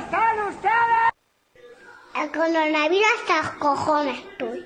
están 0.00 0.48
ustedes? 0.48 1.10
El 2.16 2.30
coronavirus 2.32 3.06
hasta 3.20 3.42
los 3.42 3.50
cojones 3.58 4.18
estoy. 4.18 4.64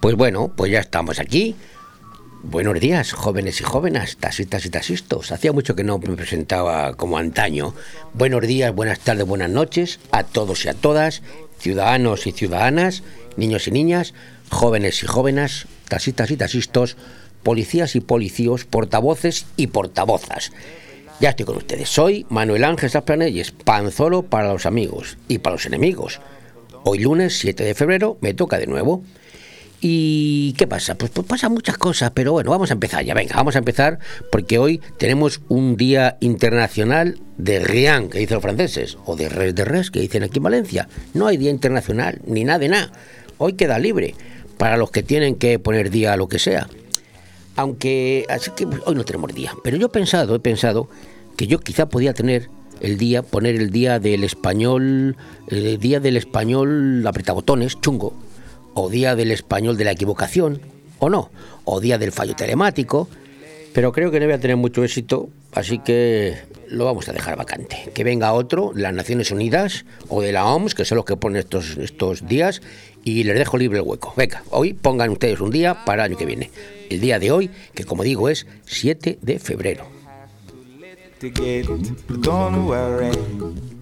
Pues 0.00 0.14
bueno, 0.14 0.52
pues 0.54 0.70
ya 0.70 0.78
estamos 0.78 1.18
aquí. 1.18 1.56
Buenos 2.48 2.78
días, 2.78 3.12
jóvenes 3.12 3.60
y 3.60 3.64
jóvenes, 3.64 4.18
taxistas 4.18 4.64
y 4.64 4.70
taxistas. 4.70 5.32
Hacía 5.32 5.52
mucho 5.52 5.74
que 5.74 5.82
no 5.82 5.98
me 5.98 6.14
presentaba 6.14 6.94
como 6.94 7.18
antaño. 7.18 7.74
Buenos 8.14 8.42
días, 8.42 8.72
buenas 8.72 9.00
tardes, 9.00 9.26
buenas 9.26 9.50
noches 9.50 9.98
a 10.12 10.22
todos 10.22 10.64
y 10.64 10.68
a 10.68 10.74
todas, 10.74 11.22
ciudadanos 11.58 12.28
y 12.28 12.30
ciudadanas, 12.30 13.02
niños 13.36 13.66
y 13.66 13.72
niñas, 13.72 14.14
jóvenes 14.48 15.02
y 15.02 15.08
jóvenes, 15.08 15.66
taxistas 15.88 16.30
y 16.30 16.36
taxistas, 16.36 16.96
policías 17.42 17.96
y 17.96 18.00
policíos, 18.00 18.64
portavoces 18.64 19.46
y 19.56 19.66
portavozas. 19.66 20.52
Ya 21.18 21.30
estoy 21.30 21.46
con 21.46 21.56
ustedes. 21.56 21.88
Soy 21.88 22.26
Manuel 22.28 22.62
Ángel 22.62 22.90
Sasplanelles, 22.90 23.50
panzolo 23.50 24.22
para 24.22 24.52
los 24.52 24.66
amigos 24.66 25.18
y 25.26 25.38
para 25.38 25.56
los 25.56 25.66
enemigos. 25.66 26.20
Hoy 26.84 27.00
lunes 27.00 27.40
7 27.40 27.64
de 27.64 27.74
febrero 27.74 28.18
me 28.20 28.34
toca 28.34 28.56
de 28.56 28.68
nuevo. 28.68 29.02
¿Y 29.80 30.54
qué 30.54 30.66
pasa? 30.66 30.94
Pues, 30.94 31.10
pues 31.10 31.26
pasan 31.26 31.52
muchas 31.52 31.76
cosas, 31.76 32.10
pero 32.14 32.32
bueno, 32.32 32.50
vamos 32.50 32.70
a 32.70 32.74
empezar 32.74 33.04
ya. 33.04 33.14
Venga, 33.14 33.36
vamos 33.36 33.56
a 33.56 33.58
empezar 33.58 33.98
porque 34.32 34.58
hoy 34.58 34.80
tenemos 34.98 35.40
un 35.48 35.76
día 35.76 36.16
internacional 36.20 37.18
de 37.36 37.60
Rien, 37.60 38.08
que 38.08 38.18
dicen 38.18 38.36
los 38.36 38.42
franceses, 38.42 38.96
o 39.04 39.16
de 39.16 39.28
Res 39.28 39.54
de 39.54 39.64
Res, 39.64 39.90
que 39.90 40.00
dicen 40.00 40.22
aquí 40.22 40.38
en 40.38 40.44
Valencia. 40.44 40.88
No 41.12 41.26
hay 41.26 41.36
día 41.36 41.50
internacional, 41.50 42.20
ni 42.26 42.44
nada 42.44 42.58
de 42.58 42.68
nada. 42.68 42.92
Hoy 43.38 43.52
queda 43.52 43.78
libre 43.78 44.14
para 44.56 44.78
los 44.78 44.90
que 44.90 45.02
tienen 45.02 45.34
que 45.34 45.58
poner 45.58 45.90
día 45.90 46.14
a 46.14 46.16
lo 46.16 46.28
que 46.28 46.38
sea. 46.38 46.68
Aunque, 47.56 48.24
así 48.30 48.50
que 48.56 48.66
hoy 48.86 48.94
no 48.94 49.04
tenemos 49.04 49.34
día. 49.34 49.52
Pero 49.62 49.76
yo 49.76 49.86
he 49.86 49.90
pensado, 49.90 50.34
he 50.34 50.40
pensado 50.40 50.88
que 51.36 51.46
yo 51.46 51.60
quizá 51.60 51.86
podía 51.86 52.14
tener 52.14 52.48
el 52.80 52.96
día, 52.96 53.22
poner 53.22 53.56
el 53.56 53.70
día 53.70 53.98
del 53.98 54.24
español, 54.24 55.16
el 55.48 55.78
día 55.78 56.00
del 56.00 56.16
español 56.16 57.06
apretabotones, 57.06 57.80
chungo, 57.80 58.14
o 58.78 58.90
día 58.90 59.16
del 59.16 59.32
español 59.32 59.78
de 59.78 59.84
la 59.84 59.92
equivocación, 59.92 60.60
o 60.98 61.08
no, 61.08 61.30
o 61.64 61.80
día 61.80 61.96
del 61.96 62.12
fallo 62.12 62.36
telemático, 62.36 63.08
pero 63.72 63.90
creo 63.90 64.10
que 64.10 64.20
no 64.20 64.26
voy 64.26 64.34
a 64.34 64.40
tener 64.40 64.58
mucho 64.58 64.84
éxito, 64.84 65.30
así 65.52 65.78
que 65.78 66.36
lo 66.68 66.84
vamos 66.84 67.08
a 67.08 67.14
dejar 67.14 67.36
vacante. 67.36 67.90
Que 67.94 68.04
venga 68.04 68.34
otro, 68.34 68.72
de 68.74 68.82
las 68.82 68.92
Naciones 68.92 69.30
Unidas 69.30 69.86
o 70.08 70.20
de 70.20 70.32
la 70.32 70.44
OMS, 70.44 70.74
que 70.74 70.84
son 70.84 70.96
los 70.96 71.06
que 71.06 71.16
ponen 71.16 71.38
estos, 71.38 71.78
estos 71.78 72.28
días, 72.28 72.60
y 73.02 73.24
les 73.24 73.38
dejo 73.38 73.56
libre 73.56 73.78
el 73.78 73.84
hueco. 73.86 74.12
Venga, 74.14 74.42
hoy 74.50 74.74
pongan 74.74 75.08
ustedes 75.08 75.40
un 75.40 75.50
día 75.50 75.84
para 75.86 76.04
el 76.04 76.10
año 76.12 76.18
que 76.18 76.26
viene. 76.26 76.50
El 76.90 77.00
día 77.00 77.18
de 77.18 77.32
hoy, 77.32 77.50
que 77.74 77.84
como 77.84 78.02
digo 78.02 78.28
es 78.28 78.46
7 78.66 79.18
de 79.22 79.38
febrero. 79.38 79.95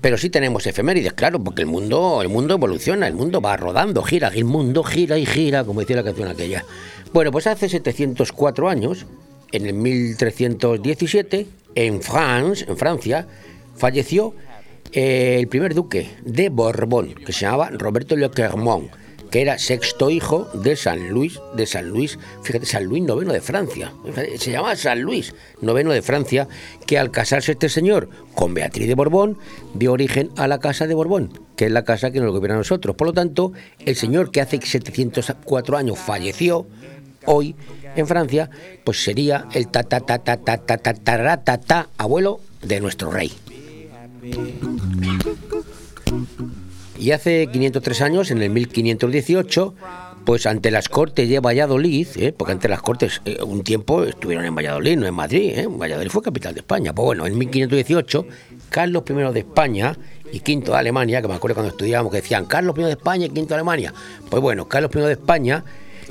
Pero 0.01 0.19
sí 0.19 0.31
tenemos 0.31 0.67
efemérides, 0.67 1.13
claro, 1.15 1.43
porque 1.43 1.63
el 1.63 1.67
mundo, 1.67 2.21
el 2.23 2.29
mundo 2.29 2.55
evoluciona, 2.55 3.09
el 3.09 3.15
mundo 3.15 3.41
va 3.41 3.57
rodando, 3.57 4.03
gira, 4.03 4.29
el 4.29 4.45
mundo 4.45 4.83
gira 4.85 5.19
y 5.19 5.27
gira, 5.27 5.65
como 5.65 5.81
decía 5.81 5.97
la 5.97 6.05
canción 6.05 6.29
aquella. 6.29 6.65
Bueno, 7.13 7.33
pues 7.33 7.47
hace 7.47 7.69
704 7.69 8.69
años, 8.69 9.07
en 9.53 9.67
el 9.67 9.75
1317, 9.75 11.47
en 11.75 12.03
France, 12.03 12.65
en 12.69 12.77
Francia, 12.77 13.27
falleció 13.75 14.35
eh, 14.93 15.37
el 15.41 15.49
primer 15.49 15.75
duque 15.75 16.11
de 16.25 16.51
Borbón, 16.51 17.15
que 17.15 17.33
se 17.33 17.47
llamaba 17.47 17.71
Roberto 17.71 18.17
Le 18.17 18.31
Clermont 18.31 18.91
que 19.35 19.43
era 19.43 19.59
sexto 19.59 20.11
hijo 20.11 20.49
de 20.55 20.77
San 20.77 21.09
Luis, 21.09 21.41
de 21.57 21.67
San 21.67 21.89
Luis, 21.89 22.21
fíjate, 22.45 22.67
San 22.67 22.85
Luis 22.85 23.03
noveno 23.03 23.33
de 23.33 23.41
Francia, 23.41 23.93
se 24.39 24.53
llamaba 24.53 24.77
San 24.77 25.03
Luis 25.03 25.35
noveno 25.61 25.91
de 25.91 26.03
Francia, 26.03 26.47
que 26.87 27.01
al 27.01 27.11
casarse 27.11 27.51
este 27.51 27.69
señor 27.69 28.09
con 28.37 28.55
Beatriz 28.55 28.87
de 28.87 28.95
Borbón, 28.95 29.37
dio 29.75 29.91
origen 29.91 30.31
a 30.37 30.47
la 30.47 30.61
casa 30.61 30.87
de 30.87 30.95
Borbón, 30.95 31.37
que 31.57 31.65
es 31.65 31.73
la 31.73 31.83
casa 31.83 32.13
que 32.13 32.21
nos 32.21 32.31
gobierna 32.31 32.55
a 32.55 32.59
nosotros. 32.59 32.95
Por 32.95 33.09
lo 33.09 33.13
tanto, 33.13 33.53
el 33.81 33.97
señor 33.97 34.31
que 34.31 34.41
hace 34.41 34.61
704 34.61 35.77
años 35.77 35.99
falleció, 35.99 36.69
hoy 37.27 37.57
en 37.97 38.07
Francia, 38.07 38.51
pues 38.85 39.03
sería 39.03 39.49
el 39.53 39.67
ta 39.67 39.83
ta 39.83 39.99
ta 39.99 40.19
ta 40.19 40.37
ta 40.37 40.59
ta 40.59 40.79
ta 40.79 40.95
ta 40.95 41.37
ta 41.39 41.59
ta 41.59 41.89
abuelo 41.99 42.39
de 42.63 42.81
nuestro 42.81 43.11
rey. 43.11 43.33
Y 46.99 47.11
hace 47.11 47.49
503 47.49 48.01
años, 48.03 48.31
en 48.31 48.41
el 48.43 48.51
1518, 48.51 49.75
pues 50.25 50.47
ante 50.47 50.71
las 50.71 50.89
Cortes 50.89 51.29
de 51.29 51.41
Valladolid, 51.41 52.07
¿eh? 52.17 52.33
porque 52.33 52.53
ante 52.53 52.69
las 52.69 52.81
Cortes 52.81 53.21
eh, 53.25 53.39
un 53.43 53.63
tiempo 53.63 54.05
estuvieron 54.05 54.45
en 54.45 54.55
Valladolid, 54.55 54.97
no 54.97 55.07
en 55.07 55.15
Madrid, 55.15 55.53
¿eh? 55.59 55.67
Valladolid 55.69 56.11
fue 56.11 56.23
capital 56.23 56.55
de 56.55 56.61
España. 56.61 56.95
Pues 56.95 57.05
bueno, 57.05 57.27
en 57.27 57.37
1518, 57.37 58.27
Carlos 58.71 59.03
I 59.09 59.13
de 59.13 59.41
España 59.41 59.97
y 60.33 60.39
V 60.39 60.71
de 60.71 60.77
Alemania, 60.77 61.21
que 61.21 61.29
me 61.29 61.35
acuerdo 61.35 61.57
cuando 61.57 61.71
estudiábamos 61.71 62.11
que 62.11 62.23
decían 62.23 62.47
Carlos 62.47 62.75
I 62.79 62.83
de 62.83 62.91
España 62.93 63.27
y 63.27 63.31
V 63.31 63.47
de 63.47 63.55
Alemania. 63.55 63.93
Pues 64.31 64.41
bueno, 64.41 64.67
Carlos 64.69 64.91
I 64.95 65.01
de 65.01 65.13
España 65.13 65.65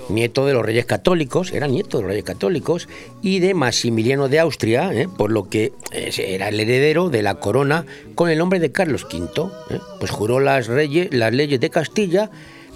nieto 0.09 0.45
de 0.45 0.53
los 0.53 0.65
reyes 0.65 0.85
católicos, 0.85 1.51
era 1.53 1.67
nieto 1.67 1.97
de 1.97 2.03
los 2.03 2.09
reyes 2.09 2.25
católicos, 2.25 2.87
y 3.21 3.39
de 3.39 3.53
Maximiliano 3.53 4.29
de 4.29 4.39
Austria, 4.39 4.93
¿eh? 4.93 5.07
por 5.07 5.31
lo 5.31 5.49
que 5.49 5.73
eh, 5.91 6.11
era 6.17 6.49
el 6.49 6.59
heredero 6.59 7.09
de 7.09 7.21
la 7.21 7.35
corona 7.35 7.85
con 8.15 8.29
el 8.29 8.37
nombre 8.37 8.59
de 8.59 8.71
Carlos 8.71 9.05
V. 9.05 9.51
¿eh? 9.69 9.79
Pues 9.99 10.11
juró 10.11 10.39
las, 10.39 10.67
reyes, 10.67 11.13
las 11.13 11.33
leyes 11.33 11.59
de 11.59 11.69
Castilla, 11.69 12.29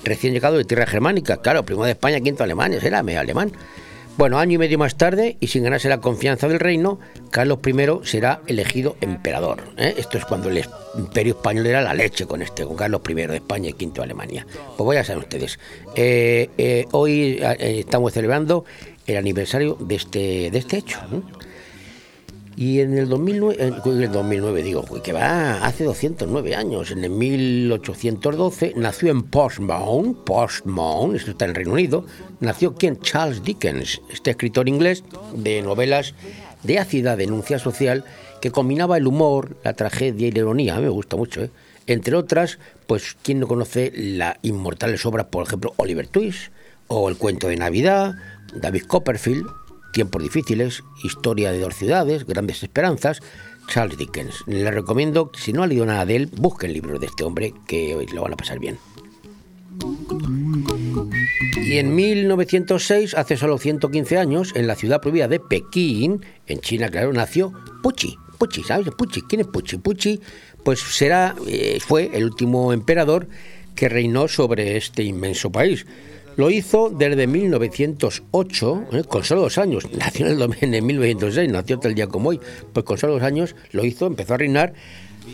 recién 0.04 0.34
llegado 0.34 0.58
de 0.58 0.66
tierra 0.66 0.86
germánica, 0.86 1.38
claro, 1.38 1.64
primo 1.64 1.86
de 1.86 1.92
España, 1.92 2.20
quinto 2.22 2.44
Alemania, 2.44 2.80
era 2.82 3.04
medio 3.04 3.20
alemán. 3.20 3.52
Bueno, 4.18 4.40
año 4.40 4.54
y 4.54 4.58
medio 4.58 4.80
más 4.80 4.98
tarde, 4.98 5.38
y 5.40 5.46
sin 5.46 5.64
ganarse 5.64 5.90
la 5.90 6.02
confianza 6.02 6.48
del 6.48 6.60
reino, 6.60 7.00
Carlos 7.30 7.60
I 7.64 7.74
será 8.02 8.42
elegido 8.48 8.96
emperador. 9.00 9.64
¿eh? 9.78 9.94
Esto 9.96 10.18
es 10.18 10.26
cuando 10.26 10.50
el 10.50 10.66
imperio 10.98 11.36
español 11.36 11.68
era 11.68 11.84
la 11.84 11.94
leche 11.94 12.26
con 12.26 12.42
este, 12.42 12.66
con 12.66 12.76
Carlos 12.76 13.02
I 13.08 13.14
de 13.14 13.36
España 13.36 13.70
y 13.70 13.74
V 13.74 13.94
de 13.94 14.02
Alemania. 14.02 14.48
Pues 14.76 14.86
voy 14.86 14.98
a 14.98 15.04
saber 15.04 15.22
ustedes. 15.22 15.60
Eh, 15.96 16.50
eh, 16.58 16.88
hoy 16.94 17.40
estamos 17.60 18.12
celebrando 18.12 18.66
el 19.06 19.18
aniversario 19.18 19.78
de 19.80 19.96
este, 19.96 20.50
de 20.50 20.58
este 20.58 20.78
hecho. 20.78 21.00
Y 22.60 22.80
en 22.80 22.98
el 22.98 23.08
2009, 23.08 23.56
en 23.60 24.02
el 24.02 24.12
2009 24.12 24.64
digo, 24.64 24.84
que 25.04 25.14
va 25.14 25.64
hace 25.64 25.84
209 25.84 26.56
años, 26.56 26.90
en 26.90 27.04
el 27.04 27.12
1812 27.12 28.74
nació 28.76 29.12
en 29.12 29.22
Portsmouth, 29.22 30.24
Portsmouth, 30.26 31.14
esto 31.14 31.32
está 31.32 31.46
en 31.46 31.54
Reino 31.54 31.74
Unido, 31.74 32.08
nació 32.40 32.74
quien 32.74 33.00
Charles 33.00 33.44
Dickens, 33.44 34.02
este 34.12 34.32
escritor 34.32 34.68
inglés 34.68 35.04
de 35.36 35.62
novelas 35.62 36.16
de 36.64 36.80
ácida 36.80 37.16
denuncia 37.16 37.60
social 37.60 38.04
que 38.42 38.50
combinaba 38.50 38.98
el 38.98 39.06
humor, 39.06 39.56
la 39.64 39.74
tragedia 39.74 40.28
y 40.28 40.32
la 40.32 40.40
ironía, 40.40 40.74
a 40.74 40.78
mí 40.78 40.86
me 40.86 40.90
gusta 40.90 41.16
mucho, 41.16 41.44
¿eh? 41.44 41.52
entre 41.86 42.16
otras, 42.16 42.58
pues 42.88 43.16
quién 43.22 43.40
no 43.40 43.48
conoce 43.48 43.92
las 43.96 44.38
inmortales 44.42 45.06
obras, 45.06 45.28
por 45.28 45.46
ejemplo, 45.46 45.76
Oliver 45.78 46.08
Twist 46.08 46.52
o 46.88 47.08
El 47.08 47.18
cuento 47.18 47.50
de 47.50 47.58
Navidad, 47.58 48.16
David 48.56 48.86
Copperfield, 48.88 49.46
Tiempos 49.94 50.22
difíciles, 50.22 50.84
Historia 51.04 51.52
de 51.52 51.60
dos 51.60 51.76
ciudades, 51.76 52.26
Grandes 52.26 52.64
esperanzas, 52.64 53.22
Charles 53.68 53.98
Dickens. 53.98 54.44
Les 54.48 54.74
recomiendo, 54.74 55.32
si 55.38 55.54
no 55.54 55.64
ha 55.64 55.68
leído 55.68 55.86
nada 55.86 56.06
de 56.06 56.16
él, 56.16 56.30
busquen 56.36 56.74
libros 56.74 57.00
de 57.00 57.08
este 57.08 57.24
hombre 57.24 57.54
que 57.68 57.96
hoy 57.96 58.08
lo 58.08 58.22
van 58.24 58.34
a 58.34 58.38
pasar 58.38 58.60
bien. 58.60 58.78
Y 61.58 61.78
en 61.78 61.94
1906, 61.96 63.14
hace 63.16 63.38
solo 63.38 63.58
115 63.58 64.18
años, 64.18 64.54
en 64.56 64.68
la 64.68 64.76
ciudad 64.76 65.02
prohibida 65.02 65.28
de 65.28 65.40
Pekín, 65.40 66.26
en 66.48 66.60
China, 66.60 66.90
claro, 66.90 67.14
nació 67.14 67.54
Puchi. 67.84 68.18
Puchi, 68.38 68.64
¿sabes? 68.64 68.88
Puchi. 68.96 69.22
¿Quién 69.24 69.42
es 69.42 69.48
Puchi? 69.48 69.78
Puchi, 69.78 70.22
pues 70.64 70.80
será, 70.80 71.36
eh, 71.48 71.80
fue 71.82 72.12
el 72.14 72.26
último 72.26 72.72
emperador 72.72 73.28
que 73.76 73.90
reinó 73.90 74.28
sobre 74.28 74.78
este 74.78 75.04
inmenso 75.04 75.52
país. 75.52 75.86
Lo 76.38 76.52
hizo 76.52 76.92
desde 76.92 77.26
1908, 77.26 78.86
¿eh? 78.94 79.04
con 79.08 79.24
solo 79.24 79.42
dos 79.42 79.58
años. 79.58 79.92
Nació 79.98 80.28
en, 80.28 80.40
el, 80.40 80.74
en 80.76 80.86
1906, 80.86 81.52
nació 81.52 81.80
tal 81.80 81.96
día 81.96 82.06
como 82.06 82.30
hoy. 82.30 82.40
Pues 82.74 82.86
con 82.86 83.00
solo 83.00 83.14
dos 83.14 83.24
años 83.24 83.56
lo 83.72 83.84
hizo, 83.84 84.06
empezó 84.06 84.36
a 84.36 84.38
reinar 84.38 84.74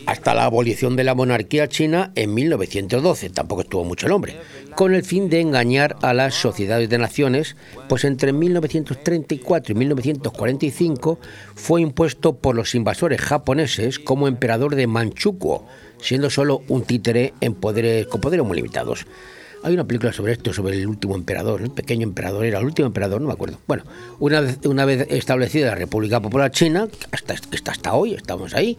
hasta 0.06 0.34
la 0.34 0.46
abolición 0.46 0.96
de 0.96 1.04
la 1.04 1.14
monarquía 1.14 1.68
china 1.68 2.14
en 2.16 2.34
1912. 2.34 3.32
Tampoco 3.32 3.64
estuvo 3.64 3.84
mucho 3.84 4.08
el 4.08 4.14
hombre. 4.14 4.38
Con 4.76 4.96
el 4.96 5.04
fin 5.04 5.30
de 5.30 5.42
engañar 5.42 5.98
a 6.02 6.14
las 6.14 6.36
sociedades 6.36 6.90
de 6.90 6.98
naciones, 6.98 7.58
pues 7.90 8.06
entre 8.06 8.32
1934 8.32 9.74
y 9.74 9.78
1945 9.78 11.20
fue 11.54 11.82
impuesto 11.82 12.38
por 12.38 12.56
los 12.56 12.76
invasores 12.76 13.20
japoneses 13.20 14.00
como 14.00 14.30
emperador 14.30 14.76
de 14.76 14.88
Manchukuo, 14.88 15.68
siendo 16.02 16.30
solo 16.30 16.62
un 16.70 16.84
títere 16.84 17.34
en 17.42 17.56
con 17.56 18.22
poderes 18.22 18.46
muy 18.46 18.56
limitados. 18.56 19.06
Hay 19.63 19.74
una 19.74 19.86
película 19.86 20.12
sobre 20.12 20.33
esto, 20.33 20.51
sobre 20.51 20.77
el 20.77 20.88
último 20.88 21.15
emperador, 21.15 21.62
el 21.62 21.71
pequeño 21.71 22.04
emperador, 22.04 22.45
era 22.45 22.60
el 22.60 22.65
último 22.65 22.86
emperador, 22.88 23.21
no 23.21 23.27
me 23.27 23.33
acuerdo. 23.33 23.60
Bueno, 23.65 23.83
una 24.19 24.42
vez, 24.42 24.60
una 24.65 24.83
vez 24.83 25.07
establecida 25.10 25.68
la 25.68 25.75
República 25.75 26.19
Popular 26.19 26.51
China, 26.51 26.89
hasta, 27.13 27.33
está 27.33 27.71
hasta 27.71 27.94
hoy, 27.94 28.13
estamos 28.13 28.54
ahí, 28.56 28.77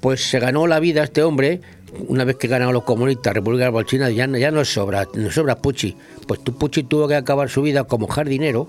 pues 0.00 0.22
se 0.22 0.38
ganó 0.38 0.68
la 0.68 0.78
vida 0.78 1.02
este 1.02 1.24
hombre, 1.24 1.60
una 2.06 2.22
vez 2.22 2.36
que 2.36 2.46
ganaron 2.46 2.72
los 2.72 2.84
comunistas, 2.84 3.34
República 3.34 3.66
Popular 3.66 3.86
China, 3.86 4.10
ya, 4.10 4.28
ya 4.28 4.52
no 4.52 4.64
sobra, 4.64 5.08
no 5.14 5.32
sobra 5.32 5.56
Pucci. 5.56 5.96
Pues 6.28 6.44
tu 6.44 6.56
Pucci 6.56 6.84
tuvo 6.84 7.08
que 7.08 7.16
acabar 7.16 7.48
su 7.48 7.62
vida 7.62 7.82
como 7.82 8.06
jardinero 8.06 8.68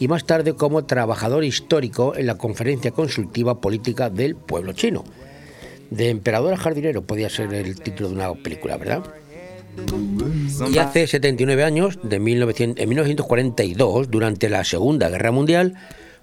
y 0.00 0.08
más 0.08 0.26
tarde 0.26 0.54
como 0.54 0.86
trabajador 0.86 1.44
histórico 1.44 2.16
en 2.16 2.26
la 2.26 2.36
Conferencia 2.36 2.90
Consultiva 2.90 3.60
Política 3.60 4.10
del 4.10 4.34
Pueblo 4.34 4.72
Chino. 4.72 5.04
De 5.90 6.10
emperador 6.10 6.52
a 6.52 6.56
jardinero 6.56 7.02
podía 7.02 7.30
ser 7.30 7.54
el 7.54 7.80
título 7.80 8.08
de 8.08 8.14
una 8.16 8.34
película, 8.34 8.76
¿verdad? 8.76 9.04
Y 10.70 10.78
hace 10.78 11.06
79 11.06 11.64
años, 11.64 11.98
de 12.02 12.18
1900, 12.18 12.82
en 12.82 12.88
1942, 12.88 14.10
durante 14.10 14.48
la 14.48 14.64
Segunda 14.64 15.08
Guerra 15.08 15.30
Mundial, 15.30 15.74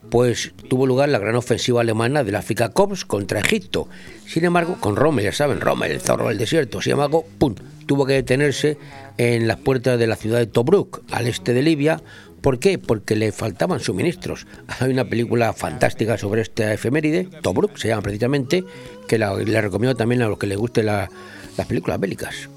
pues 0.09 0.53
tuvo 0.69 0.85
lugar 0.85 1.09
la 1.09 1.19
gran 1.19 1.35
ofensiva 1.35 1.81
alemana 1.81 2.23
del 2.23 2.35
África 2.35 2.69
Corps 2.69 3.05
contra 3.05 3.39
Egipto. 3.39 3.87
Sin 4.25 4.45
embargo, 4.45 4.77
con 4.79 4.95
Rommel, 4.95 5.25
ya 5.25 5.31
saben, 5.31 5.61
Rommel, 5.61 5.91
el 5.91 6.01
zorro 6.01 6.29
del 6.29 6.37
desierto, 6.37 6.81
sin 6.81 6.93
embargo, 6.93 7.25
¡pum! 7.37 7.55
tuvo 7.85 8.05
que 8.05 8.13
detenerse 8.13 8.77
en 9.17 9.47
las 9.47 9.57
puertas 9.57 9.99
de 9.99 10.07
la 10.07 10.15
ciudad 10.15 10.39
de 10.39 10.47
Tobruk, 10.47 11.03
al 11.11 11.27
este 11.27 11.53
de 11.53 11.61
Libia. 11.61 12.01
¿Por 12.41 12.59
qué? 12.59 12.77
Porque 12.77 13.15
le 13.15 13.31
faltaban 13.31 13.79
suministros. 13.79 14.47
Hay 14.79 14.91
una 14.91 15.05
película 15.05 15.53
fantástica 15.53 16.17
sobre 16.17 16.41
esta 16.41 16.73
efeméride, 16.73 17.27
Tobruk 17.41 17.77
se 17.77 17.89
llama 17.89 18.01
precisamente, 18.01 18.63
que 19.07 19.17
la, 19.17 19.33
le 19.35 19.61
recomiendo 19.61 19.95
también 19.95 20.21
a 20.21 20.27
los 20.27 20.37
que 20.37 20.47
les 20.47 20.57
gusten 20.57 20.87
las 20.87 21.09
películas 21.67 21.99
bélicas. 21.99 22.49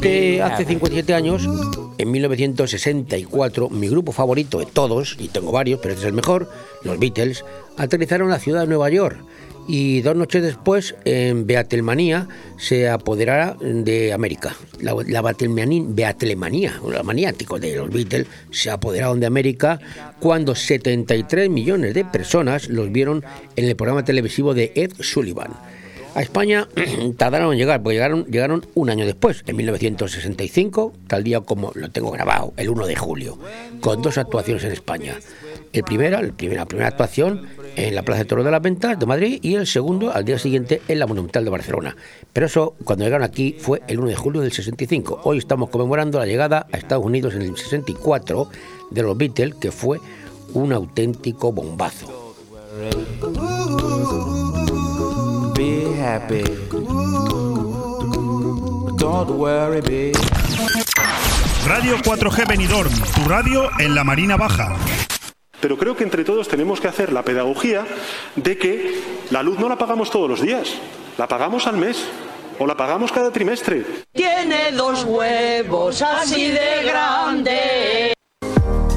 Que 0.00 0.42
hace 0.42 0.64
57 0.64 1.14
años, 1.14 1.48
en 1.98 2.10
1964, 2.10 3.70
mi 3.70 3.88
grupo 3.88 4.12
favorito 4.12 4.58
de 4.58 4.66
todos, 4.66 5.16
y 5.18 5.28
tengo 5.28 5.52
varios, 5.52 5.80
pero 5.80 5.94
este 5.94 6.04
es 6.04 6.08
el 6.08 6.14
mejor, 6.14 6.50
los 6.84 6.98
Beatles, 6.98 7.44
aterrizaron 7.76 8.28
en 8.28 8.32
la 8.32 8.38
ciudad 8.38 8.60
de 8.60 8.66
Nueva 8.68 8.90
York. 8.90 9.18
Y 9.68 10.00
dos 10.02 10.14
noches 10.14 10.42
después, 10.44 10.94
en 11.04 11.46
Beatlemanía, 11.46 12.28
se 12.56 12.88
apoderará 12.88 13.56
de 13.60 14.12
América. 14.12 14.54
La, 14.80 14.94
la 15.08 15.22
Beatlemanía, 15.22 16.80
la 16.88 17.02
maniático 17.02 17.58
de 17.58 17.74
los 17.74 17.90
Beatles, 17.90 18.28
se 18.52 18.70
apoderaron 18.70 19.18
de 19.18 19.26
América 19.26 19.80
cuando 20.20 20.54
73 20.54 21.50
millones 21.50 21.94
de 21.94 22.04
personas 22.04 22.68
los 22.68 22.92
vieron 22.92 23.24
en 23.56 23.64
el 23.64 23.74
programa 23.74 24.04
televisivo 24.04 24.54
de 24.54 24.70
Ed 24.76 24.92
Sullivan. 25.00 25.50
A 26.16 26.22
España 26.22 26.66
tardaron 27.18 27.52
en 27.52 27.58
llegar, 27.58 27.82
porque 27.82 27.96
llegaron, 27.96 28.24
llegaron 28.24 28.66
un 28.72 28.88
año 28.88 29.04
después, 29.04 29.44
en 29.46 29.54
1965, 29.54 30.94
tal 31.08 31.22
día 31.22 31.42
como 31.42 31.72
lo 31.74 31.90
tengo 31.90 32.10
grabado, 32.10 32.54
el 32.56 32.70
1 32.70 32.86
de 32.86 32.96
julio, 32.96 33.38
con 33.82 34.00
dos 34.00 34.16
actuaciones 34.16 34.64
en 34.64 34.72
España. 34.72 35.18
El 35.74 35.84
primero, 35.84 36.18
el 36.18 36.32
la 36.54 36.64
primera 36.64 36.88
actuación 36.88 37.46
en 37.76 37.94
la 37.94 38.02
Plaza 38.02 38.20
de 38.20 38.24
Toro 38.24 38.44
de 38.44 38.50
las 38.50 38.62
Ventas 38.62 38.98
de 38.98 39.04
Madrid 39.04 39.40
y 39.42 39.56
el 39.56 39.66
segundo 39.66 40.10
al 40.10 40.24
día 40.24 40.38
siguiente 40.38 40.80
en 40.88 41.00
la 41.00 41.06
Monumental 41.06 41.44
de 41.44 41.50
Barcelona. 41.50 41.94
Pero 42.32 42.46
eso, 42.46 42.76
cuando 42.84 43.04
llegaron 43.04 43.22
aquí, 43.22 43.54
fue 43.58 43.82
el 43.86 43.98
1 43.98 44.08
de 44.08 44.16
julio 44.16 44.40
del 44.40 44.52
65. 44.52 45.20
Hoy 45.24 45.36
estamos 45.36 45.68
conmemorando 45.68 46.18
la 46.18 46.24
llegada 46.24 46.66
a 46.72 46.78
Estados 46.78 47.04
Unidos 47.04 47.34
en 47.34 47.42
el 47.42 47.54
64 47.58 48.48
de 48.90 49.02
los 49.02 49.18
Beatles, 49.18 49.54
que 49.56 49.70
fue 49.70 50.00
un 50.54 50.72
auténtico 50.72 51.52
bombazo. 51.52 52.34
Radio 61.66 61.96
4G 61.98 62.46
Benidorm, 62.46 62.92
tu 63.14 63.28
radio 63.28 63.70
en 63.78 63.94
la 63.94 64.04
Marina 64.04 64.36
Baja. 64.36 64.76
Pero 65.60 65.78
creo 65.78 65.96
que 65.96 66.04
entre 66.04 66.24
todos 66.24 66.48
tenemos 66.48 66.80
que 66.80 66.88
hacer 66.88 67.12
la 67.12 67.22
pedagogía 67.22 67.86
de 68.36 68.58
que 68.58 69.00
la 69.30 69.42
luz 69.42 69.58
no 69.58 69.68
la 69.68 69.78
pagamos 69.78 70.10
todos 70.10 70.28
los 70.28 70.40
días, 70.40 70.74
la 71.18 71.28
pagamos 71.28 71.66
al 71.66 71.76
mes 71.76 72.06
o 72.58 72.66
la 72.66 72.76
pagamos 72.76 73.10
cada 73.10 73.30
trimestre. 73.30 73.84
Tiene 74.12 74.72
dos 74.72 75.04
huevos 75.04 76.02
así 76.02 76.50
de 76.50 76.82
grandes. 76.84 78.15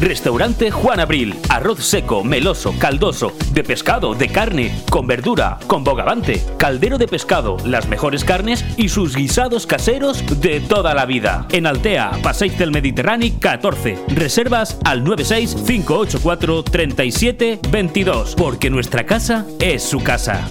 Restaurante 0.00 0.70
Juan 0.70 0.98
Abril. 0.98 1.36
Arroz 1.50 1.84
seco, 1.84 2.24
meloso, 2.24 2.74
caldoso, 2.78 3.32
de 3.52 3.62
pescado, 3.62 4.14
de 4.14 4.28
carne, 4.28 4.74
con 4.88 5.06
verdura, 5.06 5.58
con 5.66 5.84
bogavante, 5.84 6.42
caldero 6.56 6.96
de 6.96 7.06
pescado, 7.06 7.58
las 7.66 7.86
mejores 7.86 8.24
carnes 8.24 8.64
y 8.78 8.88
sus 8.88 9.14
guisados 9.14 9.66
caseros 9.66 10.24
de 10.40 10.60
toda 10.60 10.94
la 10.94 11.04
vida. 11.04 11.46
En 11.52 11.66
Altea, 11.66 12.12
Passeig 12.22 12.56
del 12.56 12.70
Mediterráneo 12.70 13.30
14. 13.38 13.98
Reservas 14.08 14.78
al 14.84 15.04
96 15.04 15.54
584 15.66 16.62
37 16.64 17.60
22, 17.70 18.34
porque 18.36 18.70
nuestra 18.70 19.04
casa 19.04 19.44
es 19.58 19.82
su 19.82 20.02
casa. 20.02 20.50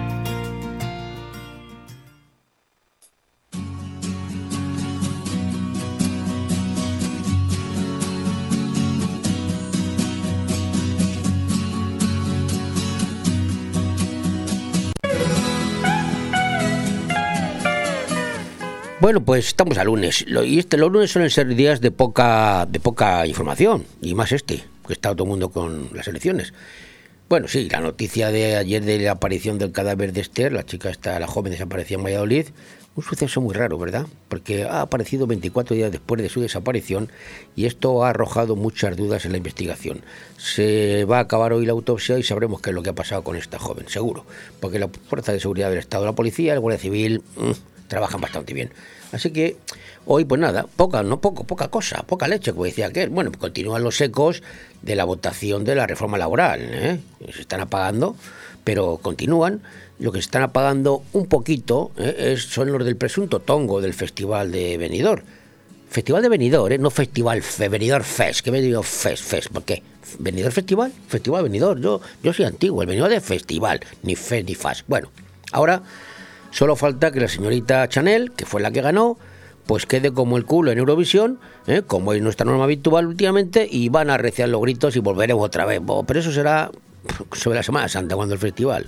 Bueno, 19.01 19.25
pues 19.25 19.47
estamos 19.47 19.79
a 19.79 19.83
lunes. 19.83 20.23
Y 20.45 20.59
este, 20.59 20.77
los 20.77 20.91
lunes 20.91 21.09
suelen 21.09 21.31
ser 21.31 21.47
días 21.55 21.81
de 21.81 21.89
poca, 21.89 22.67
de 22.67 22.79
poca 22.79 23.25
información, 23.25 23.83
y 23.99 24.13
más 24.13 24.31
este, 24.31 24.63
que 24.85 24.93
está 24.93 25.15
todo 25.15 25.23
el 25.23 25.29
mundo 25.31 25.49
con 25.49 25.89
las 25.91 26.07
elecciones. 26.07 26.53
Bueno, 27.27 27.47
sí, 27.47 27.67
la 27.67 27.79
noticia 27.79 28.29
de 28.29 28.57
ayer 28.57 28.85
de 28.85 28.99
la 28.99 29.13
aparición 29.13 29.57
del 29.57 29.71
cadáver 29.71 30.13
de 30.13 30.21
Esther, 30.21 30.53
la 30.53 30.67
chica 30.67 30.91
esta, 30.91 31.19
la 31.19 31.25
joven 31.25 31.51
desaparecida 31.51 31.97
en 31.97 32.03
Valladolid, 32.03 32.45
un 32.95 33.03
suceso 33.03 33.41
muy 33.41 33.55
raro, 33.55 33.79
¿verdad? 33.79 34.05
Porque 34.29 34.65
ha 34.65 34.81
aparecido 34.81 35.25
24 35.25 35.75
días 35.75 35.91
después 35.91 36.21
de 36.21 36.29
su 36.29 36.39
desaparición 36.41 37.09
y 37.55 37.65
esto 37.65 38.05
ha 38.05 38.09
arrojado 38.09 38.55
muchas 38.55 38.95
dudas 38.97 39.25
en 39.25 39.31
la 39.31 39.39
investigación. 39.39 40.03
Se 40.37 41.05
va 41.05 41.17
a 41.17 41.21
acabar 41.21 41.53
hoy 41.53 41.65
la 41.65 41.71
autopsia 41.71 42.19
y 42.19 42.23
sabremos 42.23 42.61
qué 42.61 42.69
es 42.69 42.75
lo 42.75 42.83
que 42.83 42.91
ha 42.91 42.95
pasado 42.95 43.23
con 43.23 43.35
esta 43.35 43.57
joven, 43.57 43.87
seguro. 43.87 44.27
Porque 44.59 44.77
la 44.77 44.89
Fuerza 44.89 45.31
de 45.31 45.39
Seguridad 45.39 45.71
del 45.71 45.79
Estado, 45.79 46.05
la 46.05 46.13
policía, 46.13 46.53
el 46.53 46.59
Guardia 46.59 46.79
Civil, 46.79 47.23
mm, 47.37 47.51
trabajan 47.91 48.21
bastante 48.21 48.53
bien. 48.53 48.71
Así 49.11 49.31
que 49.31 49.57
hoy, 50.05 50.23
pues 50.23 50.39
nada, 50.39 50.65
poca, 50.77 51.03
no 51.03 51.19
poco, 51.19 51.43
poca 51.43 51.67
cosa, 51.67 52.03
poca 52.03 52.29
leche, 52.29 52.53
como 52.53 52.63
decía 52.63 52.87
aquel. 52.87 53.09
Bueno, 53.09 53.31
pues 53.31 53.41
continúan 53.41 53.83
los 53.83 53.99
ecos 53.99 54.41
de 54.81 54.95
la 54.95 55.03
votación 55.03 55.65
de 55.65 55.75
la 55.75 55.85
reforma 55.87 56.17
laboral. 56.17 56.61
¿eh? 56.61 56.99
Se 57.33 57.41
están 57.41 57.59
apagando, 57.59 58.15
pero 58.63 58.97
continúan. 59.01 59.61
Lo 59.99 60.11
que 60.11 60.19
se 60.19 60.25
están 60.25 60.41
apagando 60.41 61.03
un 61.11 61.27
poquito 61.27 61.91
¿eh? 61.97 62.35
son 62.39 62.71
los 62.71 62.83
del 62.85 62.95
presunto 62.95 63.41
tongo 63.41 63.81
del 63.81 63.93
Festival 63.93 64.51
de 64.51 64.77
Benidorm. 64.77 65.23
Festival 65.89 66.23
de 66.23 66.29
Benidorm, 66.29 66.73
¿eh? 66.73 66.77
no 66.77 66.89
Festival 66.89 67.43
Fe, 67.43 67.67
Benidorm 67.67 68.05
Fest. 68.05 68.39
¿Qué 68.39 68.51
me 68.51 68.83
Fest, 68.83 69.23
Fest? 69.25 69.49
¿Por 69.49 69.63
qué? 69.63 69.83
¿Benidorm 70.17 70.53
Festival? 70.53 70.93
Festival 71.09 71.43
Benidorm. 71.43 71.81
Yo, 71.81 72.01
yo 72.23 72.31
soy 72.31 72.45
antiguo, 72.45 72.81
el 72.81 72.87
Benidorm 72.87 73.11
de 73.11 73.19
Festival, 73.19 73.81
ni 74.01 74.15
Fest 74.15 74.47
ni 74.47 74.55
Fast. 74.55 74.83
Bueno, 74.87 75.11
ahora 75.51 75.83
solo 76.51 76.75
falta 76.75 77.11
que 77.11 77.19
la 77.19 77.27
señorita 77.27 77.87
Chanel, 77.89 78.31
que 78.31 78.45
fue 78.45 78.61
la 78.61 78.71
que 78.71 78.81
ganó, 78.81 79.17
pues 79.65 79.85
quede 79.85 80.11
como 80.11 80.37
el 80.37 80.45
culo 80.45 80.71
en 80.71 80.77
Eurovisión, 80.77 81.39
¿eh? 81.67 81.81
como 81.85 82.13
es 82.13 82.21
nuestra 82.21 82.45
norma 82.45 82.65
habitual 82.65 83.07
últimamente, 83.07 83.67
y 83.69 83.89
van 83.89 84.09
a 84.09 84.17
reciar 84.17 84.49
los 84.49 84.61
gritos 84.61 84.95
y 84.95 84.99
volveremos 84.99 85.45
otra 85.45 85.65
vez. 85.65 85.81
Pero 86.05 86.19
eso 86.19 86.31
será 86.31 86.71
sobre 87.33 87.57
la 87.57 87.63
Semana 87.63 87.87
Santa, 87.87 88.15
cuando 88.15 88.33
el 88.33 88.39
festival. 88.39 88.87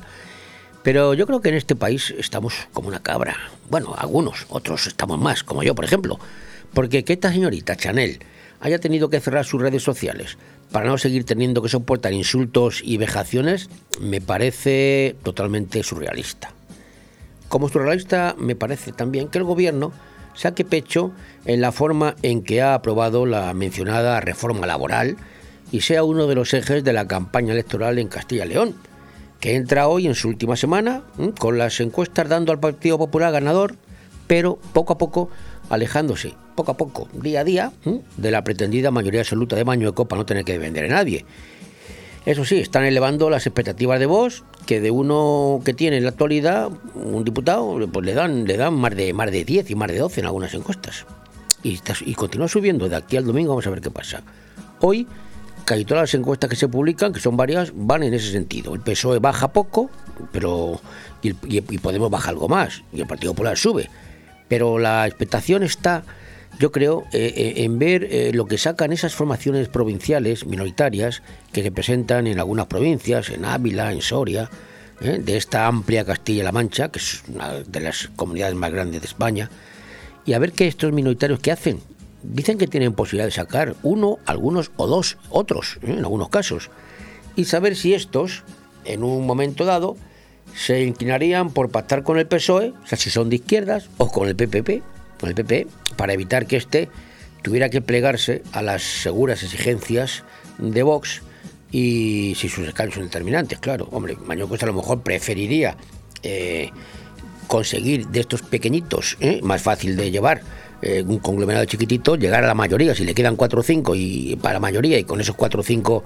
Pero 0.84 1.13
yo 1.13 1.25
creo 1.25 1.41
que 1.41 1.50
en 1.50 1.55
este 1.55 1.75
país 1.75 2.13
estamos 2.17 2.67
como 2.74 2.89
una 2.89 3.01
cabra. 3.01 3.38
Bueno, 3.70 3.96
algunos, 3.98 4.46
otros 4.50 4.88
estamos 4.88 5.20
más, 5.20 5.43
como 5.43 5.63
yo, 5.63 5.75
por 5.75 5.86
ejemplo. 5.86 6.20
Porque 6.74 7.03
que 7.03 7.13
esta 7.13 7.32
señorita 7.32 7.75
Chanel 7.75 8.20
haya 8.60 8.79
tenido 8.79 9.10
que 9.10 9.20
cerrar 9.20 9.46
sus 9.46 9.62
redes 9.62 9.84
sociales 9.84 10.38
para 10.72 10.88
no 10.88 10.98
seguir 10.98 11.24
teniendo 11.24 11.62
que 11.62 11.70
soportar 11.70 12.13
insultos 12.13 12.82
y 12.84 12.98
vejaciones, 12.98 13.70
me 14.01 14.22
parece 14.22 15.15
totalmente 15.24 15.84
surrealista. 15.84 16.52
Como 17.53 17.69
surrealista, 17.69 18.36
me 18.39 18.55
parece 18.55 18.93
también 18.93 19.27
que 19.27 19.38
el 19.38 19.43
gobierno 19.43 19.91
saque 20.33 20.65
pecho 20.65 21.12
en 21.45 21.62
la 21.62 21.72
forma 21.72 22.15
en 22.24 22.41
que 22.41 22.63
ha 22.63 22.74
aprobado 22.74 23.27
la 23.27 23.53
mencionada 23.53 24.19
reforma 24.22 24.65
laboral 24.65 25.17
y 25.72 25.81
sea 25.81 26.03
uno 26.03 26.25
de 26.25 26.33
los 26.33 26.51
ejes 26.55 26.83
de 26.83 26.93
la 26.93 27.07
campaña 27.07 27.53
electoral 27.53 28.00
en 28.00 28.07
Castilla 28.07 28.45
y 28.45 28.50
León, 28.50 28.75
que 29.39 29.53
entra 29.53 29.88
hoy 29.88 30.07
en 30.07 30.15
su 30.15 30.29
última 30.29 30.55
semana 30.55 31.03
con 31.38 31.60
las 31.60 31.79
encuestas 31.79 32.27
dando 32.27 32.51
al 32.51 32.60
Partido 32.60 32.98
Popular 32.98 33.31
ganador, 33.31 33.75
pero 34.25 34.57
poco 34.74 34.93
a 34.93 34.98
poco 34.98 35.29
alejándose, 35.69 36.33
poco 36.55 36.72
a 36.72 36.77
poco, 36.77 37.07
día 37.13 37.41
a 37.41 37.43
día, 37.43 37.72
de 38.17 38.31
la 38.31 38.43
pretendida 38.43 38.89
mayoría 38.89 39.22
absoluta 39.22 39.55
de 39.55 39.63
Mañueco 39.63 40.07
para 40.07 40.22
no 40.22 40.25
tener 40.25 40.43
que 40.43 40.57
vender 40.57 40.86
a 40.86 40.95
nadie. 40.95 41.24
Eso 42.25 42.45
sí, 42.45 42.57
están 42.57 42.86
elevando 42.86 43.29
las 43.29 43.45
expectativas 43.45 44.00
de 44.00 44.07
voz 44.07 44.43
que 44.65 44.79
de 44.79 44.91
uno 44.91 45.62
que 45.63 45.74
tiene 45.74 45.98
en 45.98 46.03
la 46.03 46.10
actualidad 46.10 46.70
un 46.96 47.24
diputado, 47.24 47.77
pues 47.91 48.05
le 48.05 48.13
dan, 48.13 48.46
le 48.46 48.58
dan 48.58 48.74
más 48.74 48.96
de 48.96 49.13
más 49.13 49.32
de 49.32 49.43
10 49.43 49.70
y 49.72 49.75
más 49.75 49.89
de 49.89 49.98
12 49.98 50.22
en 50.22 50.25
algunas 50.25 50.53
encuestas. 50.53 51.05
Y, 51.63 51.77
continúa 52.13 52.48
subiendo 52.48 52.89
de 52.89 52.98
aquí 52.98 53.15
al 53.15 53.25
domingo, 53.25 53.50
vamos 53.50 53.65
a 53.67 53.70
ver 53.70 53.79
qué 53.79 53.89
pasa. 53.89 54.22
Hoy, 54.82 55.08
casi 55.63 55.86
todas 55.86 56.03
las 56.03 56.13
encuestas 56.13 56.50
que 56.50 56.58
se 56.58 56.67
publican, 56.67 57.13
que 57.13 57.22
son 57.22 57.38
varias, 57.38 57.72
van 57.74 58.03
en 58.03 58.13
ese 58.13 58.32
sentido. 58.32 58.74
El 58.74 58.82
PSOE 58.82 59.20
baja 59.20 59.53
poco, 59.53 59.89
pero 60.34 60.82
y, 61.22 61.32
Podemos 61.77 62.12
baja 62.12 62.32
algo 62.32 62.50
más, 62.50 62.84
y 62.91 63.00
el 63.00 63.08
Partido 63.08 63.32
Popular 63.34 63.58
sube. 63.58 63.89
Pero 64.50 64.77
la 64.77 65.08
expectación 65.08 65.63
está 65.63 66.03
yo 66.60 66.72
creo, 66.72 67.05
eh, 67.13 67.53
en 67.57 67.79
ver 67.79 68.03
eh, 68.05 68.31
lo 68.33 68.45
que 68.45 68.57
sacan 68.57 68.91
esas 68.91 69.15
formaciones 69.15 69.67
provinciales 69.67 70.45
minoritarias 70.45 71.24
que 71.51 71.63
se 71.63 71.72
presentan 71.72 72.27
en 72.27 72.39
algunas 72.39 72.67
provincias, 72.67 73.29
en 73.29 73.45
Ávila, 73.45 73.91
en 73.91 74.01
Soria, 74.01 74.50
eh, 75.01 75.19
de 75.24 75.38
esta 75.38 75.67
amplia 75.67 76.05
Castilla-La 76.05 76.51
Mancha, 76.51 76.89
que 76.89 77.00
es 77.00 77.24
una 77.27 77.60
de 77.60 77.79
las 77.79 78.10
comunidades 78.15 78.55
más 78.55 78.72
grandes 78.72 79.01
de 79.01 79.07
España, 79.07 79.50
y 80.25 80.33
a 80.33 80.39
ver 80.39 80.51
qué 80.51 80.67
estos 80.67 80.93
minoritarios 80.93 81.39
qué 81.39 81.51
hacen. 81.51 81.79
Dicen 82.22 82.57
que 82.57 82.67
tienen 82.67 82.93
posibilidad 82.93 83.25
de 83.25 83.31
sacar 83.31 83.75
uno, 83.83 84.19
algunos 84.25 84.72
o 84.77 84.88
dos, 84.88 85.17
otros, 85.29 85.79
en 85.81 85.98
algunos 86.00 86.29
casos, 86.29 86.69
y 87.36 87.45
saber 87.45 87.75
si 87.75 87.93
estos, 87.93 88.43
en 88.86 89.03
un 89.03 89.25
momento 89.25 89.65
dado, 89.65 89.98
se 90.55 90.83
inclinarían 90.83 91.51
por 91.51 91.69
pactar 91.69 92.03
con 92.03 92.19
el 92.19 92.27
PSOE, 92.27 92.74
o 92.83 92.88
sea, 92.88 92.98
si 92.98 93.10
son 93.10 93.29
de 93.29 93.38
izquierdas, 93.38 93.89
o 93.98 94.10
con 94.10 94.27
el 94.27 94.36
PPP, 94.36 94.83
con 95.24 95.30
el 95.30 95.36
PP 95.36 95.68
para 95.96 96.12
evitar 96.12 96.48
que 96.48 96.58
éste 96.58 96.89
tuviera 97.44 97.70
que 97.70 97.80
plegarse 97.80 98.44
a 98.51 98.62
las 98.62 98.84
seguras 98.84 99.42
exigencias 99.42 100.25
de 100.58 100.84
Vox 100.84 101.22
y 101.72 102.34
si 102.36 102.50
sus 102.50 102.68
escaños 102.68 102.96
son 102.96 103.06
determinantes, 103.06 103.58
claro. 103.60 103.88
Hombre, 103.94 104.18
Mañón 104.25 104.50
Costa 104.50 104.65
a 104.65 104.68
lo 104.68 104.74
mejor 104.74 105.01
preferiría 105.01 105.77
eh, 106.24 106.72
conseguir 107.48 108.08
de 108.10 108.20
estos 108.20 108.42
pequeñitos, 108.42 109.15
eh, 109.22 109.39
más 109.44 109.62
fácil 109.62 109.96
de 109.96 110.12
llevar, 110.12 110.42
eh, 110.82 111.06
un 111.08 111.20
conglomerado 111.20 111.63
chiquitito, 111.63 112.18
llegar 112.18 112.44
a 112.44 112.48
la 112.48 112.53
mayoría, 112.53 112.94
si 112.94 113.06
le 113.06 113.13
quedan 113.13 113.38
4 113.38 113.62
o 113.62 113.63
5 113.63 113.96
y 113.96 114.38
para 114.42 114.56
la 114.56 114.60
mayoría, 114.60 115.00
y 115.00 115.06
con 115.06 115.22
esos 115.22 115.38
4 115.38 115.62
o 115.62 115.63
5 115.63 116.03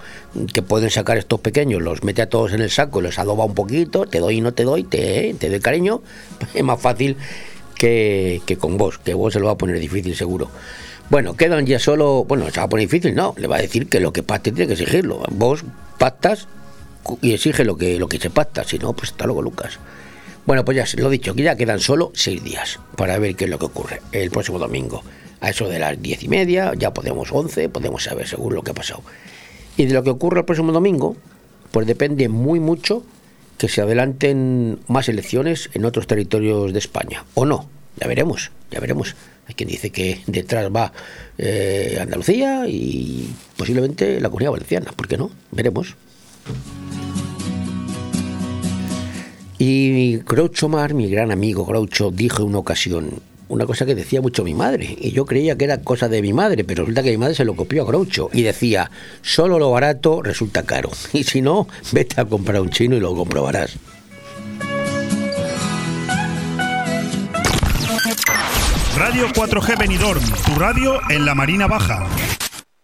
que 0.53 0.61
pueden 0.61 0.91
sacar 0.91 1.17
estos 1.17 1.39
pequeños, 1.39 1.81
los 1.81 2.03
mete 2.03 2.21
a 2.21 2.29
todos 2.29 2.53
en 2.53 2.61
el 2.61 2.69
saco, 2.69 3.01
los 3.01 3.17
adoba 3.17 3.45
un 3.45 3.55
poquito, 3.55 4.05
te 4.05 4.19
doy 4.19 4.37
y 4.37 4.41
no 4.41 4.53
te 4.53 4.63
doy, 4.63 4.83
te, 4.83 5.35
te 5.39 5.49
doy 5.49 5.59
cariño, 5.59 6.03
es 6.53 6.63
más 6.63 6.79
fácil 6.79 7.17
que, 7.77 8.41
que, 8.45 8.57
con 8.57 8.77
vos, 8.77 8.97
que 8.97 9.13
vos 9.13 9.33
se 9.33 9.39
lo 9.39 9.47
va 9.47 9.53
a 9.53 9.57
poner 9.57 9.79
difícil 9.79 10.15
seguro. 10.15 10.49
Bueno, 11.09 11.37
quedan 11.37 11.65
ya 11.65 11.79
solo, 11.79 12.25
bueno, 12.25 12.49
se 12.51 12.59
va 12.59 12.65
a 12.65 12.69
poner 12.69 12.87
difícil, 12.87 13.15
no, 13.15 13.33
le 13.37 13.47
va 13.47 13.57
a 13.57 13.61
decir 13.61 13.87
que 13.87 13.99
lo 13.99 14.11
que 14.11 14.23
pacte 14.23 14.51
tiene 14.51 14.67
que 14.67 14.81
exigirlo. 14.81 15.23
Vos 15.31 15.63
pactas 15.97 16.47
y 17.21 17.33
exige 17.33 17.63
lo 17.63 17.77
que, 17.77 17.97
lo 17.97 18.09
que 18.09 18.19
se 18.19 18.29
pacta, 18.29 18.63
si 18.63 18.77
no, 18.77 18.93
pues 18.93 19.11
hasta 19.11 19.25
luego, 19.25 19.41
Lucas. 19.41 19.79
Bueno, 20.45 20.65
pues 20.65 20.77
ya 20.77 21.01
lo 21.01 21.07
he 21.07 21.11
dicho, 21.11 21.33
que 21.33 21.43
ya 21.43 21.55
quedan 21.55 21.79
solo 21.79 22.11
seis 22.13 22.43
días 22.43 22.79
para 22.95 23.17
ver 23.19 23.35
qué 23.35 23.45
es 23.45 23.49
lo 23.49 23.59
que 23.59 23.65
ocurre 23.65 24.01
el 24.11 24.31
próximo 24.31 24.59
domingo. 24.59 25.03
A 25.39 25.49
eso 25.49 25.67
de 25.69 25.79
las 25.79 26.01
diez 26.01 26.23
y 26.23 26.29
media, 26.29 26.73
ya 26.75 26.93
podemos 26.93 27.31
once, 27.31 27.69
podemos 27.69 28.03
saber 28.03 28.27
según 28.27 28.55
lo 28.55 28.63
que 28.63 28.71
ha 28.71 28.73
pasado. 28.73 29.01
Y 29.77 29.85
de 29.85 29.93
lo 29.93 30.03
que 30.03 30.09
ocurre 30.09 30.39
el 30.39 30.45
próximo 30.45 30.71
domingo, 30.71 31.15
pues 31.71 31.85
depende 31.85 32.27
muy 32.29 32.59
mucho 32.59 33.03
que 33.57 33.69
se 33.69 33.81
adelanten 33.81 34.79
más 34.87 35.09
elecciones 35.09 35.69
en 35.73 35.85
otros 35.85 36.07
territorios 36.07 36.73
de 36.73 36.79
España. 36.79 37.25
O 37.33 37.45
no, 37.45 37.69
ya 37.99 38.07
veremos, 38.07 38.51
ya 38.71 38.79
veremos. 38.79 39.15
Hay 39.47 39.55
quien 39.55 39.69
dice 39.69 39.91
que 39.91 40.21
detrás 40.27 40.69
va 40.75 40.91
eh, 41.37 41.97
Andalucía 42.01 42.67
y 42.67 43.29
posiblemente 43.55 44.19
la 44.19 44.29
Comunidad 44.29 44.51
Valenciana. 44.51 44.91
¿Por 44.95 45.07
qué 45.07 45.17
no? 45.17 45.31
Veremos. 45.51 45.95
Y 49.57 50.17
Groucho 50.17 50.69
Mar, 50.69 50.93
mi 50.93 51.09
gran 51.09 51.31
amigo 51.31 51.65
Groucho, 51.65 52.11
dijo 52.11 52.43
en 52.43 52.49
una 52.49 52.59
ocasión 52.59 53.21
una 53.49 53.65
cosa 53.65 53.85
que 53.85 53.95
decía 53.95 54.21
mucho 54.21 54.43
mi 54.43 54.53
madre. 54.53 54.95
Y 54.99 55.11
yo 55.11 55.25
creía 55.25 55.57
que 55.57 55.65
era 55.65 55.81
cosa 55.81 56.09
de 56.09 56.21
mi 56.21 56.33
madre, 56.33 56.63
pero 56.63 56.83
resulta 56.83 57.03
que 57.03 57.11
mi 57.11 57.17
madre 57.17 57.35
se 57.35 57.45
lo 57.45 57.55
copió 57.55 57.83
a 57.83 57.85
Groucho. 57.85 58.29
Y 58.33 58.43
decía, 58.43 58.91
solo 59.21 59.59
lo 59.59 59.71
barato 59.71 60.21
resulta 60.21 60.63
caro. 60.63 60.91
Y 61.13 61.23
si 61.23 61.41
no, 61.41 61.67
vete 61.91 62.21
a 62.21 62.25
comprar 62.25 62.61
un 62.61 62.69
chino 62.69 62.95
y 62.95 62.99
lo 62.99 63.15
comprobarás. 63.15 63.77
Radio 68.95 69.27
4G 69.27 69.77
Benidorm, 69.77 70.23
tu 70.45 70.59
radio 70.59 70.99
en 71.09 71.25
la 71.25 71.35
Marina 71.35 71.67
Baja. 71.67 72.07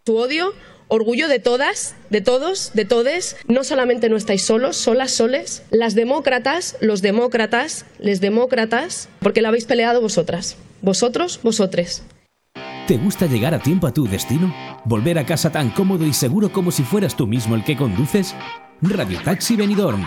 Tu 0.03 0.17
odio, 0.17 0.53
orgullo 0.93 1.27
de 1.27 1.39
todas, 1.39 1.95
de 2.11 2.21
todos, 2.21 2.71
de 2.75 2.85
todes. 2.85 3.35
No 3.47 3.63
solamente 3.63 4.09
no 4.09 4.15
estáis 4.15 4.43
solos, 4.43 4.77
solas, 4.77 5.11
soles. 5.11 5.63
Las 5.71 5.95
demócratas, 5.95 6.77
los 6.81 7.01
demócratas, 7.01 7.85
les 7.97 8.21
demócratas, 8.21 9.09
porque 9.19 9.41
la 9.41 9.49
habéis 9.49 9.65
peleado 9.65 10.01
vosotras. 10.01 10.55
Vosotros, 10.81 11.39
vosotres. 11.41 12.03
¿Te 12.87 12.97
gusta 12.97 13.25
llegar 13.25 13.53
a 13.55 13.59
tiempo 13.59 13.87
a 13.87 13.93
tu 13.93 14.05
destino? 14.07 14.53
¿Volver 14.85 15.17
a 15.17 15.25
casa 15.25 15.51
tan 15.51 15.71
cómodo 15.71 16.05
y 16.05 16.13
seguro 16.13 16.51
como 16.51 16.69
si 16.69 16.83
fueras 16.83 17.15
tú 17.15 17.25
mismo 17.25 17.55
el 17.55 17.63
que 17.63 17.75
conduces? 17.75 18.35
Radio 18.81 19.19
Taxi 19.23 19.55
Benidorm. 19.55 20.05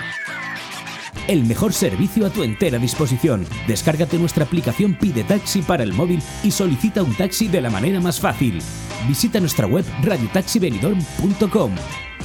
El 1.28 1.44
mejor 1.44 1.72
servicio 1.72 2.26
a 2.26 2.30
tu 2.30 2.42
entera 2.42 2.78
disposición. 2.78 3.46
Descárgate 3.66 4.18
nuestra 4.18 4.44
aplicación 4.44 4.94
Pide 4.94 5.24
Taxi 5.24 5.62
para 5.62 5.82
el 5.82 5.92
móvil 5.92 6.22
y 6.42 6.50
solicita 6.50 7.02
un 7.02 7.14
taxi 7.14 7.48
de 7.48 7.60
la 7.60 7.70
manera 7.70 8.00
más 8.00 8.20
fácil. 8.20 8.60
Visita 9.08 9.40
nuestra 9.40 9.66
web 9.66 9.84
radiotaxibenidorm.com. 10.02 11.72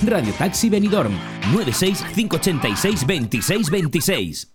Radio 0.06 0.34
Taxi 0.34 0.70
Benidorm 0.70 1.14
96 1.54 2.04
586 2.16 3.06
26 3.06 3.70
26. 3.70 4.52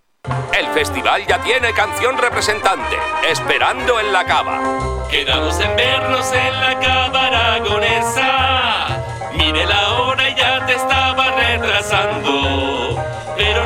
El 0.58 0.66
festival 0.74 1.22
ya 1.28 1.40
tiene 1.42 1.72
canción 1.72 2.18
representante, 2.18 2.96
Esperando 3.30 4.00
en 4.00 4.12
la 4.12 4.24
Cava. 4.24 5.06
Quedamos 5.08 5.60
en 5.60 5.76
vernos 5.76 6.32
en 6.32 6.60
la 6.60 6.80
Cava 6.80 7.26
Aragonesa. 7.26 9.02
Mire 9.36 9.66
la 9.66 9.92
hora 9.92 10.28
y 10.28 10.34
ya 10.34 10.66
te 10.66 10.74
estaba 10.74 11.30
retrasando. 11.30 13.00
Pero 13.36 13.65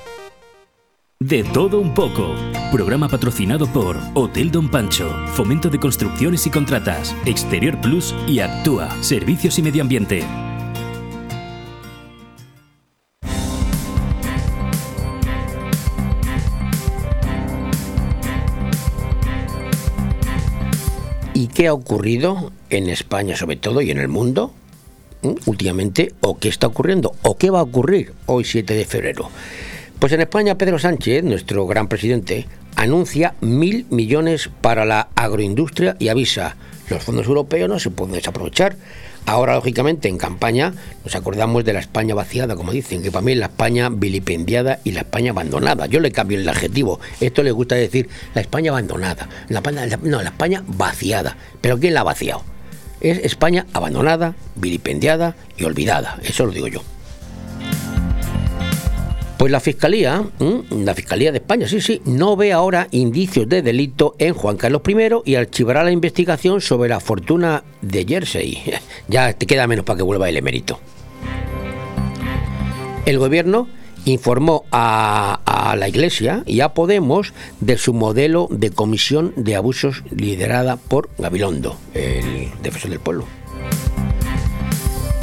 De 1.21 1.43
todo 1.43 1.79
un 1.79 1.93
poco. 1.93 2.33
Programa 2.71 3.07
patrocinado 3.07 3.67
por 3.67 3.95
Hotel 4.15 4.49
Don 4.49 4.71
Pancho, 4.71 5.07
Fomento 5.35 5.69
de 5.69 5.77
Construcciones 5.77 6.47
y 6.47 6.49
Contratas, 6.49 7.15
Exterior 7.27 7.79
Plus 7.79 8.15
y 8.27 8.39
Actúa, 8.39 8.89
Servicios 9.03 9.59
y 9.59 9.61
Medio 9.61 9.83
Ambiente. 9.83 10.23
¿Y 21.35 21.49
qué 21.49 21.67
ha 21.67 21.73
ocurrido 21.75 22.51
en 22.71 22.89
España 22.89 23.35
sobre 23.35 23.57
todo 23.57 23.81
y 23.81 23.91
en 23.91 23.99
el 23.99 24.07
mundo 24.07 24.55
¿Mm? 25.21 25.33
últimamente? 25.45 26.15
¿O 26.21 26.39
qué 26.39 26.49
está 26.49 26.65
ocurriendo? 26.65 27.13
¿O 27.21 27.37
qué 27.37 27.51
va 27.51 27.59
a 27.59 27.63
ocurrir 27.63 28.13
hoy 28.25 28.43
7 28.43 28.73
de 28.73 28.85
febrero? 28.85 29.29
Pues 30.01 30.13
en 30.13 30.21
España 30.21 30.57
Pedro 30.57 30.79
Sánchez, 30.79 31.23
nuestro 31.23 31.67
gran 31.67 31.87
presidente, 31.87 32.47
anuncia 32.75 33.35
mil 33.39 33.85
millones 33.91 34.49
para 34.59 34.83
la 34.83 35.09
agroindustria 35.13 35.95
y 35.99 36.07
avisa, 36.07 36.55
los 36.89 37.03
fondos 37.03 37.27
europeos 37.27 37.69
no 37.69 37.77
se 37.77 37.91
pueden 37.91 38.15
desaprovechar. 38.15 38.77
Ahora, 39.27 39.53
lógicamente, 39.53 40.07
en 40.07 40.17
campaña 40.17 40.73
nos 41.03 41.13
acordamos 41.13 41.63
de 41.65 41.73
la 41.73 41.81
España 41.81 42.15
vaciada, 42.15 42.55
como 42.55 42.71
dicen, 42.71 43.03
que 43.03 43.11
para 43.11 43.23
mí 43.23 43.33
es 43.33 43.37
la 43.37 43.45
España 43.45 43.89
vilipendiada 43.91 44.79
y 44.83 44.93
la 44.93 45.01
España 45.01 45.33
abandonada. 45.33 45.85
Yo 45.85 45.99
le 45.99 46.11
cambio 46.11 46.39
el 46.39 46.49
adjetivo. 46.49 46.99
Esto 47.19 47.43
le 47.43 47.51
gusta 47.51 47.75
decir 47.75 48.09
la 48.33 48.41
España 48.41 48.71
abandonada. 48.71 49.29
La 49.49 49.59
España, 49.59 49.85
no, 50.01 50.23
la 50.23 50.29
España 50.29 50.63
vaciada. 50.65 51.37
¿Pero 51.61 51.79
quién 51.79 51.93
la 51.93 51.99
ha 51.99 52.05
vaciado? 52.05 52.43
Es 53.01 53.19
España 53.19 53.67
abandonada, 53.71 54.33
vilipendiada 54.55 55.35
y 55.57 55.63
olvidada. 55.65 56.17
Eso 56.23 56.47
lo 56.47 56.53
digo 56.53 56.67
yo. 56.67 56.81
Pues 59.41 59.51
la 59.51 59.59
Fiscalía, 59.59 60.23
la 60.69 60.93
Fiscalía 60.93 61.31
de 61.31 61.39
España, 61.39 61.67
sí, 61.67 61.81
sí, 61.81 61.99
no 62.05 62.35
ve 62.35 62.53
ahora 62.53 62.87
indicios 62.91 63.49
de 63.49 63.63
delito 63.63 64.13
en 64.19 64.35
Juan 64.35 64.55
Carlos 64.55 64.83
I 64.87 65.31
y 65.31 65.33
archivará 65.33 65.83
la 65.83 65.89
investigación 65.89 66.61
sobre 66.61 66.89
la 66.89 66.99
fortuna 66.99 67.63
de 67.81 68.05
Jersey. 68.05 68.61
Ya 69.07 69.33
te 69.33 69.47
queda 69.47 69.65
menos 69.65 69.83
para 69.83 69.97
que 69.97 70.03
vuelva 70.03 70.29
el 70.29 70.37
emérito. 70.37 70.79
El 73.07 73.17
gobierno 73.17 73.67
informó 74.05 74.65
a, 74.71 75.39
a, 75.43 75.75
la 75.75 75.89
Iglesia 75.89 76.43
y 76.45 76.59
a 76.59 76.75
Podemos 76.75 77.33
de 77.61 77.79
su 77.79 77.95
modelo 77.95 78.47
de 78.51 78.69
comisión 78.69 79.33
de 79.37 79.55
abusos 79.55 80.03
liderada 80.11 80.75
por 80.75 81.09
Gabilondo, 81.17 81.77
el 81.95 82.51
defensor 82.61 82.91
del 82.91 82.99
pueblo. 82.99 83.25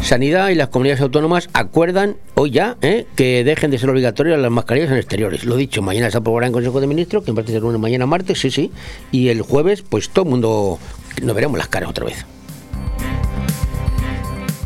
Sanidad 0.08 0.48
y 0.48 0.54
las 0.54 0.68
comunidades 0.68 1.02
autónomas 1.02 1.50
acuerdan 1.52 2.16
hoy 2.34 2.50
ya 2.50 2.78
¿eh? 2.80 3.04
que 3.14 3.44
dejen 3.44 3.70
de 3.70 3.78
ser 3.78 3.90
obligatorias 3.90 4.40
las 4.40 4.50
mascarillas 4.50 4.90
en 4.90 4.96
exteriores. 4.96 5.44
Lo 5.44 5.54
dicho, 5.54 5.82
mañana 5.82 6.10
se 6.10 6.16
aprobará 6.16 6.46
en 6.46 6.54
Consejo 6.54 6.80
de 6.80 6.86
Ministros, 6.86 7.24
que 7.24 7.30
en 7.32 7.34
parte 7.34 7.52
será 7.52 7.60
lunes, 7.60 7.78
mañana 7.78 8.06
martes, 8.06 8.40
sí, 8.40 8.50
sí. 8.50 8.72
Y 9.12 9.28
el 9.28 9.42
jueves, 9.42 9.82
pues 9.82 10.08
todo 10.08 10.24
el 10.24 10.30
mundo 10.30 10.78
nos 11.20 11.34
veremos 11.34 11.58
las 11.58 11.68
caras 11.68 11.90
otra 11.90 12.06
vez. 12.06 12.24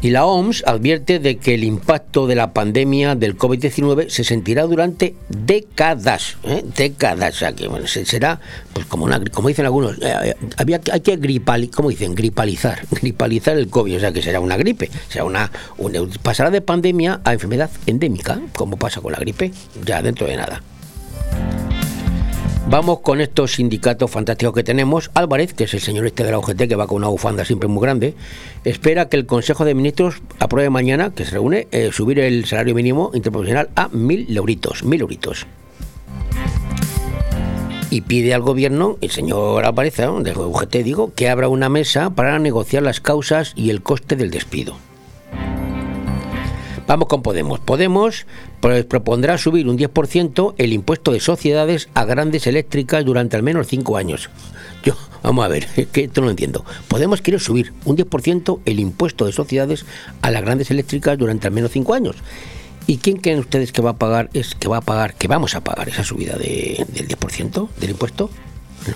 Y 0.02 0.10
la 0.10 0.26
OMS 0.26 0.64
advierte 0.66 1.20
de 1.20 1.38
que 1.38 1.54
el 1.54 1.62
impacto 1.62 2.26
de 2.26 2.34
la 2.34 2.52
pandemia 2.52 3.14
del 3.14 3.38
COVID-19 3.38 4.08
se 4.08 4.24
sentirá 4.24 4.64
durante 4.64 5.14
décadas, 5.28 6.38
¿eh? 6.42 6.64
décadas, 6.76 7.36
o 7.36 7.38
sea 7.38 7.52
que 7.52 7.68
bueno, 7.68 7.86
será, 7.86 8.40
pues 8.72 8.84
como 8.86 9.04
una, 9.04 9.22
como 9.30 9.46
dicen 9.46 9.64
algunos, 9.64 9.98
eh, 10.02 10.34
había, 10.56 10.80
hay 10.90 11.00
que 11.02 11.16
gripal, 11.16 11.70
¿cómo 11.70 11.88
dicen? 11.88 12.16
Gripalizar, 12.16 12.84
gripalizar 12.90 13.56
el 13.56 13.68
COVID, 13.68 13.96
o 13.96 14.00
sea 14.00 14.10
que 14.10 14.22
será 14.22 14.40
una 14.40 14.56
gripe, 14.56 14.90
será 15.08 15.24
una, 15.24 15.52
una 15.78 16.00
pasará 16.20 16.50
de 16.50 16.62
pandemia 16.62 17.20
a 17.22 17.32
enfermedad 17.32 17.70
endémica, 17.86 18.40
como 18.56 18.76
pasa 18.76 19.00
con 19.00 19.12
la 19.12 19.18
gripe, 19.18 19.52
ya 19.84 20.02
dentro 20.02 20.26
de 20.26 20.36
nada. 20.36 20.62
Vamos 22.68 23.00
con 23.00 23.20
estos 23.20 23.52
sindicatos 23.52 24.10
fantásticos 24.10 24.54
que 24.54 24.62
tenemos. 24.62 25.10
Álvarez, 25.14 25.52
que 25.52 25.64
es 25.64 25.74
el 25.74 25.80
señor 25.80 26.06
este 26.06 26.24
de 26.24 26.30
la 26.30 26.38
UGT, 26.38 26.68
que 26.68 26.76
va 26.76 26.86
con 26.86 26.98
una 26.98 27.08
bufanda 27.08 27.44
siempre 27.44 27.68
muy 27.68 27.82
grande, 27.82 28.14
espera 28.64 29.08
que 29.08 29.16
el 29.16 29.26
Consejo 29.26 29.64
de 29.64 29.74
Ministros 29.74 30.22
apruebe 30.38 30.70
mañana, 30.70 31.10
que 31.10 31.24
se 31.24 31.32
reúne, 31.32 31.68
eh, 31.72 31.90
subir 31.92 32.18
el 32.20 32.46
salario 32.46 32.74
mínimo 32.74 33.10
interprofesional 33.14 33.68
a 33.74 33.88
mil 33.88 34.34
euritos. 34.34 34.84
Mil 34.84 35.00
euritos. 35.00 35.46
Y 37.90 38.00
pide 38.02 38.32
al 38.32 38.40
gobierno, 38.40 38.96
el 39.02 39.10
señor 39.10 39.66
Álvarez, 39.66 39.98
¿no? 39.98 40.22
de 40.22 40.32
UGT, 40.32 40.76
digo, 40.76 41.12
que 41.14 41.28
abra 41.28 41.48
una 41.48 41.68
mesa 41.68 42.10
para 42.10 42.38
negociar 42.38 42.84
las 42.84 43.00
causas 43.00 43.52
y 43.54 43.68
el 43.68 43.82
coste 43.82 44.16
del 44.16 44.30
despido. 44.30 44.76
Vamos 46.86 47.08
con 47.08 47.22
Podemos. 47.22 47.60
Podemos 47.60 48.26
propondrá 48.88 49.38
subir 49.38 49.68
un 49.68 49.76
10% 49.76 50.54
el 50.56 50.72
impuesto 50.72 51.12
de 51.12 51.20
sociedades 51.20 51.88
a 51.94 52.04
grandes 52.04 52.46
eléctricas 52.46 53.04
durante 53.04 53.36
al 53.36 53.42
menos 53.42 53.66
5 53.66 53.96
años. 53.96 54.30
Yo, 54.84 54.94
vamos 55.22 55.44
a 55.44 55.48
ver, 55.48 55.66
es 55.76 55.88
que 55.88 56.04
esto 56.04 56.20
no 56.20 56.26
lo 56.26 56.30
entiendo. 56.30 56.64
Podemos 56.88 57.20
quiere 57.20 57.38
subir 57.38 57.72
un 57.84 57.96
10% 57.96 58.60
el 58.64 58.80
impuesto 58.80 59.26
de 59.26 59.32
sociedades 59.32 59.84
a 60.22 60.30
las 60.30 60.42
grandes 60.42 60.70
eléctricas 60.70 61.18
durante 61.18 61.46
al 61.46 61.52
menos 61.52 61.72
5 61.72 61.94
años. 61.94 62.16
¿Y 62.86 62.98
quién 62.98 63.18
creen 63.18 63.38
ustedes 63.38 63.70
que 63.70 63.82
va 63.82 63.90
a 63.90 63.96
pagar, 63.96 64.28
es 64.32 64.54
que 64.54 64.68
va 64.68 64.78
a 64.78 64.80
pagar, 64.80 65.14
que 65.14 65.28
vamos 65.28 65.54
a 65.54 65.62
pagar 65.62 65.88
esa 65.88 66.02
subida 66.02 66.36
de, 66.36 66.84
del 66.88 67.08
10% 67.08 67.68
del 67.78 67.90
impuesto? 67.90 68.30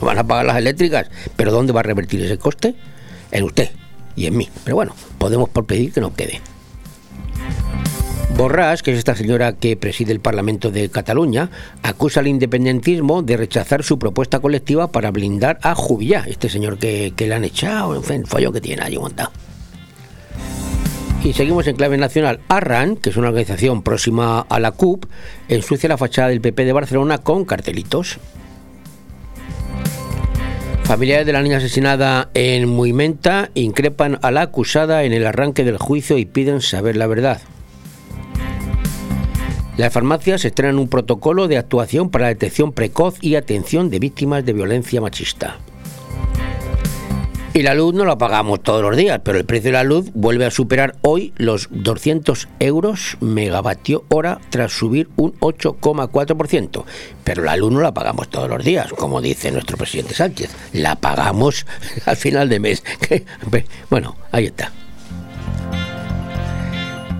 Lo 0.00 0.06
van 0.06 0.18
a 0.18 0.26
pagar 0.26 0.46
las 0.46 0.56
eléctricas, 0.56 1.08
pero 1.36 1.52
¿dónde 1.52 1.72
va 1.72 1.80
a 1.80 1.84
revertir 1.84 2.20
ese 2.20 2.38
coste? 2.38 2.74
En 3.30 3.44
usted 3.44 3.70
y 4.16 4.26
en 4.26 4.36
mí. 4.36 4.48
Pero 4.64 4.76
bueno, 4.76 4.94
podemos 5.18 5.48
por 5.48 5.66
pedir 5.66 5.92
que 5.92 6.00
no 6.00 6.14
quede. 6.14 6.40
Borràs, 8.34 8.82
que 8.82 8.90
es 8.90 8.98
esta 8.98 9.14
señora 9.14 9.52
que 9.54 9.76
preside 9.76 10.12
el 10.12 10.20
Parlamento 10.20 10.70
de 10.70 10.88
Cataluña, 10.90 11.50
acusa 11.82 12.20
al 12.20 12.26
independentismo 12.26 13.22
de 13.22 13.36
rechazar 13.36 13.82
su 13.82 13.98
propuesta 13.98 14.40
colectiva 14.40 14.90
para 14.90 15.10
blindar 15.10 15.58
a 15.62 15.74
Jubillá, 15.74 16.24
este 16.28 16.48
señor 16.48 16.78
que, 16.78 17.14
le 17.16 17.34
han 17.34 17.44
echado, 17.44 17.94
en 17.94 18.02
fin, 18.02 18.26
fallo 18.26 18.52
que 18.52 18.60
tiene 18.60 18.82
allí 18.82 18.98
montado. 18.98 19.30
Y 21.24 21.32
seguimos 21.32 21.66
en 21.66 21.76
clave 21.76 21.96
nacional. 21.96 22.40
Arran, 22.48 22.96
que 22.96 23.10
es 23.10 23.16
una 23.16 23.28
organización 23.28 23.82
próxima 23.82 24.40
a 24.40 24.60
la 24.60 24.72
CUP, 24.72 25.06
ensucia 25.48 25.88
la 25.88 25.96
fachada 25.96 26.28
del 26.28 26.40
PP 26.40 26.64
de 26.64 26.72
Barcelona 26.72 27.18
con 27.18 27.44
cartelitos. 27.44 28.18
Familiares 30.84 31.26
de 31.26 31.32
la 31.32 31.42
niña 31.42 31.56
asesinada 31.56 32.30
en 32.34 32.68
Muimenta 32.68 33.50
increpan 33.54 34.20
a 34.22 34.30
la 34.30 34.42
acusada 34.42 35.02
en 35.02 35.12
el 35.12 35.26
arranque 35.26 35.64
del 35.64 35.78
juicio 35.78 36.16
y 36.16 36.26
piden 36.26 36.60
saber 36.60 36.96
la 36.96 37.08
verdad. 37.08 37.40
Las 39.76 39.92
farmacias 39.92 40.44
estrenan 40.44 40.78
un 40.78 40.88
protocolo 40.88 41.48
de 41.48 41.58
actuación 41.58 42.08
para 42.10 42.24
la 42.24 42.28
detección 42.30 42.72
precoz 42.72 43.16
y 43.20 43.34
atención 43.34 43.90
de 43.90 43.98
víctimas 43.98 44.44
de 44.44 44.54
violencia 44.54 45.02
machista. 45.02 45.58
Y 47.52 47.62
la 47.62 47.74
luz 47.74 47.94
no 47.94 48.04
la 48.04 48.18
pagamos 48.18 48.62
todos 48.62 48.82
los 48.82 48.96
días, 48.96 49.20
pero 49.24 49.38
el 49.38 49.46
precio 49.46 49.68
de 49.68 49.78
la 49.78 49.82
luz 49.82 50.10
vuelve 50.12 50.44
a 50.44 50.50
superar 50.50 50.96
hoy 51.00 51.32
los 51.36 51.68
200 51.70 52.48
euros 52.60 53.16
megavatio 53.20 54.04
hora 54.08 54.40
tras 54.50 54.72
subir 54.72 55.08
un 55.16 55.32
8,4%. 55.40 56.84
Pero 57.24 57.42
la 57.42 57.56
luz 57.56 57.72
no 57.72 57.80
la 57.80 57.94
pagamos 57.94 58.28
todos 58.28 58.50
los 58.50 58.62
días, 58.62 58.92
como 58.92 59.22
dice 59.22 59.50
nuestro 59.52 59.78
presidente 59.78 60.12
Sánchez. 60.12 60.54
La 60.74 60.96
pagamos 60.96 61.66
al 62.04 62.16
final 62.16 62.48
de 62.48 62.60
mes. 62.60 62.82
Bueno, 63.88 64.16
ahí 64.32 64.46
está. 64.46 64.70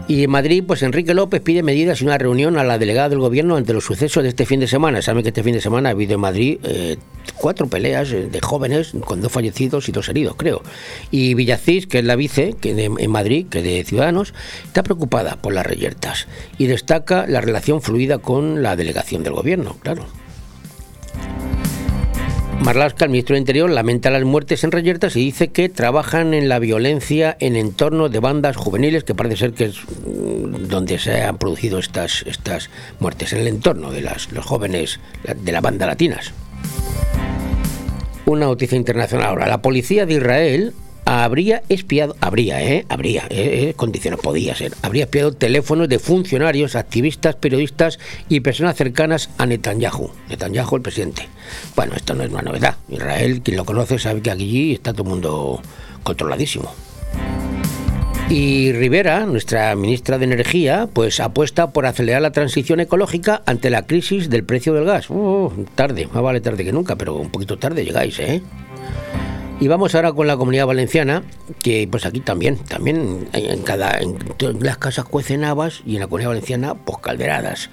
Y 0.09 0.23
en 0.23 0.31
Madrid, 0.31 0.63
pues 0.65 0.83
Enrique 0.83 1.15
López 1.15 1.41
pide 1.41 1.65
medidas 1.65 2.01
y 2.01 2.05
una 2.05 2.17
reunión 2.17 2.59
a 2.59 2.65
la 2.65 2.79
delegada 2.79 3.09
del 3.09 3.19
gobierno 3.19 3.57
ante 3.57 3.73
los 3.73 3.85
sucesos 3.85 4.23
de 4.23 4.29
este 4.29 4.47
fin 4.47 4.61
de 4.61 4.69
semana. 4.69 5.03
Saben 5.03 5.25
que 5.25 5.31
este 5.31 5.43
fin 5.43 5.55
de 5.55 5.61
semana 5.61 5.89
ha 5.89 5.93
habido 5.93 6.15
en 6.15 6.21
Madrid 6.21 6.59
eh, 6.63 6.97
cuatro 7.35 7.67
peleas 7.67 8.13
eh, 8.13 8.29
de 8.31 8.41
jóvenes 8.41 8.93
con 9.05 9.21
dos 9.21 9.33
fallecidos 9.33 9.89
y 9.89 9.93
dos 9.93 10.09
heridos, 10.09 10.37
creo. 10.37 10.63
Y 11.11 11.35
Villacís, 11.35 11.89
que 11.89 11.99
es 11.99 12.05
la 12.05 12.15
vice 12.15 12.55
que 12.61 12.73
de, 12.75 12.85
en 12.85 13.11
Madrid, 13.11 13.47
que 13.51 13.63
de 13.63 13.83
Ciudadanos, 13.83 14.33
está 14.65 14.85
preocupada 14.85 15.43
por 15.43 15.53
las 15.53 15.67
reyertas 15.67 16.29
y 16.57 16.67
destaca 16.69 17.27
la 17.27 17.41
relación 17.41 17.83
fluida 17.83 18.19
con 18.19 18.63
la 18.63 18.77
delegación 18.77 19.25
del 19.25 19.33
gobierno, 19.33 19.77
claro. 19.83 20.07
Marlaska, 22.61 23.05
el 23.05 23.11
ministro 23.11 23.35
del 23.35 23.43
Interior, 23.43 23.71
lamenta 23.71 24.11
las 24.11 24.25
muertes 24.25 24.65
en 24.65 24.73
Reyertas 24.73 25.15
y 25.17 25.21
dice 25.21 25.49
que 25.49 25.69
trabajan 25.69 26.35
en 26.35 26.49
la 26.49 26.59
violencia 26.59 27.37
en 27.39 27.55
entorno 27.55 28.09
de 28.09 28.19
bandas 28.19 28.57
juveniles, 28.57 29.05
que 29.05 29.15
parece 29.15 29.37
ser 29.37 29.53
que 29.53 29.67
es 29.67 29.77
mm, 29.85 30.67
donde 30.69 30.99
se 30.99 31.23
han 31.23 31.39
producido 31.39 31.79
estas, 31.79 32.23
estas 32.27 32.71
muertes, 32.99 33.33
en 33.33 33.41
el 33.41 33.49
entorno 33.49 33.93
de 33.93 34.01
las, 34.01 34.33
los 34.33 34.45
jóvenes 34.45 34.99
de 35.25 35.53
la 35.53 35.61
banda 35.61 35.87
latinas. 35.87 36.33
Una 38.25 38.47
noticia 38.47 38.77
internacional 38.77 39.27
ahora. 39.27 39.47
La 39.47 39.63
policía 39.63 40.07
de 40.07 40.15
Israel 40.15 40.75
habría 41.07 41.63
espiado, 41.69 42.17
habría, 42.21 42.63
¿eh? 42.63 42.85
Habría, 42.89 43.25
¿eh? 43.31 43.73
condiciones 43.77 44.21
podía 44.21 44.55
ser, 44.55 44.75
habría 44.83 45.05
espiado 45.05 45.33
teléfonos 45.33 45.89
de 45.89 46.01
funcionarios, 46.01 46.75
activistas, 46.75 47.37
periodistas 47.37 47.99
y 48.29 48.41
personas 48.41 48.77
cercanas 48.77 49.31
a 49.39 49.47
Netanyahu, 49.47 50.11
Netanyahu 50.29 50.77
el 50.77 50.83
presidente. 50.83 51.29
Bueno, 51.77 51.95
esto 51.95 52.15
no 52.15 52.25
es 52.25 52.31
una 52.31 52.43
novedad. 52.43 52.77
Israel, 52.89 53.41
quien 53.43 53.57
lo 53.57 53.65
conoce, 53.65 53.99
sabe 53.99 54.21
que 54.21 54.33
allí 54.33 54.73
está 54.73 54.93
todo 54.93 55.05
el 55.05 55.11
mundo 55.11 55.63
controladísimo. 56.03 56.75
Y 58.29 58.73
Rivera, 58.73 59.25
nuestra 59.25 59.77
ministra 59.77 60.19
de 60.19 60.25
Energía, 60.25 60.89
pues 60.93 61.21
apuesta 61.21 61.71
por 61.71 61.87
acelerar 61.87 62.23
la 62.23 62.33
transición 62.33 62.81
ecológica 62.81 63.43
ante 63.47 63.71
la 63.71 63.87
crisis 63.87 64.29
del 64.29 64.43
precio 64.43 64.75
del 64.75 64.85
gas. 64.85 65.09
Uh, 65.11 65.53
tarde, 65.77 66.09
más 66.13 66.23
vale 66.25 66.41
tarde 66.41 66.65
que 66.65 66.73
nunca, 66.73 66.97
pero 66.97 67.15
un 67.15 67.31
poquito 67.31 67.57
tarde 67.57 67.85
llegáis, 67.85 68.19
¿eh? 68.19 68.43
Y 69.59 69.69
vamos 69.69 69.95
ahora 69.95 70.13
con 70.13 70.27
la 70.27 70.37
comunidad 70.37 70.67
valenciana, 70.67 71.23
que 71.63 71.89
pues 71.91 72.05
aquí 72.05 72.21
también, 72.21 72.59
también 72.59 73.27
en 73.33 73.63
cada 73.63 73.99
en 74.01 74.19
las 74.61 74.77
casas 74.77 75.07
cuecen 75.07 75.45
habas 75.45 75.81
y 75.87 75.95
en 75.95 76.01
la 76.01 76.09
comunidad 76.09 76.29
valenciana 76.29 76.75
pues 76.75 76.99
calderadas. 76.99 77.71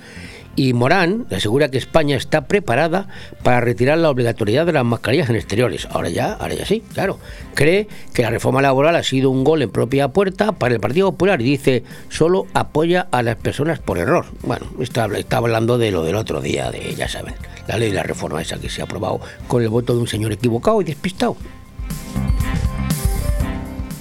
Y 0.55 0.71
Morán 0.73 1.25
asegura 1.29 1.69
que 1.69 1.77
España 1.77 2.15
está 2.15 2.47
preparada 2.47 3.09
para 3.41 3.59
retirar 3.59 3.97
la 3.97 4.09
obligatoriedad 4.09 4.65
de 4.65 4.71
las 4.71 4.85
mascarillas 4.85 5.29
en 5.29 5.35
exteriores. 5.35 5.87
Ahora 5.91 6.09
ya, 6.09 6.33
ahora 6.33 6.53
ya 6.53 6.65
sí, 6.65 6.81
claro. 6.93 7.19
Cree 7.53 7.89
que 8.13 8.21
la 8.21 8.29
reforma 8.29 8.61
laboral 8.61 8.95
ha 8.95 9.03
sido 9.03 9.29
un 9.29 9.43
gol 9.43 9.61
en 9.61 9.71
propia 9.71 10.09
puerta 10.09 10.53
para 10.53 10.75
el 10.75 10.79
Partido 10.79 11.11
Popular 11.11 11.41
y 11.41 11.45
dice 11.45 11.83
solo 12.07 12.45
apoya 12.53 13.07
a 13.11 13.23
las 13.23 13.35
personas 13.35 13.79
por 13.79 13.97
error. 13.97 14.27
Bueno, 14.43 14.67
está, 14.79 15.07
está 15.17 15.37
hablando 15.37 15.77
de 15.77 15.91
lo 15.91 16.03
del 16.03 16.15
otro 16.15 16.39
día, 16.39 16.71
de 16.71 16.95
ya 16.95 17.09
saben, 17.09 17.33
la 17.67 17.77
ley 17.77 17.89
de 17.89 17.95
la 17.95 18.03
reforma 18.03 18.41
esa 18.41 18.57
que 18.57 18.69
se 18.69 18.81
ha 18.81 18.85
aprobado 18.85 19.19
con 19.47 19.63
el 19.63 19.69
voto 19.69 19.93
de 19.95 19.99
un 19.99 20.07
señor 20.07 20.31
equivocado 20.31 20.79
y 20.81 20.85
despistado. 20.85 21.35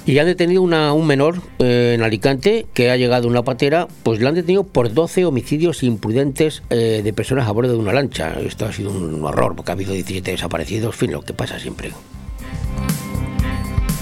Y 0.05 0.19
han 0.19 0.27
detenido 0.27 0.63
una, 0.63 0.93
un 0.93 1.07
menor 1.07 1.41
eh, 1.61 1.93
en 1.95 2.03
Alicante 2.03 2.67
que 2.75 2.91
ha 2.91 2.97
llegado 2.97 3.29
a 3.29 3.31
una 3.31 3.45
patera, 3.45 3.87
pues 4.03 4.21
lo 4.21 4.29
han 4.29 4.35
detenido 4.35 4.65
por 4.65 4.93
12 4.93 5.25
homicidios 5.25 5.85
imprudentes 5.85 6.63
eh, 6.71 7.03
de 7.05 7.13
personas 7.13 7.47
a 7.47 7.53
bordo 7.53 7.73
de 7.73 7.79
una 7.79 7.93
lancha. 7.93 8.35
Esto 8.41 8.67
ha 8.67 8.73
sido 8.73 8.91
un 8.91 9.25
horror 9.25 9.55
porque 9.55 9.71
ha 9.71 9.75
habido 9.75 9.93
17 9.93 10.33
desaparecidos, 10.33 10.95
en 10.97 10.99
fin, 10.99 11.13
lo 11.13 11.23
que 11.23 11.35
pasa 11.35 11.61
siempre. 11.61 11.93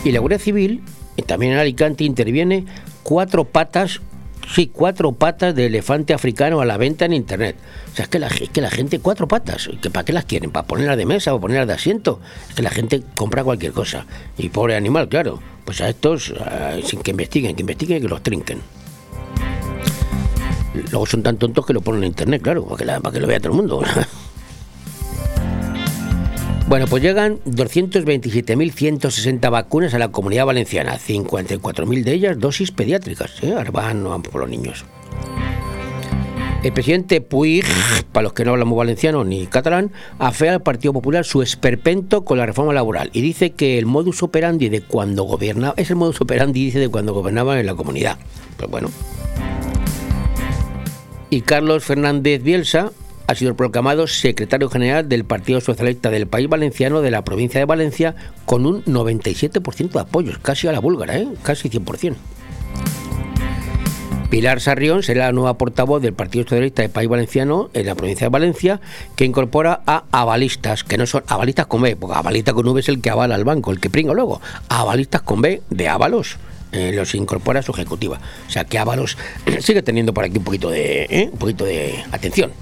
Y 0.02 0.12
la 0.12 0.20
Guardia 0.20 0.38
Civil, 0.38 0.80
eh, 1.18 1.22
también 1.22 1.52
en 1.52 1.58
Alicante, 1.58 2.04
interviene 2.04 2.64
cuatro 3.02 3.44
patas 3.44 4.00
Sí, 4.54 4.68
cuatro 4.72 5.12
patas 5.12 5.54
de 5.54 5.66
elefante 5.66 6.12
africano 6.12 6.60
a 6.60 6.64
la 6.64 6.76
venta 6.76 7.04
en 7.04 7.12
internet. 7.12 7.56
O 7.92 7.94
sea, 7.94 8.04
es 8.04 8.08
que 8.08 8.18
la, 8.18 8.28
que 8.28 8.60
la 8.60 8.70
gente, 8.70 8.98
cuatro 8.98 9.28
patas, 9.28 9.70
¿que 9.80 9.90
¿para 9.90 10.04
qué 10.04 10.12
las 10.12 10.24
quieren? 10.24 10.50
¿Para 10.50 10.66
ponerlas 10.66 10.96
de 10.96 11.06
mesa 11.06 11.32
o 11.34 11.40
ponerlas 11.40 11.68
de 11.68 11.74
asiento? 11.74 12.20
Es 12.48 12.56
que 12.56 12.62
la 12.62 12.70
gente 12.70 13.02
compra 13.14 13.44
cualquier 13.44 13.72
cosa. 13.72 14.06
Y 14.36 14.48
pobre 14.48 14.74
animal, 14.74 15.08
claro. 15.08 15.40
Pues 15.64 15.80
a 15.80 15.88
estos, 15.88 16.34
sin 16.84 17.00
que 17.00 17.12
investiguen, 17.12 17.54
que 17.54 17.60
investiguen 17.60 17.98
y 17.98 18.00
que 18.00 18.08
los 18.08 18.22
trinquen. 18.22 18.60
Luego 20.90 21.06
son 21.06 21.22
tan 21.22 21.36
tontos 21.36 21.64
que 21.64 21.72
lo 21.72 21.80
ponen 21.80 22.02
en 22.02 22.08
internet, 22.08 22.42
claro, 22.42 22.66
para 22.66 23.12
que 23.12 23.20
lo 23.20 23.26
vea 23.28 23.38
todo 23.38 23.52
el 23.52 23.56
mundo. 23.56 23.82
Bueno, 26.70 26.86
pues 26.86 27.02
llegan 27.02 27.40
227.160 27.46 29.50
vacunas 29.50 29.92
a 29.92 29.98
la 29.98 30.12
comunidad 30.12 30.46
valenciana, 30.46 31.00
54.000 31.00 32.04
de 32.04 32.12
ellas 32.12 32.38
dosis 32.38 32.70
pediátricas. 32.70 33.42
¿eh? 33.42 33.56
No 33.96 34.10
van 34.10 34.22
por 34.22 34.42
los 34.42 34.48
niños. 34.48 34.84
El 36.62 36.72
presidente 36.72 37.20
Puig, 37.22 37.64
para 38.12 38.22
los 38.22 38.34
que 38.34 38.44
no 38.44 38.52
hablamos 38.52 38.78
valenciano 38.78 39.24
ni 39.24 39.48
catalán, 39.48 39.90
afea 40.20 40.52
al 40.52 40.62
Partido 40.62 40.92
Popular 40.92 41.24
su 41.24 41.42
esperpento 41.42 42.24
con 42.24 42.38
la 42.38 42.46
reforma 42.46 42.72
laboral 42.72 43.10
y 43.12 43.20
dice 43.20 43.50
que 43.50 43.76
el 43.76 43.86
modus 43.86 44.22
operandi 44.22 44.68
de 44.68 44.80
cuando 44.80 45.24
gobernaba, 45.24 45.74
es 45.76 45.90
el 45.90 45.96
modus 45.96 46.20
operandi, 46.20 46.66
dice, 46.66 46.78
de 46.78 46.88
cuando 46.88 47.12
gobernaba 47.12 47.58
en 47.58 47.66
la 47.66 47.74
comunidad. 47.74 48.16
Pues 48.56 48.70
bueno. 48.70 48.90
Y 51.30 51.40
Carlos 51.40 51.82
Fernández 51.82 52.44
Bielsa 52.44 52.92
ha 53.30 53.34
sido 53.36 53.54
proclamado 53.54 54.08
secretario 54.08 54.68
general 54.68 55.08
del 55.08 55.24
Partido 55.24 55.60
Socialista 55.60 56.10
del 56.10 56.26
País 56.26 56.48
Valenciano 56.48 57.00
de 57.00 57.12
la 57.12 57.22
provincia 57.22 57.60
de 57.60 57.64
Valencia 57.64 58.16
con 58.44 58.66
un 58.66 58.84
97% 58.84 59.90
de 59.92 60.00
apoyos, 60.00 60.38
casi 60.38 60.66
a 60.66 60.72
la 60.72 60.80
búlgara, 60.80 61.16
¿eh? 61.16 61.28
casi 61.44 61.70
100%. 61.70 62.16
Pilar 64.30 64.60
Sarrión 64.60 65.04
será 65.04 65.26
la 65.26 65.32
nueva 65.32 65.54
portavoz 65.58 66.02
del 66.02 66.12
Partido 66.12 66.42
Socialista 66.44 66.82
del 66.82 66.90
País 66.90 67.08
Valenciano 67.08 67.70
en 67.72 67.86
la 67.86 67.94
provincia 67.94 68.24
de 68.24 68.30
Valencia, 68.30 68.80
que 69.14 69.24
incorpora 69.24 69.80
a 69.86 70.04
avalistas, 70.10 70.82
que 70.82 70.98
no 70.98 71.06
son 71.06 71.22
avalistas 71.28 71.66
con 71.66 71.82
B, 71.82 71.94
porque 71.94 72.16
avalista 72.16 72.52
con 72.52 72.66
V 72.66 72.80
es 72.80 72.88
el 72.88 73.00
que 73.00 73.10
avala 73.10 73.36
al 73.36 73.44
banco, 73.44 73.70
el 73.70 73.78
que 73.78 73.90
pringa 73.90 74.12
luego. 74.12 74.40
Avalistas 74.68 75.22
con 75.22 75.40
B 75.40 75.62
de 75.70 75.88
Ábalos. 75.88 76.36
Eh, 76.72 76.92
los 76.94 77.14
incorpora 77.16 77.60
a 77.60 77.62
su 77.62 77.72
ejecutiva. 77.72 78.20
O 78.46 78.50
sea 78.50 78.64
que 78.64 78.78
Ábalos 78.78 79.16
sigue 79.60 79.82
teniendo 79.82 80.12
por 80.14 80.24
aquí 80.24 80.38
un 80.38 80.44
poquito 80.44 80.70
de, 80.70 81.06
¿eh? 81.10 81.28
un 81.32 81.38
poquito 81.38 81.64
de 81.64 82.04
atención. 82.10 82.52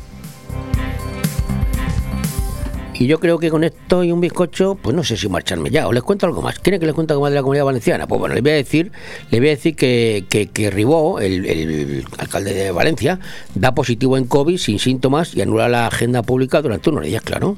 Y 2.99 3.07
yo 3.07 3.21
creo 3.21 3.39
que 3.39 3.49
con 3.49 3.63
esto 3.63 4.03
y 4.03 4.11
un 4.11 4.21
bizcocho, 4.21 4.75
pues 4.75 4.95
no 4.95 5.05
sé 5.05 5.17
si 5.17 5.29
marcharme 5.29 5.71
ya. 5.71 5.87
O 5.87 5.93
les 5.93 6.03
cuento 6.03 6.27
algo 6.27 6.43
más. 6.43 6.59
¿Quieren 6.59 6.81
que 6.81 6.87
les 6.87 6.95
cuente 6.97 7.13
algo 7.13 7.23
más 7.23 7.31
de 7.31 7.37
la 7.37 7.43
comunidad 7.43 7.65
valenciana? 7.65 8.09
Pues 8.09 8.19
bueno, 8.19 8.35
les 8.35 8.43
voy 8.43 8.53
a 8.53 8.57
decir, 8.57 8.91
les 9.31 9.41
voy 9.41 9.49
a 9.49 9.53
decir 9.53 9.77
que, 9.77 10.25
que, 10.29 10.71
Ribó, 10.71 11.21
el, 11.21 12.05
alcalde 12.19 12.53
de 12.53 12.73
Valencia, 12.73 13.21
da 13.55 13.73
positivo 13.73 14.17
en 14.17 14.25
COVID 14.25 14.59
sin 14.59 14.81
síntomas 14.81 15.35
y 15.35 15.43
anula 15.43 15.69
la 15.69 15.87
agenda 15.87 16.23
pública 16.23 16.61
durante 16.61 16.91
unos 16.91 17.05
días, 17.05 17.23
claro. 17.23 17.57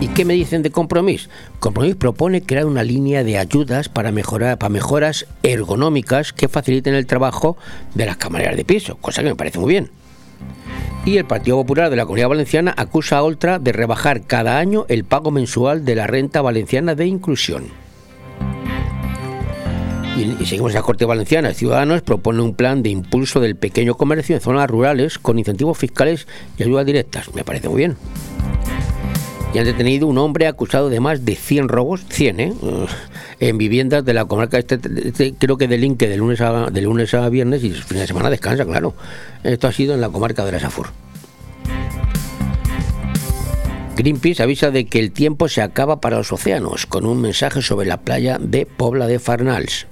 ¿Y 0.00 0.06
qué 0.08 0.24
me 0.24 0.34
dicen 0.34 0.62
de 0.62 0.70
Compromís? 0.70 1.28
Compromís 1.58 1.96
propone 1.96 2.42
crear 2.42 2.66
una 2.66 2.84
línea 2.84 3.24
de 3.24 3.38
ayudas 3.38 3.88
para 3.88 4.12
mejorar 4.12 4.56
para 4.56 4.70
mejoras 4.70 5.26
ergonómicas 5.42 6.32
que 6.32 6.48
faciliten 6.48 6.94
el 6.94 7.06
trabajo 7.06 7.56
de 7.94 8.06
las 8.06 8.16
camareras 8.16 8.56
de 8.56 8.64
piso, 8.64 8.96
cosa 8.96 9.22
que 9.22 9.28
me 9.28 9.36
parece 9.36 9.58
muy 9.58 9.68
bien 9.70 9.90
y 11.04 11.16
el 11.16 11.24
Partido 11.24 11.56
Popular 11.56 11.90
de 11.90 11.96
la 11.96 12.04
Comunidad 12.04 12.28
Valenciana 12.28 12.74
acusa 12.76 13.18
a 13.18 13.22
Oltra 13.22 13.58
de 13.58 13.72
rebajar 13.72 14.22
cada 14.22 14.58
año 14.58 14.84
el 14.88 15.04
pago 15.04 15.30
mensual 15.30 15.84
de 15.84 15.94
la 15.94 16.06
renta 16.06 16.42
valenciana 16.42 16.94
de 16.94 17.06
inclusión. 17.06 17.64
Y, 20.16 20.44
seguimos 20.44 20.72
en 20.72 20.76
la 20.76 20.82
Corte 20.82 21.06
Valenciana. 21.06 21.54
Ciudadanos 21.54 22.02
propone 22.02 22.42
un 22.42 22.54
plan 22.54 22.82
de 22.82 22.90
impulso 22.90 23.40
del 23.40 23.56
pequeño 23.56 23.94
comercio 23.94 24.34
en 24.34 24.42
zonas 24.42 24.68
rurales 24.68 25.18
con 25.18 25.38
incentivos 25.38 25.78
fiscales 25.78 26.26
y 26.58 26.64
ayudas 26.64 26.84
directas. 26.84 27.34
Me 27.34 27.44
parece 27.44 27.68
muy 27.68 27.78
bien 27.78 27.96
y 29.52 29.58
han 29.58 29.64
detenido 29.64 30.06
un 30.06 30.18
hombre 30.18 30.46
acusado 30.46 30.88
de 30.88 31.00
más 31.00 31.24
de 31.24 31.34
100 31.34 31.68
robos, 31.68 32.04
100, 32.08 32.40
¿eh? 32.40 32.52
en 33.40 33.58
viviendas 33.58 34.04
de 34.04 34.14
la 34.14 34.24
comarca, 34.24 34.58
este, 34.58 34.78
este, 35.04 35.34
creo 35.34 35.56
que 35.56 35.66
delinque 35.66 36.08
de 36.08 36.16
lunes, 36.16 36.40
a, 36.40 36.70
de 36.70 36.80
lunes 36.82 37.14
a 37.14 37.28
viernes 37.28 37.64
y 37.64 37.70
fin 37.70 37.98
de 37.98 38.06
semana 38.06 38.30
descansa, 38.30 38.64
claro. 38.64 38.94
Esto 39.42 39.66
ha 39.66 39.72
sido 39.72 39.94
en 39.94 40.00
la 40.00 40.08
comarca 40.08 40.44
de 40.44 40.52
la 40.52 40.60
Safur. 40.60 40.88
Greenpeace 43.96 44.42
avisa 44.42 44.70
de 44.70 44.86
que 44.86 44.98
el 44.98 45.10
tiempo 45.10 45.48
se 45.48 45.62
acaba 45.62 46.00
para 46.00 46.18
los 46.18 46.32
océanos, 46.32 46.86
con 46.86 47.04
un 47.04 47.20
mensaje 47.20 47.60
sobre 47.60 47.86
la 47.86 47.98
playa 47.98 48.38
de 48.40 48.64
Pobla 48.66 49.06
de 49.06 49.18
Farnals. 49.18 49.86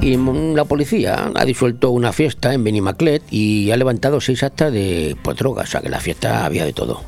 Y 0.00 0.16
la 0.54 0.64
policía 0.64 1.30
ha 1.34 1.44
disuelto 1.44 1.90
una 1.90 2.12
fiesta 2.12 2.54
en 2.54 2.62
Benimaclet 2.62 3.22
y 3.30 3.72
ha 3.72 3.76
levantado 3.76 4.20
seis 4.20 4.42
actas 4.44 4.72
de 4.72 5.16
por 5.22 5.34
drogas, 5.34 5.68
o 5.68 5.70
sea 5.72 5.80
que 5.80 5.88
la 5.88 5.98
fiesta 5.98 6.44
había 6.44 6.64
de 6.64 6.72
todo. 6.72 7.02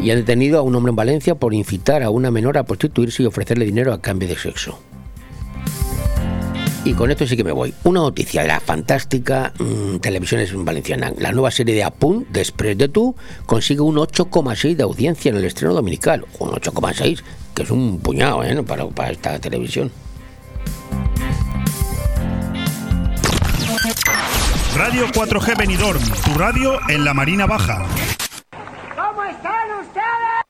Y 0.00 0.10
ha 0.10 0.16
detenido 0.16 0.58
a 0.58 0.62
un 0.62 0.74
hombre 0.76 0.90
en 0.90 0.96
Valencia 0.96 1.34
por 1.34 1.54
incitar 1.54 2.02
a 2.02 2.10
una 2.10 2.30
menor 2.30 2.56
a 2.56 2.64
prostituirse 2.64 3.22
y 3.22 3.26
ofrecerle 3.26 3.64
dinero 3.64 3.92
a 3.92 4.00
cambio 4.00 4.28
de 4.28 4.36
sexo. 4.36 4.78
Y 6.84 6.94
con 6.94 7.10
esto 7.12 7.26
sí 7.26 7.36
que 7.36 7.44
me 7.44 7.52
voy. 7.52 7.72
Una 7.84 8.00
noticia 8.00 8.42
de 8.42 8.48
la 8.48 8.58
fantástica 8.58 9.52
mm, 9.58 9.98
televisión 9.98 10.64
valenciana. 10.64 11.12
La 11.16 11.30
nueva 11.30 11.52
serie 11.52 11.76
de 11.76 11.84
Apun, 11.84 12.26
Després 12.32 12.76
de 12.76 12.88
tú, 12.88 13.14
consigue 13.46 13.82
un 13.82 13.96
8,6 13.96 14.74
de 14.74 14.82
audiencia 14.82 15.30
en 15.30 15.36
el 15.36 15.44
estreno 15.44 15.74
dominical. 15.74 16.26
Un 16.40 16.50
8,6, 16.50 17.22
que 17.54 17.62
es 17.62 17.70
un 17.70 18.00
puñado 18.00 18.42
¿eh? 18.42 18.60
para, 18.64 18.88
para 18.88 19.12
esta 19.12 19.38
televisión. 19.38 19.92
Radio 24.76 25.06
4G 25.08 25.56
Benidorm, 25.56 26.02
tu 26.24 26.34
radio 26.38 26.78
en 26.88 27.04
la 27.04 27.14
Marina 27.14 27.46
Baja. 27.46 27.84
¿Cómo 28.96 29.22
están 29.24 29.70
ustedes? 29.80 30.42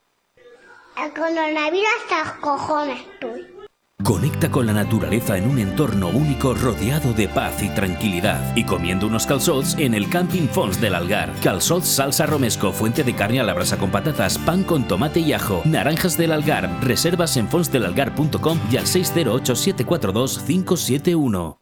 El 0.96 1.12
coronavirus 1.12 1.88
hasta 2.02 2.24
los 2.24 2.32
cojones, 2.40 2.98
tú. 3.20 3.61
Conecta 4.02 4.50
con 4.50 4.66
la 4.66 4.72
naturaleza 4.72 5.38
en 5.38 5.48
un 5.48 5.58
entorno 5.58 6.08
único 6.08 6.54
rodeado 6.54 7.12
de 7.12 7.28
paz 7.28 7.62
y 7.62 7.68
tranquilidad 7.68 8.56
y 8.56 8.64
comiendo 8.64 9.06
unos 9.06 9.26
calzots 9.26 9.76
en 9.78 9.94
el 9.94 10.08
Camping 10.08 10.48
Fons 10.48 10.80
del 10.80 10.94
Algar. 10.94 11.32
Calzots 11.42 11.86
salsa 11.86 12.26
romesco, 12.26 12.72
fuente 12.72 13.04
de 13.04 13.14
carne 13.14 13.40
a 13.40 13.44
la 13.44 13.54
brasa 13.54 13.78
con 13.78 13.90
patatas, 13.90 14.38
pan 14.38 14.64
con 14.64 14.88
tomate 14.88 15.20
y 15.20 15.32
ajo, 15.32 15.62
naranjas 15.64 16.16
del 16.16 16.32
Algar. 16.32 16.68
Reservas 16.82 17.36
en 17.36 17.48
fonsdelalgar.com 17.48 18.58
y 18.70 18.76
al 18.76 18.86
608 18.86 19.54
742 19.54 20.38
571. 20.46 21.61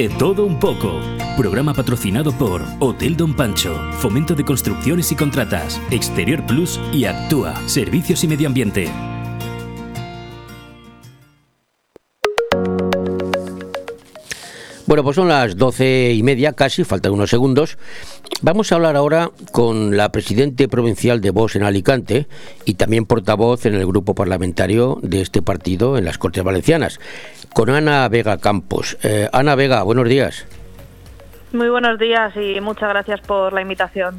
De 0.00 0.08
todo 0.08 0.46
un 0.46 0.58
poco. 0.58 0.98
Programa 1.36 1.74
patrocinado 1.74 2.32
por 2.32 2.64
Hotel 2.78 3.18
Don 3.18 3.36
Pancho, 3.36 3.78
Fomento 3.98 4.34
de 4.34 4.46
Construcciones 4.46 5.12
y 5.12 5.14
Contratas, 5.14 5.78
Exterior 5.90 6.46
Plus 6.46 6.80
y 6.90 7.04
Actúa, 7.04 7.54
Servicios 7.68 8.24
y 8.24 8.28
Medio 8.28 8.48
Ambiente. 8.48 8.90
Bueno, 14.86 15.04
pues 15.04 15.16
son 15.16 15.28
las 15.28 15.56
doce 15.58 16.14
y 16.14 16.22
media, 16.22 16.54
casi, 16.54 16.82
faltan 16.82 17.12
unos 17.12 17.28
segundos. 17.28 17.76
Vamos 18.42 18.72
a 18.72 18.76
hablar 18.76 18.96
ahora 18.96 19.30
con 19.52 19.98
la 19.98 20.10
presidente 20.10 20.66
provincial 20.66 21.20
de 21.20 21.30
Vox 21.30 21.56
en 21.56 21.62
Alicante 21.62 22.26
y 22.64 22.74
también 22.74 23.04
portavoz 23.04 23.66
en 23.66 23.74
el 23.74 23.86
grupo 23.86 24.14
parlamentario 24.14 24.98
de 25.02 25.20
este 25.20 25.42
partido 25.42 25.98
en 25.98 26.06
las 26.06 26.16
Cortes 26.16 26.42
Valencianas, 26.42 26.98
con 27.60 27.68
Ana 27.68 28.08
Vega 28.08 28.38
Campos. 28.38 28.96
Eh, 29.02 29.28
Ana 29.34 29.54
Vega, 29.54 29.82
buenos 29.82 30.08
días. 30.08 30.46
Muy 31.52 31.68
buenos 31.68 31.98
días 31.98 32.32
y 32.34 32.58
muchas 32.58 32.88
gracias 32.88 33.20
por 33.20 33.52
la 33.52 33.60
invitación. 33.60 34.16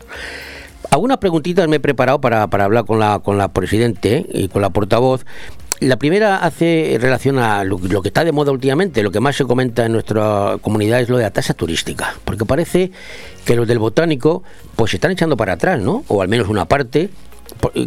Algunas 0.91 1.17
preguntitas 1.17 1.67
me 1.67 1.77
he 1.77 1.79
preparado 1.79 2.21
para, 2.21 2.45
para 2.51 2.65
hablar 2.65 2.85
con 2.85 2.99
la, 2.99 3.17
con 3.17 3.39
la 3.39 3.47
presidente 3.47 4.27
y 4.31 4.47
con 4.47 4.61
la 4.61 4.69
portavoz. 4.69 5.25
La 5.79 5.95
primera 5.95 6.37
hace 6.37 6.99
relación 7.01 7.39
a 7.39 7.63
lo, 7.63 7.79
lo, 7.79 8.03
que 8.03 8.09
está 8.09 8.23
de 8.23 8.31
moda 8.31 8.51
últimamente, 8.51 9.01
lo 9.01 9.09
que 9.09 9.19
más 9.19 9.35
se 9.35 9.45
comenta 9.45 9.87
en 9.87 9.93
nuestra 9.93 10.59
comunidad 10.61 10.99
es 10.99 11.09
lo 11.09 11.17
de 11.17 11.23
la 11.23 11.31
tasa 11.31 11.55
turística, 11.55 12.13
porque 12.23 12.45
parece 12.45 12.91
que 13.43 13.55
los 13.55 13.67
del 13.67 13.79
botánico 13.79 14.43
pues 14.75 14.91
se 14.91 14.97
están 14.97 15.09
echando 15.09 15.35
para 15.35 15.53
atrás, 15.53 15.81
¿no? 15.81 16.03
O 16.09 16.21
al 16.21 16.27
menos 16.27 16.47
una 16.47 16.65
parte. 16.65 17.09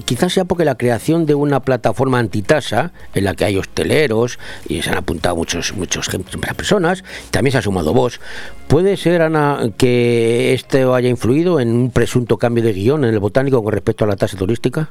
Quizás 0.05 0.33
sea 0.33 0.45
porque 0.45 0.65
la 0.65 0.77
creación 0.77 1.27
de 1.27 1.35
una 1.35 1.61
plataforma 1.61 2.19
antitasa 2.19 2.93
en 3.15 3.25
la 3.25 3.35
que 3.35 3.45
hay 3.45 3.57
hosteleros 3.57 4.39
y 4.69 4.83
se 4.83 4.91
han 4.91 4.99
apuntado 4.99 5.37
muchos 5.37 5.75
muchos 5.75 6.09
personas, 6.57 7.05
también 7.31 7.53
se 7.53 7.59
ha 7.59 7.63
sumado 7.63 7.93
vos. 7.93 8.21
¿Puede 8.69 8.97
ser, 8.97 9.23
Ana, 9.23 9.71
que 9.77 10.55
esto 10.55 10.95
haya 10.95 11.09
influido 11.09 11.61
en 11.61 11.69
un 11.71 11.91
presunto 11.91 12.39
cambio 12.39 12.65
de 12.65 12.73
guion 12.73 13.05
en 13.05 13.15
el 13.15 13.21
botánico 13.21 13.63
con 13.63 13.73
respecto 13.73 14.05
a 14.05 14.09
la 14.09 14.17
tasa 14.17 14.37
turística? 14.37 14.89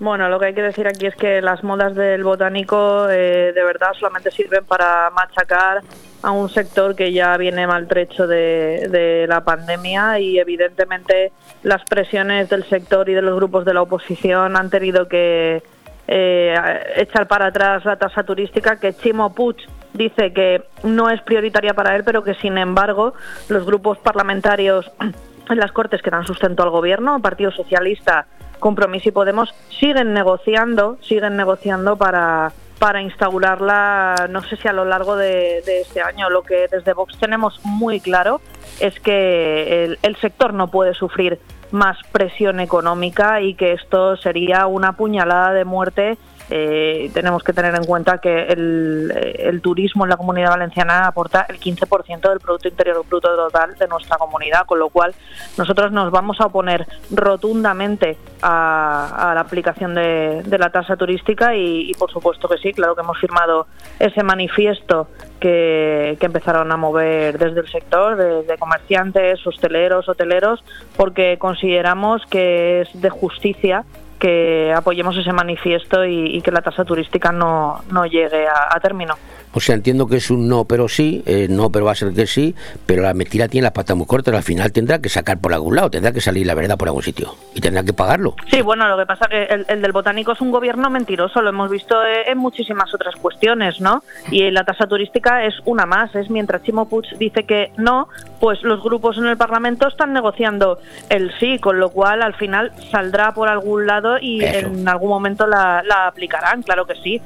Bueno, 0.00 0.30
lo 0.30 0.40
que 0.40 0.46
hay 0.46 0.54
que 0.54 0.62
decir 0.62 0.88
aquí 0.88 1.04
es 1.04 1.14
que 1.14 1.42
las 1.42 1.62
modas 1.62 1.94
del 1.94 2.24
botánico 2.24 3.06
eh, 3.10 3.52
de 3.54 3.62
verdad 3.62 3.92
solamente 3.92 4.30
sirven 4.30 4.64
para 4.64 5.10
machacar 5.10 5.82
a 6.22 6.30
un 6.30 6.48
sector 6.48 6.96
que 6.96 7.12
ya 7.12 7.36
viene 7.36 7.66
maltrecho 7.66 8.26
de, 8.26 9.26
la 9.28 9.44
pandemia 9.44 10.18
y 10.18 10.38
evidentemente 10.38 11.32
las 11.64 11.84
presiones 11.84 12.48
del 12.48 12.64
sector 12.64 13.10
y 13.10 13.14
de 13.14 13.20
los 13.20 13.36
grupos 13.36 13.66
de 13.66 13.74
la 13.74 13.82
oposición 13.82 14.56
han 14.56 14.70
tenido 14.70 15.06
que 15.06 15.62
eh, 16.08 16.54
echar 16.96 17.28
para 17.28 17.48
atrás 17.48 17.84
la 17.84 17.96
tasa 17.96 18.22
turística 18.22 18.76
que 18.76 18.94
Chimo 18.94 19.34
Puig 19.34 19.56
dice 19.92 20.32
que 20.32 20.62
no 20.82 21.10
es 21.10 21.20
prioritaria 21.20 21.74
para 21.74 21.94
él, 21.94 22.04
pero 22.04 22.24
que 22.24 22.32
sin 22.36 22.56
embargo 22.56 23.12
los 23.50 23.66
grupos 23.66 23.98
parlamentarios 23.98 24.90
en 24.98 25.58
las 25.58 25.72
Cortes 25.72 26.00
que 26.00 26.08
dan 26.08 26.26
sustento 26.26 26.62
al 26.62 26.70
gobierno, 26.70 27.20
Partido 27.20 27.50
Socialista, 27.50 28.26
Compromiso 28.60 29.08
y 29.08 29.12
Podemos 29.12 29.52
siguen 29.78 30.12
negociando, 30.12 30.98
siguen 31.02 31.36
negociando 31.36 31.96
para, 31.96 32.52
para 32.78 33.02
instaurarla, 33.02 34.28
no 34.30 34.42
sé 34.42 34.56
si 34.56 34.68
a 34.68 34.72
lo 34.72 34.84
largo 34.84 35.16
de, 35.16 35.62
de, 35.66 35.80
este 35.80 36.00
año. 36.00 36.30
Lo 36.30 36.42
que 36.42 36.68
desde 36.70 36.92
Vox 36.92 37.18
tenemos 37.18 37.60
muy 37.64 38.00
claro 38.00 38.40
es 38.78 38.98
que 39.00 39.84
el, 39.84 39.98
el, 40.02 40.16
sector 40.16 40.54
no 40.54 40.68
puede 40.68 40.94
sufrir 40.94 41.38
más 41.72 41.98
presión 42.12 42.60
económica 42.60 43.40
y 43.40 43.54
que 43.54 43.72
esto 43.72 44.16
sería 44.16 44.66
una 44.66 44.92
puñalada 44.92 45.52
de 45.52 45.64
muerte 45.64 46.18
eh, 46.52 47.10
tenemos 47.14 47.44
que 47.44 47.52
tener 47.52 47.72
en 47.76 47.84
cuenta 47.84 48.18
que 48.18 48.46
el, 48.48 49.60
turismo 49.62 50.04
en 50.04 50.10
la 50.10 50.16
comunidad 50.16 50.50
valenciana 50.50 51.06
aporta 51.06 51.46
el 51.48 51.60
15% 51.60 52.28
del 52.28 52.40
Producto 52.40 52.66
Interior 52.66 53.04
Bruto 53.08 53.36
total 53.36 53.76
de 53.76 53.86
nuestra 53.86 54.16
comunidad, 54.16 54.66
con 54.66 54.80
lo 54.80 54.88
cual 54.88 55.14
nosotros 55.56 55.92
nos 55.92 56.10
vamos 56.10 56.40
a 56.40 56.46
oponer 56.46 56.86
rotundamente 57.10 58.16
a, 58.42 59.32
la 59.32 59.40
aplicación 59.40 59.94
de, 59.94 60.42
la 60.58 60.70
tasa 60.70 60.96
turística 60.96 61.54
y, 61.54 61.92
por 61.94 62.10
supuesto 62.10 62.48
que 62.48 62.58
sí, 62.58 62.72
claro 62.72 62.96
que 62.96 63.02
hemos 63.02 63.18
firmado 63.18 63.68
ese 64.00 64.24
manifiesto 64.24 65.06
que, 65.38 66.16
que 66.18 66.26
empezaron 66.26 66.72
a 66.72 66.76
mover 66.76 67.38
desde 67.38 67.60
el 67.60 67.68
sector, 67.68 68.16
de, 68.16 68.42
de 68.42 68.58
comerciantes, 68.58 69.46
hosteleros, 69.46 70.08
hoteleros, 70.08 70.64
porque 70.96 71.38
consideramos 71.38 72.22
que 72.26 72.80
es 72.80 73.00
de 73.00 73.10
justicia 73.10 73.84
que 74.20 74.72
apoyemos 74.72 75.16
ese 75.16 75.32
manifiesto 75.32 76.04
y, 76.04 76.40
que 76.42 76.52
la 76.52 76.60
tasa 76.60 76.84
turística 76.84 77.32
no, 77.32 77.82
no 77.90 78.06
llegue 78.06 78.46
a, 78.46 78.68
a, 78.70 78.78
término. 78.78 79.14
O 79.52 79.60
sea, 79.60 79.74
entiendo 79.74 80.06
que 80.06 80.16
es 80.16 80.30
un 80.30 80.48
no, 80.48 80.64
pero 80.64 80.88
sí, 80.88 81.22
eh, 81.26 81.46
no, 81.50 81.70
pero 81.70 81.84
va 81.84 81.92
a 81.92 81.94
ser 81.94 82.12
que 82.12 82.26
sí, 82.26 82.54
pero 82.86 83.02
la 83.02 83.14
mentira 83.14 83.48
tiene 83.48 83.64
la 83.64 83.72
pata 83.72 83.94
muy 83.94 84.06
corta, 84.06 84.30
al 84.30 84.42
final 84.42 84.72
tendrá 84.72 85.00
que 85.00 85.08
sacar 85.08 85.40
por 85.40 85.52
algún 85.52 85.76
lado, 85.76 85.90
tendrá 85.90 86.12
que 86.12 86.20
salir 86.20 86.46
la 86.46 86.54
verdad 86.54 86.78
por 86.78 86.88
algún 86.88 87.02
sitio 87.02 87.34
y 87.54 87.60
tendrá 87.60 87.82
que 87.82 87.92
pagarlo. 87.92 88.36
Sí, 88.50 88.62
bueno, 88.62 88.88
lo 88.88 88.96
que 88.96 89.06
pasa 89.06 89.26
es 89.26 89.48
que 89.48 89.54
el, 89.54 89.66
el 89.68 89.82
del 89.82 89.92
botánico 89.92 90.32
es 90.32 90.40
un 90.40 90.50
gobierno 90.50 90.88
mentiroso, 90.90 91.42
lo 91.42 91.48
hemos 91.50 91.70
visto 91.70 91.96
en 92.04 92.38
muchísimas 92.38 92.94
otras 92.94 93.16
cuestiones, 93.16 93.80
¿no? 93.80 94.02
Y 94.30 94.50
la 94.50 94.64
tasa 94.64 94.86
turística 94.86 95.44
es 95.44 95.54
una 95.64 95.86
más, 95.86 96.14
es 96.14 96.30
mientras 96.30 96.62
Chimo 96.62 96.88
Puig 96.88 97.06
dice 97.18 97.44
que 97.44 97.72
no, 97.76 98.08
pues 98.38 98.62
los 98.62 98.82
grupos 98.82 99.18
en 99.18 99.26
el 99.26 99.36
Parlamento 99.36 99.88
están 99.88 100.12
negociando 100.12 100.78
el 101.08 101.32
sí, 101.38 101.58
con 101.58 101.80
lo 101.80 101.90
cual 101.90 102.22
al 102.22 102.34
final 102.34 102.72
saldrá 102.90 103.32
por 103.34 103.48
algún 103.48 103.86
lado 103.86 104.18
y 104.20 104.44
Eso. 104.44 104.68
en 104.68 104.88
algún 104.88 105.08
momento 105.08 105.46
la, 105.46 105.82
la, 105.84 106.06
aplicarán, 106.06 106.62
claro 106.62 106.86
que 106.86 106.94
sí. 106.96 107.20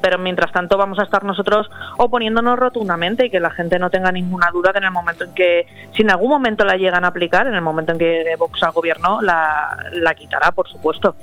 Pero 0.00 0.18
mientras 0.18 0.52
tanto 0.52 0.76
vamos 0.76 0.98
a 0.98 1.04
estar 1.04 1.24
nosotros 1.24 1.69
oponiéndonos 1.96 2.58
rotundamente 2.58 3.26
y 3.26 3.30
que 3.30 3.40
la 3.40 3.50
gente 3.50 3.78
no 3.78 3.90
tenga 3.90 4.12
ninguna 4.12 4.50
duda 4.52 4.72
que 4.72 4.78
en 4.78 4.84
el 4.84 4.90
momento 4.90 5.24
en 5.24 5.34
que, 5.34 5.66
si 5.94 6.02
en 6.02 6.10
algún 6.10 6.30
momento 6.30 6.64
la 6.64 6.76
llegan 6.76 7.04
a 7.04 7.08
aplicar, 7.08 7.46
en 7.46 7.54
el 7.54 7.62
momento 7.62 7.92
en 7.92 7.98
que 7.98 8.24
Vox 8.38 8.62
al 8.62 8.72
gobierno, 8.72 9.20
la, 9.20 9.76
la 9.92 10.14
quitará, 10.14 10.52
por 10.52 10.68
supuesto. 10.68 11.14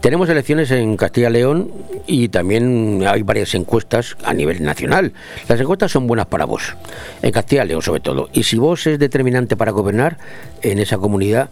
Tenemos 0.00 0.28
elecciones 0.28 0.70
en 0.70 0.96
Castilla 0.96 1.28
y 1.30 1.32
León 1.32 1.70
y 2.06 2.28
también 2.28 3.04
hay 3.06 3.22
varias 3.22 3.54
encuestas 3.54 4.16
a 4.24 4.32
nivel 4.34 4.62
nacional. 4.62 5.12
Las 5.48 5.60
encuestas 5.60 5.90
son 5.90 6.06
buenas 6.06 6.26
para 6.26 6.44
vos, 6.44 6.76
en 7.22 7.32
Castilla 7.32 7.64
y 7.64 7.68
León 7.68 7.82
sobre 7.82 8.00
todo. 8.00 8.28
Y 8.32 8.44
si 8.44 8.56
vos 8.56 8.86
es 8.86 8.98
determinante 8.98 9.56
para 9.56 9.72
gobernar 9.72 10.16
en 10.62 10.78
esa 10.78 10.98
comunidad, 10.98 11.50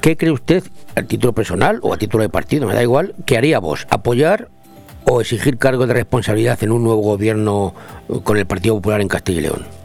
¿qué 0.00 0.16
cree 0.16 0.32
usted, 0.32 0.64
a 0.96 1.02
título 1.02 1.32
personal 1.32 1.78
o 1.82 1.94
a 1.94 1.96
título 1.96 2.22
de 2.22 2.28
partido, 2.28 2.66
me 2.66 2.74
da 2.74 2.82
igual, 2.82 3.14
que 3.26 3.36
haría 3.36 3.58
vos? 3.58 3.86
¿Apoyar 3.90 4.48
o 5.06 5.20
exigir 5.20 5.58
cargo 5.58 5.86
de 5.86 5.94
responsabilidad 5.94 6.62
en 6.62 6.72
un 6.72 6.84
nuevo 6.84 7.02
gobierno 7.02 7.74
con 8.22 8.36
el 8.36 8.46
Partido 8.46 8.76
Popular 8.76 9.00
en 9.00 9.08
Castilla 9.08 9.38
y 9.38 9.42
León? 9.42 9.84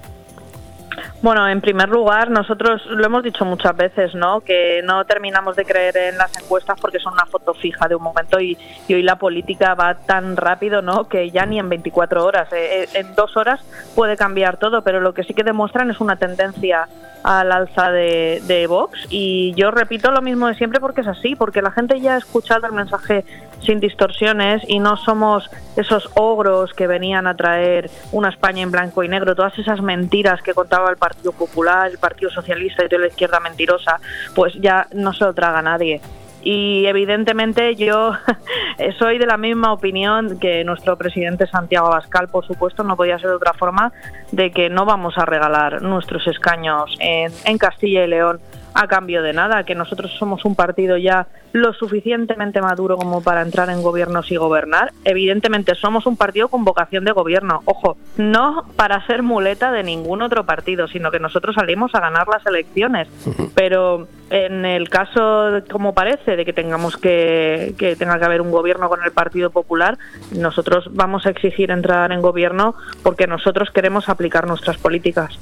Bueno, 1.22 1.50
en 1.50 1.60
primer 1.60 1.90
lugar, 1.90 2.30
nosotros 2.32 2.82
lo 2.86 3.06
hemos 3.06 3.24
dicho 3.24 3.44
muchas 3.44 3.76
veces, 3.76 4.16
¿no? 4.16 4.40
Que 4.40 4.82
no 4.86 5.04
terminamos 5.04 5.58
de 5.58 5.66
creer 5.66 5.98
en 5.98 6.18
las 6.18 6.36
encuestas 6.42 6.80
porque 6.80 7.00
son 7.00 7.12
una 7.12 7.26
foto 7.26 7.54
fija 7.54 7.90
de 7.90 7.96
un 7.96 8.04
momento 8.04 8.40
y, 8.40 8.58
hoy 8.88 9.04
la 9.04 9.18
política 9.18 9.76
va 9.76 9.96
tan 9.96 10.38
rápido, 10.38 10.82
¿no? 10.82 11.10
Que 11.10 11.30
ya 11.30 11.46
ni 11.46 11.60
en 11.60 11.68
24 11.68 12.24
horas, 12.24 12.48
eh, 12.54 12.88
en 12.94 13.16
dos 13.16 13.36
horas 13.36 13.60
puede 13.96 14.16
cambiar 14.16 14.56
todo, 14.58 14.82
pero 14.82 15.02
lo 15.02 15.14
que 15.14 15.24
sí 15.24 15.34
que 15.34 15.44
demuestran 15.44 15.92
es 15.92 16.00
una 16.00 16.16
tendencia 16.16 16.88
al 17.24 17.52
alza 17.52 17.92
de, 17.92 18.66
Vox. 18.68 19.08
Y 19.10 19.54
yo 19.56 19.72
repito 19.72 20.12
lo 20.12 20.22
mismo 20.22 20.48
de 20.48 20.56
siempre 20.56 20.80
porque 20.80 21.02
es 21.02 21.08
así, 21.08 21.36
porque 21.36 21.62
la 21.62 21.72
gente 21.72 22.00
ya 22.00 22.16
ha 22.16 22.18
escuchado 22.18 22.68
el 22.68 22.74
mensaje 22.74 23.26
sin 23.62 23.80
distorsiones 23.80 24.64
y 24.68 24.80
no 24.80 24.98
somos 24.98 25.50
esos 25.76 26.10
ogros 26.16 26.74
que 26.74 26.88
venían 26.88 27.28
a 27.28 27.36
traer 27.36 27.90
una 28.12 28.30
España 28.30 28.62
en 28.62 28.72
blanco 28.72 29.04
y 29.04 29.08
negro, 29.08 29.36
todas 29.36 29.58
esas 29.58 29.82
mentiras 29.82 30.42
que 30.42 30.54
contaba 30.54 30.90
el 30.90 30.98
Partido 30.98 31.32
Popular, 31.32 31.90
el 31.92 31.98
Partido 31.98 32.32
Socialista 32.32 32.86
y 32.86 32.90
toda 32.90 33.02
la 33.02 33.08
izquierda 33.08 33.40
mentirosa, 33.40 34.00
pues 34.36 34.54
ya 34.56 34.88
no 34.94 35.14
se 35.14 35.26
lo 35.26 35.34
traga 35.34 35.62
nadie 35.62 36.02
y 36.44 36.86
evidentemente 36.86 37.76
yo 37.76 38.14
soy 39.00 39.18
de 39.18 39.26
la 39.26 39.38
misma 39.38 39.74
opinión 39.74 40.40
que 40.40 40.64
nuestro 40.64 40.98
presidente 40.98 41.48
Santiago 41.48 41.88
Abascal, 41.88 42.28
por 42.30 42.46
supuesto, 42.46 42.84
no 42.84 42.96
podía 42.96 43.20
ser 43.20 43.30
de 43.30 43.36
otra 43.36 43.54
forma, 43.54 43.92
de 44.32 44.52
que 44.52 44.70
no 44.70 44.86
vamos 44.86 45.18
a 45.18 45.26
regalar 45.26 45.82
nuestros 45.82 46.26
escaños 46.28 46.96
en, 47.00 47.32
en 47.46 47.58
Castilla 47.58 48.06
y 48.06 48.08
León 48.08 48.40
a 48.74 48.88
cambio 48.88 49.22
de 49.22 49.34
nada, 49.34 49.64
que 49.64 49.76
nosotros 49.76 50.12
somos 50.18 50.46
un 50.46 50.56
partido 50.56 50.98
ya 50.98 51.28
lo 51.54 51.74
suficientemente 51.74 52.62
maduro 52.62 52.98
como 52.98 53.22
para 53.22 53.42
entrar 53.42 53.70
en 53.70 53.82
gobiernos 53.82 54.32
y 54.32 54.38
gobernar. 54.38 54.94
Evidentemente 55.04 55.76
somos 55.76 56.06
un 56.06 56.18
partido 56.18 56.48
con 56.48 56.64
vocación 56.64 57.06
de 57.06 57.12
gobierno, 57.12 57.62
ojo, 57.66 57.98
no 58.18 58.66
para 58.76 59.06
ser 59.08 59.24
muleta 59.24 59.72
de 59.72 59.84
ningún 59.84 60.22
otro 60.22 60.46
partido, 60.46 60.88
sino 60.88 61.12
que 61.12 61.20
nosotros 61.20 61.56
salimos 61.56 61.94
a 61.96 62.00
ganar 62.00 62.28
las 62.28 62.46
elecciones. 62.46 63.08
Pero 63.56 64.08
en 64.30 64.66
el 64.66 64.90
caso, 64.90 65.62
como 65.72 65.94
parece, 65.94 66.36
de 66.36 66.46
que 66.46 66.54
tengamos 66.54 66.98
que, 66.98 67.74
que 67.78 67.96
tenga 67.96 68.20
que 68.20 68.26
haber 68.26 68.42
un 68.42 68.52
gobierno 68.52 68.90
con 68.90 69.04
el 69.04 69.12
Partido 69.12 69.50
Popular, 69.50 69.98
nosotros 70.32 70.90
vamos 70.92 71.26
a 71.26 71.32
exigir 71.32 71.72
entrar 71.72 72.12
en 72.12 72.22
gobierno 72.22 72.76
porque 73.02 73.28
nosotros 73.28 73.70
queremos 73.72 74.08
aplicar 74.08 74.48
nuestras 74.48 74.78
políticas. 74.78 75.40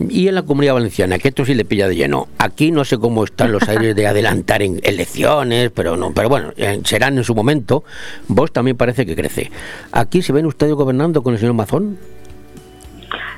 Y 0.00 0.28
en 0.28 0.34
la 0.34 0.42
comunidad 0.42 0.74
valenciana, 0.74 1.18
que 1.18 1.28
esto 1.28 1.44
sí 1.44 1.54
le 1.54 1.64
pilla 1.64 1.88
de 1.88 1.96
lleno. 1.96 2.28
Aquí 2.38 2.70
no 2.70 2.84
sé 2.84 2.98
cómo 2.98 3.24
están 3.24 3.50
los 3.50 3.68
aires 3.68 3.96
de 3.96 4.06
adelantar 4.06 4.62
en 4.62 4.80
elecciones, 4.82 5.70
pero 5.74 5.96
no, 5.96 6.12
pero 6.12 6.28
bueno, 6.28 6.52
serán 6.84 7.18
en 7.18 7.24
su 7.24 7.34
momento. 7.34 7.82
Vos 8.28 8.52
también 8.52 8.76
parece 8.76 9.04
que 9.04 9.16
crece. 9.16 9.50
¿Aquí 9.90 10.22
se 10.22 10.32
ven 10.32 10.46
ustedes 10.46 10.74
gobernando 10.74 11.22
con 11.22 11.34
el 11.34 11.40
señor 11.40 11.54
Mazón? 11.54 11.98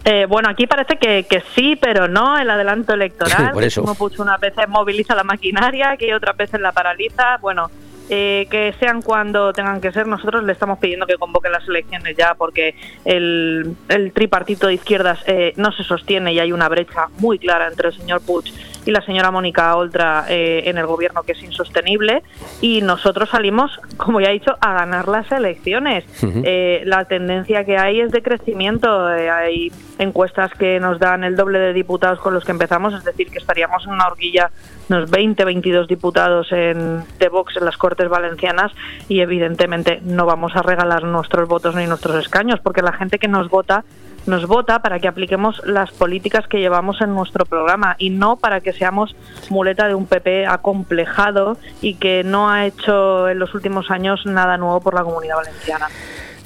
Eh, 0.05 0.27
bueno, 0.27 0.49
aquí 0.49 0.67
parece 0.67 0.97
que, 0.97 1.25
que, 1.25 1.43
sí, 1.55 1.77
pero 1.81 2.09
no. 2.09 2.39
El 2.39 2.51
adelanto 2.51 2.93
electoral. 2.95 3.53
Por 3.53 3.65
eso. 3.65 3.83
Como 3.83 3.95
puso 3.95 4.23
unas 4.23 4.41
veces 4.41 4.69
moviliza 4.69 5.15
la 5.15 5.25
maquinaria, 5.25 5.97
que 5.97 6.15
otras 6.15 6.37
veces 6.37 6.61
la 6.61 6.73
paraliza. 6.73 7.39
Bueno, 7.39 7.71
eh, 8.11 8.49
que 8.51 8.75
sean 8.81 9.03
cuando 9.03 9.53
tengan 9.53 9.81
que 9.81 9.93
ser. 9.93 10.07
Nosotros 10.07 10.43
le 10.45 10.53
estamos 10.53 10.79
pidiendo 10.79 11.07
que 11.07 11.17
convoquen 11.17 11.53
las 11.53 11.67
elecciones 11.69 12.17
ya 12.17 12.35
porque 12.35 12.75
el, 13.05 13.77
el 13.89 14.13
tripartito 14.13 14.67
de 14.67 14.75
izquierdas 14.75 15.21
eh, 15.27 15.53
no 15.57 15.71
se 15.73 15.85
sostiene 15.85 16.33
y 16.33 16.41
hay 16.41 16.53
una 16.53 16.69
brecha 16.69 17.07
muy 17.19 17.39
clara 17.39 17.69
entre 17.69 17.89
el 17.89 17.95
señor 17.95 18.21
Puig 18.21 18.53
y 18.87 18.91
la 18.91 19.01
señora 19.03 19.31
Mónica 19.31 19.75
Oltra 19.77 20.25
eh, 20.29 20.63
en 20.67 20.79
el 20.79 20.87
gobierno 20.87 21.23
que 21.23 21.33
es 21.33 21.43
insostenible 21.43 22.23
y 22.61 22.83
nosotros 22.83 23.29
salimos, 23.29 23.79
como 23.97 24.21
ya 24.21 24.31
he 24.31 24.35
dicho, 24.35 24.57
a 24.61 24.73
ganar 24.75 25.09
las 25.09 25.31
elecciones. 25.33 26.05
Eh, 26.23 26.83
la 26.85 27.05
tendencia 27.05 27.65
que 27.65 27.77
hay 27.77 28.01
es 28.01 28.11
de 28.11 28.23
crecimiento. 28.23 29.13
Eh, 29.13 29.31
hay 29.31 29.73
encuestas 29.99 30.53
que 30.55 30.81
nos 30.81 30.99
dan 30.99 31.25
el 31.25 31.37
doble 31.37 31.59
de 31.59 31.73
diputados 31.73 32.19
con 32.21 32.35
los 32.35 32.45
que 32.45 32.53
empezamos, 32.53 32.95
es 32.95 33.05
decir, 33.05 33.31
que 33.31 33.39
estaríamos 33.39 33.85
en 33.85 33.93
una 33.93 34.07
horquilla 34.07 34.51
unos 34.91 35.09
20, 35.09 35.45
22 35.45 35.87
diputados 35.87 36.51
en, 36.51 37.05
de 37.19 37.29
Vox 37.29 37.57
en 37.57 37.65
las 37.65 37.77
Cortes 37.77 38.09
Valencianas 38.09 38.73
y 39.09 39.21
evidentemente 39.21 40.01
no 40.03 40.27
vamos 40.27 40.57
a 40.57 40.63
regalar 40.63 41.05
nuestros 41.05 41.49
votos 41.49 41.77
ni 41.77 41.87
nuestros 41.87 42.17
escaños 42.17 42.59
porque 42.61 42.83
la 42.83 42.93
gente 42.93 43.19
que 43.19 43.29
nos 43.29 43.49
vota 43.49 43.85
nos 44.27 44.47
vota 44.47 44.81
para 44.81 44.99
que 44.99 45.09
apliquemos 45.09 45.61
las 45.65 45.91
políticas 45.93 46.47
que 46.47 46.59
llevamos 46.59 47.01
en 47.01 47.15
nuestro 47.15 47.45
programa 47.45 47.97
y 47.99 48.11
no 48.11 48.37
para 48.37 48.61
que 48.61 48.73
seamos 48.73 49.15
muleta 49.49 49.89
de 49.89 49.95
un 49.95 50.07
PP 50.07 50.47
acomplejado 50.47 51.57
y 51.81 51.95
que 51.95 52.23
no 52.25 52.51
ha 52.51 52.67
hecho 52.67 53.29
en 53.29 53.39
los 53.39 53.55
últimos 53.55 53.91
años 53.91 54.27
nada 54.27 54.57
nuevo 54.57 54.81
por 54.81 54.95
la 54.95 55.05
comunidad 55.05 55.37
valenciana. 55.37 55.89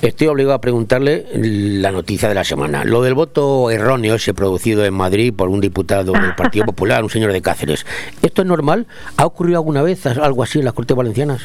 Estoy 0.03 0.27
obligado 0.27 0.55
a 0.55 0.61
preguntarle 0.61 1.25
la 1.33 1.91
noticia 1.91 2.29
de 2.29 2.35
la 2.35 2.45
semana. 2.45 2.85
Lo 2.85 3.01
del 3.01 3.15
voto 3.15 3.71
erróneo 3.71 4.17
ese 4.17 4.35
producido 4.35 4.85
en 4.85 4.93
Madrid 4.93 5.33
por 5.35 5.49
un 5.49 5.61
diputado 5.61 6.13
del 6.13 6.35
Partido 6.37 6.67
Popular, 6.67 7.03
un 7.03 7.11
señor 7.11 7.33
de 7.33 7.41
Cáceres. 7.41 7.87
¿Esto 8.21 8.43
es 8.43 8.49
normal? 8.49 8.87
¿Ha 9.17 9.25
ocurrido 9.25 9.59
alguna 9.59 9.83
vez 9.83 10.05
algo 10.07 10.43
así 10.43 10.59
en 10.59 10.67
las 10.67 10.75
Cortes 10.75 10.97
Valencianas? 10.97 11.43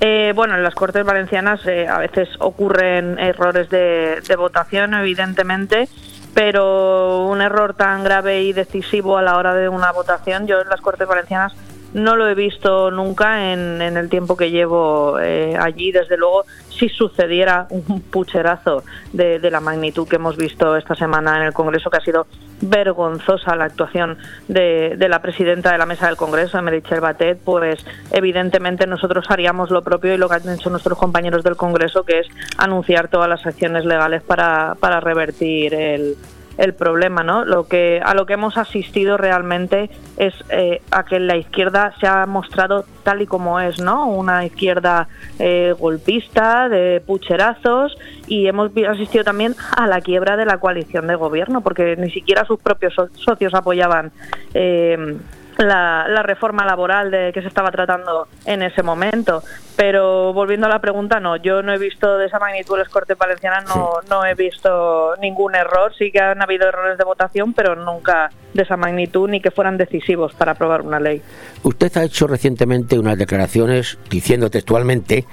Eh, 0.00 0.32
bueno, 0.34 0.54
en 0.54 0.62
las 0.62 0.74
Cortes 0.74 1.04
Valencianas 1.04 1.66
eh, 1.66 1.86
a 1.86 1.98
veces 1.98 2.28
ocurren 2.38 3.18
errores 3.18 3.68
de, 3.68 4.22
de 4.26 4.36
votación, 4.36 4.94
evidentemente, 4.94 5.88
pero 6.32 7.26
un 7.26 7.42
error 7.42 7.74
tan 7.74 8.02
grave 8.02 8.42
y 8.42 8.54
decisivo 8.54 9.18
a 9.18 9.22
la 9.22 9.36
hora 9.36 9.54
de 9.54 9.68
una 9.68 9.92
votación, 9.92 10.46
yo 10.46 10.60
en 10.60 10.70
las 10.70 10.80
Cortes 10.80 11.06
Valencianas 11.06 11.52
no 11.92 12.16
lo 12.16 12.28
he 12.28 12.34
visto 12.34 12.90
nunca 12.90 13.52
en, 13.52 13.80
el 13.80 14.08
tiempo 14.08 14.36
que 14.36 14.50
llevo 14.50 15.18
eh, 15.18 15.56
allí. 15.58 15.92
Desde 15.92 16.16
luego, 16.16 16.44
si 16.68 16.88
sucediera 16.88 17.66
un 17.70 18.00
pucherazo 18.00 18.84
de, 19.12 19.38
de 19.38 19.50
la 19.50 19.60
magnitud 19.60 20.06
que 20.06 20.16
hemos 20.16 20.36
visto 20.36 20.76
esta 20.76 20.94
semana 20.94 21.36
en 21.38 21.42
el 21.44 21.52
Congreso, 21.52 21.90
que 21.90 21.98
ha 21.98 22.04
sido 22.04 22.26
vergonzosa 22.60 23.56
la 23.56 23.64
actuación 23.64 24.18
de, 24.48 24.94
de 24.96 25.08
la 25.08 25.22
presidenta 25.22 25.72
de 25.72 25.78
la 25.78 25.86
mesa 25.86 26.06
del 26.06 26.16
Congreso, 26.16 26.60
Meritxell 26.62 27.00
Batet, 27.00 27.38
pues 27.42 27.84
evidentemente 28.12 28.86
nosotros 28.86 29.24
haríamos 29.28 29.70
lo 29.70 29.82
propio 29.82 30.14
y 30.14 30.18
lo 30.18 30.28
que 30.28 30.36
han 30.36 30.48
hecho 30.48 30.70
nuestros 30.70 30.98
compañeros 30.98 31.42
del 31.42 31.56
Congreso, 31.56 32.04
que 32.04 32.20
es 32.20 32.28
anunciar 32.58 33.08
todas 33.08 33.28
las 33.28 33.46
acciones 33.46 33.84
legales 33.84 34.22
para, 34.22 34.76
para 34.78 35.00
revertir 35.00 35.74
el, 35.74 36.16
el 36.60 36.74
problema, 36.74 37.22
¿no? 37.22 37.44
Lo 37.44 37.66
que 37.66 38.00
a 38.04 38.14
lo 38.14 38.26
que 38.26 38.34
hemos 38.34 38.56
asistido 38.58 39.16
realmente 39.16 39.90
es 40.18 40.34
eh, 40.50 40.82
a 40.90 41.04
que 41.04 41.18
la 41.18 41.36
izquierda 41.36 41.92
se 41.98 42.06
ha 42.06 42.26
mostrado 42.26 42.84
tal 43.02 43.22
y 43.22 43.26
como 43.26 43.58
es, 43.60 43.80
¿no? 43.80 44.06
Una 44.06 44.44
izquierda 44.44 45.08
eh, 45.38 45.74
golpista, 45.78 46.68
de 46.68 47.02
pucherazos 47.06 47.96
y 48.26 48.46
hemos 48.46 48.70
asistido 48.88 49.24
también 49.24 49.54
a 49.76 49.86
la 49.86 50.00
quiebra 50.02 50.36
de 50.36 50.44
la 50.44 50.58
coalición 50.58 51.06
de 51.06 51.14
gobierno, 51.14 51.62
porque 51.62 51.96
ni 51.96 52.10
siquiera 52.10 52.44
sus 52.44 52.60
propios 52.60 52.94
so- 52.94 53.08
socios 53.14 53.54
apoyaban. 53.54 54.12
eh, 54.54 55.16
la, 55.58 56.06
la 56.08 56.22
reforma 56.22 56.64
laboral 56.64 57.10
de 57.10 57.32
que 57.34 57.42
se 57.42 57.48
estaba 57.48 57.70
tratando 57.70 58.28
en 58.46 58.62
ese 58.62 58.82
momento. 58.82 59.42
Pero 59.80 60.34
volviendo 60.34 60.66
a 60.66 60.68
la 60.68 60.78
pregunta, 60.78 61.20
no, 61.20 61.36
yo 61.36 61.62
no 61.62 61.72
he 61.72 61.78
visto 61.78 62.18
de 62.18 62.26
esa 62.26 62.38
magnitud 62.38 62.76
las 62.76 62.90
Cortes 62.90 63.16
Valencianas, 63.16 63.64
no, 63.74 63.92
no 64.10 64.26
he 64.26 64.34
visto 64.34 65.16
ningún 65.22 65.54
error. 65.54 65.94
Sí 65.96 66.12
que 66.12 66.20
han 66.20 66.42
habido 66.42 66.68
errores 66.68 66.98
de 66.98 67.04
votación, 67.04 67.54
pero 67.54 67.74
nunca 67.74 68.28
de 68.52 68.62
esa 68.62 68.76
magnitud 68.76 69.28
ni 69.30 69.40
que 69.40 69.50
fueran 69.50 69.78
decisivos 69.78 70.34
para 70.34 70.52
aprobar 70.52 70.82
una 70.82 71.00
ley. 71.00 71.22
Usted 71.62 71.96
ha 71.96 72.04
hecho 72.04 72.26
recientemente 72.26 72.98
unas 72.98 73.16
declaraciones 73.16 73.98
diciendo 74.10 74.50
textualmente, 74.50 75.24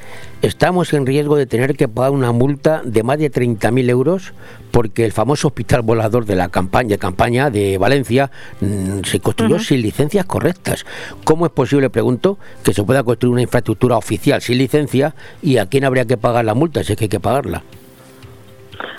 estamos 0.41 0.93
en 0.93 1.05
riesgo 1.05 1.35
de 1.35 1.45
tener 1.45 1.75
que 1.75 1.89
pagar 1.89 2.11
una 2.11 2.31
multa 2.31 2.81
de 2.85 3.03
más 3.03 3.17
de 3.17 3.31
30.000 3.31 3.89
euros 3.89 4.33
porque 4.71 5.05
el 5.05 5.11
famoso 5.11 5.47
hospital 5.47 5.81
volador 5.81 6.25
de 6.25 6.35
la 6.35 6.49
campaña, 6.49 6.97
campaña 6.97 7.49
de 7.49 7.77
Valencia 7.77 8.29
mm, 8.61 8.99
se 9.03 9.19
construyó 9.19 9.59
sin 9.59 9.81
licencias 9.81 10.25
correctas. 10.25 10.85
¿Cómo 11.23 11.45
es 11.45 11.51
posible, 11.51 11.89
pregunto, 11.89 12.37
que 12.63 12.73
se 12.73 12.83
pueda 12.83 13.03
construir 13.03 13.33
una 13.33 13.41
infraestructura 13.41 13.97
oficial 13.97 14.36
sin 14.41 14.57
licencia 14.57 15.13
y 15.41 15.57
a 15.57 15.65
quién 15.65 15.85
habría 15.85 16.05
que 16.05 16.17
pagar 16.17 16.45
la 16.45 16.53
multa 16.53 16.83
si 16.83 16.93
es 16.93 16.97
que 16.97 17.05
hay 17.05 17.09
que 17.09 17.19
pagarla? 17.19 17.63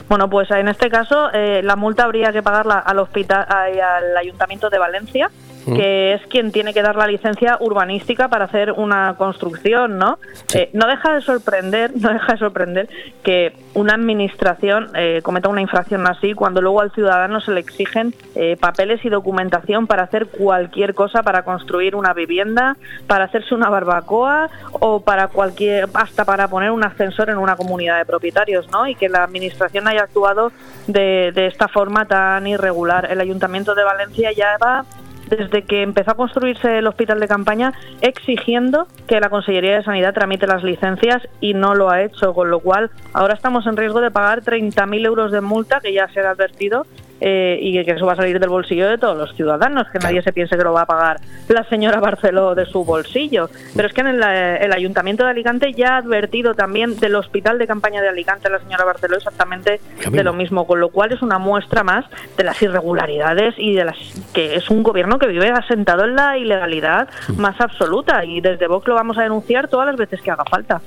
Bueno, 0.09 0.31
pues 0.31 0.51
en 0.51 0.69
este 0.69 0.89
caso 0.89 1.31
eh, 1.33 1.61
la 1.63 1.77
multa 1.77 2.05
habría 2.05 2.33
que 2.33 2.43
pagarla 2.43 2.79
al 2.79 2.99
hospital, 2.99 3.47
al 3.49 4.17
Ayuntamiento 4.17 4.71
de 4.71 4.79
Valencia, 4.79 5.31
Mm. 5.67 5.77
que 5.77 6.15
es 6.15 6.27
quien 6.29 6.53
tiene 6.53 6.73
que 6.73 6.83
dar 6.83 6.97
la 6.97 7.07
licencia 7.07 7.59
urbanística 7.61 8.29
para 8.29 8.47
hacer 8.47 8.73
una 8.73 9.15
construcción, 9.19 9.99
¿no? 9.99 10.19
Eh, 10.55 10.71
no 10.73 10.87
deja 10.87 11.15
de 11.15 11.21
sorprender, 11.21 11.93
no 11.97 12.13
deja 12.13 12.33
de 12.33 12.39
sorprender 12.39 12.89
que 13.23 13.53
una 13.75 13.95
administración 13.95 14.91
eh, 14.95 15.21
cometa 15.23 15.49
una 15.49 15.61
infracción 15.61 16.07
así 16.07 16.35
cuando 16.35 16.61
luego 16.61 16.81
al 16.81 16.93
ciudadano 16.93 17.41
se 17.41 17.53
le 17.53 17.61
exigen 17.61 18.15
eh, 18.35 18.57
papeles 18.59 19.05
y 19.05 19.09
documentación 19.09 19.87
para 19.87 20.05
hacer 20.05 20.27
cualquier 20.27 20.95
cosa, 20.95 21.23
para 21.23 21.43
construir 21.43 21.95
una 21.95 22.13
vivienda, 22.15 22.77
para 23.07 23.25
hacerse 23.25 23.55
una 23.55 23.69
barbacoa 23.69 24.49
o 24.73 25.01
para 25.01 25.29
cualquier, 25.29 25.89
hasta 25.95 26.25
para 26.25 26.49
poner 26.49 26.71
un 26.71 26.85
ascensor 26.85 27.31
en 27.31 27.39
una 27.39 27.57
comunidad 27.57 27.99
de 27.99 28.05
propietarios, 28.05 28.71
¿no? 28.71 28.87
Y 28.87 28.95
que 28.95 29.09
la 29.09 29.25
administración 29.25 29.87
haya 29.89 30.03
actuado 30.03 30.53
de, 30.87 31.33
de 31.35 31.47
esta 31.47 31.69
forma 31.69 32.07
tan 32.07 32.47
irregular. 32.47 33.11
El 33.11 33.21
Ayuntamiento 33.21 33.75
de 33.75 33.85
Valencia 33.85 34.33
ya 34.33 34.57
va 34.63 34.85
desde 35.29 35.63
que 35.63 35.83
empezó 35.83 36.13
a 36.13 36.15
construirse 36.15 36.79
el 36.79 36.87
hospital 36.87 37.21
de 37.21 37.29
campaña 37.29 37.73
exigiendo 38.01 38.87
que 39.07 39.21
la 39.21 39.31
Consellería 39.31 39.77
de 39.77 39.85
Sanidad 39.85 40.15
tramite 40.15 40.47
las 40.47 40.63
licencias 40.63 41.23
y 41.41 41.55
no 41.55 41.75
lo 41.75 41.91
ha 41.91 42.03
hecho, 42.03 42.35
con 42.35 42.51
lo 42.51 42.61
cual 42.61 42.91
ahora 43.13 43.35
estamos 43.35 43.67
en 43.67 43.77
riesgo 43.77 44.01
de 44.01 44.11
pagar 44.11 44.43
30.000 44.43 45.07
euros 45.07 45.33
de 45.33 45.41
multa 45.41 45.81
que 45.81 45.93
ya 45.93 46.09
se 46.09 46.21
ha 46.21 46.31
advertido 46.31 46.87
eh, 47.21 47.59
y 47.61 47.85
que 47.85 47.93
eso 47.93 48.07
va 48.07 48.13
a 48.13 48.17
salir 48.17 48.39
del 48.39 48.49
bolsillo 48.49 48.89
de 48.89 48.99
todos 48.99 49.17
los 49.17 49.35
ciudadanos, 49.35 49.89
que 49.91 49.99
nadie 49.99 50.23
se 50.23 50.33
piense 50.33 50.57
que 50.57 50.65
lo 50.65 50.73
va 50.73 50.83
a 50.83 50.87
pagar 50.87 51.21
la 51.49 51.65
señora 51.65 52.01
Barceló 52.01 52.55
de 52.55 52.67
su 52.67 52.85
bolsillo. 52.85 53.49
Pero 53.75 53.89
es 53.89 53.95
que 53.95 54.01
en 54.03 54.07
el, 54.09 54.23
eh, 54.23 54.65
el 54.65 54.73
Ayuntamiento 54.73 55.25
de 55.25 55.31
Alicante 55.31 55.73
ya 55.73 55.95
ha 55.95 55.97
advertido 55.99 56.55
también 56.55 56.99
del 56.99 57.15
hospital 57.15 57.59
de 57.59 57.67
campaña 57.67 58.03
de 58.03 58.09
Alicante 58.09 58.51
la 58.51 58.59
señora 58.59 58.85
Barceló 58.85 59.17
exactamente 59.17 59.81
de 60.11 60.25
lo 60.25 60.33
mismo, 60.33 60.67
con 60.67 60.81
lo 60.81 60.91
cual 60.91 61.13
es 61.13 61.23
una 61.23 61.39
muestra 61.39 61.83
más 61.83 62.05
de 62.37 62.45
las 62.45 62.61
irregularidades 62.63 63.55
y 63.59 63.75
de 63.75 63.85
las 63.85 63.97
que 64.33 64.57
es 64.57 64.71
un 64.71 64.83
gobierno 64.83 65.19
que 65.19 65.27
vive 65.27 65.51
asentado 65.51 66.05
en 66.05 66.17
la 66.17 66.39
ilegalidad 66.39 67.09
más 67.37 67.61
absoluta 67.61 68.25
y 68.25 68.41
desde 68.41 68.67
Vox 68.67 68.87
lo 68.87 68.95
vamos 68.95 69.19
a 69.19 69.23
denunciar 69.23 69.69
todas 69.69 69.87
las 69.87 69.97
veces 69.97 70.21
que 70.21 70.31
haga 70.31 70.45
falta. 70.45 70.81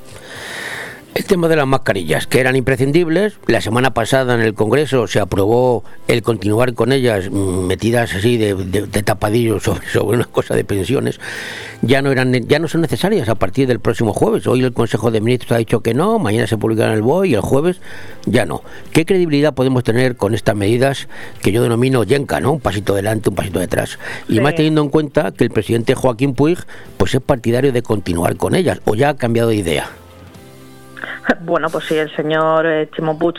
El 1.13 1.25
tema 1.25 1.49
de 1.49 1.57
las 1.57 1.67
mascarillas, 1.67 2.25
que 2.25 2.39
eran 2.39 2.55
imprescindibles. 2.55 3.33
La 3.45 3.59
semana 3.59 3.93
pasada 3.93 4.33
en 4.33 4.39
el 4.39 4.53
Congreso 4.53 5.07
se 5.07 5.19
aprobó 5.19 5.83
el 6.07 6.21
continuar 6.21 6.73
con 6.73 6.93
ellas 6.93 7.29
mm, 7.29 7.65
metidas 7.67 8.15
así 8.15 8.37
de, 8.37 8.55
de- 8.55 8.87
de 8.87 9.03
tapadillo 9.03 9.59
sobre, 9.59 9.85
sobre 9.89 10.15
una 10.17 10.25
cosa 10.25 10.55
de 10.55 10.63
pensiones. 10.63 11.19
Ya 11.81 12.01
no 12.01 12.13
eran, 12.13 12.31
ya 12.47 12.59
no 12.59 12.69
son 12.69 12.79
necesarias 12.79 13.27
a 13.27 13.35
partir 13.35 13.67
del 13.67 13.81
próximo 13.81 14.13
jueves. 14.13 14.47
Hoy 14.47 14.63
el 14.63 14.71
Consejo 14.71 15.11
de 15.11 15.19
Ministros 15.19 15.51
ha 15.51 15.57
dicho 15.57 15.81
que 15.81 15.93
no, 15.93 16.17
mañana 16.17 16.47
se 16.47 16.57
publicará 16.57 16.91
en 16.91 16.95
el 16.97 17.01
BOE 17.01 17.27
y 17.27 17.33
el 17.35 17.41
jueves 17.41 17.81
ya 18.25 18.45
no. 18.45 18.61
¿Qué 18.93 19.05
credibilidad 19.05 19.53
podemos 19.53 19.83
tener 19.83 20.15
con 20.15 20.33
estas 20.33 20.55
medidas 20.55 21.09
que 21.41 21.51
yo 21.51 21.61
denomino 21.61 22.05
yenca, 22.05 22.39
¿no? 22.39 22.53
Un 22.53 22.61
pasito 22.61 22.93
adelante, 22.93 23.27
un 23.29 23.35
pasito 23.35 23.59
detrás. 23.59 23.99
Y 24.29 24.35
Sí. 24.35 24.39
más 24.39 24.55
teniendo 24.55 24.81
en 24.81 24.87
cuenta 24.89 25.31
que 25.33 25.43
el 25.43 25.49
presidente 25.49 25.93
Joaquín 25.93 26.35
Puig 26.35 26.59
pues 26.95 27.13
es 27.13 27.21
partidario 27.21 27.73
de 27.73 27.81
continuar 27.83 28.37
con 28.37 28.55
ellas 28.55 28.79
o 28.85 28.95
ya 28.95 29.09
ha 29.09 29.15
cambiado 29.17 29.49
de 29.49 29.55
idea. 29.57 29.89
Bueno, 31.41 31.69
pues 31.69 31.85
si 31.85 31.97
el 31.97 32.13
señor 32.15 32.65
eh, 32.65 32.89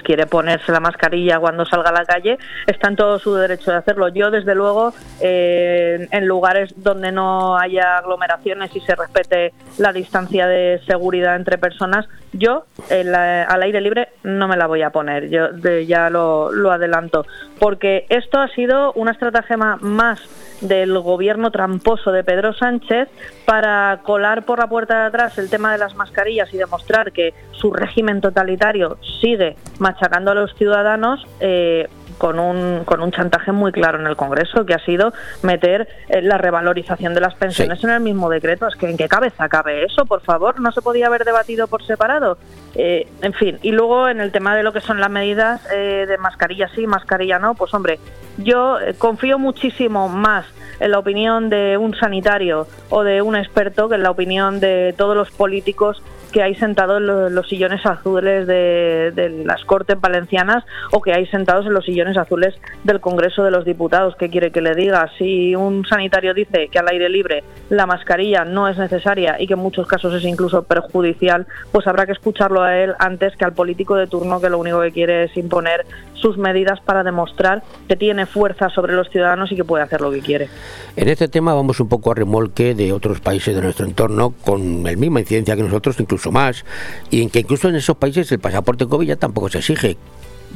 quiere 0.05 0.27
ponerse 0.27 0.73
la 0.73 0.81
mascarilla 0.81 1.39
cuando 1.39 1.65
salga 1.65 1.91
a 1.91 1.93
la 1.93 2.05
calle, 2.05 2.39
está 2.67 2.89
en 2.89 2.97
todo 2.97 3.19
su 3.19 3.35
derecho 3.35 3.71
de 3.71 3.79
hacerlo. 3.79 4.09
Yo, 4.09 4.31
desde 4.31 4.55
luego, 4.55 4.93
eh, 5.21 6.09
en 6.11 6.27
lugares 6.27 6.73
donde 6.77 7.13
no 7.13 7.57
haya 7.57 7.99
aglomeraciones 7.99 8.75
y 8.75 8.81
se 8.81 8.95
respete 8.95 9.53
la 9.79 9.93
distancia 9.93 10.47
de 10.47 10.81
seguridad 10.87 11.37
entre 11.37 11.59
personas, 11.59 12.07
yo 12.33 12.65
al 12.91 13.63
aire 13.63 13.81
libre 13.81 14.09
no 14.23 14.49
me 14.49 14.57
la 14.57 14.67
voy 14.67 14.83
a 14.83 14.91
poner. 14.91 15.29
Yo 15.29 15.51
ya 15.87 16.11
lo, 16.11 16.51
lo 16.53 16.71
adelanto, 16.71 17.27
porque 17.59 18.07
esto 18.09 18.41
ha 18.41 18.49
sido 18.49 18.93
una 18.95 19.13
estratagema 19.13 19.77
más 19.81 20.21
del 20.63 20.99
gobierno 20.99 21.51
tramposo 21.51 22.13
de 22.13 22.25
Pedro 22.25 22.55
Sánchez 22.55 23.09
para 23.45 24.01
colar 24.05 24.45
por 24.45 24.59
la 24.59 24.69
puerta 24.69 25.01
de 25.01 25.07
atrás 25.07 25.39
el 25.39 25.51
tema 25.51 25.73
de 25.73 25.79
las 25.79 25.95
mascarillas 25.95 26.53
y 26.55 26.57
demostrar 26.57 27.13
que 27.13 27.35
su 27.53 27.73
régimen 27.73 28.21
totalitario 28.21 28.97
sigue 29.21 29.57
machacando 29.79 30.31
a 30.31 30.35
los 30.35 30.55
ciudadanos. 30.55 31.27
Eh, 31.41 31.89
con 32.23 32.39
un, 32.39 32.85
con 32.85 33.03
un 33.03 33.11
chantaje 33.11 33.51
muy 33.51 33.73
claro 33.73 33.99
en 33.99 34.07
el 34.07 34.15
Congreso, 34.15 34.65
que 34.65 34.75
ha 34.75 34.85
sido 34.85 35.13
meter 35.43 35.89
eh, 36.09 36.23
la 36.23 36.39
revalorización 36.39 37.15
de 37.15 37.21
las 37.21 37.35
pensiones 37.35 37.83
en 37.83 37.91
el 37.91 37.99
mismo 37.99 38.31
decreto. 38.31 38.69
Es 38.69 38.77
que 38.77 38.89
¿en 38.89 38.97
qué 38.97 39.09
cabeza 39.09 39.49
cabe 39.49 39.85
eso, 39.85 40.07
por 40.07 40.21
favor? 40.21 40.61
¿No 40.61 40.71
se 40.71 40.83
podía 40.83 41.09
haber 41.09 41.25
debatido 41.25 41.67
por 41.67 41.85
separado? 41.85 42.39
Eh, 42.77 43.09
en 43.23 43.33
fin, 43.33 43.59
y 43.63 43.73
luego 43.73 44.09
en 44.09 44.21
el 44.21 44.31
tema 44.31 44.55
de 44.55 44.63
lo 44.63 44.73
que 44.73 44.81
son 44.81 45.01
las 45.01 45.11
medidas 45.11 45.67
eh, 45.73 46.07
de 46.09 46.17
mascarilla 46.17 46.69
sí, 46.69 46.87
mascarilla 46.87 47.41
no, 47.41 47.55
pues 47.55 47.75
hombre, 47.75 47.99
yo 48.39 48.79
confío 48.99 49.39
muchísimo 49.41 50.09
más 50.09 50.47
en 50.83 50.91
la 50.91 50.99
opinión 50.99 51.49
de 51.49 51.79
un 51.79 51.95
sanitario 51.95 52.67
o 52.91 53.05
de 53.05 53.23
un 53.23 53.37
experto 53.37 53.89
que 53.89 53.95
en 53.95 54.03
la 54.03 54.11
opinión 54.11 54.59
de 54.59 54.95
todos 54.97 55.17
los 55.17 55.31
políticos 55.31 56.03
que 56.33 56.43
hay 56.43 56.55
sentados 56.57 56.99
en 56.99 57.35
los, 57.35 57.49
sillones 57.49 57.85
azules 57.87 58.47
de, 58.47 59.43
las 59.45 59.65
Cortes 59.65 60.01
Valencianas 60.01 60.65
o 60.91 61.01
que 61.01 61.13
hay 61.13 61.27
sentados 61.27 61.67
en 61.67 61.75
los 61.75 61.85
sillones 61.85 62.17
azules 62.17 62.55
del 62.83 63.01
Congreso 63.01 63.45
de 63.45 63.51
los 63.51 63.65
Diputados. 63.65 64.17
¿Qué 64.17 64.31
quiere 64.31 64.51
que 64.51 64.63
le 64.63 64.75
diga? 64.75 65.09
Si 65.19 65.55
un 65.55 65.85
sanitario 65.85 66.35
dice 66.35 66.69
que 66.69 66.79
al 66.79 66.89
aire 66.89 67.09
libre 67.09 67.45
la 67.69 67.87
mascarilla 67.87 68.45
no 68.45 68.67
es 68.67 68.79
necesaria 68.79 69.37
y 69.39 69.47
que 69.47 69.55
en 69.55 69.61
muchos 69.61 69.87
casos 69.87 70.15
es 70.15 70.25
incluso 70.25 70.63
perjudicial, 70.63 71.47
pues 71.71 71.87
habrá 71.87 72.07
que 72.07 72.13
escucharlo 72.13 72.63
a 72.63 72.77
él 72.79 72.95
antes 72.99 73.37
que 73.37 73.45
al 73.45 73.53
político 73.53 73.95
de 73.95 74.07
turno 74.07 74.41
que 74.41 74.49
lo 74.49 74.59
único 74.59 74.81
que 74.81 74.91
quiere 74.91 75.25
es 75.25 75.37
imponer 75.37 75.85
sus 76.23 76.39
medidas 76.39 76.81
para 76.81 77.03
demostrar 77.03 77.63
que 77.89 77.97
tiene 77.97 78.25
fuerza 78.27 78.71
sobre 78.71 78.95
los 78.95 79.11
ciudadanos 79.11 79.53
y 79.53 79.57
que 79.57 79.65
puede 79.65 79.83
hacer 79.83 80.01
lo 80.01 80.11
que 80.11 80.21
quiere. 80.21 80.49
En 80.97 81.09
este 81.09 81.29
tema 81.29 81.53
vamos 81.53 81.81
un 81.81 81.89
poco 81.89 82.13
a 82.13 82.15
remolque 82.15 82.75
de 82.75 82.93
otros 82.93 83.21
países 83.21 83.55
de 83.55 83.61
nuestro 83.61 83.85
entorno 83.85 84.33
con 84.45 84.85
la 84.85 84.95
misma 84.95 85.21
incidencia 85.21 85.57
que 85.57 85.63
nosotros, 85.63 85.99
incluso 86.01 86.31
más, 86.31 86.65
y 87.11 87.23
en 87.23 87.31
que 87.31 87.41
incluso 87.41 87.69
en 87.69 87.75
esos 87.75 87.97
países 87.97 88.31
el 88.33 88.39
pasaporte 88.39 88.87
COVID 88.87 89.07
ya 89.07 89.17
tampoco 89.17 89.49
se 89.49 89.59
exige. 89.59 89.97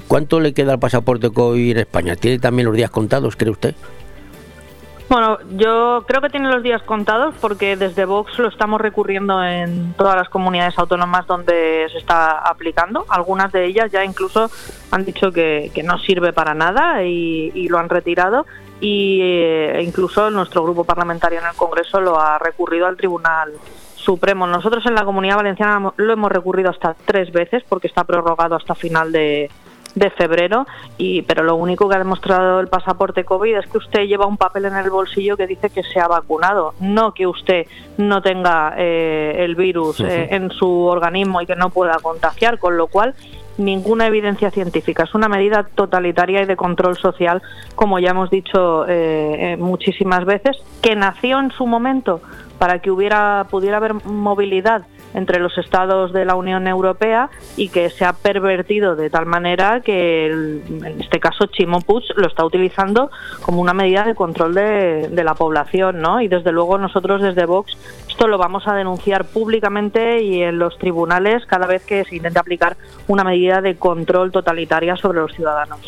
¿Cuánto 0.08 0.40
le 0.40 0.52
queda 0.52 0.74
al 0.74 0.78
pasaporte 0.78 1.30
COVID 1.30 1.72
en 1.72 1.78
España? 1.78 2.16
¿Tiene 2.16 2.38
también 2.38 2.66
los 2.66 2.76
días 2.76 2.90
contados, 2.90 3.34
cree 3.34 3.50
usted? 3.50 3.74
Bueno, 5.09 5.38
yo 5.50 6.04
creo 6.09 6.20
que 6.20 6.30
tiene 6.30 6.50
los 6.50 6.64
días 6.64 6.82
contados 6.82 7.34
porque 7.40 7.76
desde 7.76 8.04
Vox 8.04 8.40
lo 8.40 8.48
estamos 8.48 8.80
recurriendo 8.80 9.42
en 9.44 9.94
todas 9.94 10.16
las 10.16 10.28
comunidades 10.28 10.76
autónomas 10.78 11.26
donde 11.28 11.86
se 11.92 11.98
está 11.98 12.38
aplicando. 12.38 13.07
Algunas 13.09 13.52
de 13.52 13.66
ellas 13.66 13.92
ya 13.92 14.04
incluso 14.04 14.50
han 14.90 15.04
dicho 15.04 15.30
que, 15.30 15.70
no 15.84 15.98
sirve 15.98 16.32
para 16.32 16.54
nada 16.54 17.04
y, 17.04 17.68
lo 17.68 17.78
han 17.78 17.88
retirado. 17.88 18.46
Y 18.80 19.20
eh, 19.22 19.82
incluso 19.86 20.30
nuestro 20.30 20.64
grupo 20.64 20.82
parlamentario 20.84 21.38
en 21.38 21.46
el 21.46 21.54
Congreso 21.54 22.00
lo 22.00 22.20
ha 22.20 22.38
recurrido 22.38 22.86
al 22.86 22.96
Tribunal 22.96 23.52
Supremo. 23.94 24.46
Nosotros 24.48 24.84
en 24.86 24.96
la 24.96 25.04
Comunidad 25.04 25.36
Valenciana 25.36 25.92
lo 25.96 26.12
hemos 26.12 26.32
recurrido 26.32 26.70
hasta 26.70 26.96
tres 27.04 27.32
veces 27.32 27.62
porque 27.68 27.86
está 27.86 28.02
prorrogado 28.04 28.57
hasta 28.57 28.74
final 28.74 29.12
de, 29.12 29.50
de 29.97 30.11
febrero, 30.11 30.66
y, 30.99 31.22
pero 31.22 31.42
lo 31.42 31.57
único 31.57 31.88
que 31.88 31.97
ha 31.97 31.99
demostrado 31.99 32.61
el 32.61 32.68
pasaporte 32.68 33.24
COVID 33.24 33.57
es 33.57 33.66
que 33.66 33.78
usted 33.78 34.05
lleva 34.05 34.26
un 34.26 34.36
papel 34.36 34.66
en 34.66 34.76
el 34.76 34.90
bolsillo 34.90 35.38
que 35.38 35.47
dice 35.47 35.70
que 35.70 35.82
se 35.82 35.99
ha 35.99 36.07
vacunado, 36.07 36.74
no 36.80 37.14
que 37.14 37.26
usted 37.26 37.66
no 37.97 38.20
tenga 38.20 38.74
eh, 38.76 39.36
el 39.38 39.57
virus 39.57 40.01
eh, 40.01 40.28
en 40.30 40.51
su 40.51 40.68
organismo 40.68 41.40
y 41.40 41.47
que 41.47 41.57
no 41.57 41.70
pueda 41.70 41.97
contagiar, 42.01 42.59
con 42.59 42.76
lo 42.76 42.88
cual 42.88 43.14
ninguna 43.57 44.07
evidencia 44.07 44.51
científica. 44.51 45.05
Es 45.05 45.14
una 45.14 45.28
medida 45.28 45.64
totalitaria 45.74 46.42
y 46.42 46.44
de 46.44 46.57
control 46.57 46.99
social, 46.99 47.40
como 47.74 47.99
ya 47.99 48.11
hemos 48.11 48.28
dicho 48.28 48.84
eh, 48.86 49.57
muchísimas 49.59 50.26
veces, 50.26 50.59
que 50.82 50.94
nació 50.94 51.38
en 51.40 51.51
su 51.53 51.66
momento 51.66 52.20
para 52.59 52.80
que 52.80 52.90
hubiera 52.90 53.47
pudiera 53.51 53.78
haber 53.78 53.94
movilidad 54.05 54.82
entre 55.14 55.40
los 55.40 55.57
estados 55.59 56.12
de 56.12 56.24
la 56.24 56.34
Unión 56.34 56.66
Europea 56.66 57.30
y 57.57 57.68
que 57.68 57.90
se 57.90 58.04
ha 58.04 58.12
pervertido 58.12 58.96
de 58.96 59.11
tal 59.11 59.26
manera 59.26 59.80
que 59.80 60.26
en 60.26 61.00
este 61.00 61.20
caso 61.20 61.46
Chimo 61.46 61.82
lo 62.16 62.26
está 62.26 62.44
utilizando 62.44 63.11
como 63.42 63.61
una 63.61 63.74
medida 63.74 64.04
de 64.04 64.14
control 64.14 64.54
de, 64.54 65.22
la 65.24 65.34
población, 65.34 66.00
¿no? 66.00 66.20
Y 66.20 66.28
desde 66.28 66.52
luego 66.52 66.78
nosotros 66.78 67.22
desde 67.22 67.46
Vox 67.46 67.76
esto 68.09 68.28
lo 68.28 68.38
vamos 68.38 68.66
a 68.66 68.74
denunciar 68.74 69.24
públicamente 69.24 70.22
y 70.22 70.42
en 70.42 70.59
los 70.59 70.78
tribunales 70.78 71.44
cada 71.46 71.66
vez 71.66 71.84
que 71.84 72.04
se 72.04 72.16
intente 72.16 72.38
aplicar 72.38 72.76
una 73.09 73.24
medida 73.24 73.61
de 73.61 73.76
control 73.76 74.30
totalitaria 74.32 74.96
sobre 74.96 75.20
los 75.20 75.34
ciudadanos. 75.34 75.80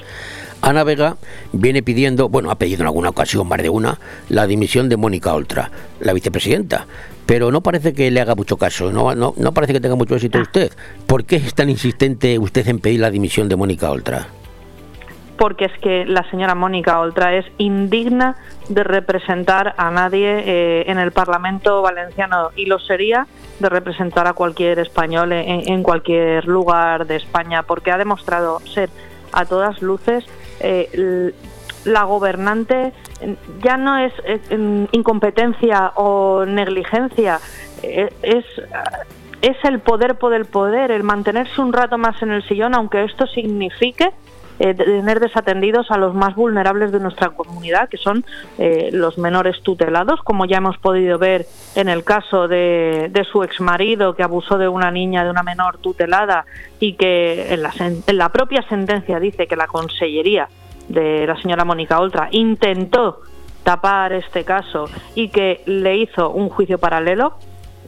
Ana 0.61 0.85
Vega 0.85 1.17
viene 1.53 1.83
pidiendo, 1.83 2.29
bueno, 2.29 2.51
ha 2.51 2.57
pedido 2.57 2.83
en 2.83 2.87
alguna 2.87 3.11
ocasión, 3.11 3.49
más 3.49 3.63
de 3.63 3.71
una, 3.71 3.99
la 4.29 4.47
dimisión 4.47 4.89
de 4.89 4.97
Mónica 4.97 5.33
Oltra, 5.33 5.71
la 6.01 6.13
vicepresidenta. 6.13 6.87
Pero 7.29 7.53
no 7.53 7.61
parece 7.61 7.93
que 7.93 8.11
le 8.11 8.23
haga 8.23 8.35
mucho 8.35 8.57
caso, 8.57 8.91
no, 8.91 9.15
no, 9.15 9.35
no 9.37 9.53
parece 9.53 9.75
que 9.75 9.81
tenga 9.81 9.97
mucho 9.97 10.15
éxito 10.15 10.39
usted. 10.39 10.73
¿Por 11.07 11.27
qué 11.27 11.37
es 11.37 11.55
tan 11.55 11.69
insistente 11.69 12.39
usted 12.39 12.67
en 12.67 12.79
pedir 12.79 13.01
la 13.01 13.11
dimisión 13.11 13.51
de 13.51 13.57
Mónica 13.57 13.91
Oltra? 13.91 14.29
porque 15.39 15.67
es 15.67 15.79
que 15.81 16.05
la 16.05 16.29
señora 16.31 16.55
Mónica 16.57 16.99
Oltra 16.99 17.37
es 17.37 17.47
indigna 17.59 18.37
de 18.69 18.83
representar 18.83 19.75
a 19.79 19.91
nadie 19.91 20.43
eh, 20.45 20.85
en 20.89 20.99
el 20.99 21.13
Parlamento 21.13 21.81
valenciano 21.81 22.51
y 22.57 22.67
lo 22.67 22.81
sería 22.81 23.29
de 23.61 23.69
representar 23.69 24.27
a 24.27 24.33
cualquier 24.33 24.81
español 24.81 25.33
en, 25.33 25.83
cualquier 25.85 26.47
lugar 26.47 27.07
de 27.07 27.17
España, 27.17 27.63
porque 27.63 27.93
ha 27.93 27.99
demostrado 27.99 28.59
ser 28.61 28.91
a 29.33 29.45
todas 29.45 29.81
luces 29.81 30.25
eh, 30.59 31.33
la 31.85 32.03
gobernante 32.03 32.93
ya 33.63 33.77
no 33.77 33.99
es, 33.99 34.13
incompetencia 34.93 35.93
o 35.97 36.45
negligencia, 36.47 37.41
eh, 37.83 38.13
es, 38.23 38.45
es 39.43 39.57
el 39.65 39.81
poder 39.81 40.17
por 40.17 40.35
el 40.35 40.45
poder, 40.45 40.91
el 40.91 41.03
mantenerse 41.03 41.61
un 41.61 41.73
rato 41.73 41.99
más 41.99 42.21
en 42.23 42.31
el 42.31 42.43
sillón, 42.47 42.75
aunque 42.75 43.05
esto 43.05 43.27
signifique 43.27 44.13
eh, 44.61 44.75
tener 44.75 45.21
desatendidos 45.21 45.89
a 45.93 45.99
los 45.99 46.15
más 46.15 46.35
vulnerables 46.35 46.91
de 46.91 46.99
nuestra 46.99 47.31
comunidad, 47.31 47.89
que 47.89 47.97
son 47.97 48.25
eh, 48.59 48.91
los 48.93 49.17
menores 49.17 49.63
tutelados, 49.63 50.21
como 50.23 50.47
ya 50.47 50.57
hemos 50.57 50.77
podido 50.79 51.17
ver 51.17 51.47
en 51.77 51.89
el 51.89 52.03
caso 52.03 52.49
de, 52.49 53.09
de 53.13 53.25
su 53.25 53.45
exmarido 53.45 54.17
que 54.17 54.25
abusó 54.25 54.59
de 54.59 54.67
una 54.67 54.91
niña, 54.91 55.23
de 55.23 55.31
una 55.31 55.45
menor 55.45 55.79
tutelada, 55.79 56.45
y 56.81 56.95
que 56.95 57.55
en 57.55 57.63
la, 57.63 57.73
en 57.79 58.19
la 58.19 58.31
propia 58.31 58.63
sentencia 58.63 59.21
dice 59.21 59.47
que 59.47 59.55
la 59.55 59.69
Consellería 59.69 60.49
de 60.89 61.27
la 61.27 61.41
señora 61.41 61.65
Mónica 61.65 62.01
Oltra 62.01 62.29
intentó 62.33 63.21
tapar 63.63 64.13
este 64.13 64.45
caso 64.45 64.87
y 65.15 65.29
que 65.29 65.63
le 65.67 65.99
hizo 65.99 66.31
un 66.31 66.49
juicio 66.49 66.79
paralelo, 66.79 67.35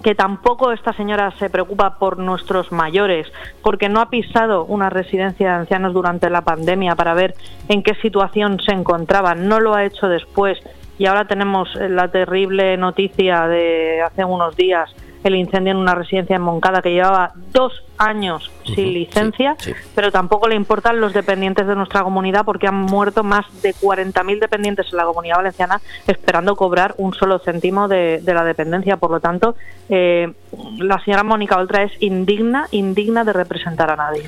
que 0.03 0.15
tampoco 0.15 0.73
esta 0.73 0.93
señora 0.93 1.31
se 1.39 1.51
preocupa 1.51 1.99
por 1.99 2.19
nuestros 2.19 2.73
mayores, 2.73 3.27
porque 3.63 3.89
no 3.89 4.01
ha 4.01 4.11
pisado 4.11 4.65
una 4.65 4.91
residencia 4.91 5.49
de 5.49 5.55
ancianos 5.57 5.93
durante 5.93 6.31
la 6.31 6.43
pandemia 6.43 6.97
para 6.97 7.15
ver 7.15 7.35
en 7.69 7.83
qué 7.83 7.95
situación 7.97 8.61
se 8.61 8.73
encontraban, 8.73 9.49
no 9.49 9.61
lo 9.61 9.75
ha 9.75 9.85
hecho 9.85 10.09
después. 10.09 10.59
Y 10.99 11.07
ahora 11.07 11.25
tenemos 11.27 11.75
la 11.77 12.09
terrible 12.09 12.77
noticia 12.77 13.47
de 13.47 14.03
hace 14.03 14.23
unos 14.23 14.55
días 14.55 14.95
el 15.25 15.35
incendio 15.35 15.73
en 15.73 15.79
una 15.79 15.95
residencia 15.95 16.37
en 16.37 16.43
Moncada 16.43 16.83
que 16.83 16.93
llevaba 16.93 17.33
dos 17.53 17.73
años 17.99 18.51
sin 18.65 18.95
licencia, 18.95 19.57
pero 19.95 20.11
tampoco 20.11 20.49
le 20.49 20.55
importan 20.55 21.01
los 21.01 21.13
dependientes 21.13 21.67
de 21.67 21.75
nuestra 21.75 22.03
comunidad 22.03 22.45
porque 22.45 22.67
han 22.67 22.77
muerto 22.77 23.23
más 23.23 23.45
de 23.63 23.75
40.000 23.75 24.41
dependientes 24.41 24.87
en 24.91 24.97
la 24.97 25.05
comunidad 25.05 25.37
valenciana 25.37 25.81
esperando 26.07 26.57
cobrar 26.57 26.95
un 26.97 27.13
solo 27.13 27.39
céntimo 27.41 27.89
de, 27.89 28.23
la 28.25 28.45
dependencia. 28.45 28.97
Por 28.97 29.11
lo 29.11 29.21
tanto, 29.21 29.55
eh, 29.91 30.33
la 30.79 30.99
señora 31.05 31.25
Mónica 31.25 31.57
Oltra 31.57 31.83
es 31.83 31.93
indigna, 32.01 32.69
indigna 32.71 33.25
de 33.25 33.33
representar 33.35 33.91
a 33.91 33.97
nadie. 33.97 34.23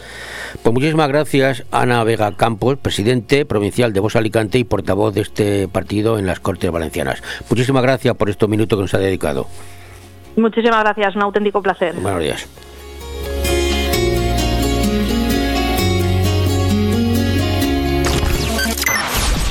Pues 0.63 0.75
muchísimas 0.75 1.09
gracias, 1.09 1.65
Ana 1.71 2.05
Vega 2.05 2.37
Campos, 2.37 2.77
presidente 2.77 3.47
provincial 3.47 3.93
de 3.93 4.01
Voz 4.01 4.17
Alicante 4.17 4.59
y 4.59 4.65
portavoz 4.65 5.15
de 5.15 5.23
este 5.23 5.69
partido 5.69 6.19
en 6.19 6.27
las 6.27 6.41
Cortes 6.41 6.71
Valencianas. 6.71 7.23
Muchísimas 7.49 7.83
gracias 7.83 8.15
por 8.17 8.29
estos 8.29 8.51
minutos 8.51 8.77
que 8.77 8.83
nos 8.83 8.95
ha 8.95 8.99
dedicado. 8.99 9.47
Muchísimas 10.37 10.81
gracias, 10.83 11.17
un 11.17 11.23
auténtico 11.23 11.63
placer. 11.63 11.95
Buenos 11.95 12.21
días. 12.21 12.49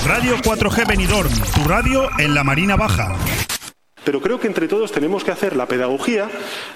Radio 0.06 0.36
4G 0.38 0.88
Benidorm, 0.88 1.32
tu 1.54 1.64
radio 1.70 2.10
en 2.20 2.34
la 2.34 2.44
Marina 2.44 2.76
Baja. 2.76 3.16
Pero 4.04 4.20
creo 4.20 4.40
que 4.40 4.48
entre 4.48 4.68
todos 4.68 4.92
tenemos 4.92 5.24
que 5.24 5.32
hacer 5.32 5.56
la 5.56 5.68
pedagogía 5.68 6.28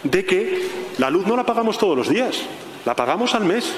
de 0.04 0.26
que 0.26 0.70
la 1.00 1.10
luz 1.10 1.26
no 1.26 1.36
la 1.36 1.46
pagamos 1.46 1.78
todos 1.78 1.98
los 1.98 2.08
días, 2.08 2.44
la 2.86 2.96
pagamos 2.96 3.34
al 3.34 3.46
mes 3.46 3.76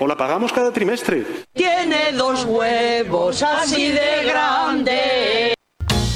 o 0.00 0.06
la 0.06 0.16
pagamos 0.16 0.52
cada 0.52 0.72
trimestre. 0.72 1.24
Tiene 1.52 2.12
dos 2.12 2.44
huevos 2.44 3.42
así 3.42 3.92
de 3.92 4.24
grandes. 4.24 5.57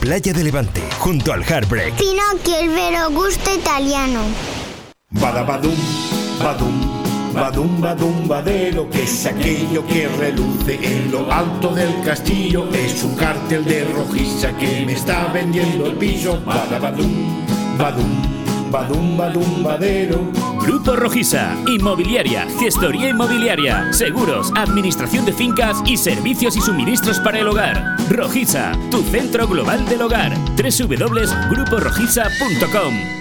Playa 0.00 0.32
de 0.32 0.42
Levante, 0.42 0.82
junto 0.98 1.30
al 1.30 1.44
Heartbreak. 1.44 1.92
Pinocchio, 1.94 2.58
el 2.58 2.70
vero 2.70 3.10
gusto 3.10 3.54
italiano. 3.54 4.20
Badabadum, 5.10 5.74
badum, 6.42 7.34
badum, 7.34 7.80
badum, 7.82 8.26
badero, 8.26 8.88
que 8.88 9.02
es 9.02 9.26
aquello 9.26 9.86
que 9.86 10.08
reluce 10.08 10.78
en 10.82 11.12
lo 11.12 11.30
alto 11.30 11.74
del 11.74 12.02
castillo. 12.02 12.66
Es 12.72 13.02
un 13.02 13.14
cartel 13.14 13.62
de 13.66 13.84
rojiza 13.84 14.56
que 14.56 14.86
me 14.86 14.94
está 14.94 15.26
vendiendo 15.34 15.84
el 15.84 15.96
piso. 15.96 16.40
Badabadum, 16.46 17.46
badum, 17.76 17.76
badum, 17.76 18.49
badum, 18.70 19.16
badero. 19.62 20.30
Grupo 20.60 20.96
Rojiza, 20.96 21.54
inmobiliaria, 21.66 22.46
gestoría 22.58 23.10
inmobiliaria, 23.10 23.92
seguros, 23.92 24.50
administración 24.56 25.24
de 25.24 25.32
fincas 25.32 25.80
y 25.86 25.96
servicios 25.96 26.56
y 26.56 26.60
suministros 26.60 27.18
para 27.20 27.38
el 27.40 27.48
hogar. 27.48 27.96
Rojiza, 28.08 28.72
tu 28.90 29.02
centro 29.02 29.48
global 29.48 29.84
del 29.86 30.02
hogar. 30.02 30.32
www.gruporojiza.com 30.56 33.19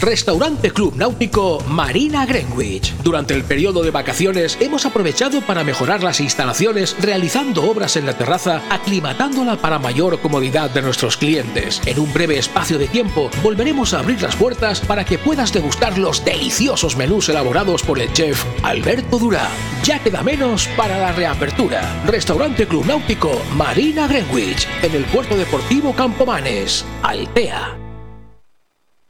Restaurante 0.00 0.70
Club 0.70 0.94
Náutico 0.96 1.62
Marina 1.66 2.24
Greenwich. 2.24 2.94
Durante 3.02 3.34
el 3.34 3.42
periodo 3.42 3.82
de 3.82 3.90
vacaciones 3.90 4.56
hemos 4.60 4.86
aprovechado 4.86 5.40
para 5.40 5.64
mejorar 5.64 6.02
las 6.02 6.20
instalaciones 6.20 6.96
realizando 7.00 7.68
obras 7.68 7.96
en 7.96 8.06
la 8.06 8.16
terraza, 8.16 8.62
aclimatándola 8.70 9.56
para 9.56 9.78
mayor 9.78 10.20
comodidad 10.20 10.70
de 10.70 10.82
nuestros 10.82 11.16
clientes. 11.16 11.82
En 11.84 11.98
un 11.98 12.12
breve 12.12 12.38
espacio 12.38 12.78
de 12.78 12.86
tiempo 12.86 13.30
volveremos 13.42 13.92
a 13.92 14.00
abrir 14.00 14.22
las 14.22 14.36
puertas 14.36 14.80
para 14.80 15.04
que 15.04 15.18
puedas 15.18 15.52
degustar 15.52 15.98
los 15.98 16.24
deliciosos 16.24 16.96
menús 16.96 17.28
elaborados 17.28 17.82
por 17.82 17.98
el 17.98 18.12
chef 18.12 18.44
Alberto 18.62 19.18
Durán. 19.18 19.50
Ya 19.82 19.98
queda 19.98 20.22
menos 20.22 20.68
para 20.76 20.98
la 20.98 21.12
reapertura. 21.12 22.04
Restaurante 22.06 22.66
Club 22.66 22.86
Náutico 22.86 23.42
Marina 23.56 24.06
Greenwich 24.06 24.68
en 24.82 24.94
el 24.94 25.04
puerto 25.06 25.36
deportivo 25.36 25.92
Campomanes, 25.92 26.84
Altea. 27.02 27.77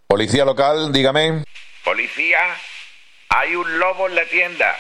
Policía 0.09 0.47
local, 0.47 0.91
dígame. 0.91 1.45
Policía, 1.85 2.39
hay 3.29 3.55
un 3.55 3.79
lobo 3.79 4.07
en 4.07 4.15
la 4.15 4.25
tienda. 4.25 4.75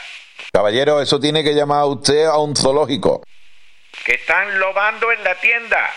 Caballero, 0.51 1.03
eso 1.03 1.21
tiene 1.21 1.45
que 1.45 1.53
llamar 1.53 1.81
a 1.81 1.85
usted 1.85 2.25
a 2.25 2.39
un 2.39 2.57
zoológico. 2.57 3.23
Que 4.07 4.15
están 4.15 4.59
lobando 4.59 5.13
en 5.13 5.23
la 5.23 5.35
tienda. 5.35 5.91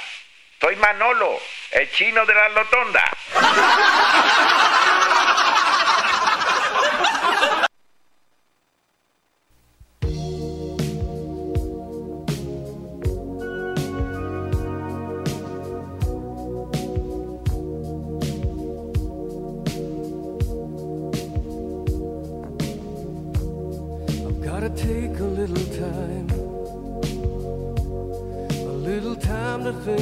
Soy 0.60 0.76
Manolo, 0.76 1.40
el 1.72 1.90
chino 1.92 2.26
de 2.26 2.34
la 2.34 2.50
lotonda. 2.50 3.04
I 29.84 29.96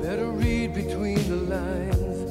better 0.00 0.30
read 0.30 0.74
between 0.74 1.16
the 1.28 1.36
lines 1.50 2.30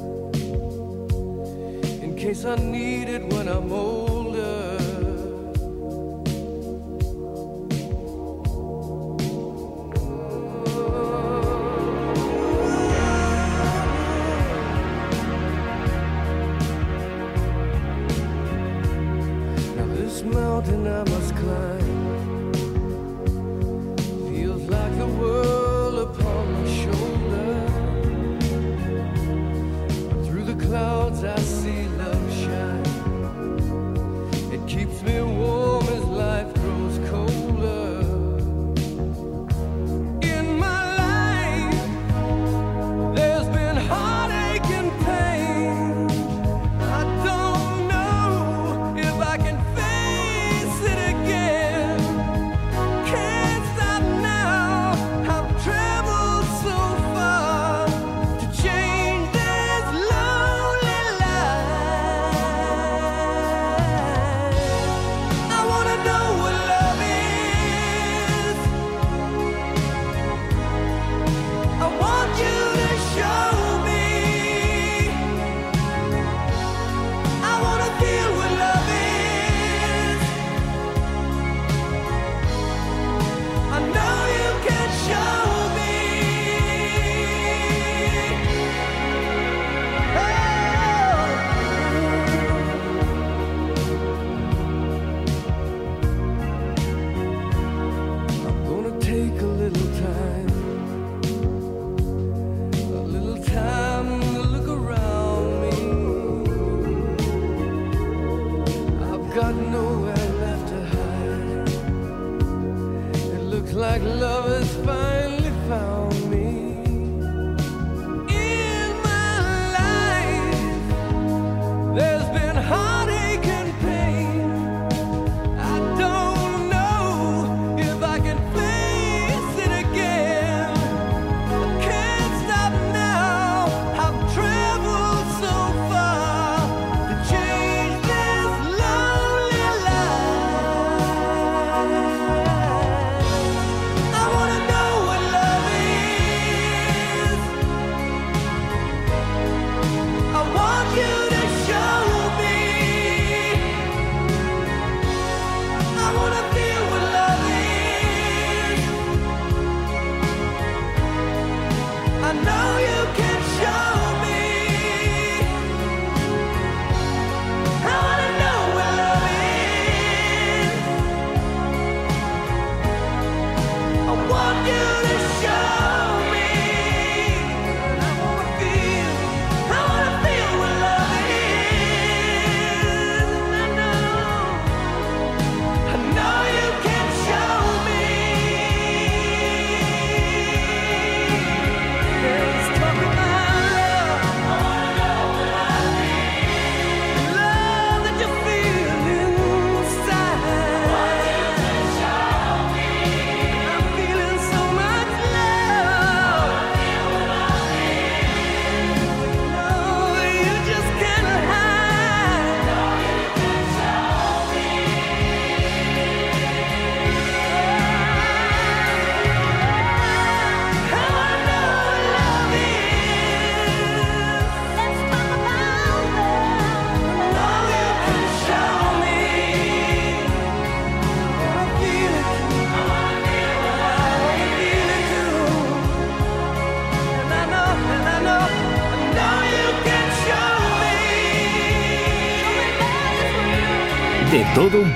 in 2.02 2.16
case 2.16 2.46
I 2.46 2.56
need 2.56 3.10
it 3.10 3.30
when 3.30 3.46
I'm 3.46 3.70
older. 3.70 4.03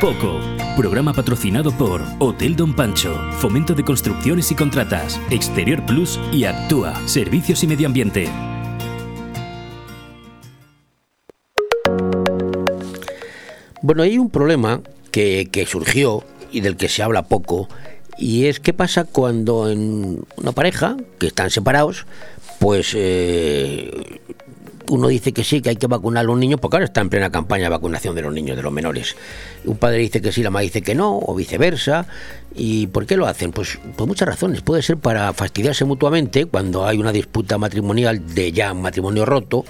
Poco. 0.00 0.40
Programa 0.76 1.12
patrocinado 1.12 1.72
por 1.72 2.02
Hotel 2.20 2.54
Don 2.54 2.74
Pancho, 2.74 3.14
Fomento 3.32 3.74
de 3.74 3.84
Construcciones 3.84 4.50
y 4.52 4.54
Contratas, 4.54 5.20
Exterior 5.30 5.84
Plus 5.86 6.20
y 6.32 6.44
Actúa, 6.44 6.94
Servicios 7.08 7.64
y 7.64 7.66
Medio 7.66 7.88
Ambiente. 7.88 8.28
Bueno, 13.82 14.02
hay 14.02 14.18
un 14.18 14.30
problema 14.30 14.82
que, 15.10 15.48
que 15.50 15.66
surgió 15.66 16.22
y 16.52 16.60
del 16.60 16.76
que 16.76 16.88
se 16.88 17.02
habla 17.02 17.22
poco, 17.22 17.68
y 18.16 18.46
es 18.46 18.60
qué 18.60 18.72
pasa 18.72 19.04
cuando 19.04 19.70
en 19.70 20.24
una 20.36 20.52
pareja 20.52 20.96
que 21.18 21.26
están 21.28 21.50
separados, 21.50 22.06
pues 22.58 22.92
eh, 22.94 24.17
uno 24.88 25.08
dice 25.08 25.32
que 25.32 25.44
sí, 25.44 25.60
que 25.60 25.70
hay 25.70 25.76
que 25.76 25.86
vacunar 25.86 26.22
a 26.22 26.24
los 26.24 26.38
niños, 26.38 26.60
porque 26.60 26.76
ahora 26.76 26.86
está 26.86 27.00
en 27.00 27.10
plena 27.10 27.30
campaña 27.30 27.64
de 27.64 27.70
vacunación 27.70 28.14
de 28.14 28.22
los 28.22 28.32
niños, 28.32 28.56
de 28.56 28.62
los 28.62 28.72
menores. 28.72 29.16
Un 29.64 29.76
padre 29.76 29.98
dice 29.98 30.20
que 30.20 30.32
sí, 30.32 30.42
la 30.42 30.50
madre 30.50 30.66
dice 30.66 30.82
que 30.82 30.94
no, 30.94 31.18
o 31.18 31.34
viceversa. 31.34 32.06
¿Y 32.54 32.88
por 32.88 33.06
qué 33.06 33.16
lo 33.16 33.26
hacen? 33.26 33.52
Pues 33.52 33.78
por 33.96 34.06
muchas 34.06 34.28
razones. 34.28 34.62
Puede 34.62 34.82
ser 34.82 34.96
para 34.96 35.32
fastidiarse 35.32 35.84
mutuamente 35.84 36.46
cuando 36.46 36.86
hay 36.86 36.98
una 36.98 37.12
disputa 37.12 37.58
matrimonial 37.58 38.34
de 38.34 38.52
ya 38.52 38.74
matrimonio 38.74 39.24
roto, 39.24 39.64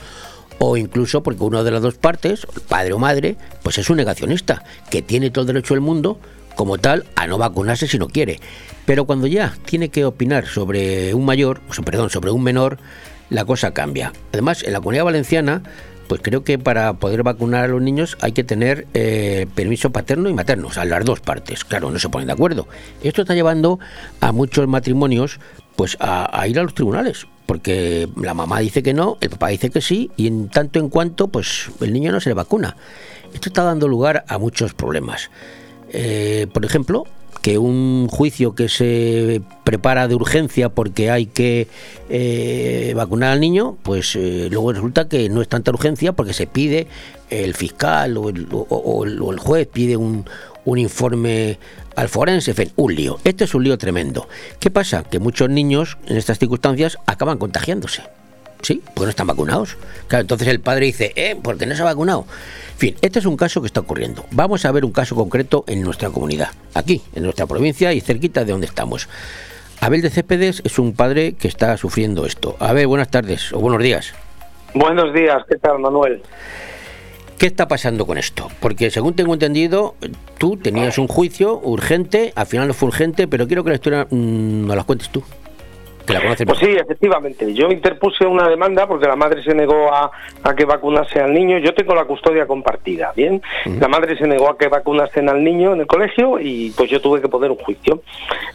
o 0.59 0.77
incluso 0.77 1.23
porque 1.23 1.45
una 1.45 1.63
de 1.63 1.71
las 1.71 1.83
dos 1.83 1.95
partes, 1.95 2.47
padre 2.69 2.93
o 2.93 2.99
madre, 2.99 3.37
pues 3.63 3.79
es 3.79 3.91
un 3.91 3.97
negacionista, 3.97 4.65
que 4.91 5.03
tiene 5.03 5.31
todo 5.31 5.43
el 5.43 5.49
derecho 5.49 5.75
del 5.75 5.81
mundo, 5.81 6.19
como 6.55 6.79
tal, 6.79 7.07
a 7.15 7.27
no 7.27 7.39
vacunarse 7.39 7.87
si 7.87 7.99
no 7.99 8.09
quiere. 8.09 8.41
Pero 8.85 9.05
cuando 9.05 9.27
ya 9.27 9.57
tiene 9.65 9.91
que 9.91 10.05
opinar 10.05 10.47
sobre 10.47 11.15
un 11.15 11.25
mayor, 11.25 11.61
o 11.69 11.75
sea, 11.75 11.85
perdón, 11.85 12.11
sobre 12.11 12.31
un 12.31 12.43
menor, 12.43 12.79
la 13.31 13.45
cosa 13.45 13.73
cambia. 13.73 14.13
Además, 14.33 14.63
en 14.63 14.73
la 14.73 14.79
comunidad 14.79 15.05
valenciana, 15.05 15.63
pues 16.09 16.21
creo 16.23 16.43
que 16.43 16.59
para 16.59 16.95
poder 16.95 17.23
vacunar 17.23 17.65
a 17.65 17.69
los 17.69 17.83
niños 17.83 18.17
hay 18.21 18.33
que 18.33 18.43
tener 18.43 18.87
eh, 18.95 19.47
permiso 19.55 19.91
paterno 19.91 20.29
y 20.29 20.35
materno, 20.35 20.69
o 20.69 20.73
sea, 20.73 20.85
las 20.85 21.05
dos 21.05 21.21
partes. 21.21 21.65
Claro, 21.65 21.91
no 21.91 21.99
se 21.99 22.09
ponen 22.09 22.27
de 22.27 22.33
acuerdo. 22.33 22.67
Esto 23.03 23.23
está 23.23 23.35
llevando 23.35 23.79
a 24.21 24.33
muchos 24.33 24.67
matrimonios 24.67 25.39
pues 25.77 25.97
a, 26.01 26.41
a 26.41 26.49
ir 26.49 26.59
a 26.59 26.63
los 26.65 26.75
tribunales, 26.75 27.27
porque 27.47 28.09
la 28.21 28.35
mamá 28.35 28.59
dice 28.59 28.83
que 28.83 28.95
no, 28.95 29.17
el 29.21 29.31
papá 29.31 29.49
dice 29.49 29.71
que 29.71 29.81
sí, 29.81 30.11
y 30.17 30.27
en 30.27 30.49
tanto 30.49 30.81
en 30.81 30.89
cuanto, 30.89 31.29
pues 31.29 31.71
el 31.81 31.93
niño 31.93 32.11
no 32.11 32.21
se 32.21 32.31
le 32.31 32.35
vacuna. 32.35 32.77
Esto 33.33 33.51
está 33.51 33.63
dando 33.63 33.87
lugar 33.87 34.25
a 34.27 34.39
muchos 34.39 34.75
problemas. 34.75 35.31
Eh, 35.91 36.47
por 36.53 36.65
ejemplo, 36.65 37.07
que 37.43 37.59
un 37.59 38.09
juicio 38.09 38.55
que 38.55 38.69
se 38.69 39.41
prepara 39.65 40.09
de 40.09 40.15
urgencia 40.15 40.69
porque 40.69 41.11
hay 41.11 41.27
que 41.27 41.69
eh, 42.09 42.93
vacunar 42.97 43.33
al 43.33 43.41
niño, 43.41 43.77
pues 43.83 44.15
eh, 44.17 44.49
luego 44.51 44.73
resulta 44.73 45.09
que 45.09 45.29
no 45.29 45.41
es 45.43 45.49
tanta 45.49 45.71
urgencia 45.71 46.13
porque 46.13 46.33
se 46.33 46.47
pide 46.47 46.87
el 47.31 47.55
fiscal 47.55 48.17
o 48.17 48.29
el, 48.29 48.49
o- 48.51 48.67
juez 49.39 49.67
pide 49.73 49.97
un, 49.97 50.25
un 50.65 50.79
informe 50.79 51.59
al 51.97 52.09
forense, 52.09 52.55
un 52.77 52.95
lío. 52.95 53.19
Este 53.25 53.45
es 53.45 53.55
un 53.55 53.65
lío 53.65 53.77
tremendo. 53.79 54.29
¿Qué 54.61 54.71
pasa? 54.71 55.05
Que 55.05 55.19
muchos 55.19 55.49
niños 55.49 55.99
en 56.07 56.17
estas 56.17 56.39
circunstancias 56.39 56.99
acaban 57.07 57.39
contagiándose. 57.39 58.03
Sí, 58.63 58.83
porque 58.95 59.07
no 59.07 59.11
están 59.11 59.27
vacunados. 59.27 59.77
Claro, 60.09 60.23
entonces 60.23 60.49
el 60.49 60.61
padre 60.61 60.87
dice, 60.87 61.13
eh, 61.17 61.37
¿por 61.41 61.57
qué 61.57 61.67
no 61.67 61.75
se 61.75 61.83
ha 61.83 61.85
vacunado? 61.85 62.27
En 62.73 62.79
fin, 62.79 62.97
este 63.01 63.19
es 63.19 63.27
un 63.27 63.37
caso 63.37 63.61
que 63.61 63.67
está 63.67 63.81
ocurriendo. 63.81 64.25
Vamos 64.31 64.65
a 64.65 64.73
ver 64.73 64.85
un 64.85 64.93
caso 64.93 65.15
concreto 65.15 65.65
en 65.67 65.83
nuestra 65.83 66.11
comunidad, 66.11 66.51
aquí, 66.75 67.03
en 67.15 67.23
nuestra 67.23 67.47
provincia 67.47 67.93
y 67.93 68.01
cerquita 68.01 68.45
de 68.45 68.53
donde 68.53 68.67
estamos. 68.67 69.09
Abel 69.81 70.03
de 70.03 70.11
Céspedes 70.11 70.61
es 70.65 70.79
un 70.79 70.93
padre 70.93 71.35
que 71.35 71.47
está 71.47 71.77
sufriendo 71.77 72.27
esto. 72.27 72.57
A 72.59 72.73
ver, 72.73 72.87
buenas 72.87 73.11
tardes 73.11 73.53
o 73.53 73.61
buenos 73.61 73.83
días. 73.83 74.13
Buenos 74.75 75.15
días, 75.15 75.43
¿qué 75.49 75.57
tal, 75.57 75.79
Manuel? 75.79 76.23
¿Qué 77.39 77.47
está 77.47 77.69
pasando 77.69 78.05
con 78.05 78.19
esto? 78.19 78.49
Porque 78.59 78.91
según 78.91 79.15
tengo 79.15 79.33
entendido, 79.33 79.95
tú 80.39 80.57
tenías 80.57 80.99
un 80.99 81.07
juicio 81.07 81.61
urgente, 81.63 82.33
al 82.35 82.47
final 82.47 82.67
no 82.67 82.75
fue 82.75 82.89
urgente, 82.89 83.29
pero 83.29 83.47
quiero 83.47 83.63
que 83.63 83.71
la 83.71 83.77
historia 83.77 84.09
mm, 84.11 84.67
nos 84.67 84.77
la 84.77 84.83
cuentes 84.83 85.09
tú. 85.11 85.23
Que 86.09 86.15
la 86.15 86.21
conoces 86.23 86.47
Pues 86.47 86.59
sí, 86.59 86.71
efectivamente. 86.71 87.55
Yo 87.55 87.69
interpuse 87.69 88.27
una 88.27 88.49
demanda 88.49 88.87
porque 88.89 89.07
la 89.07 89.15
madre 89.15 89.43
se 89.43 89.55
negó 89.55 89.93
a, 89.93 90.11
a 90.43 90.55
que 90.57 90.65
vacunase 90.65 91.21
al 91.21 91.33
niño. 91.33 91.59
Yo 91.59 91.73
tengo 91.75 91.95
la 91.95 92.05
custodia 92.05 92.47
compartida, 92.47 93.13
¿bien? 93.15 93.41
La 93.79 93.87
madre 93.89 94.17
se 94.17 94.27
negó 94.27 94.51
a 94.51 94.59
que 94.59 94.69
vacunasen 94.69 95.29
al 95.29 95.45
niño 95.45 95.75
en 95.75 95.81
el 95.81 95.87
colegio 95.87 96.41
y 96.41 96.71
pues 96.77 96.91
yo 96.91 97.01
tuve 97.01 97.21
que 97.21 97.29
poner 97.29 97.51
un 97.51 97.59
juicio. 97.59 98.03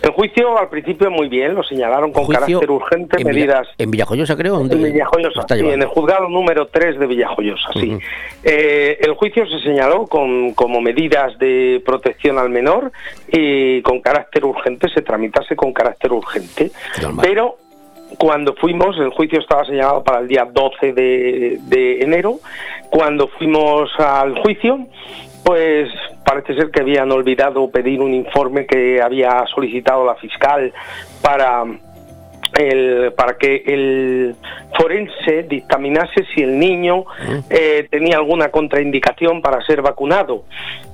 El 0.02 0.12
juicio 0.12 0.58
al 0.58 0.68
principio 0.70 1.10
muy 1.12 1.30
bien, 1.30 1.56
lo 1.56 1.64
señalaron 1.64 2.12
con 2.12 2.26
carácter 2.28 2.70
urgente, 2.70 3.18
en 3.22 3.28
Villa- 3.28 3.34
medidas... 3.34 3.68
En 3.78 3.92
Villajoyosa, 3.92 4.36
creo. 4.36 4.58
¿dónde 4.58 4.76
En 4.76 4.84
Villajoyosa, 4.84 5.46
sí, 5.48 5.60
en 5.60 5.82
el 5.82 5.88
juzgado 5.88 6.28
número 6.28 6.68
3 6.68 7.00
de 7.00 7.06
Villajoyosa, 7.08 7.70
sí. 7.74 7.98
Eh, 8.44 8.98
el 9.02 9.14
juicio 9.14 9.46
se 9.48 9.60
señaló 9.60 10.08
con, 10.08 10.54
como 10.54 10.82
medidas 10.82 11.38
de 11.40 11.82
protección 11.86 12.38
al 12.38 12.50
menor 12.50 12.92
y 13.32 13.82
con 13.84 14.02
carácter 14.02 14.44
urgente, 14.46 14.90
se 14.90 15.02
tramitase 15.02 15.56
con 15.56 15.72
carácter 15.74 16.12
urgente. 16.12 16.72
Pero 17.22 17.43
cuando 18.18 18.54
fuimos, 18.56 18.98
el 18.98 19.10
juicio 19.10 19.40
estaba 19.40 19.66
señalado 19.66 20.04
para 20.04 20.20
el 20.20 20.28
día 20.28 20.46
12 20.52 20.94
de, 20.94 21.60
de 21.62 22.02
enero, 22.02 22.40
cuando 22.90 23.28
fuimos 23.28 23.90
al 24.00 24.38
juicio, 24.40 24.88
pues 25.44 25.90
parece 26.26 26.56
ser 26.56 26.72
que 26.72 26.82
habían 26.82 27.12
olvidado 27.12 27.70
pedir 27.70 28.02
un 28.02 28.14
informe 28.14 28.66
que 28.66 29.02
había 29.02 29.46
solicitado 29.54 30.06
la 30.06 30.16
fiscal 30.16 30.72
para 31.22 31.66
el, 32.60 33.14
para 33.14 33.38
que 33.38 33.64
el 33.66 34.36
forense 34.78 35.44
dictaminase 35.44 36.26
si 36.34 36.42
el 36.42 36.58
niño 36.60 37.06
eh, 37.50 37.88
tenía 37.90 38.18
alguna 38.18 38.50
contraindicación 38.50 39.42
para 39.42 39.64
ser 39.66 39.82
vacunado. 39.82 40.44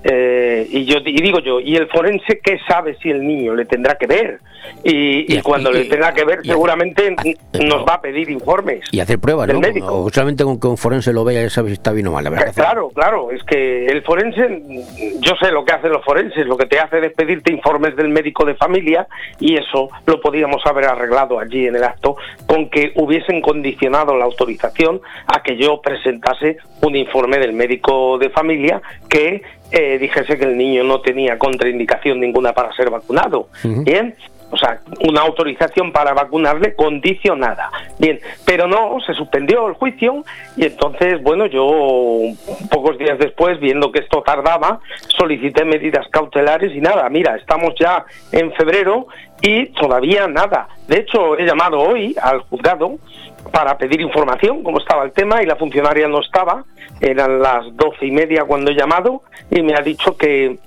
Eh, 0.04 0.68
y 0.70 0.86
yo 0.86 1.00
y 1.06 1.22
digo 1.22 1.40
yo, 1.40 1.60
¿y 1.60 1.76
el 1.76 1.88
forense 1.88 2.40
qué 2.40 2.60
sabe 2.68 2.96
si 3.02 3.10
el 3.10 3.26
niño 3.26 3.56
le 3.56 3.66
tendrá 3.66 3.96
que 3.96 4.08
ver? 4.08 4.40
Y, 4.84 5.36
y 5.36 5.42
cuando 5.42 5.72
le 5.72 5.86
tenga 5.86 6.14
que 6.14 6.24
ver, 6.24 6.40
seguramente 6.44 7.16
nos 7.54 7.86
va 7.86 7.96
a 7.96 8.02
pedir 8.02 8.30
informes. 8.30 8.84
Y 8.92 9.00
hacer 9.00 9.20
pruebas, 9.20 9.48
del 9.48 9.60
¿no? 9.60 9.68
médico. 9.68 10.04
O 10.04 10.10
solamente 10.10 10.44
con 10.44 10.60
que 10.60 10.68
un 10.68 10.78
forense 10.78 11.14
lo 11.14 11.24
vea 11.24 11.44
ya 11.44 11.50
sabe 11.50 11.70
si 11.70 11.74
está 11.74 11.92
bien 11.92 12.08
o 12.08 12.12
mal. 12.12 12.24
La 12.24 12.30
verdad 12.30 12.54
Claro, 12.54 12.90
claro, 12.90 13.32
es 13.32 13.44
que 13.44 13.86
el 13.88 14.04
forense, 14.04 14.62
yo 15.20 15.34
sé 15.40 15.52
lo 15.52 15.66
que 15.66 15.74
hacen 15.74 15.92
los 15.92 16.04
forenses, 16.04 16.46
lo 16.46 16.58
que 16.58 16.66
te 16.66 16.80
hace 16.80 17.06
es 17.06 17.14
pedirte 17.14 17.52
informes 17.52 17.96
del 17.96 18.10
médico 18.10 18.46
de 18.46 18.56
familia 18.56 19.08
y 19.40 19.56
eso 19.56 19.90
lo 20.06 20.20
podíamos 20.22 20.66
haber 20.66 20.86
arreglado 20.86 21.40
allí 21.40 21.68
en 21.68 21.76
el 21.76 21.84
acto 21.84 22.16
con 22.46 22.70
que 22.70 22.92
hubiesen 22.96 23.42
condicionado 23.42 24.16
la 24.16 24.26
autorización 24.26 25.02
a 25.28 25.42
que 25.44 25.58
yo 25.58 25.82
presentase 25.82 26.58
un 26.82 26.96
informe 26.96 27.38
del 27.40 27.54
médico 27.54 28.18
de 28.18 28.30
familia 28.30 28.82
que 29.08 29.42
eh, 29.72 29.98
dijese 30.00 30.38
que 30.38 30.46
el 30.46 30.58
niño 30.58 30.84
no 30.84 31.02
tenía 31.02 31.38
contraindicación 31.38 32.20
ninguna 32.20 32.54
para 32.54 32.74
ser 32.74 32.90
vacunado. 32.90 33.50
Bien, 33.64 34.16
o 34.52 34.58
sea, 34.58 34.80
una 35.08 35.22
autorización 35.22 35.91
para 35.91 36.14
vacunarle 36.14 36.76
condicionada. 36.76 37.70
Bien, 37.97 38.20
pero 38.45 38.68
no, 38.68 39.00
se 39.06 39.14
suspendió 39.14 39.68
el 39.68 39.74
juicio 39.74 40.24
y 40.56 40.66
entonces, 40.66 41.22
bueno, 41.22 41.45
yo 41.45 41.68
pocos 42.72 42.97
días 42.97 43.20
después, 43.20 43.60
viendo 43.60 43.91
que 43.91 44.00
esto 44.00 44.22
tardaba, 44.22 44.80
solicité 45.18 45.66
medidas 45.66 46.08
cautelares 46.10 46.76
y 46.76 46.82
nada, 46.82 47.08
mira, 47.10 47.36
estamos 47.36 47.74
ya 47.80 48.06
en 48.32 48.52
febrero 48.54 49.08
y 49.41 49.68
todavía 49.68 50.28
nada. 50.28 50.68
De 50.88 51.00
hecho, 51.00 51.38
he 51.38 51.45
llamado 51.45 51.80
hoy 51.80 52.16
al 52.22 52.41
juzgado 52.41 52.97
para 53.52 53.78
pedir 53.78 54.02
información, 54.02 54.64
cómo 54.64 54.80
estaba 54.80 55.04
el 55.04 55.12
tema, 55.12 55.41
y 55.41 55.45
la 55.45 55.56
funcionaria 55.56 56.08
no 56.08 56.20
estaba, 56.20 56.66
eran 57.00 57.41
las 57.41 57.76
doce 57.76 58.06
y 58.06 58.12
media 58.12 58.43
cuando 58.43 58.72
he 58.72 58.76
llamado, 58.76 59.24
y 59.50 59.62
me 59.62 59.74
ha 59.74 59.82
dicho 59.82 60.16
que, 60.18 60.60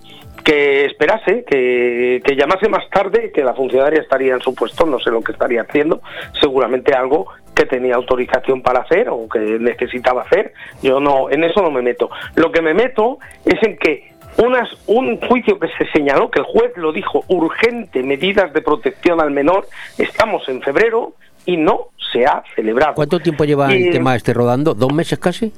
que 0.43 0.84
esperase, 0.86 1.45
que, 1.45 2.20
que 2.24 2.36
llamase 2.36 2.68
más 2.68 2.88
tarde, 2.90 3.30
que 3.32 3.45
la 3.45 3.55
funcionaria 3.55 4.01
estaría 4.01 4.34
en 4.34 4.40
su 4.40 4.55
puesto, 4.55 4.86
no 4.86 4.99
sé 4.99 5.11
lo 5.11 5.22
que 5.22 5.32
estaría 5.32 5.62
haciendo, 5.62 6.01
seguramente 6.40 6.95
algo 6.95 7.28
que 7.55 7.66
tenía 7.66 7.95
autorización 7.97 8.62
para 8.62 8.80
hacer 8.80 9.09
o 9.09 9.28
que 9.28 9.38
necesitaba 9.38 10.22
hacer. 10.22 10.53
Yo 10.82 11.01
no, 11.01 11.30
en 11.30 11.45
eso 11.45 11.62
no 11.62 11.70
me 11.70 11.82
meto. 11.82 12.11
Lo 12.34 12.51
que 12.51 12.62
me 12.62 12.74
meto 12.74 13.18
es 13.45 13.62
en 13.62 13.76
que 13.76 14.12
unas, 14.38 14.68
un 14.86 15.20
juicio 15.20 15.59
que 15.59 15.68
se 15.78 15.90
señaló, 15.93 16.30
que 16.30 16.40
el 16.40 16.47
juez 16.47 16.72
lo 16.76 16.93
dijo, 16.93 17.24
urgente, 17.28 18.03
medidas 18.03 18.53
de 18.53 18.62
protección 18.62 19.20
al 19.20 19.30
menor, 19.30 19.66
estamos 19.99 20.49
en 20.49 20.62
febrero 20.62 21.14
y 21.45 21.57
no 21.57 21.88
se 22.12 22.24
ha 22.24 22.43
celebrado. 22.55 22.95
¿Cuánto 22.95 23.20
tiempo 23.20 23.45
lleva 23.45 23.72
el 23.72 23.90
tema 23.90 24.16
este 24.16 24.32
rodando? 24.32 24.74
¿Dos 24.74 24.93
meses 24.93 25.18
casi? 25.18 25.53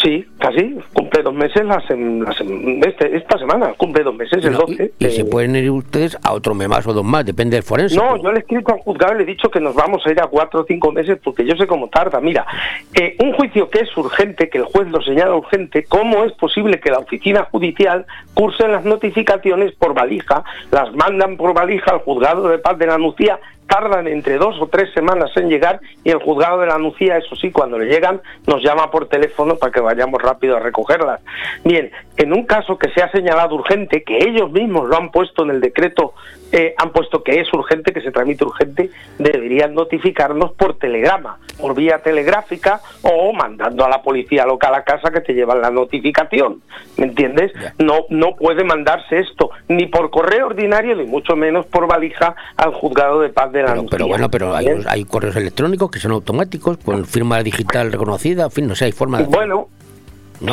Sí, 0.00 0.24
casi, 0.38 0.78
cumple 0.92 1.22
dos 1.22 1.34
meses 1.34 1.64
la 1.64 1.80
sem- 1.82 2.22
la 2.24 2.32
sem- 2.32 2.86
este- 2.86 3.16
esta 3.16 3.36
semana, 3.38 3.72
cumple 3.76 4.02
dos 4.02 4.14
meses, 4.14 4.42
el 4.44 4.52
No, 4.52 4.60
12. 4.60 4.92
y 4.98 5.04
eh, 5.06 5.10
se 5.10 5.24
pueden 5.24 5.56
ir 5.56 5.70
ustedes 5.70 6.16
a 6.22 6.32
otro 6.32 6.54
mes 6.54 6.68
más 6.68 6.86
o 6.86 6.92
dos 6.94 7.04
más, 7.04 7.26
depende 7.26 7.56
del 7.56 7.62
forense. 7.64 7.96
No, 7.96 8.16
yo 8.16 8.30
le 8.30 8.38
he 8.38 8.40
escrito 8.40 8.72
al 8.72 8.78
juzgado 8.80 9.14
y 9.14 9.18
le 9.18 9.22
he 9.24 9.26
dicho 9.26 9.50
que 9.50 9.60
nos 9.60 9.74
vamos 9.74 10.06
a 10.06 10.10
ir 10.10 10.20
a 10.20 10.26
cuatro 10.28 10.60
o 10.60 10.64
cinco 10.64 10.92
meses 10.92 11.18
porque 11.22 11.44
yo 11.44 11.54
sé 11.56 11.66
cómo 11.66 11.88
tarda. 11.88 12.20
Mira, 12.20 12.46
eh, 12.94 13.16
un 13.18 13.32
juicio 13.34 13.68
que 13.68 13.80
es 13.80 13.96
urgente, 13.96 14.48
que 14.48 14.58
el 14.58 14.64
juez 14.64 14.88
lo 14.90 15.02
señala 15.02 15.34
urgente, 15.34 15.84
¿cómo 15.84 16.24
es 16.24 16.32
posible 16.32 16.78
que 16.80 16.90
la 16.90 16.98
oficina 17.00 17.48
judicial 17.50 18.06
curse 18.32 18.66
las 18.68 18.84
notificaciones 18.84 19.72
por 19.74 19.92
valija, 19.92 20.44
las 20.70 20.94
mandan 20.94 21.36
por 21.36 21.52
valija 21.52 21.90
al 21.90 21.98
juzgado 21.98 22.48
de 22.48 22.58
paz 22.58 22.78
de 22.78 22.86
la 22.86 22.96
Nucía 22.96 23.38
tardan 23.70 24.08
entre 24.08 24.36
dos 24.36 24.60
o 24.60 24.66
tres 24.66 24.92
semanas 24.92 25.30
en 25.36 25.48
llegar 25.48 25.80
y 26.02 26.10
el 26.10 26.18
juzgado 26.18 26.60
de 26.60 26.66
la 26.66 26.76
Nucía, 26.76 27.16
eso 27.16 27.36
sí, 27.36 27.52
cuando 27.52 27.78
le 27.78 27.86
llegan, 27.86 28.20
nos 28.46 28.62
llama 28.62 28.90
por 28.90 29.08
teléfono 29.08 29.54
para 29.56 29.70
que 29.70 29.80
vayamos 29.80 30.20
rápido 30.20 30.56
a 30.56 30.60
recogerlas. 30.60 31.20
Bien, 31.64 31.92
en 32.16 32.32
un 32.32 32.44
caso 32.46 32.76
que 32.76 32.90
se 32.90 33.00
ha 33.00 33.10
señalado 33.12 33.54
urgente, 33.54 34.02
que 34.02 34.18
ellos 34.18 34.50
mismos 34.50 34.88
lo 34.88 34.96
han 34.96 35.12
puesto 35.12 35.44
en 35.44 35.50
el 35.50 35.60
decreto, 35.60 36.14
eh, 36.52 36.74
han 36.76 36.90
puesto 36.90 37.22
que 37.22 37.40
es 37.40 37.52
urgente, 37.52 37.92
que 37.92 38.00
se 38.00 38.10
tramite 38.10 38.44
urgente, 38.44 38.90
deberían 39.18 39.74
notificarnos 39.74 40.52
por 40.52 40.78
telegrama, 40.78 41.38
por 41.60 41.74
vía 41.74 41.98
telegráfica 41.98 42.80
o 43.02 43.32
mandando 43.32 43.84
a 43.84 43.88
la 43.88 44.02
policía 44.02 44.44
local 44.46 44.74
a 44.74 44.82
casa 44.82 45.10
que 45.10 45.20
te 45.20 45.34
llevan 45.34 45.60
la 45.60 45.70
notificación. 45.70 46.62
¿Me 46.96 47.06
entiendes? 47.06 47.52
No, 47.78 48.06
no 48.08 48.36
puede 48.36 48.64
mandarse 48.64 49.20
esto 49.20 49.50
ni 49.68 49.86
por 49.86 50.10
correo 50.10 50.46
ordinario 50.46 50.96
ni 50.96 51.04
mucho 51.04 51.36
menos 51.36 51.66
por 51.66 51.86
valija 51.86 52.34
al 52.56 52.74
juzgado 52.74 53.20
de 53.20 53.28
paz 53.28 53.52
de 53.52 53.62
la 53.62 53.74
Pero, 53.74 53.86
pero 53.90 54.06
bueno, 54.08 54.30
pero 54.30 54.54
hay, 54.54 54.66
hay 54.88 55.04
correos 55.04 55.36
electrónicos 55.36 55.90
que 55.90 55.98
son 55.98 56.12
automáticos, 56.12 56.78
con 56.78 57.04
firma 57.04 57.42
digital 57.42 57.92
reconocida, 57.92 58.44
en 58.44 58.50
fin, 58.50 58.66
no 58.66 58.74
sé, 58.74 58.86
hay 58.86 58.92
forma 58.92 59.18
de... 59.18 59.24
Bueno, 59.24 59.68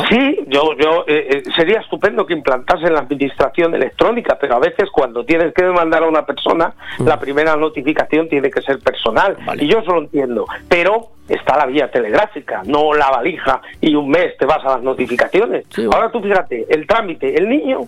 sí, 0.08 0.38
yo, 0.48 0.74
yo 0.76 1.04
eh, 1.06 1.28
eh, 1.30 1.42
sería 1.56 1.80
estupendo 1.80 2.26
que 2.26 2.34
implantasen 2.34 2.92
la 2.92 3.00
administración 3.00 3.74
electrónica, 3.74 4.36
pero 4.40 4.56
a 4.56 4.58
veces 4.58 4.90
cuando 4.92 5.24
tienes 5.24 5.54
que 5.54 5.64
demandar 5.64 6.02
a 6.02 6.08
una 6.08 6.24
persona, 6.26 6.74
Mm. 6.98 7.06
la 7.06 7.18
primera 7.18 7.56
notificación 7.56 8.28
tiene 8.28 8.50
que 8.50 8.60
ser 8.62 8.78
personal. 8.80 9.36
Y 9.58 9.66
yo 9.66 9.78
eso 9.78 9.92
lo 9.92 10.00
entiendo, 10.00 10.46
pero 10.68 11.08
está 11.28 11.56
la 11.56 11.66
vía 11.66 11.90
telegráfica, 11.90 12.62
no 12.64 12.92
la 12.94 13.10
valija 13.10 13.60
y 13.80 13.94
un 13.94 14.08
mes 14.08 14.36
te 14.38 14.46
vas 14.46 14.64
a 14.64 14.70
las 14.70 14.82
notificaciones. 14.82 15.66
Ahora 15.92 16.10
tú 16.10 16.20
fíjate, 16.20 16.66
el 16.68 16.86
trámite, 16.86 17.36
el 17.36 17.48
niño, 17.48 17.80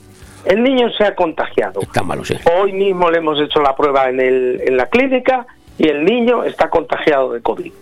el 0.45 0.63
niño 0.63 0.91
se 0.91 1.05
ha 1.05 1.15
contagiado. 1.15 1.81
Está 1.81 2.03
malo, 2.03 2.25
sí. 2.25 2.35
Hoy 2.57 2.73
mismo 2.73 3.11
le 3.11 3.19
hemos 3.19 3.41
hecho 3.41 3.61
la 3.61 3.75
prueba 3.75 4.09
en, 4.09 4.21
el, 4.21 4.63
en 4.67 4.77
la 4.77 4.87
clínica 4.87 5.47
y 5.79 5.89
el 5.89 6.05
niño 6.05 6.45
está 6.45 6.69
contagiado 6.71 7.33
de 7.33 7.41
COVID. 7.41 7.73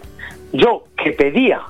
Yo 0.53 0.85
que 0.97 1.13
pedía 1.13 1.61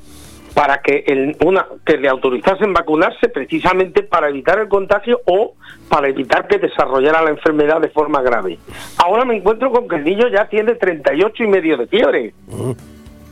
para 0.59 0.79
que, 0.83 1.05
el, 1.07 1.37
una, 1.47 1.67
que 1.87 1.97
le 1.99 2.09
autorizasen 2.09 2.73
vacunarse 2.73 3.29
precisamente 3.29 4.03
para 4.03 4.29
evitar 4.29 4.59
el 4.59 4.67
contagio 4.67 5.21
o 5.25 5.55
para 5.89 6.09
evitar 6.09 6.49
que 6.49 6.59
desarrollara 6.59 7.23
la 7.23 7.31
enfermedad 7.31 7.81
de 7.81 7.91
forma 7.91 8.23
grave. 8.23 8.59
Ahora 8.97 9.25
me 9.25 9.37
encuentro 9.37 9.71
con 9.71 9.87
que 9.87 9.95
el 9.95 10.03
niño 10.05 10.27
ya 10.27 10.49
tiene 10.49 10.75
38 10.75 11.45
y 11.45 11.47
medio 11.47 11.77
de 11.77 11.87
fiebre. 11.87 12.35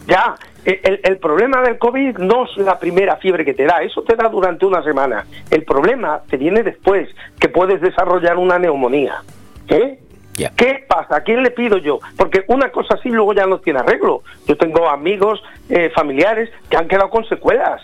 Ya, 0.06 0.36
el, 0.64 0.78
el- 0.84 1.00
el 1.02 1.16
problema 1.18 1.62
del 1.62 1.78
COVID 1.78 2.18
no 2.18 2.44
es 2.44 2.56
la 2.58 2.78
primera 2.78 3.16
fiebre 3.16 3.44
que 3.44 3.54
te 3.54 3.64
da, 3.64 3.82
eso 3.82 4.02
te 4.02 4.14
da 4.14 4.28
durante 4.28 4.64
una 4.64 4.84
semana. 4.84 5.26
El 5.50 5.64
problema 5.64 6.20
te 6.30 6.36
viene 6.36 6.62
después, 6.62 7.08
que 7.40 7.48
puedes 7.48 7.80
desarrollar 7.80 8.36
una 8.36 8.56
neumonía. 8.60 9.16
¿Eh? 9.68 9.98
¿Qué 10.57 10.84
pasa? 10.87 11.16
¿A 11.16 11.20
quién 11.22 11.43
le 11.43 11.51
pido 11.51 11.78
yo? 11.78 11.99
Porque 12.16 12.45
una 12.49 12.70
cosa 12.70 12.95
así 12.95 13.09
luego 13.09 13.32
ya 13.32 13.47
no 13.47 13.59
tiene 13.59 13.80
arreglo. 13.80 14.22
Yo 14.47 14.57
tengo 14.57 14.89
amigos, 14.89 15.43
eh, 15.68 15.91
familiares 15.95 16.51
que 16.68 16.76
han 16.76 16.89
quedado 16.89 17.11
con 17.11 17.26
secuelas 17.26 17.82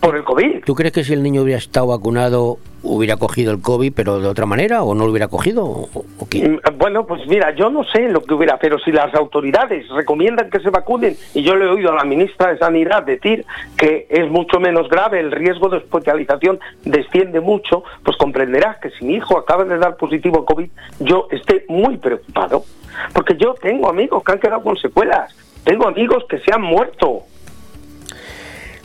por 0.00 0.16
el 0.16 0.24
COVID. 0.24 0.64
¿Tú 0.64 0.74
crees 0.74 0.92
que 0.92 1.04
si 1.04 1.12
el 1.12 1.22
niño 1.22 1.42
hubiera 1.42 1.58
estado 1.58 1.88
vacunado 1.88 2.58
hubiera 2.82 3.16
cogido 3.16 3.52
el 3.52 3.60
COVID, 3.60 3.92
pero 3.94 4.20
de 4.20 4.28
otra 4.28 4.46
manera, 4.46 4.84
o 4.84 4.94
no 4.94 5.04
lo 5.04 5.10
hubiera 5.10 5.26
cogido? 5.28 5.64
¿O, 5.64 5.88
o 6.18 6.28
qué? 6.28 6.48
Mm, 6.48 6.78
Bueno, 6.78 7.04
pues 7.04 7.26
mira, 7.26 7.52
yo 7.54 7.68
no 7.68 7.82
sé 7.84 8.08
lo 8.08 8.22
que 8.22 8.34
hubiera, 8.34 8.58
pero 8.58 8.78
si 8.78 8.92
las 8.92 9.12
autoridades 9.14 9.88
recomiendan 9.88 10.50
que 10.50 10.60
se 10.60 10.70
vacunen, 10.70 11.16
y 11.34 11.42
yo 11.42 11.56
le 11.56 11.64
he 11.64 11.68
oído 11.68 11.90
a 11.90 11.96
la 11.96 12.04
ministra 12.04 12.52
de 12.52 12.58
Sanidad 12.58 13.02
decir 13.02 13.44
que 13.76 14.06
es 14.08 14.30
mucho 14.30 14.60
menos 14.60 14.88
grave, 14.88 15.18
el 15.18 15.32
riesgo 15.32 15.68
de 15.68 15.78
hospitalización 15.78 16.60
desciende 16.84 17.40
mucho, 17.40 17.82
pues 18.04 18.16
comprenderás 18.16 18.78
que 18.78 18.90
si 18.90 19.04
mi 19.04 19.14
hijo 19.14 19.36
acaba 19.36 19.64
de 19.64 19.78
dar 19.78 19.96
positivo 19.96 20.40
a 20.42 20.46
COVID, 20.46 20.70
yo 21.00 21.26
esté 21.32 21.64
muy 21.68 21.96
preocupado, 21.96 22.64
porque 23.12 23.36
yo 23.36 23.54
tengo 23.54 23.88
amigos 23.88 24.22
que 24.22 24.32
han 24.32 24.38
quedado 24.38 24.62
con 24.62 24.76
secuelas, 24.76 25.34
tengo 25.64 25.88
amigos 25.88 26.24
que 26.28 26.38
se 26.38 26.52
han 26.52 26.62
muerto 26.62 27.22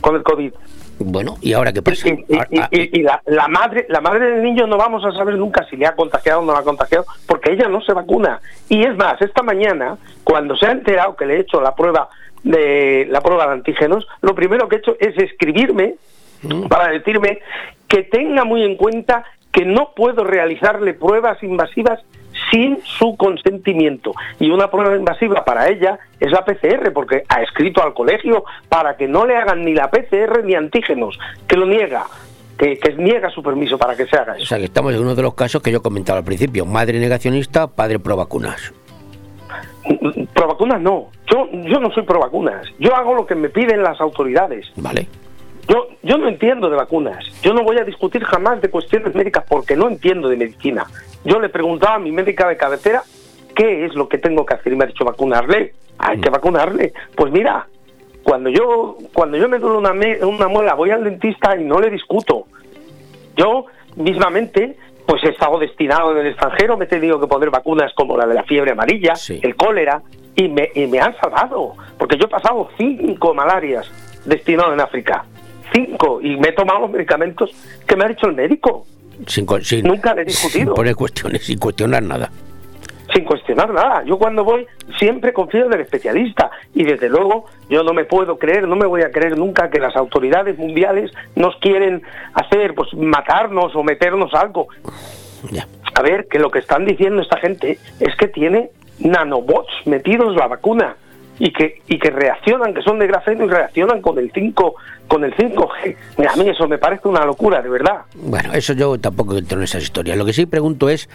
con 0.00 0.16
el 0.16 0.22
COVID. 0.24 0.52
Bueno, 1.04 1.36
¿y 1.40 1.52
ahora 1.52 1.72
qué 1.72 1.82
pasa? 1.82 2.08
Y, 2.08 2.12
y- 2.50 2.60
y- 2.70 3.00
y 3.00 3.02
la, 3.02 3.20
la 3.26 3.48
madre 3.48 3.86
la 3.88 4.00
madre 4.00 4.30
del 4.30 4.42
niño 4.42 4.66
no 4.66 4.76
vamos 4.76 5.04
a 5.04 5.12
saber 5.12 5.36
nunca 5.36 5.66
si 5.68 5.76
le 5.76 5.86
ha 5.86 5.94
contagiado 5.94 6.40
o 6.40 6.44
no 6.44 6.52
le 6.52 6.58
ha 6.58 6.62
contagiado 6.62 7.04
porque 7.26 7.52
ella 7.52 7.68
no 7.68 7.80
se 7.82 7.92
vacuna. 7.92 8.40
Y 8.68 8.82
es 8.84 8.96
más 8.96 9.20
esta 9.22 9.42
mañana 9.42 9.96
cuando 10.24 10.56
se 10.56 10.66
ha 10.66 10.72
enterado 10.72 11.16
que 11.16 11.26
le 11.26 11.36
he 11.36 11.40
hecho 11.40 11.60
la 11.60 11.74
prueba 11.74 12.08
de 12.42 13.06
la 13.10 13.20
prueba 13.20 13.46
de 13.46 13.52
antígenos 13.52 14.06
lo 14.20 14.34
primero 14.34 14.68
que 14.68 14.76
he 14.76 14.78
hecho 14.80 14.96
es 14.98 15.16
escribirme 15.16 15.94
para 16.68 16.88
decirme 16.88 17.38
que 17.86 18.02
tenga 18.02 18.44
muy 18.44 18.64
en 18.64 18.76
cuenta 18.76 19.22
que 19.52 19.64
no 19.64 19.92
puedo 19.94 20.24
realizarle 20.24 20.94
pruebas 20.94 21.40
invasivas 21.42 22.00
sin 22.52 22.78
su 22.84 23.16
consentimiento. 23.16 24.12
Y 24.38 24.50
una 24.50 24.70
prueba 24.70 24.94
invasiva 24.94 25.44
para 25.44 25.68
ella 25.68 25.98
es 26.20 26.30
la 26.30 26.44
PCR, 26.44 26.92
porque 26.92 27.24
ha 27.28 27.42
escrito 27.42 27.82
al 27.82 27.94
colegio 27.94 28.44
para 28.68 28.96
que 28.96 29.08
no 29.08 29.26
le 29.26 29.36
hagan 29.36 29.64
ni 29.64 29.74
la 29.74 29.90
PCR 29.90 30.44
ni 30.44 30.54
antígenos, 30.54 31.18
que 31.48 31.56
lo 31.56 31.64
niega, 31.66 32.04
que, 32.58 32.78
que 32.78 32.92
niega 32.94 33.30
su 33.30 33.42
permiso 33.42 33.78
para 33.78 33.96
que 33.96 34.06
se 34.06 34.16
haga 34.16 34.34
O 34.34 34.36
eso. 34.36 34.46
sea, 34.46 34.58
que 34.58 34.64
estamos 34.64 34.92
en 34.94 35.00
uno 35.00 35.14
de 35.14 35.22
los 35.22 35.34
casos 35.34 35.62
que 35.62 35.72
yo 35.72 35.82
comentaba 35.82 36.18
al 36.18 36.24
principio. 36.24 36.66
Madre 36.66 37.00
negacionista, 37.00 37.66
padre 37.66 37.98
pro 37.98 38.16
vacunas. 38.16 38.72
Pro 40.34 40.46
vacunas 40.48 40.80
no, 40.80 41.08
yo, 41.26 41.48
yo 41.50 41.80
no 41.80 41.90
soy 41.90 42.04
pro 42.04 42.20
vacunas, 42.20 42.66
yo 42.78 42.94
hago 42.94 43.14
lo 43.14 43.26
que 43.26 43.34
me 43.34 43.48
piden 43.48 43.82
las 43.82 44.00
autoridades. 44.00 44.66
Vale. 44.76 45.08
Yo, 45.68 45.88
yo 46.02 46.18
no 46.18 46.28
entiendo 46.28 46.68
de 46.70 46.76
vacunas. 46.76 47.24
Yo 47.42 47.52
no 47.54 47.62
voy 47.62 47.78
a 47.78 47.84
discutir 47.84 48.22
jamás 48.24 48.60
de 48.60 48.68
cuestiones 48.68 49.14
médicas 49.14 49.44
porque 49.48 49.76
no 49.76 49.88
entiendo 49.88 50.28
de 50.28 50.36
medicina. 50.36 50.86
Yo 51.24 51.40
le 51.40 51.48
preguntaba 51.48 51.94
a 51.96 51.98
mi 51.98 52.12
médica 52.12 52.48
de 52.48 52.56
cabecera 52.56 53.02
qué 53.54 53.84
es 53.84 53.94
lo 53.94 54.08
que 54.08 54.18
tengo 54.18 54.44
que 54.46 54.54
hacer 54.54 54.72
y 54.72 54.76
me 54.76 54.84
ha 54.84 54.88
dicho 54.88 55.04
vacunarle. 55.04 55.74
Hay 55.98 56.20
que 56.20 56.30
vacunarle. 56.30 56.92
Pues 57.14 57.30
mira, 57.32 57.66
cuando 58.24 58.50
yo 58.50 58.96
cuando 59.12 59.36
yo 59.36 59.48
me 59.48 59.58
duele 59.58 59.78
una, 59.78 59.92
me- 59.92 60.24
una 60.24 60.48
muela 60.48 60.74
voy 60.74 60.90
al 60.90 61.04
dentista 61.04 61.56
y 61.56 61.64
no 61.64 61.78
le 61.80 61.90
discuto. 61.90 62.46
Yo 63.36 63.66
mismamente 63.96 64.76
pues 65.06 65.22
he 65.24 65.30
estado 65.30 65.58
destinado 65.58 66.12
en 66.12 66.18
el 66.18 66.26
extranjero, 66.28 66.76
me 66.76 66.84
he 66.84 66.88
tenido 66.88 67.20
que 67.20 67.26
poner 67.26 67.50
vacunas 67.50 67.92
como 67.94 68.16
la 68.16 68.24
de 68.26 68.34
la 68.34 68.44
fiebre 68.44 68.70
amarilla, 68.70 69.14
el 69.42 69.56
cólera, 69.56 70.00
y 70.36 70.48
me, 70.48 70.70
y 70.74 70.86
me 70.86 71.00
han 71.00 71.14
salvado, 71.18 71.74
porque 71.98 72.16
yo 72.16 72.26
he 72.26 72.28
pasado 72.28 72.70
cinco 72.78 73.34
malarias 73.34 73.90
destinado 74.24 74.72
en 74.72 74.80
África, 74.80 75.24
cinco, 75.74 76.20
y 76.22 76.36
me 76.36 76.48
he 76.48 76.52
tomado 76.52 76.78
los 76.80 76.90
medicamentos 76.90 77.50
que 77.86 77.96
me 77.96 78.04
ha 78.04 78.08
dicho 78.08 78.26
el 78.28 78.34
médico, 78.34 78.86
Sin, 79.26 79.46
sin- 79.62 79.86
Nunca 79.86 80.14
le 80.14 80.22
he 80.22 80.24
discutido. 80.24 80.64
Sin 80.66 80.74
poner 80.74 80.94
cuestiones, 80.96 81.44
sin 81.44 81.58
cuestionar 81.58 82.02
nada. 82.02 82.30
sin 83.14 83.24
cuestionar 83.26 83.70
nada. 83.74 84.02
Yo 84.06 84.16
cuando 84.16 84.42
voy 84.42 84.66
siempre 84.98 85.34
confío 85.34 85.66
en 85.66 85.74
el 85.74 85.80
especialista 85.82 86.50
y 86.74 86.82
desde 86.84 87.10
luego 87.10 87.44
yo 87.68 87.82
no 87.82 87.92
me 87.92 88.04
puedo 88.04 88.38
creer, 88.38 88.66
no 88.66 88.74
me 88.74 88.86
voy 88.86 89.02
a 89.02 89.10
creer 89.10 89.36
nunca 89.36 89.68
que 89.68 89.78
las 89.80 89.94
autoridades 89.96 90.56
mundiales 90.56 91.10
nos 91.36 91.54
quieren 91.56 92.02
hacer, 92.32 92.74
pues 92.74 92.94
matarnos 92.94 93.76
o 93.76 93.82
meternos 93.82 94.32
algo. 94.32 94.68
A 95.94 96.00
ver, 96.02 96.26
que 96.26 96.38
lo 96.38 96.50
que 96.50 96.60
están 96.60 96.86
diciendo 96.86 97.20
esta 97.20 97.38
gente 97.38 97.78
es 98.00 98.16
que 98.16 98.28
tiene 98.28 98.70
nanobots 99.00 99.72
metidos 99.84 100.34
la 100.36 100.46
vacuna 100.46 100.96
y 101.42 101.52
que 101.52 101.82
y 101.88 101.98
que 101.98 102.10
reaccionan, 102.10 102.72
que 102.72 102.82
son 102.82 103.00
de 103.00 103.08
grafeno 103.08 103.46
y 103.46 103.48
reaccionan 103.48 104.00
con 104.00 104.16
el 104.16 104.30
5 104.32 104.76
con 105.08 105.24
el 105.24 105.34
5G. 105.34 105.96
Mira, 106.16 106.32
a 106.32 106.36
mí 106.36 106.48
eso 106.48 106.68
me 106.68 106.78
parece 106.78 107.08
una 107.08 107.24
locura, 107.24 107.60
de 107.60 107.68
verdad. 107.68 108.02
Bueno, 108.14 108.52
eso 108.52 108.74
yo 108.74 108.96
tampoco 108.98 109.36
entro 109.36 109.58
en 109.58 109.64
esas 109.64 109.82
historias. 109.82 110.16
Lo 110.16 110.24
que 110.24 110.32
sí 110.32 110.46
pregunto 110.46 110.88
es 110.88 111.08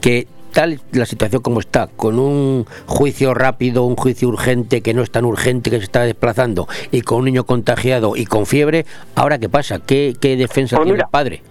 que 0.00 0.28
tal 0.52 0.78
la 0.92 1.04
situación 1.04 1.42
como 1.42 1.58
está, 1.58 1.88
con 1.88 2.20
un 2.20 2.64
juicio 2.86 3.34
rápido, 3.34 3.82
un 3.82 3.96
juicio 3.96 4.28
urgente 4.28 4.82
que 4.82 4.94
no 4.94 5.02
es 5.02 5.10
tan 5.10 5.24
urgente 5.24 5.68
que 5.68 5.78
se 5.78 5.84
está 5.84 6.02
desplazando 6.02 6.68
y 6.92 7.02
con 7.02 7.18
un 7.18 7.24
niño 7.24 7.42
contagiado 7.42 8.14
y 8.14 8.24
con 8.24 8.46
fiebre, 8.46 8.86
¿ahora 9.16 9.40
qué 9.40 9.48
pasa? 9.48 9.80
¿Qué, 9.84 10.14
qué 10.20 10.36
defensa 10.36 10.76
Pues 10.76 10.86
tiene 10.86 11.00
el 11.00 11.10
padre? 11.10 11.42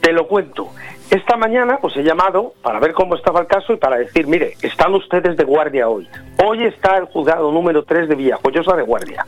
Te 0.00 0.12
lo 0.12 0.26
cuento. 0.26 0.70
Esta 1.10 1.36
mañana 1.36 1.78
pues 1.80 1.96
he 1.96 2.04
llamado 2.04 2.52
para 2.62 2.78
ver 2.78 2.92
cómo 2.92 3.16
estaba 3.16 3.40
el 3.40 3.48
caso 3.48 3.72
y 3.72 3.76
para 3.78 3.96
decir, 3.96 4.28
mire, 4.28 4.54
están 4.62 4.94
ustedes 4.94 5.36
de 5.36 5.42
guardia 5.42 5.88
hoy. 5.88 6.08
Hoy 6.40 6.62
está 6.62 6.98
el 6.98 7.06
juzgado 7.06 7.50
número 7.50 7.82
3 7.82 8.08
de 8.08 8.14
Villajoyosa 8.14 8.76
de 8.76 8.82
guardia. 8.82 9.26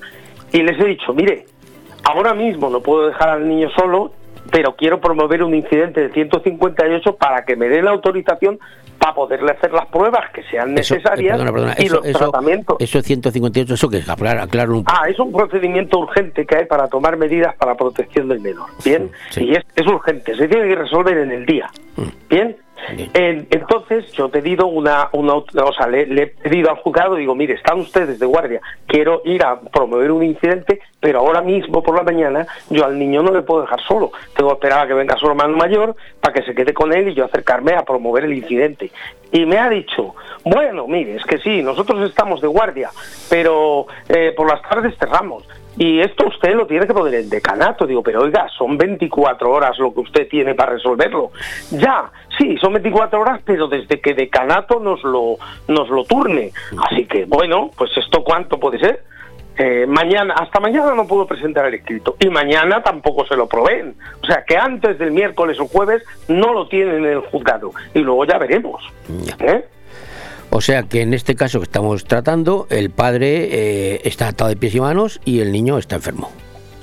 Y 0.53 0.63
les 0.63 0.79
he 0.79 0.85
dicho, 0.85 1.13
mire, 1.13 1.47
ahora 2.05 2.35
mismo 2.35 2.71
no 2.71 2.81
puedo 2.81 3.09
dejar 3.09 3.31
al 3.31 3.49
niño 3.49 3.69
solo, 3.71 4.13
pero 4.53 4.77
quiero 4.77 5.01
promover 5.01 5.43
un 5.43 5.55
incidente 5.55 6.03
de 6.03 6.13
158 6.13 7.17
para 7.17 7.45
que 7.45 7.57
me 7.57 7.69
den 7.69 7.87
la 7.87 7.93
autorización 7.93 8.61
para 8.99 9.15
poderle 9.15 9.51
hacer 9.51 9.73
las 9.73 9.87
pruebas 9.87 10.31
que 10.33 10.43
sean 10.45 10.79
Eso, 10.79 10.95
eh, 10.95 10.99
necesarias 10.99 11.33
perdona, 11.39 11.53
perdona, 11.53 11.75
y 11.79 11.87
eso, 11.87 11.97
los 11.97 12.07
eso, 12.07 12.19
tratamientos. 12.19 12.77
eso 12.79 12.99
es 12.99 13.05
158, 13.07 13.75
eso 13.75 13.89
que 13.89 13.97
es, 13.97 14.09
aclarar, 14.09 14.43
aclaro 14.43 14.77
un 14.79 14.85
Ah, 14.87 15.09
es 15.09 15.19
un 15.19 15.33
procedimiento 15.33 15.99
urgente 15.99 16.45
que 16.47 16.57
hay 16.57 16.67
para 16.67 16.87
tomar 16.87 17.17
medidas 17.17 17.57
para 17.57 17.75
protección 17.75 18.29
del 18.29 18.41
menor. 18.41 18.69
Bien, 18.85 19.11
y 19.37 19.57
es, 19.57 19.65
es 19.75 19.87
urgente, 19.87 20.37
se 20.37 20.47
tiene 20.47 20.69
que 20.69 20.77
resolver 20.77 21.17
en 21.17 21.33
el 21.33 21.47
día. 21.47 21.71
Bien, 22.29 22.55
En- 23.15 23.47
entonces 23.51 24.11
yo 24.13 24.27
he 24.27 24.29
pedido 24.29 24.67
una, 24.67 25.09
o 25.13 25.73
sea, 25.77 25.87
le 25.87 26.03
he 26.23 26.27
pedido 26.27 26.71
al 26.71 26.77
juzgado, 26.77 27.15
digo, 27.17 27.35
mire, 27.35 27.55
están 27.55 27.79
ustedes 27.81 28.19
de 28.19 28.27
guardia, 28.27 28.61
quiero 28.87 29.23
ir 29.25 29.45
a 29.45 29.61
promover 29.61 30.11
un 30.11 30.23
incidente, 30.23 30.81
pero 31.01 31.21
ahora 31.21 31.41
mismo 31.43 31.83
por 31.83 31.97
la 31.97 32.03
mañana 32.03 32.47
yo 32.71 32.85
al 32.85 32.99
niño 32.99 33.23
no 33.23 33.33
le 33.33 33.43
puedo 33.43 33.63
dejar 33.63 33.81
solo, 33.83 34.11
tengo 34.37 34.51
que 34.51 34.55
esperar 34.55 34.81
a 34.85 34.87
que 34.89 34.95
venga 34.95 35.17
su 35.17 35.27
hermano 35.27 35.57
mayor 35.57 35.95
para 36.21 36.35
que 36.35 36.43
se 36.43 36.55
quede 36.55 36.75
con 36.75 36.93
él 36.93 37.09
y 37.09 37.15
yo 37.15 37.25
acercarme 37.25 37.73
a 37.75 37.85
promover 37.85 38.25
el 38.25 38.33
incidente. 38.35 38.91
Y 39.31 39.47
me 39.47 39.59
ha 39.59 39.69
dicho, 39.71 40.15
bueno, 40.45 40.87
mire, 40.87 41.17
es 41.17 41.25
que 41.25 41.39
sí, 41.39 41.63
nosotros 41.63 42.07
estamos 42.09 42.41
de 42.43 42.49
guardia, 42.49 42.91
pero 43.31 43.87
eh, 44.09 44.33
por 44.37 44.47
las 44.49 44.61
tardes 44.63 44.95
cerramos. 44.99 45.49
Y 45.77 46.01
esto 46.01 46.27
usted 46.27 46.55
lo 46.55 46.67
tiene 46.67 46.87
que 46.87 46.93
poner 46.93 47.15
en 47.15 47.31
decanato. 47.31 47.87
Digo, 47.87 48.03
pero 48.03 48.23
oiga, 48.23 48.47
son 48.57 48.77
24 48.77 49.51
horas 49.51 49.79
lo 49.79 49.93
que 49.95 50.01
usted 50.01 50.29
tiene 50.29 50.55
para 50.55 50.73
resolverlo. 50.73 51.33
Ya, 51.71 52.11
sí, 52.39 52.57
son 52.59 52.75
24 52.75 53.21
horas, 53.21 53.41
pero 53.45 53.69
desde 53.69 54.01
que 54.01 54.15
decanato 54.15 54.81
nos 54.81 55.03
lo, 55.03 55.37
nos 55.69 55.89
lo 55.89 56.05
turne. 56.05 56.53
Así 56.91 57.07
que, 57.07 57.25
bueno, 57.25 57.71
pues 57.77 57.91
esto 57.97 58.23
cuánto 58.23 58.59
puede 58.59 58.79
ser. 58.79 59.05
Eh, 59.59 59.87
mañana, 59.87 60.35
hasta 60.35 60.61
mañana 60.61 60.95
no 60.95 61.07
puedo 61.07 61.27
presentar 61.27 61.67
el 61.67 61.75
escrito 61.75 62.17
y 62.19 62.29
mañana 62.31 62.83
tampoco 62.83 63.27
se 63.27 63.37
lo 63.37 63.47
proveen. 63.47 63.95
O 64.23 64.27
sea 64.27 64.45
que 64.47 64.57
antes 64.57 64.99
del 64.99 65.13
miércoles 65.13 65.61
o 65.61 65.67
jueves 65.67 66.03
no 66.29 66.55
lo 66.55 66.69
tienen 66.69 67.05
en 67.05 67.13
el 67.13 67.21
juzgado 67.21 67.71
y 67.93 68.01
luego 68.01 68.25
ya 68.25 68.39
veremos. 68.39 68.83
¿eh? 69.41 69.65
O 70.55 70.61
sea 70.61 70.83
que 70.83 71.01
en 71.01 71.15
este 71.15 71.35
caso 71.35 71.61
que 71.61 71.65
estamos 71.65 72.05
tratando, 72.05 72.67
el 72.69 72.91
padre 72.91 73.49
eh, 73.51 74.01
está 74.05 74.29
atado 74.29 74.51
de 74.51 74.57
pies 74.57 74.75
y 74.75 74.81
manos 74.81 75.19
y 75.25 75.41
el 75.41 75.51
niño 75.51 75.79
está 75.79 75.97
enfermo. 75.97 76.31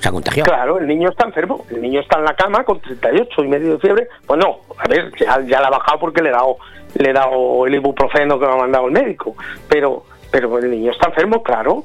Se 0.00 0.08
ha 0.08 0.12
contagiado. 0.12 0.50
Claro, 0.50 0.78
el 0.78 0.88
niño 0.88 1.08
está 1.08 1.26
enfermo, 1.26 1.64
el 1.70 1.80
niño 1.80 2.00
está 2.00 2.18
en 2.18 2.24
la 2.24 2.34
cama 2.34 2.64
con 2.64 2.80
38 2.80 3.44
y 3.44 3.48
medio 3.48 3.74
de 3.74 3.78
fiebre. 3.78 4.08
Pues 4.26 4.40
no, 4.40 4.58
a 4.76 4.88
ver, 4.88 5.12
ya, 5.16 5.40
ya 5.42 5.60
la 5.60 5.68
ha 5.68 5.70
bajado 5.70 6.00
porque 6.00 6.20
le 6.20 6.30
he 6.30 6.32
dado, 6.32 6.56
le 6.98 7.10
he 7.10 7.12
dado 7.12 7.64
el 7.64 7.74
ibuprofeno 7.76 8.40
que 8.40 8.46
me 8.46 8.52
ha 8.52 8.56
mandado 8.56 8.86
el 8.86 8.92
médico, 8.92 9.36
pero 9.68 10.04
pero 10.32 10.58
el 10.58 10.70
niño 10.70 10.90
está 10.90 11.08
enfermo, 11.08 11.40
claro. 11.42 11.84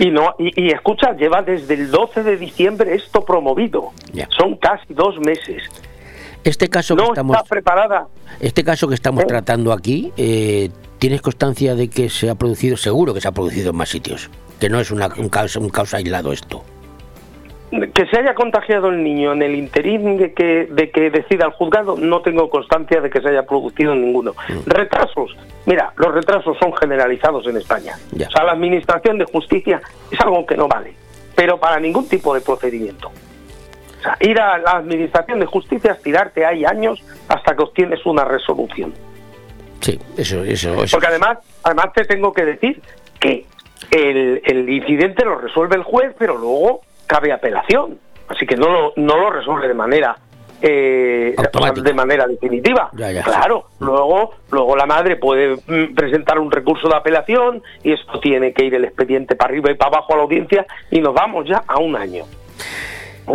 Y 0.00 0.10
no 0.10 0.34
y, 0.36 0.60
y 0.60 0.70
escucha, 0.70 1.12
lleva 1.12 1.42
desde 1.42 1.74
el 1.74 1.92
12 1.92 2.24
de 2.24 2.36
diciembre 2.38 2.94
esto 2.96 3.24
promovido. 3.24 3.92
Son 4.36 4.56
casi 4.56 4.94
dos 4.94 5.20
meses. 5.20 5.62
Este 6.44 6.68
caso 6.68 6.96
que 6.96 7.04
estamos, 7.04 7.36
está 7.36 7.48
preparada. 7.48 8.06
este 8.40 8.64
caso 8.64 8.88
que 8.88 8.94
estamos 8.94 9.26
tratando 9.26 9.72
aquí, 9.72 10.12
eh, 10.16 10.70
¿tienes 10.98 11.20
constancia 11.20 11.74
de 11.74 11.88
que 11.88 12.08
se 12.08 12.30
ha 12.30 12.34
producido? 12.34 12.76
Seguro 12.76 13.12
que 13.12 13.20
se 13.20 13.28
ha 13.28 13.32
producido 13.32 13.70
en 13.70 13.76
más 13.76 13.90
sitios. 13.90 14.30
Que 14.58 14.68
no 14.68 14.80
es 14.80 14.90
una, 14.90 15.08
un, 15.18 15.28
caso, 15.28 15.60
un 15.60 15.70
caso 15.70 15.96
aislado 15.96 16.32
esto. 16.32 16.62
Que 17.70 18.06
se 18.06 18.18
haya 18.18 18.34
contagiado 18.34 18.88
el 18.88 19.02
niño 19.04 19.32
en 19.32 19.42
el 19.42 19.54
interín 19.54 20.16
de 20.16 20.32
que, 20.32 20.66
de 20.66 20.90
que 20.90 21.10
decida 21.10 21.46
el 21.46 21.52
juzgado, 21.52 21.96
no 21.96 22.20
tengo 22.20 22.50
constancia 22.50 23.00
de 23.00 23.10
que 23.10 23.20
se 23.20 23.28
haya 23.28 23.46
producido 23.46 23.94
ninguno. 23.94 24.34
Retrasos. 24.66 25.36
Mira, 25.66 25.92
los 25.96 26.12
retrasos 26.12 26.56
son 26.58 26.74
generalizados 26.74 27.46
en 27.46 27.58
España. 27.58 27.94
O 28.12 28.30
sea, 28.30 28.44
la 28.44 28.52
administración 28.52 29.18
de 29.18 29.24
justicia 29.26 29.80
es 30.10 30.20
algo 30.20 30.44
que 30.46 30.56
no 30.56 30.66
vale, 30.66 30.94
pero 31.36 31.60
para 31.60 31.78
ningún 31.78 32.08
tipo 32.08 32.34
de 32.34 32.40
procedimiento. 32.40 33.12
O 34.00 34.02
sea, 34.02 34.16
ir 34.20 34.40
a 34.40 34.58
la 34.58 34.72
administración 34.72 35.40
de 35.40 35.46
justicia 35.46 35.92
es 35.92 36.02
tirarte 36.02 36.44
ahí 36.44 36.64
años 36.64 37.02
hasta 37.28 37.54
que 37.54 37.62
obtienes 37.62 38.04
una 38.06 38.24
resolución. 38.24 38.94
Sí, 39.80 39.98
eso, 40.16 40.42
eso, 40.42 40.82
eso. 40.82 40.96
Porque 40.96 41.06
además, 41.06 41.38
además 41.62 41.92
te 41.94 42.04
tengo 42.04 42.32
que 42.32 42.44
decir 42.44 42.82
que 43.18 43.46
el, 43.90 44.42
el 44.44 44.68
incidente 44.68 45.24
lo 45.24 45.36
resuelve 45.36 45.76
el 45.76 45.82
juez, 45.82 46.14
pero 46.18 46.36
luego 46.36 46.80
cabe 47.06 47.32
apelación. 47.32 47.98
Así 48.28 48.46
que 48.46 48.56
no 48.56 48.70
lo, 48.70 48.92
no 48.96 49.16
lo 49.16 49.30
resuelve 49.30 49.68
de 49.68 49.74
manera 49.74 50.16
eh, 50.62 51.34
de 51.82 51.94
manera 51.94 52.26
definitiva. 52.26 52.90
Ya, 52.92 53.10
ya, 53.10 53.22
claro, 53.22 53.66
luego 53.78 54.34
luego 54.50 54.76
la 54.76 54.86
madre 54.86 55.16
puede 55.16 55.56
mm, 55.56 55.94
presentar 55.94 56.38
un 56.38 56.50
recurso 56.50 56.88
de 56.88 56.96
apelación 56.96 57.62
y 57.82 57.92
esto 57.92 58.20
tiene 58.20 58.52
que 58.52 58.64
ir 58.64 58.74
el 58.74 58.84
expediente 58.84 59.36
para 59.36 59.50
arriba 59.50 59.70
y 59.70 59.74
para 59.74 59.96
abajo 59.96 60.12
a 60.12 60.16
la 60.16 60.22
audiencia 60.24 60.66
y 60.90 61.00
nos 61.00 61.14
vamos 61.14 61.48
ya 61.48 61.62
a 61.66 61.78
un 61.78 61.96
año. 61.96 62.24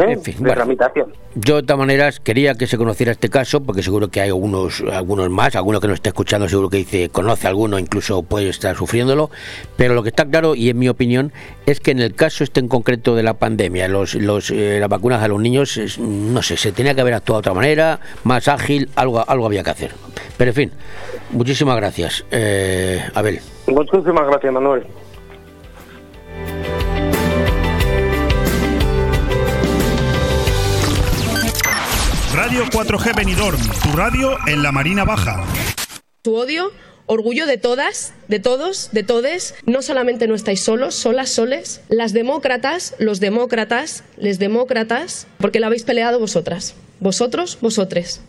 ¿Eh? 0.02 0.14
En 0.14 0.22
fin, 0.22 0.36
de 0.36 0.40
bueno. 0.42 0.56
tramitación. 0.56 1.14
Yo 1.36 1.58
de 1.58 1.64
todas 1.64 1.80
maneras 1.80 2.20
quería 2.20 2.56
que 2.56 2.68
se 2.68 2.78
conociera 2.78 3.12
este 3.12 3.30
caso 3.30 3.62
porque 3.62 3.84
seguro 3.84 4.10
que 4.10 4.22
hay 4.22 4.30
algunos 4.30 4.84
algunos 4.92 5.30
más, 5.30 5.56
alguno 5.56 5.80
que 5.80 5.88
nos 5.88 5.96
está 5.96 6.10
escuchando 6.10 6.48
seguro 6.48 6.70
que 6.70 6.78
dice 6.78 7.10
conoce 7.10 7.48
a 7.48 7.50
alguno, 7.50 7.80
incluso 7.80 8.24
puede 8.24 8.50
estar 8.50 8.76
sufriéndolo, 8.76 9.30
pero 9.78 9.94
lo 9.94 10.04
que 10.04 10.10
está 10.10 10.26
claro 10.26 10.56
y 10.56 10.70
en 10.70 10.80
mi 10.80 10.90
opinión 10.90 11.32
es 11.66 11.80
que 11.80 11.92
en 11.92 12.00
el 12.00 12.16
caso 12.16 12.44
este 12.44 12.60
en 12.60 12.68
concreto 12.68 13.16
de 13.16 13.24
la 13.24 13.36
pandemia, 13.36 13.88
los, 13.88 14.16
los 14.16 14.50
eh, 14.52 14.78
las 14.80 14.90
vacunas 14.90 15.22
a 15.22 15.28
los 15.28 15.42
niños, 15.42 15.80
no 16.00 16.42
sé, 16.42 16.58
se 16.58 16.72
tenía 16.72 16.94
que 16.96 17.02
haber 17.02 17.14
actuado 17.14 17.42
de 17.42 17.50
otra 17.50 17.54
manera, 17.54 18.00
más 18.24 18.48
ágil, 18.48 18.90
algo 18.96 19.24
algo 19.28 19.46
había 19.46 19.64
que 19.64 19.72
hacer. 19.72 19.92
Pero 20.38 20.52
en 20.52 20.56
fin, 20.56 20.72
muchísimas 21.32 21.76
gracias, 21.78 22.26
eh, 22.32 23.02
Abel. 23.14 23.40
Muchísimas 23.68 24.28
gracias, 24.28 24.54
Manuel. 24.54 24.86
Radio 32.36 32.66
4G 32.66 33.16
Benidorm, 33.16 33.58
tu 33.82 33.96
radio 33.96 34.38
en 34.46 34.62
la 34.62 34.74
Marina 34.74 35.06
Baja. 35.06 35.46
Tu 36.22 36.36
odio, 36.36 36.74
orgullo 37.06 37.46
de 37.46 37.58
todas, 37.58 38.14
de 38.28 38.42
todos, 38.42 38.90
de 38.92 39.04
todes. 39.04 39.56
No 39.66 39.82
solamente 39.82 40.28
no 40.28 40.36
estáis 40.36 40.62
solos, 40.62 40.96
solas, 40.96 41.30
soles. 41.30 41.80
Las 41.88 42.12
demócratas, 42.12 42.94
los 43.00 43.22
demócratas, 43.22 44.04
les 44.18 44.38
demócratas, 44.38 45.28
porque 45.38 45.62
la 45.62 45.68
habéis 45.68 45.84
peleado 45.84 46.20
vosotras. 46.20 46.76
Vosotros, 47.00 47.58
vosotres. 47.62 48.20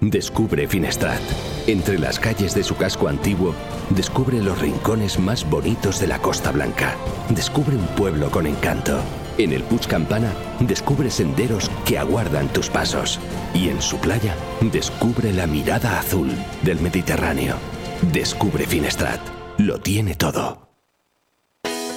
Descubre 0.00 0.66
Finestrat. 0.66 1.20
Entre 1.66 1.98
las 1.98 2.18
calles 2.18 2.54
de 2.54 2.62
su 2.62 2.76
casco 2.78 3.08
antiguo, 3.08 3.54
descubre 3.90 4.42
los 4.42 4.58
rincones 4.58 5.18
más 5.18 5.48
bonitos 5.48 6.00
de 6.00 6.06
la 6.06 6.18
Costa 6.18 6.50
Blanca. 6.50 6.96
Descubre 7.28 7.76
un 7.76 7.86
pueblo 7.88 8.30
con 8.30 8.46
encanto. 8.46 9.02
En 9.40 9.54
el 9.54 9.62
Puig 9.62 9.86
Campana, 9.86 10.34
descubre 10.58 11.10
senderos 11.10 11.70
que 11.86 11.96
aguardan 11.96 12.48
tus 12.48 12.68
pasos. 12.68 13.18
Y 13.54 13.70
en 13.70 13.80
su 13.80 13.96
playa, 13.96 14.34
descubre 14.60 15.32
la 15.32 15.46
mirada 15.46 15.98
azul 15.98 16.28
del 16.60 16.78
Mediterráneo. 16.78 17.54
Descubre 18.12 18.66
Finestrat. 18.66 19.18
Lo 19.56 19.80
tiene 19.80 20.14
todo. 20.14 20.68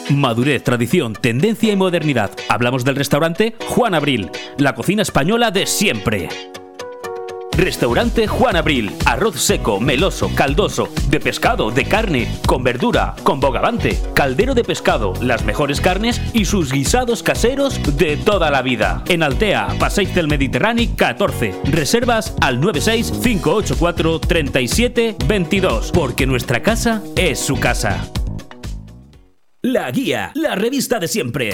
Madurez, 0.09 0.63
tradición, 0.63 1.15
tendencia 1.19 1.73
y 1.73 1.75
modernidad. 1.75 2.31
Hablamos 2.47 2.85
del 2.85 2.95
restaurante 2.95 3.55
Juan 3.67 3.93
Abril, 3.93 4.31
la 4.57 4.73
cocina 4.73 5.01
española 5.01 5.51
de 5.51 5.65
siempre. 5.65 6.29
Restaurante 7.57 8.27
Juan 8.27 8.55
Abril. 8.55 8.91
Arroz 9.05 9.41
seco, 9.41 9.79
meloso, 9.79 10.31
caldoso, 10.35 10.89
de 11.09 11.19
pescado, 11.19 11.71
de 11.71 11.85
carne, 11.85 12.39
con 12.45 12.63
verdura, 12.63 13.15
con 13.23 13.39
bogavante, 13.39 13.99
caldero 14.13 14.53
de 14.53 14.63
pescado, 14.63 15.13
las 15.21 15.43
mejores 15.43 15.81
carnes 15.81 16.21
y 16.33 16.45
sus 16.45 16.71
guisados 16.71 17.23
caseros 17.23 17.79
de 17.97 18.17
toda 18.17 18.51
la 18.51 18.61
vida. 18.61 19.03
En 19.07 19.23
Altea, 19.23 19.75
Passeig 19.79 20.13
del 20.13 20.27
Mediterráneo 20.27 20.73
14. 20.95 21.53
Reservas 21.65 22.35
al 22.41 22.59
96 22.59 23.11
584 23.11 24.19
37 24.19 25.15
22. 25.27 25.91
Porque 25.91 26.25
nuestra 26.25 26.61
casa 26.61 27.01
es 27.15 27.39
su 27.39 27.59
casa. 27.59 28.09
La 29.61 29.89
Guía, 29.91 30.31
la 30.35 30.55
revista 30.55 30.99
de 30.99 31.07
siempre. 31.07 31.53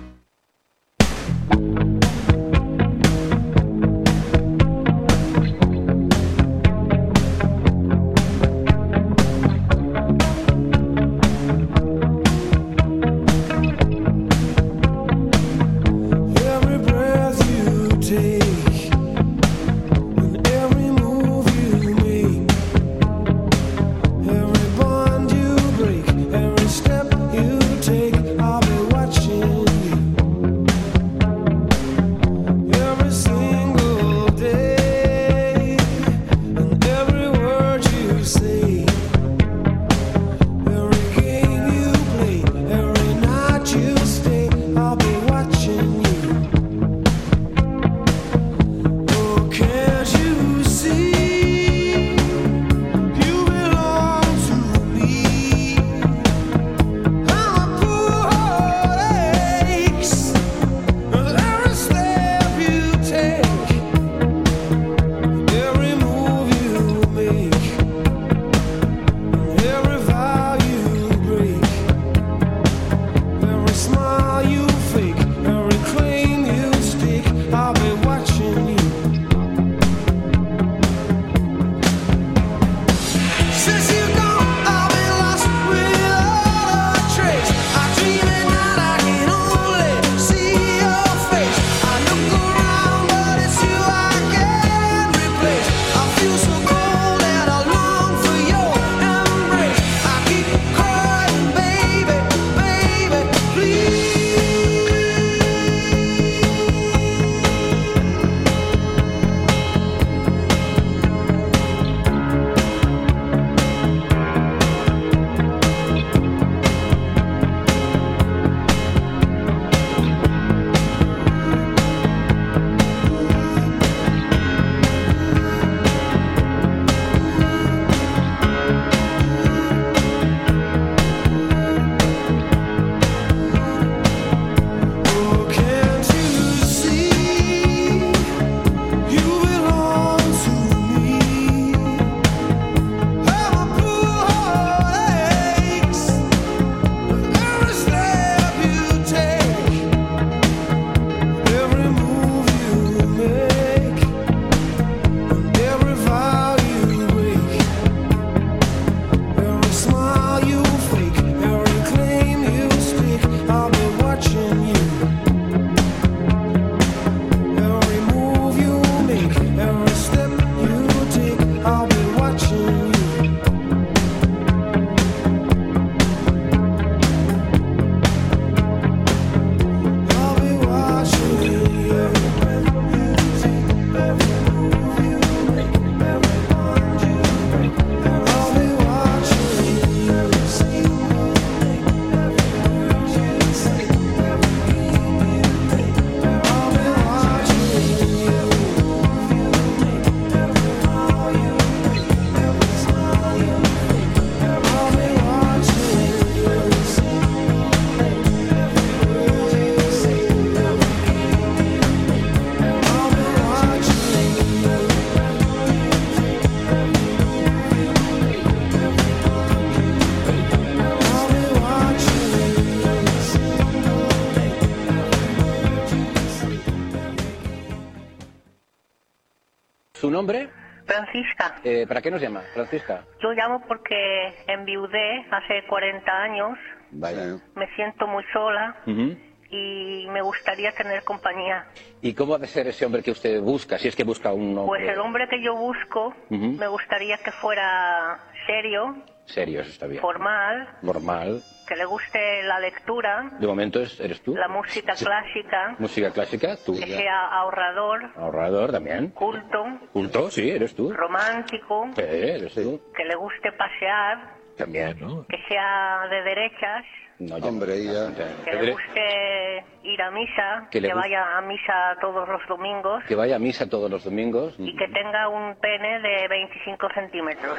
Eh, 231.63 231.85
¿Para 231.87 232.01
qué 232.01 232.09
nos 232.09 232.21
llama, 232.21 232.41
Francisca? 232.53 233.05
Yo 233.21 233.31
llamo 233.33 233.63
porque 233.67 234.43
enviudé 234.47 235.25
hace 235.29 235.63
40 235.67 236.11
años, 236.23 236.57
Vaya. 236.91 237.37
me 237.55 237.67
siento 237.75 238.07
muy 238.07 238.23
sola 238.33 238.75
Ujú. 238.87 239.15
y 239.51 240.07
me 240.09 240.21
gustaría 240.21 240.73
tener 240.73 241.03
compañía. 241.03 241.67
¿Y 242.01 242.13
cómo 242.15 242.33
ha 242.35 242.39
de 242.39 242.47
ser 242.47 242.67
ese 242.67 242.85
hombre 242.85 243.03
que 243.03 243.11
usted 243.11 243.39
busca, 243.41 243.77
si 243.77 243.87
es 243.89 243.95
que 243.95 244.03
busca 244.03 244.33
un 244.33 244.57
hombre 244.57 244.79
Pues 244.85 244.89
el 244.91 244.99
hombre 244.99 245.27
que 245.29 245.41
yo 245.41 245.55
busco, 245.55 246.15
Ujú. 246.29 246.53
me 246.57 246.67
gustaría 246.67 247.17
que 247.19 247.31
fuera 247.33 248.19
serio, 248.47 248.95
serio? 249.25 249.61
Eso 249.61 249.69
está 249.69 249.85
bien. 249.87 250.01
formal, 250.01 250.67
Normal. 250.81 251.43
Que 251.71 251.77
le 251.77 251.85
guste 251.85 252.43
la 252.43 252.59
lectura, 252.59 253.29
De 253.39 253.47
momento 253.47 253.79
es- 253.79 253.97
eres 254.01 254.21
tú. 254.21 254.35
la 254.35 254.49
música 254.49 254.93
clásica, 254.93 255.75
Música 255.79 256.11
clásica, 256.11 256.57
tú. 256.65 256.73
que 256.77 256.85
sea 256.85 257.27
ahorrador, 257.27 258.09
Ahorrador 258.17 258.73
también. 258.73 259.11
culto, 259.11 259.63
Culto, 259.93 260.29
sí, 260.29 260.49
eres 260.49 260.75
tú. 260.75 260.91
romántico, 260.91 261.87
Sí, 261.95 262.01
eres 262.01 262.53
tú. 262.55 262.81
que 262.93 263.05
le 263.05 263.15
guste 263.15 263.53
pasear, 263.53 264.17
También, 264.57 264.99
¿no? 264.99 265.25
que 265.29 265.37
sea 265.47 266.07
de 266.09 266.21
derechas, 266.23 266.83
No, 267.21 267.35
Hombre, 267.35 267.83
ya. 267.83 268.07
que 268.43 268.51
le 268.53 268.71
guste 268.71 269.63
ir 269.83 270.01
a 270.01 270.09
misa, 270.11 270.67
Que 270.71 270.81
que, 270.81 270.91
vaya 270.93 271.37
a 271.37 271.41
misa 271.41 271.95
todos 272.01 272.27
los 272.27 272.41
domingos 272.47 273.03
Que 273.07 273.15
vaya 273.15 273.35
a 273.35 273.39
misa 273.39 273.67
todos 273.69 273.89
los 273.91 274.03
domingos. 274.03 274.55
y 274.57 274.75
que 274.75 274.87
tenga 274.87 275.27
un 275.27 275.55
pene 275.55 275.99
de 276.01 276.27
25 276.27 276.87
centímetros. 276.95 277.57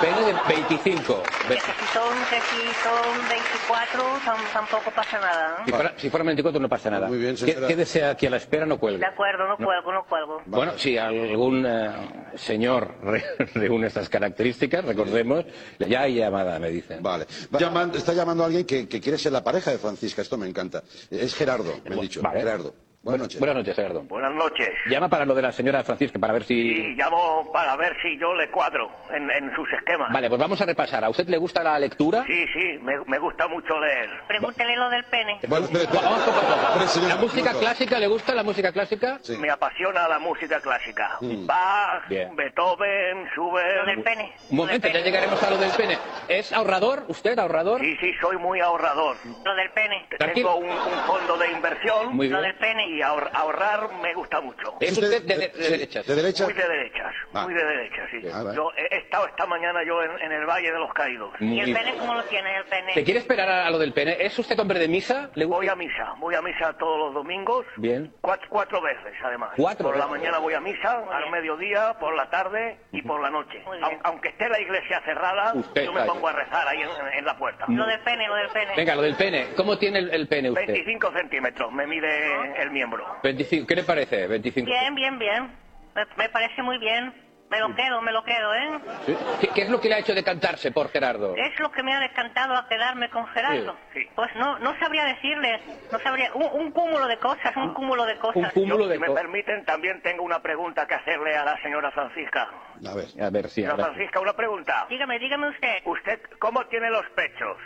Pene 0.00 0.20
de 0.26 0.34
25. 0.48 1.22
Ve- 1.48 1.54
Que 1.54 1.60
si 1.60 1.84
son, 1.92 2.14
que 2.30 2.40
si 2.40 2.66
son 2.82 3.28
24 3.28 4.02
tam- 4.24 4.52
tampoco 4.52 4.90
pasa 4.90 5.20
nada. 5.20 5.62
Si 5.64 5.70
¿no? 5.70 5.76
fuera, 5.76 5.92
si 5.96 6.10
fuera 6.10 6.24
24 6.24 6.60
no 6.60 6.68
pasa 6.68 6.90
nada. 6.90 7.08
¿Qué, 7.08 7.36
señora. 7.36 7.66
qué 7.68 7.76
desea 7.76 8.16
que 8.16 8.26
a 8.26 8.30
la 8.30 8.36
espera 8.38 8.66
no 8.66 8.74
De 8.74 8.80
cuelgue? 8.80 9.06
acuerdo, 9.06 9.46
no 9.48 9.56
cuelgo, 9.56 9.92
no 9.92 10.04
cuelgo. 10.04 10.42
Bueno, 10.46 10.72
si 10.78 10.98
algún 10.98 11.64
eh, 11.64 11.90
señor 12.34 12.94
re- 13.02 13.22
reúne 13.54 13.86
estas 13.86 14.08
características, 14.08 14.84
recordemos, 14.84 15.44
ya 15.78 16.02
hay 16.02 16.16
llamada, 16.16 16.58
me 16.58 16.70
dicen. 16.70 17.02
Vale. 17.02 17.26
Va 17.54 17.58
está 17.96 18.12
llamando 18.12 18.42
a 18.42 18.46
alguien 18.46 18.66
que, 18.66 18.88
que 18.88 18.95
quiere 19.00 19.18
ser 19.18 19.32
la 19.32 19.42
pareja 19.44 19.70
de 19.70 19.78
Francisca, 19.78 20.22
esto 20.22 20.36
me 20.36 20.46
encanta. 20.46 20.82
Es 21.10 21.34
Gerardo, 21.34 21.80
me 21.84 21.94
han 21.94 22.00
dicho. 22.00 22.22
Vale. 22.22 22.40
Gerardo. 22.40 22.85
Buenas 23.06 23.20
noches. 23.22 23.38
Buenas 23.38 23.56
noches, 23.58 23.76
Gerardo. 23.76 24.02
Buenas 24.02 24.34
noches. 24.34 24.68
Llama 24.86 25.08
para 25.08 25.24
lo 25.24 25.32
de 25.36 25.42
la 25.42 25.52
señora 25.52 25.84
Francisca, 25.84 26.18
para 26.18 26.32
ver 26.32 26.42
si... 26.42 26.54
Y 26.54 26.94
llamo 26.96 27.48
para 27.52 27.76
ver 27.76 27.96
si 28.02 28.18
yo 28.18 28.34
le 28.34 28.50
cuadro 28.50 28.90
en, 29.14 29.30
en 29.30 29.54
sus 29.54 29.72
esquemas. 29.72 30.12
Vale, 30.12 30.28
pues 30.28 30.40
vamos 30.40 30.60
a 30.60 30.66
repasar. 30.66 31.04
¿A 31.04 31.08
usted 31.08 31.28
le 31.28 31.38
gusta 31.38 31.62
la 31.62 31.78
lectura? 31.78 32.24
Sí, 32.26 32.44
sí, 32.52 32.78
me, 32.82 32.98
me 33.06 33.18
gusta 33.20 33.46
mucho 33.46 33.78
leer. 33.78 34.10
Pregúntele 34.26 34.74
lo 34.74 34.90
del 34.90 35.04
pene. 35.04 35.38
Vamos 35.46 35.68
poco 35.70 35.98
a 35.98 36.24
poco. 36.26 37.08
¿La 37.08 37.14
música 37.16 37.52
clásica 37.52 38.00
le 38.00 38.08
gusta 38.08 38.34
la 38.34 38.42
música 38.42 38.72
clásica? 38.72 39.20
Me 39.38 39.50
apasiona 39.50 40.08
la 40.08 40.18
música 40.18 40.58
clásica. 40.60 41.16
Mm. 41.20 41.46
Bach, 41.46 42.08
Bien. 42.08 42.34
Beethoven, 42.34 43.28
Schubert. 43.34 43.76
Lo 43.76 43.86
del 43.86 44.02
pene. 44.02 44.32
Un 44.50 44.56
momento, 44.56 44.88
ya 44.88 44.98
llegaremos 45.00 45.40
a 45.44 45.50
lo 45.50 45.58
del 45.58 45.70
pene. 45.70 45.96
¿Es 46.26 46.52
ahorrador? 46.52 47.04
¿Usted 47.06 47.38
ahorrador? 47.38 47.80
Sí, 47.82 47.96
sí, 48.00 48.12
soy 48.20 48.36
muy 48.36 48.58
ahorrador. 48.58 49.16
Lo 49.44 49.54
del 49.54 49.70
pene. 49.70 50.08
Tengo 50.34 50.56
un, 50.56 50.70
un 50.70 50.98
fondo 51.06 51.38
de 51.38 51.52
inversión. 51.52 52.16
Muy 52.16 52.26
bien. 52.26 52.36
Lo 52.36 52.42
del 52.42 52.56
pene. 52.56 52.95
Y 52.96 53.00
ahor- 53.02 53.28
ahorrar 53.34 53.90
me 54.00 54.14
gusta 54.14 54.40
mucho. 54.40 54.74
¿Es 54.80 54.92
usted 54.96 55.22
de, 55.22 55.36
de- 55.36 55.48
de 55.48 55.70
derechas? 55.70 56.06
¿De 56.06 56.14
derechas? 56.14 56.46
Muy 56.46 56.54
de 56.54 56.68
derechas, 56.68 57.14
Ah. 57.34 57.42
muy 57.44 57.52
de 57.54 57.64
derechas, 57.64 58.08
sí. 58.10 58.22
Ah, 58.32 58.42
vale. 58.42 58.56
Yo 58.56 58.70
he 58.76 58.96
estado 58.96 59.26
esta 59.26 59.44
mañana 59.46 59.84
yo 59.84 60.02
en, 60.02 60.12
en 60.22 60.32
el 60.32 60.46
Valle 60.46 60.72
de 60.72 60.78
los 60.78 60.92
Caídos. 60.94 61.30
Muy 61.40 61.58
¿Y 61.58 61.60
el 61.60 61.74
pene 61.74 61.94
cómo 61.98 62.14
lo 62.14 62.22
tiene 62.24 62.56
el 62.56 62.64
pene? 62.64 62.94
¿Te 62.94 63.04
quiere 63.04 63.20
esperar 63.20 63.48
a 63.50 63.70
lo 63.70 63.78
del 63.78 63.92
pene? 63.92 64.16
¿Es 64.20 64.38
usted 64.38 64.58
hombre 64.58 64.78
de 64.78 64.88
misa? 64.88 65.30
¿Le 65.34 65.44
Voy 65.44 65.68
a 65.68 65.74
misa, 65.76 66.14
voy 66.18 66.34
a 66.34 66.40
misa 66.42 66.72
todos 66.78 66.98
los 66.98 67.14
domingos, 67.14 67.66
Bien. 67.76 68.12
cuatro, 68.22 68.46
cuatro 68.48 68.80
veces 68.80 69.12
además. 69.22 69.50
Cuatro 69.56 69.88
por 69.88 69.96
la 69.98 70.06
mañana 70.06 70.38
voy 70.38 70.54
a 70.54 70.60
misa, 70.60 71.02
al 71.12 71.30
mediodía, 71.30 71.94
por 72.00 72.14
la 72.16 72.30
tarde 72.30 72.78
y 72.92 73.02
por 73.02 73.20
la 73.20 73.28
noche. 73.30 73.62
Aun- 73.66 74.00
aunque 74.04 74.28
esté 74.30 74.48
la 74.48 74.58
iglesia 74.60 75.02
cerrada, 75.04 75.52
Usted 75.54 75.84
yo 75.84 75.92
me 75.92 76.02
pongo 76.04 76.28
a 76.28 76.32
rezar 76.32 76.66
ahí 76.66 76.80
en, 76.80 77.18
en 77.18 77.24
la 77.26 77.36
puerta. 77.36 77.66
Lo 77.68 77.86
del 77.86 78.00
pene, 78.00 78.26
lo 78.26 78.34
del 78.36 78.48
pene. 78.48 78.72
Venga, 78.74 78.94
lo 78.94 79.02
del 79.02 79.16
pene. 79.16 79.48
¿Cómo 79.56 79.76
tiene 79.78 79.98
el, 79.98 80.10
el 80.14 80.28
pene 80.28 80.48
usted? 80.50 80.66
25 80.66 81.12
centímetros 81.12 81.70
me 81.72 81.86
mide 81.86 82.62
el 82.62 82.70
miembro. 82.86 83.16
25. 83.22 83.66
¿Qué 83.66 83.76
le 83.76 83.84
parece? 83.84 84.26
25. 84.26 84.66
Bien, 84.66 84.94
bien, 84.94 85.18
bien. 85.18 85.50
Me, 85.94 86.04
me 86.16 86.28
parece 86.28 86.62
muy 86.62 86.78
bien. 86.78 87.12
Me 87.48 87.60
lo 87.60 87.72
quedo, 87.76 88.02
me 88.02 88.10
lo 88.10 88.24
quedo, 88.24 88.54
¿eh? 88.54 88.70
¿Sí? 89.06 89.16
¿Qué, 89.40 89.48
qué 89.54 89.62
es 89.62 89.70
lo 89.70 89.80
que 89.80 89.88
le 89.88 89.94
ha 89.94 89.98
hecho 90.00 90.12
decantarse 90.16 90.72
por 90.72 90.88
Gerardo? 90.88 91.36
Es 91.36 91.56
lo 91.60 91.70
que 91.70 91.80
me 91.84 91.94
ha 91.94 92.00
decantado 92.00 92.56
a 92.56 92.66
quedarme 92.66 93.08
con 93.08 93.24
Gerardo. 93.28 93.76
Pues 94.16 94.34
no, 94.34 94.58
no 94.58 94.76
sabría 94.80 95.04
decirle, 95.04 95.60
no 95.92 95.98
sabría, 96.00 96.32
un, 96.34 96.42
un 96.60 96.72
cúmulo 96.72 97.06
de 97.06 97.16
cosas, 97.18 97.56
un 97.56 97.72
cúmulo 97.72 98.04
de 98.04 98.18
cosas. 98.18 98.52
Yo, 98.52 98.90
si 98.92 98.98
me 98.98 99.10
permiten, 99.10 99.64
también 99.64 100.02
tengo 100.02 100.24
una 100.24 100.42
pregunta 100.42 100.88
que 100.88 100.94
hacerle 100.94 101.36
a 101.36 101.44
la 101.44 101.62
señora 101.62 101.92
Francisca. 101.92 102.48
A 102.84 102.94
ver, 102.94 103.06
a 103.22 103.30
ver, 103.30 103.44
sí. 103.48 103.62
Señora 103.62 103.76
sí. 103.76 103.82
Francisca, 103.82 104.18
una 104.18 104.32
pregunta. 104.32 104.84
Dígame, 104.90 105.16
dígame 105.20 105.48
usted. 105.50 105.82
¿Usted 105.84 106.20
cómo 106.40 106.66
tiene 106.66 106.90
los 106.90 107.06
pechos? 107.10 107.56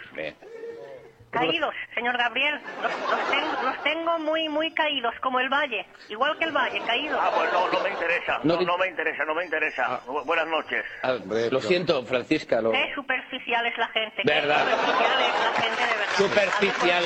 Caídos, 1.30 1.74
señor 1.94 2.16
Gabriel. 2.18 2.60
Los, 2.82 2.92
los 3.10 3.30
tengo, 3.30 3.62
los 3.62 3.82
tengo 3.84 4.18
muy, 4.18 4.48
muy 4.48 4.72
caídos, 4.72 5.14
como 5.22 5.38
el 5.40 5.48
valle. 5.48 5.86
Igual 6.08 6.36
que 6.38 6.44
el 6.46 6.52
valle, 6.52 6.80
caídos. 6.86 7.18
Ah, 7.22 7.30
pues 7.36 7.52
no, 7.52 7.68
no 7.70 7.80
me 7.84 7.90
interesa. 7.90 8.40
No 8.42 8.60
No, 8.60 8.78
me 8.78 8.88
interesa, 8.88 9.24
no 9.24 9.34
me 9.34 9.44
interesa. 9.44 10.00
Bu- 10.06 10.24
Buenas 10.24 10.48
noches. 10.48 10.84
Ah, 11.02 11.14
lo 11.50 11.60
siento, 11.60 12.04
Francisca. 12.04 12.60
Lo... 12.60 12.72
Qué 12.72 12.92
superficial 12.94 13.64
es 13.66 13.78
la 13.78 13.88
gente. 13.88 14.22
qué 14.22 14.28
¿Verdad? 14.28 14.64
superficial 14.70 15.20
es 15.20 15.40
la 15.44 15.62
gente 15.62 15.82
de 15.82 15.98
verdad. 15.98 16.16
Superficial. 16.16 17.04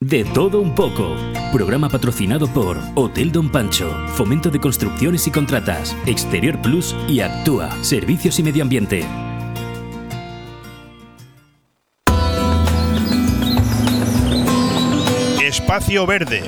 De 0.00 0.24
todo 0.32 0.60
un 0.60 0.74
poco. 0.74 1.14
Programa 1.52 1.88
patrocinado 1.90 2.46
por 2.54 2.78
Hotel 2.96 3.30
Don 3.32 3.52
Pancho, 3.52 3.90
Fomento 4.16 4.48
de 4.48 4.58
Construcciones 4.58 5.26
y 5.26 5.30
Contratas, 5.32 5.94
Exterior 6.06 6.60
Plus 6.62 6.96
y 7.06 7.20
Actúa, 7.20 7.70
Servicios 7.82 8.38
y 8.38 8.42
Medio 8.42 8.62
Ambiente. 8.62 9.04
Espacio 15.70 16.04
Verde 16.04 16.42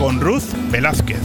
con 0.00 0.18
Ruth 0.18 0.54
Velázquez. 0.70 1.20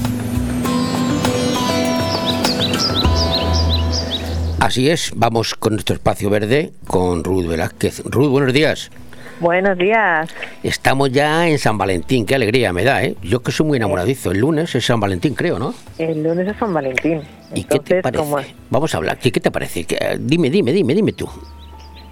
Así 4.59 4.89
es, 4.89 5.13
vamos 5.15 5.55
con 5.55 5.71
nuestro 5.75 5.95
espacio 5.95 6.29
verde 6.29 6.73
con 6.85 7.23
Ruth 7.23 7.45
Velázquez. 7.47 8.01
Ruth, 8.03 8.29
buenos 8.29 8.51
días. 8.51 8.91
Buenos 9.39 9.77
días. 9.77 10.29
Estamos 10.63 11.09
ya 11.13 11.47
en 11.47 11.59
San 11.59 11.77
Valentín, 11.77 12.25
qué 12.25 12.35
alegría 12.35 12.73
me 12.73 12.83
da, 12.83 13.01
¿eh? 13.01 13.15
Yo 13.23 13.41
que 13.41 13.53
soy 13.53 13.67
muy 13.67 13.77
enamoradizo. 13.77 14.31
El 14.31 14.39
lunes 14.39 14.75
es 14.75 14.85
San 14.85 14.99
Valentín, 14.99 15.33
creo, 15.33 15.57
¿no? 15.59 15.73
El 15.97 16.21
lunes 16.21 16.45
es 16.45 16.57
San 16.57 16.73
Valentín. 16.73 17.21
¿Y 17.55 17.63
qué 17.63 17.79
te 17.79 18.01
parece? 18.01 18.53
Vamos 18.69 18.93
a 18.93 18.97
hablar. 18.97 19.17
¿Qué, 19.17 19.31
qué 19.31 19.39
te 19.39 19.49
parece? 19.49 19.85
¿Qué- 19.85 20.17
dime, 20.19 20.49
dime, 20.49 20.73
dime, 20.73 20.93
dime 20.93 21.13
tú. 21.13 21.29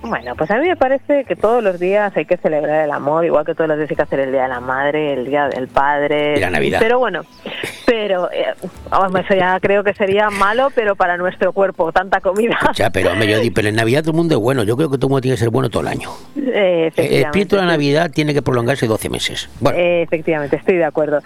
Bueno, 0.06 0.36
pues 0.36 0.50
a 0.52 0.58
mí 0.58 0.68
me 0.68 0.76
parece 0.76 1.26
que 1.26 1.36
todos 1.36 1.64
los 1.64 1.80
días 1.80 2.16
hay 2.16 2.26
que 2.26 2.38
celebrar 2.38 2.86
el 2.86 2.92
amor, 2.92 3.26
igual 3.26 3.46
que 3.46 3.56
todos 3.56 3.68
los 3.68 3.78
días 3.78 3.90
hay 3.90 3.96
que 3.96 4.02
hacer 4.04 4.20
el 4.20 4.32
Día 4.32 4.44
de 4.44 4.50
la 4.50 4.60
Madre, 4.60 5.14
el 5.14 5.26
Día 5.26 5.48
del 5.50 5.68
Padre. 5.68 6.36
Y 6.38 6.40
la 6.40 6.50
Navidad. 6.50 6.80
Pero 6.82 7.00
bueno, 7.00 7.22
pero 7.86 8.32
eh, 8.32 8.54
vamos, 8.90 9.20
eso 9.26 9.34
ya 9.36 9.60
creo 9.60 9.84
que 9.84 9.94
sería 9.94 10.30
malo, 10.30 10.70
pero 10.76 10.96
para 10.96 11.18
nuestro 11.18 11.54
cuerpo, 11.54 11.92
tanta 11.92 12.20
comida. 12.22 12.58
Ya, 12.76 12.90
pero, 12.90 13.12
hombre, 13.12 13.28
yo 13.30 13.40
di- 13.40 13.52
pero 13.52 13.68
en 13.70 13.76
Navidad 13.76 14.02
todo 14.02 14.12
el 14.12 14.18
mundo 14.18 14.36
es 14.36 14.42
bueno. 14.42 14.64
Yo 14.64 14.76
creo 14.78 14.90
que 14.90 14.98
todo 14.98 15.08
el 15.08 15.12
mundo 15.12 15.22
tiene 15.22 15.36
que 15.36 15.40
ser 15.40 15.50
bueno 15.50 15.70
todo 15.70 15.82
el 15.82 15.88
año. 15.90 16.10
Eh, 16.38 16.92
El 16.96 17.24
espíritu 17.26 17.56
de 17.56 17.62
la 17.64 17.68
Navidad 17.70 18.12
tiene 18.12 18.34
que 18.34 18.42
prolongarse 18.42 18.88
12 18.88 19.10
meses. 19.10 19.50
Bueno, 19.60 19.78
Eh, 19.80 20.04
efectivamente, 20.04 20.56
estoy 20.56 20.78
de 20.78 20.86
acuerdo. 20.86 21.20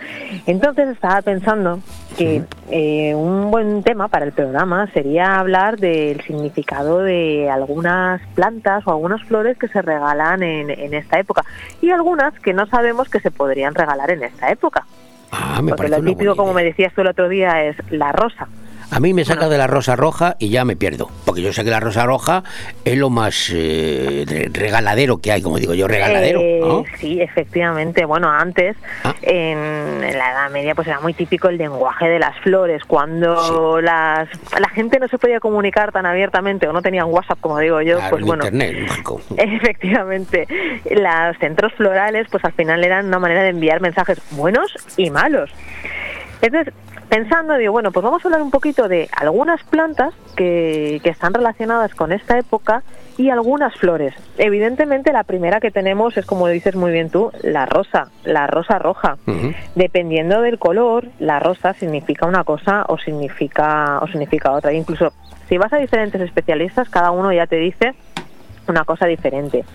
Entonces 0.47 0.89
estaba 0.89 1.21
pensando 1.21 1.79
que 2.17 2.41
eh, 2.71 3.13
un 3.15 3.51
buen 3.51 3.83
tema 3.83 4.07
para 4.07 4.25
el 4.25 4.31
programa 4.31 4.87
sería 4.93 5.39
hablar 5.39 5.77
del 5.77 6.21
significado 6.21 6.99
de 6.99 7.49
algunas 7.49 8.21
plantas 8.35 8.68
o 8.85 8.91
algunas 8.91 9.21
flores 9.23 9.57
que 9.57 9.67
se 9.67 9.81
regalan 9.81 10.43
en, 10.43 10.69
en 10.69 10.93
esta 10.93 11.19
época 11.19 11.43
y 11.81 11.89
algunas 11.89 12.33
que 12.39 12.53
no 12.53 12.65
sabemos 12.67 13.09
que 13.09 13.19
se 13.19 13.31
podrían 13.31 13.75
regalar 13.75 14.11
en 14.11 14.23
esta 14.23 14.49
época. 14.49 14.85
ah, 15.31 15.61
me 15.61 15.71
Porque 15.73 15.89
lo 15.89 16.01
típico, 16.01 16.35
como 16.35 16.53
me 16.53 16.63
decías 16.63 16.93
tú 16.93 17.01
el 17.01 17.07
otro 17.07 17.29
día, 17.29 17.63
es 17.63 17.75
la 17.91 18.11
rosa. 18.11 18.47
A 18.91 18.99
mí 18.99 19.13
me 19.13 19.23
saca 19.23 19.49
de 19.49 19.57
la 19.57 19.67
rosa 19.67 19.95
roja 19.95 20.35
y 20.39 20.49
ya 20.49 20.65
me 20.65 20.75
pierdo. 20.75 21.09
Porque 21.25 21.41
yo 21.41 21.53
sé 21.53 21.63
que 21.63 21.69
la 21.69 21.79
rosa 21.79 22.05
roja 22.05 22.43
es 22.85 22.97
lo 22.97 23.09
más 23.09 23.51
eh, 23.53 24.25
re- 24.27 24.49
regaladero 24.51 25.19
que 25.19 25.31
hay, 25.31 25.41
como 25.43 25.57
digo 25.59 25.73
yo, 25.75 25.87
regaladero. 25.87 26.39
Eh, 26.41 26.59
¿no? 26.61 26.83
Sí, 26.99 27.21
efectivamente. 27.21 28.05
Bueno, 28.05 28.29
antes, 28.31 28.75
en, 29.21 29.57
en 30.03 30.17
la 30.17 30.31
Edad 30.31 30.49
Media, 30.51 30.73
pues 30.73 30.87
era 30.87 30.99
muy 31.01 31.13
típico 31.13 31.49
el 31.49 31.57
lenguaje 31.57 32.09
de 32.09 32.17
las 32.19 32.35
flores. 32.39 32.83
Cuando 32.85 33.79
las, 33.79 34.27
la 34.59 34.69
gente 34.69 34.99
no 34.99 35.07
se 35.07 35.17
podía 35.19 35.39
comunicar 35.39 35.91
tan 35.91 36.05
abiertamente 36.07 36.67
o 36.67 36.73
no 36.73 36.81
tenían 36.81 37.05
WhatsApp, 37.09 37.39
como 37.41 37.59
digo 37.59 37.81
yo, 37.81 37.97
Claro, 37.97 38.09
pues 38.09 38.25
bueno. 38.25 38.43
internet. 38.45 38.89
Efectivamente, 39.37 40.47
los 40.89 41.37
centros 41.39 41.73
florales, 41.73 42.27
pues 42.31 42.43
al 42.43 42.53
final 42.53 42.83
eran 42.83 43.05
una 43.07 43.19
manera 43.19 43.43
de 43.43 43.49
enviar 43.49 43.81
mensajes 43.81 44.19
buenos 44.31 44.73
y 44.97 45.09
malos. 45.11 45.51
Entonces, 46.41 46.73
pensando, 47.09 47.55
digo, 47.57 47.73
bueno, 47.73 47.91
pues 47.91 48.03
vamos 48.03 48.23
a 48.23 48.27
hablar 48.27 48.41
un 48.41 48.51
poquito 48.51 48.87
de 48.87 49.09
algunas 49.15 49.63
plantas 49.63 50.13
que, 50.35 51.01
que 51.03 51.09
están 51.09 51.33
relacionadas 51.33 51.93
con 51.95 52.11
esta 52.11 52.37
época 52.37 52.83
y 53.19 53.29
algunas 53.29 53.75
flores. 53.75 54.13
Evidentemente, 54.37 55.11
la 55.11 55.25
primera 55.25 55.59
que 55.59 55.71
tenemos 55.71 56.15
es, 56.15 56.25
como 56.25 56.47
dices 56.47 56.75
muy 56.77 56.91
bien 56.91 57.09
tú, 57.09 57.31
la 57.43 57.65
rosa, 57.65 58.07
la 58.23 58.47
rosa 58.47 58.79
roja. 58.79 59.17
Dependiendo 59.75 60.41
del 60.41 60.57
color, 60.57 61.09
la 61.19 61.41
rosa 61.41 61.73
significa 61.73 62.25
una 62.25 62.45
cosa 62.45 62.85
o 62.87 62.97
significa, 62.97 63.99
o 64.01 64.07
significa 64.07 64.51
otra. 64.51 64.71
Incluso 64.71 65.11
si 65.49 65.57
vas 65.57 65.73
a 65.73 65.77
diferentes 65.77 66.21
especialistas, 66.21 66.87
cada 66.87 67.11
uno 67.11 67.33
ya 67.33 67.45
te 67.45 67.57
dice 67.57 67.93
una 68.67 68.85
cosa 68.85 69.05
diferente. 69.05 69.65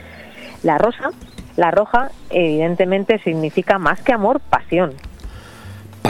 La 0.62 0.78
rosa, 0.78 1.10
la 1.56 1.70
roja, 1.70 2.10
evidentemente 2.30 3.18
significa 3.18 3.78
más 3.78 4.00
que 4.00 4.14
amor, 4.14 4.40
pasión. 4.40 4.94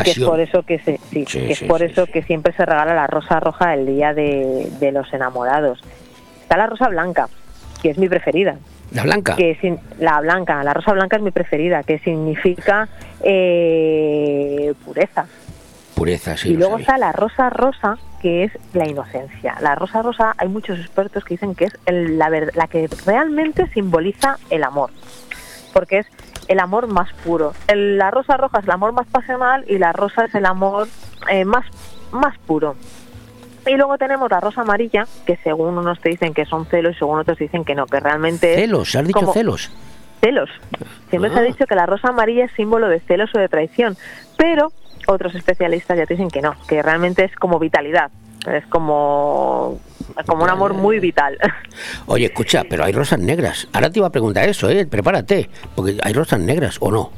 Que 0.03 0.11
es 0.11 0.19
por 0.19 0.41
eso 0.41 0.63
que 0.65 0.79
se, 0.81 0.99
sí, 1.11 1.25
Sí, 1.27 1.39
que 1.47 1.53
es 1.53 1.59
sí, 1.61 1.65
por 1.67 1.83
eso 1.83 2.07
que 2.07 2.23
siempre 2.23 2.53
se 2.55 2.67
regala 2.67 2.95
la 2.95 3.07
rosa 3.07 3.39
roja 3.41 3.75
el 3.75 3.87
día 3.87 4.13
de, 4.13 4.69
de 4.81 4.93
los 4.93 5.13
enamorados. 5.13 5.81
Está 6.43 6.57
la 6.57 6.67
rosa 6.67 6.89
blanca, 6.89 7.29
que 7.83 7.91
es 7.91 7.99
mi 7.99 8.09
preferida. 8.09 8.57
La 8.91 9.05
blanca. 9.05 9.37
Que 9.37 9.57
sin- 9.61 9.79
la 9.99 10.21
blanca, 10.21 10.63
la 10.65 10.75
rosa 10.75 10.93
blanca 10.93 11.17
es 11.17 11.23
mi 11.23 11.31
preferida, 11.31 11.83
que 11.85 11.99
significa 12.01 12.89
eh, 13.23 14.75
pureza. 14.85 15.27
Pureza, 15.95 16.37
sí. 16.37 16.51
y 16.51 16.57
luego 16.57 16.79
está 16.79 16.99
la 16.99 17.13
rosa 17.13 17.51
rosa, 17.51 17.97
que 18.21 18.45
es 18.45 18.53
la 18.73 18.87
inocencia. 18.89 19.55
La 19.61 19.77
rosa 19.77 20.03
rosa, 20.03 20.35
hay 20.39 20.49
muchos 20.49 20.79
expertos 20.81 21.25
que 21.25 21.35
dicen 21.35 21.55
que 21.55 21.67
es 21.67 21.79
el- 21.87 22.19
la, 22.19 22.31
la 22.31 22.67
que 22.67 22.89
realmente 23.07 23.69
simboliza 23.69 24.39
el 24.51 24.65
amor, 24.65 24.91
porque 25.73 26.01
es 26.01 26.07
el 26.49 26.61
amor 26.61 26.87
más 26.87 27.13
puro. 27.25 27.53
El- 27.67 27.99
la 27.99 28.11
rosa 28.11 28.37
roja 28.37 28.59
es 28.59 28.65
el 28.65 28.71
amor 28.71 28.93
más 28.93 29.07
pasional 29.07 29.65
y 29.69 29.79
la 29.79 29.93
rosa 29.93 30.25
es 30.27 30.35
el 30.35 30.47
amor 30.47 30.89
eh, 31.31 31.45
más, 31.45 31.65
más 32.13 32.37
puro. 32.47 32.77
Y 33.67 33.77
luego 33.77 33.97
tenemos 33.97 34.31
la 34.31 34.41
rosa 34.41 34.61
amarilla, 34.61 35.07
que 35.27 35.37
según 35.39 35.79
unos 35.79 35.99
te 36.01 36.11
dicen 36.11 36.35
que 36.35 36.45
son 36.45 36.67
celos 36.67 36.97
y 36.97 36.99
según 36.99 37.19
otros 37.21 37.39
dicen 37.39 37.65
que 37.65 37.75
no, 37.75 37.87
que 37.87 37.99
realmente 37.99 38.55
Celos, 38.57 38.95
has 38.95 39.07
dicho 39.07 39.21
como- 39.21 39.33
celos. 39.33 39.71
celos. 40.21 40.51
Siempre 41.09 41.31
se 41.31 41.37
ha 41.39 41.41
Ah. 41.41 41.45
dicho 41.45 41.67
que 41.67 41.75
la 41.75 41.87
rosa 41.87 42.09
amarilla 42.09 42.45
es 42.45 42.53
símbolo 42.53 42.89
de 42.89 43.01
celos 43.01 43.31
o 43.35 43.39
de 43.39 43.49
traición, 43.49 43.97
pero 44.37 44.71
otros 45.07 45.35
especialistas 45.35 45.97
ya 45.97 46.05
te 46.07 46.15
dicen 46.15 46.29
que 46.31 46.43
no, 46.43 46.55
que 46.69 46.83
realmente 46.83 47.25
es 47.25 47.35
como 47.37 47.59
vitalidad, 47.59 48.11
es 48.53 48.67
como, 48.67 49.79
como 50.27 50.45
un 50.45 50.51
amor 50.51 50.75
muy 50.75 50.99
vital. 50.99 51.39
Oye, 52.07 52.27
escucha, 52.27 52.63
pero 52.69 52.85
hay 52.85 52.93
rosas 52.93 53.19
negras. 53.19 53.69
Ahora 53.73 53.91
te 53.91 53.99
iba 53.99 54.07
a 54.09 54.11
preguntar 54.11 54.49
eso, 54.49 54.69
¿eh? 54.71 54.87
Prepárate, 54.87 55.49
porque 55.75 55.97
hay 56.03 56.13
rosas 56.13 56.41
negras 56.41 56.77
o 56.81 56.91
no. 56.91 57.11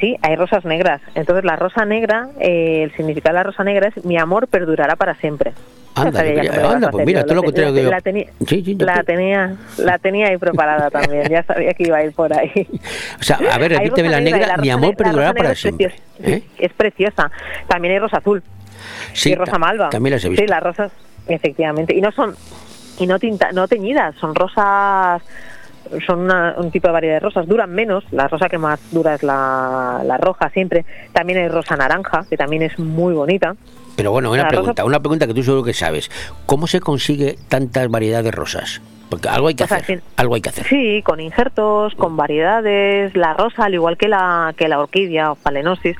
Sí, 0.00 0.16
hay 0.22 0.36
rosas 0.36 0.64
negras. 0.64 1.00
Entonces 1.14 1.44
la 1.44 1.56
rosa 1.56 1.84
negra, 1.84 2.28
eh, 2.40 2.82
el 2.84 2.92
significado 2.94 3.34
de 3.34 3.38
la 3.40 3.42
rosa 3.44 3.64
negra 3.64 3.88
es 3.94 4.04
mi 4.04 4.18
amor 4.18 4.46
perdurará 4.46 4.96
para 4.96 5.14
siempre. 5.14 5.52
Anda, 5.94 6.22
que 6.22 6.34
me 6.34 6.44
ibas 6.44 6.58
anda, 6.74 6.90
pues 6.90 7.04
mira, 7.06 7.24
todo 7.24 7.36
lo 7.36 7.42
contrario 7.42 7.74
que 7.74 7.82
yo. 7.82 7.90
la 7.90 8.00
tenía, 8.00 8.26
Sí, 8.46 8.76
la 8.78 8.94
te- 8.98 9.04
tenía, 9.04 9.56
la 9.78 9.98
tenía 9.98 10.28
ahí 10.28 10.36
preparada 10.36 10.90
también. 10.90 11.26
Ya 11.28 11.42
sabía 11.42 11.74
que 11.74 11.84
iba 11.84 11.96
a 11.96 12.04
ir 12.04 12.12
por 12.12 12.32
ahí. 12.32 12.50
O 13.20 13.22
sea, 13.24 13.38
a 13.50 13.58
ver, 13.58 13.72
repíteme 13.72 14.08
la 14.08 14.20
negra 14.20 14.46
la 14.46 14.56
mi 14.58 14.70
amor 14.70 14.94
perdurará 14.94 15.32
para 15.32 15.52
es 15.52 15.58
siempre. 15.60 15.92
¿eh? 16.22 16.42
Es 16.58 16.72
preciosa. 16.74 17.32
También 17.66 17.94
hay 17.94 17.98
rosa 18.00 18.18
azul. 18.18 18.40
Sí, 19.12 19.30
y 19.30 19.34
rosa 19.34 19.58
malva. 19.58 19.88
también 19.90 20.14
las 20.14 20.24
he 20.24 20.28
visto. 20.28 20.42
Sí, 20.44 20.48
las 20.48 20.62
rosas, 20.62 20.92
efectivamente. 21.26 21.94
Y 21.94 22.00
no 22.00 22.12
son 22.12 22.34
y 22.98 23.06
no 23.06 23.18
tinta, 23.18 23.52
no 23.52 23.68
teñidas, 23.68 24.14
son 24.16 24.34
rosas 24.34 25.22
son 26.06 26.18
una- 26.20 26.54
un 26.58 26.70
tipo 26.70 26.88
de 26.88 26.92
variedad 26.92 27.14
de 27.14 27.20
rosas, 27.20 27.46
duran 27.46 27.70
menos, 27.70 28.04
la 28.10 28.28
rosa 28.28 28.48
que 28.50 28.58
más 28.58 28.78
dura 28.90 29.14
es 29.14 29.22
la, 29.22 30.02
la 30.04 30.18
roja 30.18 30.50
siempre, 30.50 30.84
también 31.12 31.38
hay 31.38 31.48
rosa 31.48 31.76
naranja, 31.76 32.26
que 32.28 32.36
también 32.36 32.62
es 32.62 32.78
muy 32.78 33.14
bonita, 33.14 33.54
Pero 33.96 34.10
bueno, 34.12 34.28
una 34.30 34.42
La 34.42 34.48
rosa- 34.50 34.56
pregunta, 34.60 34.84
una 34.84 35.00
pregunta 35.00 35.26
que 35.26 35.32
tú 35.34 35.42
seguro 35.42 35.64
que 35.64 35.72
sabes. 35.74 36.10
¿Cómo 36.46 36.66
se 36.66 36.78
consigue 36.80 37.36
tanta 37.48 37.86
variedad 37.88 38.22
de 38.22 38.30
rosas? 38.30 38.80
Porque 39.10 39.28
algo 39.28 39.48
hay 39.48 39.54
que 39.54 39.64
hacer. 39.64 40.02
Algo 40.16 40.34
hay 40.36 40.40
que 40.42 40.50
hacer. 40.50 40.66
Sí, 40.66 41.02
con 41.04 41.18
injertos, 41.18 41.94
con 41.96 42.16
variedades. 42.16 43.16
La 43.16 43.32
rosa, 43.34 43.64
al 43.64 43.74
igual 43.74 43.96
que 43.96 44.06
la, 44.08 44.54
que 44.56 44.68
la 44.68 44.78
orquídea 44.80 45.32
o 45.32 45.34
phalaenopsis, 45.36 45.96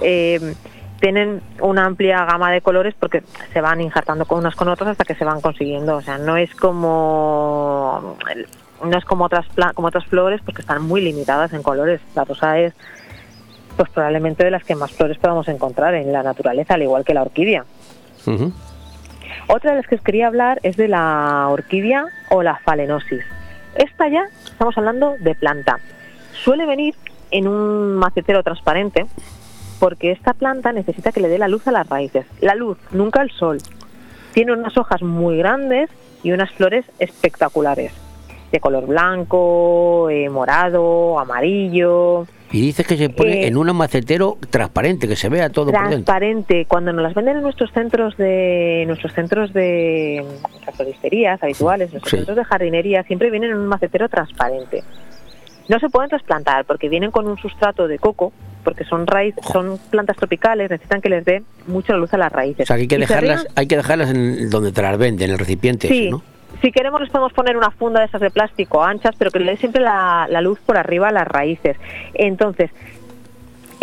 eh, 0.00 0.54
tienen 1.02 1.42
una 1.58 1.84
amplia 1.84 2.24
gama 2.24 2.52
de 2.52 2.60
colores 2.60 2.94
porque 2.96 3.24
se 3.52 3.60
van 3.60 3.80
injertando 3.80 4.24
con 4.24 4.38
unas 4.38 4.54
con 4.54 4.68
otras 4.68 4.90
hasta 4.90 5.04
que 5.04 5.16
se 5.16 5.24
van 5.24 5.40
consiguiendo. 5.40 5.96
O 5.96 6.00
sea, 6.00 6.16
no 6.16 6.36
es 6.36 6.54
como 6.54 8.16
no 8.84 8.96
es 8.96 9.04
como 9.04 9.24
otras 9.24 9.44
como 9.74 9.88
otras 9.88 10.06
flores 10.06 10.40
porque 10.44 10.62
están 10.62 10.82
muy 10.82 11.00
limitadas 11.00 11.52
en 11.54 11.64
colores. 11.64 12.00
La 12.14 12.24
rosa 12.24 12.56
es 12.60 12.72
pues 13.76 13.90
probablemente 13.90 14.44
de 14.44 14.52
las 14.52 14.62
que 14.62 14.76
más 14.76 14.92
flores 14.92 15.18
podamos 15.18 15.48
encontrar 15.48 15.94
en 15.94 16.12
la 16.12 16.22
naturaleza, 16.22 16.74
al 16.74 16.82
igual 16.82 17.04
que 17.04 17.14
la 17.14 17.22
orquídea. 17.22 17.64
Otra 19.48 19.72
de 19.72 19.78
las 19.78 19.86
que 19.88 19.96
os 19.96 20.02
quería 20.02 20.28
hablar 20.28 20.60
es 20.62 20.76
de 20.76 20.86
la 20.86 21.48
orquídea 21.50 22.04
o 22.30 22.44
la 22.44 22.60
phalaenopsis. 22.64 23.24
Esta 23.74 24.06
ya 24.06 24.28
estamos 24.44 24.78
hablando 24.78 25.16
de 25.18 25.34
planta. 25.34 25.80
Suele 26.32 26.64
venir 26.64 26.94
en 27.32 27.48
un 27.48 27.96
macetero 27.96 28.44
transparente 28.44 29.06
porque 29.82 30.12
esta 30.12 30.32
planta 30.32 30.70
necesita 30.70 31.10
que 31.10 31.18
le 31.18 31.26
dé 31.28 31.38
la 31.38 31.48
luz 31.48 31.66
a 31.66 31.72
las 31.72 31.88
raíces. 31.88 32.24
La 32.40 32.54
luz, 32.54 32.78
nunca 32.92 33.20
el 33.20 33.32
sol. 33.32 33.58
Tiene 34.32 34.52
unas 34.52 34.76
hojas 34.78 35.02
muy 35.02 35.36
grandes 35.38 35.90
y 36.22 36.30
unas 36.30 36.52
flores 36.52 36.84
espectaculares, 37.00 37.90
de 38.52 38.60
color 38.60 38.86
blanco, 38.86 40.08
eh, 40.08 40.28
morado, 40.30 41.18
amarillo. 41.18 42.28
Y 42.52 42.60
dices 42.60 42.86
que 42.86 42.96
se 42.96 43.10
pone 43.10 43.42
Eh, 43.42 43.46
en 43.48 43.56
un 43.56 43.76
macetero 43.76 44.38
transparente, 44.50 45.08
que 45.08 45.16
se 45.16 45.28
vea 45.28 45.50
todo 45.50 45.72
por 45.72 45.74
dentro. 45.74 45.90
transparente 45.90 46.64
cuando 46.66 46.92
nos 46.92 47.02
las 47.02 47.14
venden 47.14 47.38
en 47.38 47.42
nuestros 47.42 47.72
centros 47.72 48.16
de 48.16 48.84
nuestros 48.86 49.12
centros 49.14 49.52
de 49.52 50.24
floristerías 50.76 51.42
habituales 51.42 51.90
nuestros 51.90 52.08
Sí. 52.08 52.16
centros 52.18 52.36
de 52.36 52.44
jardinería 52.44 53.02
siempre 53.02 53.30
vienen 53.32 53.50
en 53.50 53.56
un 53.56 53.66
macetero 53.66 54.08
transparente 54.08 54.84
no 55.68 55.80
se 55.80 55.88
pueden 55.88 56.08
trasplantar 56.10 56.66
porque 56.66 56.88
vienen 56.88 57.10
con 57.10 57.26
un 57.26 57.36
sustrato 57.36 57.88
de 57.88 57.98
coco 57.98 58.32
porque 58.64 58.84
son 58.84 59.06
raíz 59.06 59.34
son 59.52 59.78
plantas 59.90 60.16
tropicales 60.16 60.70
necesitan 60.70 61.00
que 61.00 61.08
les 61.08 61.24
dé 61.24 61.42
mucha 61.66 61.94
luz 61.96 62.12
a 62.14 62.18
las 62.18 62.32
raíces 62.32 62.64
O 62.64 62.66
sea, 62.66 62.76
que 62.76 62.82
hay 62.82 62.88
que 62.88 62.96
Y 62.96 63.00
dejarlas, 63.00 63.46
hay 63.54 63.66
que 63.66 63.76
dejarlas 63.76 64.10
en 64.10 64.50
donde 64.50 64.72
te 64.72 64.82
las 64.82 64.96
venden, 64.98 65.28
en 65.28 65.32
el 65.34 65.38
recipiente, 65.38 65.88
sí 65.88 66.02
ese, 66.02 66.10
¿no? 66.10 66.22
si 66.60 66.70
queremos 66.70 67.00
les 67.00 67.10
podemos 67.10 67.32
poner 67.32 67.56
una 67.56 67.70
funda 67.72 68.00
de 68.00 68.06
esas 68.06 68.20
de 68.20 68.30
plástico 68.30 68.84
anchas 68.84 69.14
pero 69.18 69.30
que 69.30 69.40
le 69.40 69.52
dé 69.52 69.56
siempre 69.58 69.82
la, 69.82 70.26
la 70.30 70.40
luz 70.40 70.58
por 70.64 70.76
arriba 70.76 71.08
a 71.08 71.12
las 71.12 71.26
raíces 71.26 71.76
entonces 72.14 72.70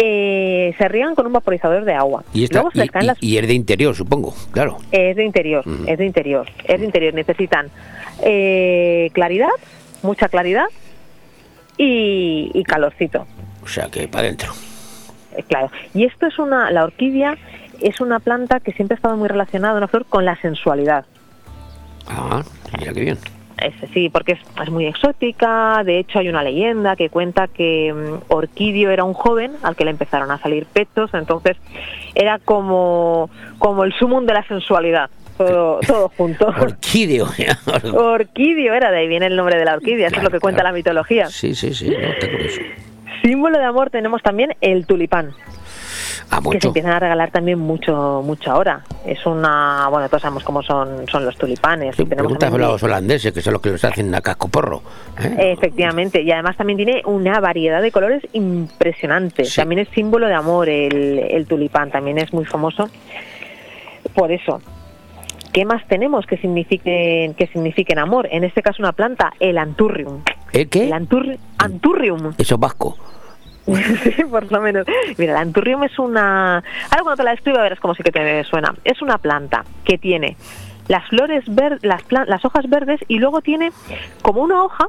eh, 0.02 0.74
se 0.78 0.88
riegan 0.88 1.14
con 1.14 1.26
un 1.28 1.34
vaporizador 1.34 1.84
de 1.84 1.94
agua 1.94 2.24
Y, 2.34 2.46
esta, 2.46 2.60
Luego 2.60 2.72
se 2.72 2.86
y, 2.86 2.88
caen 2.90 3.04
y- 3.04 3.08
las 3.08 3.22
y 3.24 3.38
es 3.38 3.48
de 3.48 3.54
interior, 3.54 3.94
supongo, 3.96 4.34
claro. 4.52 4.78
Es 4.94 5.16
de 5.18 5.26
interior, 5.26 5.68
Ujú. 5.68 5.84
es 5.88 5.98
de 5.98 6.06
interior, 6.06 6.48
es 6.64 6.80
de 6.80 6.86
interior. 6.86 7.14
Necesitan 7.14 7.70
eh, 8.24 9.10
claridad, 9.14 9.50
mucha 10.02 10.30
claridad 10.30 10.68
y, 11.78 12.50
y 12.54 12.64
calorcito, 12.64 13.26
O 13.64 13.68
sea, 13.68 13.90
que 13.90 14.08
para 14.08 14.24
adentro. 14.26 14.54
Eh, 15.40 15.44
claro. 15.48 15.72
Y 15.94 16.06
esto 16.06 16.28
es 16.28 16.38
una, 16.40 16.70
la 16.72 16.84
orquídea 16.84 17.38
es 17.82 18.00
una 18.02 18.20
planta 18.20 18.60
que 18.60 18.74
siempre 18.74 18.96
ha 18.96 18.98
estado 18.98 19.16
muy 19.18 19.28
relacionada, 19.30 19.78
una 19.78 19.88
flor, 19.88 20.06
con 20.06 20.26
la 20.26 20.36
sensualidad. 20.42 21.06
Ah, 22.08 22.44
mira 22.78 22.94
qué 22.94 23.02
bien. 23.02 23.18
Es- 23.62 23.90
sí, 23.94 24.10
porque 24.10 24.34
es, 24.34 24.40
es 24.62 24.70
muy 24.70 24.86
exótica. 24.86 25.84
De 25.84 26.00
hecho, 26.00 26.20
hay 26.20 26.30
una 26.30 26.44
leyenda 26.44 26.96
que 26.96 27.10
cuenta 27.10 27.48
que 27.48 27.94
Orquidio 28.30 28.90
era 28.90 29.04
un 29.04 29.14
joven 29.14 29.52
al 29.64 29.76
que 29.76 29.84
le 29.86 29.92
empezaron 29.92 30.32
a 30.32 30.38
salir 30.40 30.66
pechos, 30.66 31.10
entonces 31.14 31.58
era 32.16 32.40
como, 32.40 33.30
como 33.58 33.84
el 33.84 33.94
sumum 33.94 34.26
de 34.26 34.34
la 34.34 34.44
sensualidad, 34.48 35.10
todo, 35.38 35.80
todo 35.88 36.10
junto. 36.18 36.48
Orquídeo. 36.48 37.28
Orquidio 37.94 38.74
era, 38.74 38.92
de 38.92 39.00
ahí 39.00 39.08
viene 39.10 39.26
el 39.28 39.36
nombre 39.36 39.58
de 39.58 39.66
la 39.66 39.74
orquídea, 39.76 40.08
eso 40.08 40.18
es 40.18 40.24
lo 40.24 40.32
que 40.32 40.40
cuenta 40.40 40.64
la 40.64 40.72
mitología. 40.72 41.28
sí, 41.28 41.54
sí, 41.54 41.74
sí, 41.74 41.90
no, 41.90 41.98
está 41.98 42.30
curioso. 42.32 42.62
Símbolo 43.22 43.58
de 43.58 43.66
amor 43.66 43.90
tenemos 43.90 44.22
también 44.24 44.56
el 44.62 44.86
tulipán, 44.86 45.32
Ah, 46.32 46.42
que 46.52 46.62
se 46.62 46.68
empiezan 46.68 46.92
a 46.92 47.00
regalar 47.00 47.32
también 47.32 47.58
mucho 47.58 48.22
mucho 48.24 48.52
ahora. 48.52 48.84
Es 49.04 49.26
una, 49.26 49.88
bueno, 49.90 50.08
todos 50.10 50.22
sabemos 50.22 50.44
cómo 50.44 50.62
son 50.62 51.08
son 51.08 51.26
los 51.26 51.36
tulipanes. 51.38 51.96
Sí, 51.96 52.04
Tenemos 52.04 52.18
preguntas 52.22 52.48
a 52.48 52.52
también- 52.52 52.72
los 52.72 52.84
holandeses, 52.84 53.34
que 53.34 53.42
son 53.42 53.54
los 53.54 53.62
que 53.64 53.72
los 53.72 53.84
hacen 53.84 54.14
a 54.14 54.22
casco 54.22 54.48
porro. 54.48 54.84
¿eh? 55.24 55.54
Efectivamente, 55.58 56.22
y 56.22 56.32
además 56.32 56.56
también 56.56 56.78
tiene 56.78 57.02
una 57.06 57.40
variedad 57.40 57.82
de 57.82 57.92
colores 57.92 58.22
impresionante. 58.34 59.44
Sí. 59.46 59.56
También 59.56 59.80
es 59.80 59.90
símbolo 59.90 60.28
de 60.28 60.36
amor 60.36 60.70
el, 60.70 61.18
el 61.18 61.48
tulipán, 61.48 61.90
también 61.90 62.20
es 62.20 62.32
muy 62.32 62.46
famoso 62.46 62.90
por 64.14 64.32
eso. 64.32 64.62
¿Qué 65.54 65.66
más 65.66 65.86
tenemos 65.88 66.26
que 66.26 66.38
signifiquen, 66.38 67.34
que 67.34 67.48
signifiquen 67.48 68.00
amor? 68.00 68.28
En 68.32 68.44
este 68.44 68.62
caso 68.62 68.82
una 68.82 68.92
planta, 68.94 69.34
el 69.40 69.58
anturrium. 69.58 70.22
¿El 70.54 70.70
qué? 70.70 70.86
El 70.86 70.94
anturri- 70.94 71.40
anturrium. 71.58 72.34
Eso 72.38 72.56
es 72.56 72.60
vasco. 72.60 72.98
sí, 73.66 74.24
por 74.30 74.52
lo 74.52 74.62
menos. 74.62 74.86
Mira, 75.18 75.34
el 75.34 75.38
anturrium 75.38 75.84
es 75.84 75.98
una... 76.00 76.58
Ahora 76.58 77.02
cuando 77.04 77.18
te 77.18 77.24
la 77.24 77.32
describo 77.32 77.58
verás 77.60 77.80
cómo 77.80 77.94
sí 77.96 78.04
que 78.04 78.12
te 78.12 78.44
suena. 78.46 78.74
Es 78.84 79.02
una 79.02 79.18
planta 79.18 79.64
que 79.84 79.98
tiene 79.98 80.38
las 80.88 81.08
flores 81.08 81.44
ver 81.48 81.78
las, 81.84 82.02
plan- 82.04 82.26
las 82.28 82.44
hojas 82.46 82.68
verdes 82.70 83.00
y 83.08 83.20
luego 83.20 83.42
tiene 83.42 83.72
como 84.24 84.42
una 84.42 84.64
hoja 84.64 84.88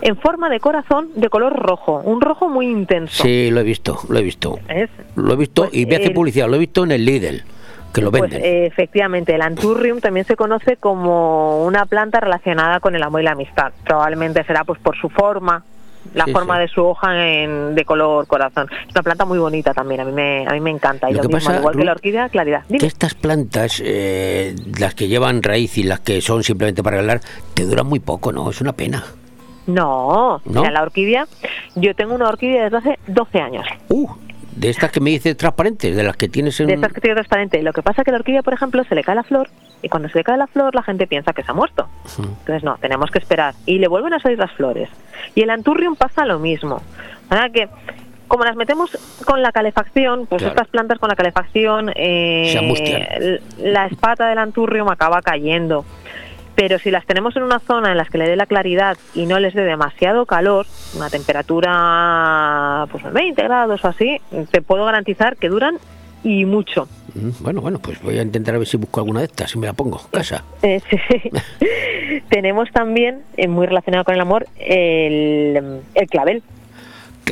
en 0.00 0.16
forma 0.16 0.48
de 0.48 0.58
corazón 0.58 1.10
de 1.14 1.28
color 1.28 1.54
rojo, 1.54 2.00
un 2.04 2.20
rojo 2.20 2.48
muy 2.48 2.66
intenso. 2.66 3.22
Sí, 3.22 3.50
lo 3.52 3.60
he 3.60 3.62
visto, 3.62 4.00
lo 4.08 4.18
he 4.18 4.22
visto. 4.22 4.58
¿Es? 4.68 4.90
Lo 5.14 5.34
he 5.34 5.36
visto 5.36 5.68
y 5.70 5.86
me 5.86 5.94
hace 5.94 6.06
el- 6.06 6.12
publicidad, 6.12 6.48
lo 6.48 6.56
he 6.56 6.58
visto 6.58 6.82
en 6.82 6.90
el 6.90 7.04
Lidl, 7.04 7.44
que 7.92 8.00
lo 8.00 8.10
Pues, 8.10 8.22
venden. 8.22 8.42
eh, 8.44 8.66
efectivamente, 8.66 9.34
el 9.34 9.42
anturrium 9.42 10.00
también 10.00 10.26
se 10.26 10.36
conoce 10.36 10.76
como 10.76 11.64
una 11.64 11.86
planta 11.86 12.20
relacionada 12.20 12.80
con 12.80 12.94
el 12.94 13.02
amor 13.02 13.20
y 13.20 13.24
la 13.24 13.32
amistad. 13.32 13.72
Probablemente 13.84 14.42
será 14.44 14.64
pues 14.64 14.80
por 14.80 14.96
su 14.96 15.08
forma, 15.10 15.62
la 16.14 16.24
Sí, 16.24 16.32
forma 16.32 16.56
sí. 16.56 16.62
de 16.62 16.68
su 16.68 16.84
hoja 16.84 17.14
en- 17.28 17.74
de 17.76 17.84
color 17.84 18.26
corazón. 18.26 18.68
Es 18.88 18.92
una 18.94 19.02
planta 19.04 19.24
muy 19.24 19.38
bonita 19.38 19.72
también, 19.72 20.00
a 20.00 20.04
mí 20.04 20.10
me, 20.12 20.44
a 20.46 20.52
mí 20.52 20.60
me 20.60 20.70
encanta. 20.70 21.08
Y 21.08 21.12
Lo 21.14 21.22
lo, 21.22 21.28
que 21.28 21.34
mismo, 21.36 21.46
pasa, 21.48 21.52
al 21.52 21.60
igual 21.60 21.76
que 21.76 21.84
la 21.84 21.92
orquídea, 21.92 22.28
claridad. 22.28 22.62
Dime. 22.68 22.80
que 22.80 22.86
estas 22.86 23.14
plantas, 23.14 23.80
eh, 23.84 24.54
las 24.80 24.94
que 24.94 25.06
llevan 25.08 25.42
raíz 25.42 25.78
y 25.78 25.84
las 25.84 26.00
que 26.00 26.20
son 26.20 26.42
simplemente 26.42 26.82
para 26.82 26.96
regalar, 26.96 27.20
te 27.54 27.64
duran 27.64 27.86
muy 27.86 28.00
poco, 28.00 28.32
¿no? 28.32 28.50
Es 28.50 28.60
una 28.60 28.72
pena. 28.72 29.04
No, 29.64 30.40
¿No? 30.44 30.60
mira, 30.62 30.72
la 30.72 30.82
orquídea, 30.82 31.26
yo 31.76 31.94
tengo 31.94 32.16
una 32.16 32.28
orquídea 32.28 32.64
desde 32.64 32.76
hace 32.78 32.98
12 33.06 33.40
años. 33.40 33.64
De 34.56 34.68
estas 34.68 34.90
que 34.92 35.00
me 35.00 35.10
dices 35.10 35.36
transparentes, 35.36 35.96
de 35.96 36.02
las 36.02 36.16
que 36.16 36.28
tienes 36.28 36.58
en... 36.60 36.66
De 36.66 36.74
estas 36.74 36.92
que 36.92 37.00
tiene 37.00 37.14
transparente. 37.14 37.62
Lo 37.62 37.72
que 37.72 37.82
pasa 37.82 38.02
es 38.02 38.04
que 38.04 38.10
la 38.10 38.18
orquídea, 38.18 38.42
por 38.42 38.52
ejemplo, 38.52 38.84
se 38.84 38.94
le 38.94 39.02
cae 39.02 39.14
la 39.14 39.22
flor 39.22 39.48
y 39.82 39.88
cuando 39.88 40.08
se 40.08 40.18
le 40.18 40.24
cae 40.24 40.36
la 40.36 40.46
flor 40.46 40.74
la 40.74 40.82
gente 40.82 41.06
piensa 41.06 41.32
que 41.32 41.42
se 41.42 41.50
ha 41.50 41.54
muerto. 41.54 41.88
Entonces 42.18 42.62
no, 42.62 42.76
tenemos 42.78 43.10
que 43.10 43.18
esperar. 43.18 43.54
Y 43.66 43.78
le 43.78 43.88
vuelven 43.88 44.12
a 44.12 44.20
salir 44.20 44.38
las 44.38 44.52
flores. 44.52 44.88
Y 45.34 45.42
el 45.42 45.50
anturrium 45.50 45.96
pasa 45.96 46.26
lo 46.26 46.38
mismo. 46.38 46.82
Sea 47.30 47.48
que, 47.48 47.68
como 48.28 48.44
las 48.44 48.56
metemos 48.56 48.90
con 49.24 49.40
la 49.42 49.52
calefacción, 49.52 50.26
pues 50.26 50.42
Claro. 50.42 50.54
estas 50.54 50.68
plantas 50.68 50.98
con 50.98 51.08
la 51.08 51.16
calefacción, 51.16 51.90
eh, 51.96 53.40
la 53.58 53.86
espata 53.86 54.28
del 54.28 54.38
anturrium 54.38 54.88
acaba 54.90 55.22
cayendo. 55.22 55.84
Pero 56.54 56.78
si 56.78 56.90
las 56.90 57.06
tenemos 57.06 57.34
en 57.36 57.42
una 57.44 57.58
zona 57.60 57.92
en 57.92 57.96
la 57.96 58.04
que 58.04 58.18
le 58.18 58.28
dé 58.28 58.36
la 58.36 58.46
claridad 58.46 58.96
y 59.14 59.24
no 59.26 59.38
les 59.40 59.54
dé 59.54 59.62
demasiado 59.62 60.26
calor, 60.26 60.66
una 60.96 61.08
temperatura 61.10 62.86
pues 62.90 63.10
20 63.12 63.42
grados 63.42 63.84
o 63.84 63.88
así, 63.88 64.20
te 64.50 64.60
puedo 64.62 64.84
garantizar 64.84 65.36
que 65.36 65.48
duran 65.48 65.78
y 66.24 66.44
mucho. 66.44 66.88
Mm, 67.14 67.30
Bueno, 67.42 67.60
bueno, 67.62 67.78
pues 67.78 68.00
voy 68.02 68.18
a 68.18 68.22
intentar 68.22 68.54
a 68.54 68.58
ver 68.58 68.66
si 68.68 68.76
busco 68.76 69.00
alguna 69.00 69.20
de 69.20 69.26
estas 69.26 69.54
y 69.54 69.58
me 69.58 69.66
la 69.66 69.72
pongo 69.72 70.00
casa. 70.10 70.44
Eh, 70.62 70.80
sí. 70.88 71.30
Tenemos 72.28 72.70
también, 72.70 73.22
eh, 73.36 73.48
muy 73.48 73.66
relacionado 73.66 74.04
con 74.04 74.14
el 74.14 74.20
amor, 74.20 74.46
el, 74.58 75.80
el 75.94 76.06
clavel. 76.08 76.42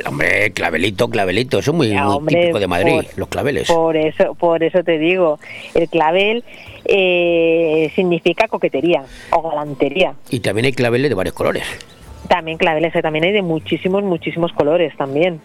Hombre, 0.06 0.52
clavelito, 0.52 1.08
clavelito, 1.08 1.58
eso 1.58 1.70
es 1.72 1.76
muy, 1.76 1.88
Ya, 1.88 2.04
muy 2.04 2.16
hombre, 2.16 2.40
típico 2.40 2.58
de 2.60 2.66
Madrid, 2.66 2.94
por- 3.06 3.18
los 3.18 3.28
claveles. 3.28 3.68
Por 3.70 3.96
eso, 3.96 4.34
por 4.34 4.62
eso 4.62 4.82
te 4.84 4.98
digo, 4.98 5.38
el 5.74 5.88
clavel 5.88 6.44
eh, 6.84 7.90
significa 7.94 8.48
coquetería 8.48 9.02
o 9.30 9.42
galantería. 9.48 10.14
Y 10.30 10.40
también 10.40 10.66
hay 10.66 10.72
claveles 10.72 11.08
de 11.10 11.14
varios 11.14 11.34
colores. 11.34 11.64
También 12.28 12.58
claveles, 12.58 12.94
eh, 12.94 13.02
también 13.02 13.24
hay 13.24 13.32
de 13.32 13.42
muchísimos, 13.42 14.02
muchísimos 14.02 14.52
colores 14.52 14.96
también. 14.96 15.40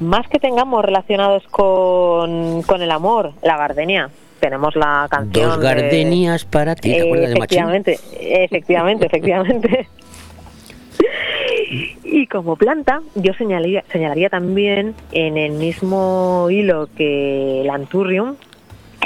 Más 0.00 0.26
que 0.28 0.38
tengamos 0.40 0.84
relacionados 0.84 1.44
con, 1.50 2.62
con 2.62 2.82
el 2.82 2.90
amor, 2.90 3.32
la 3.42 3.56
gardenia. 3.56 4.10
Tenemos 4.40 4.74
la 4.76 5.06
canción. 5.08 5.48
Dos 5.50 5.58
de- 5.60 5.64
gardenias 5.64 6.44
para 6.44 6.74
ti, 6.74 6.90
¿te 6.92 7.02
acuerdas 7.02 7.30
de 7.30 7.36
Machín? 7.38 7.58
efectivamente, 7.58 7.98
efectivamente, 8.20 9.06
efectivamente. 9.06 9.88
Y 12.04 12.26
como 12.26 12.56
planta, 12.56 13.00
yo 13.14 13.32
señalaría, 13.34 13.84
señalaría 13.90 14.28
también 14.28 14.94
en 15.12 15.36
el 15.36 15.52
mismo 15.52 16.48
hilo 16.50 16.88
que 16.96 17.62
el 17.62 17.70
anturrium, 17.70 18.36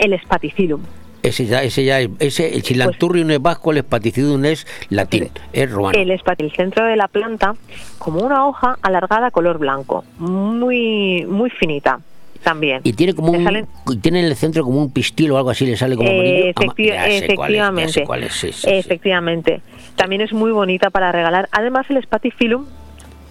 el 0.01 0.19
spaticillum. 0.21 0.83
Ese 1.23 1.47
ya, 1.47 1.63
ese 1.63 1.85
ya, 1.85 2.01
es- 2.01 2.11
ese, 2.21 2.55
el 2.55 2.63
chilanturrium 2.63 3.31
es 3.31 3.43
vasco, 3.43 3.73
el 3.73 3.79
espaticidum 3.79 4.45
es 4.45 4.67
latín, 4.89 5.31
es 5.53 5.71
romano. 5.71 5.99
El 5.99 6.11
el 6.11 6.53
centro 6.53 6.85
de 6.85 6.97
la 6.97 7.09
planta, 7.09 7.55
como 7.99 8.21
una 8.21 8.47
hoja 8.47 8.79
alargada 8.83 9.31
color 9.31 9.59
blanco, 9.59 10.05
muy 10.19 11.25
muy 11.27 11.51
finita 11.51 12.01
también. 12.43 12.81
Y 12.85 12.93
tiene 12.93 13.15
como 13.15 13.33
un, 13.33 13.45
salen- 13.45 13.67
tiene 14.01 14.21
en 14.21 14.27
el 14.27 14.37
centro 14.37 14.65
como 14.65 14.81
un 14.83 14.91
pistil 14.93 15.31
o 15.33 15.37
algo 15.39 15.51
así, 15.51 15.67
le 15.67 15.77
sale 15.77 15.97
como. 15.97 16.09
Eh, 16.11 16.53
efecti- 16.55 16.93
es, 16.93 17.23
efectivamente, 17.23 18.05
cuál 18.05 18.25
es, 18.25 18.33
sí, 18.33 18.53
sí, 18.53 18.61
sí. 18.63 18.71
efectivamente. 18.71 19.61
También 19.97 20.21
es 20.23 20.33
muy 20.33 20.53
bonita 20.53 20.91
para 20.91 21.11
regalar. 21.13 21.49
Además, 21.53 21.87
el 21.91 22.03
spaticillum 22.03 22.65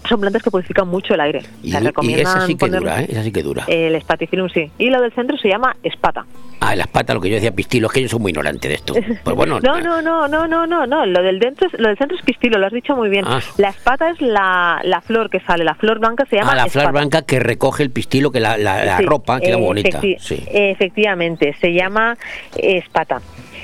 son 0.08 0.20
plantas 0.20 0.42
que 0.42 0.50
purifican 0.50 0.88
mucho 0.88 1.14
el 1.14 1.20
aire. 1.20 1.40
Y, 1.62 1.70
Se 1.72 1.80
y 2.02 2.14
esa 2.14 2.46
sí 2.46 2.54
que 2.56 2.66
poner- 2.66 2.80
dura, 2.80 3.02
¿eh? 3.02 3.06
Esa 3.10 3.22
sí 3.22 3.32
que 3.32 3.42
dura. 3.42 3.64
El 3.68 4.00
spaticillum 4.00 4.48
sí. 4.48 4.70
Y 4.78 4.90
lo 4.90 5.00
del 5.00 5.12
centro 5.12 5.36
se 5.38 5.48
llama 5.48 5.76
espata. 5.82 6.24
Ah, 6.60 6.74
las 6.74 6.88
patas, 6.88 7.14
lo 7.14 7.20
que 7.20 7.28
yo 7.28 7.36
decía 7.36 7.52
pistilo, 7.52 7.86
es 7.86 7.92
que 7.92 8.02
yo 8.02 8.08
soy 8.08 8.18
muy 8.18 8.30
ignorante 8.30 8.68
de 8.68 8.74
esto. 8.74 8.94
Pues 9.24 9.36
bueno, 9.36 9.60
No, 9.60 9.80
no, 9.80 10.00
no, 10.02 10.26
no, 10.28 10.46
no, 10.48 10.66
no, 10.66 10.86
no. 10.86 11.06
Lo 11.06 11.22
del 11.22 11.38
dentro, 11.38 11.68
es- 11.68 11.78
lo 11.78 11.88
del 11.88 11.96
centro 11.98 12.16
es 12.16 12.24
pistilo, 12.24 12.58
lo 12.58 12.66
has 12.66 12.72
dicho 12.72 12.96
muy 12.96 13.08
bien. 13.08 13.24
Ah. 13.28 13.40
La 13.58 13.68
espata 13.70 14.10
es 14.10 14.20
la, 14.20 14.80
la 14.84 15.00
flor 15.00 15.30
que 15.30 15.40
sale, 15.40 15.64
la 15.64 15.74
flor 15.74 15.98
blanca 16.00 16.24
se 16.28 16.36
llama 16.36 16.52
ah, 16.52 16.56
la 16.56 16.66
flor 16.66 16.82
espata. 16.84 16.90
blanca 16.98 17.22
que 17.22 17.38
recoge 17.40 17.82
el 17.82 17.90
pistilo, 17.90 18.30
que 18.32 18.40
la, 18.40 18.56
la, 18.58 18.84
la 18.84 18.98
Sí, 18.98 19.04
ropa 19.04 19.40
queda 19.40 19.56
muy 19.58 19.66
bonita. 19.66 20.00
efecti- 20.00 20.18
Sí. 20.18 20.44
Efectivamente, 20.50 21.54
se 21.60 21.72
llama 21.72 22.16
espata. 22.56 23.20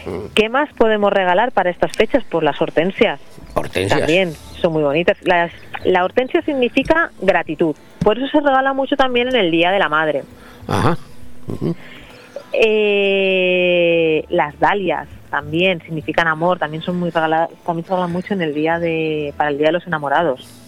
Mm. 0.06 0.32
¿Qué 0.34 0.48
más 0.48 0.68
podemos 0.74 1.12
regalar 1.12 1.52
para 1.52 1.70
estas 1.70 1.96
fechas? 1.96 2.22
Pues 2.28 2.44
las 2.44 2.60
hortensias. 2.60 3.20
Hortensias. 3.54 4.00
También 4.00 4.34
son 4.64 4.72
muy 4.72 4.82
bonitas. 4.82 5.18
Las, 5.24 5.52
la 5.84 6.04
hortensia 6.04 6.40
significa 6.40 7.10
gratitud. 7.20 7.76
Por 8.02 8.18
eso 8.18 8.26
se 8.28 8.40
regala 8.40 8.72
mucho 8.72 8.96
también 8.96 9.28
en 9.28 9.36
el 9.36 9.50
Día 9.50 9.70
de 9.70 9.78
la 9.78 9.90
Madre. 9.90 10.22
Ajá. 10.66 10.96
Eh, 12.52 14.24
las 14.30 14.58
dalias 14.58 15.06
también 15.28 15.82
significan 15.82 16.28
amor. 16.28 16.58
También 16.58 16.82
son 16.82 16.98
muy 16.98 17.10
regaladas. 17.10 17.50
También 17.66 17.84
se 17.84 17.90
regalan 17.90 18.12
mucho 18.12 18.32
en 18.32 18.40
el 18.40 18.54
día 18.54 18.78
de 18.78 19.34
para 19.36 19.50
el 19.50 19.58
Día 19.58 19.66
de 19.66 19.72
los 19.72 19.86
Enamorados. 19.86 20.63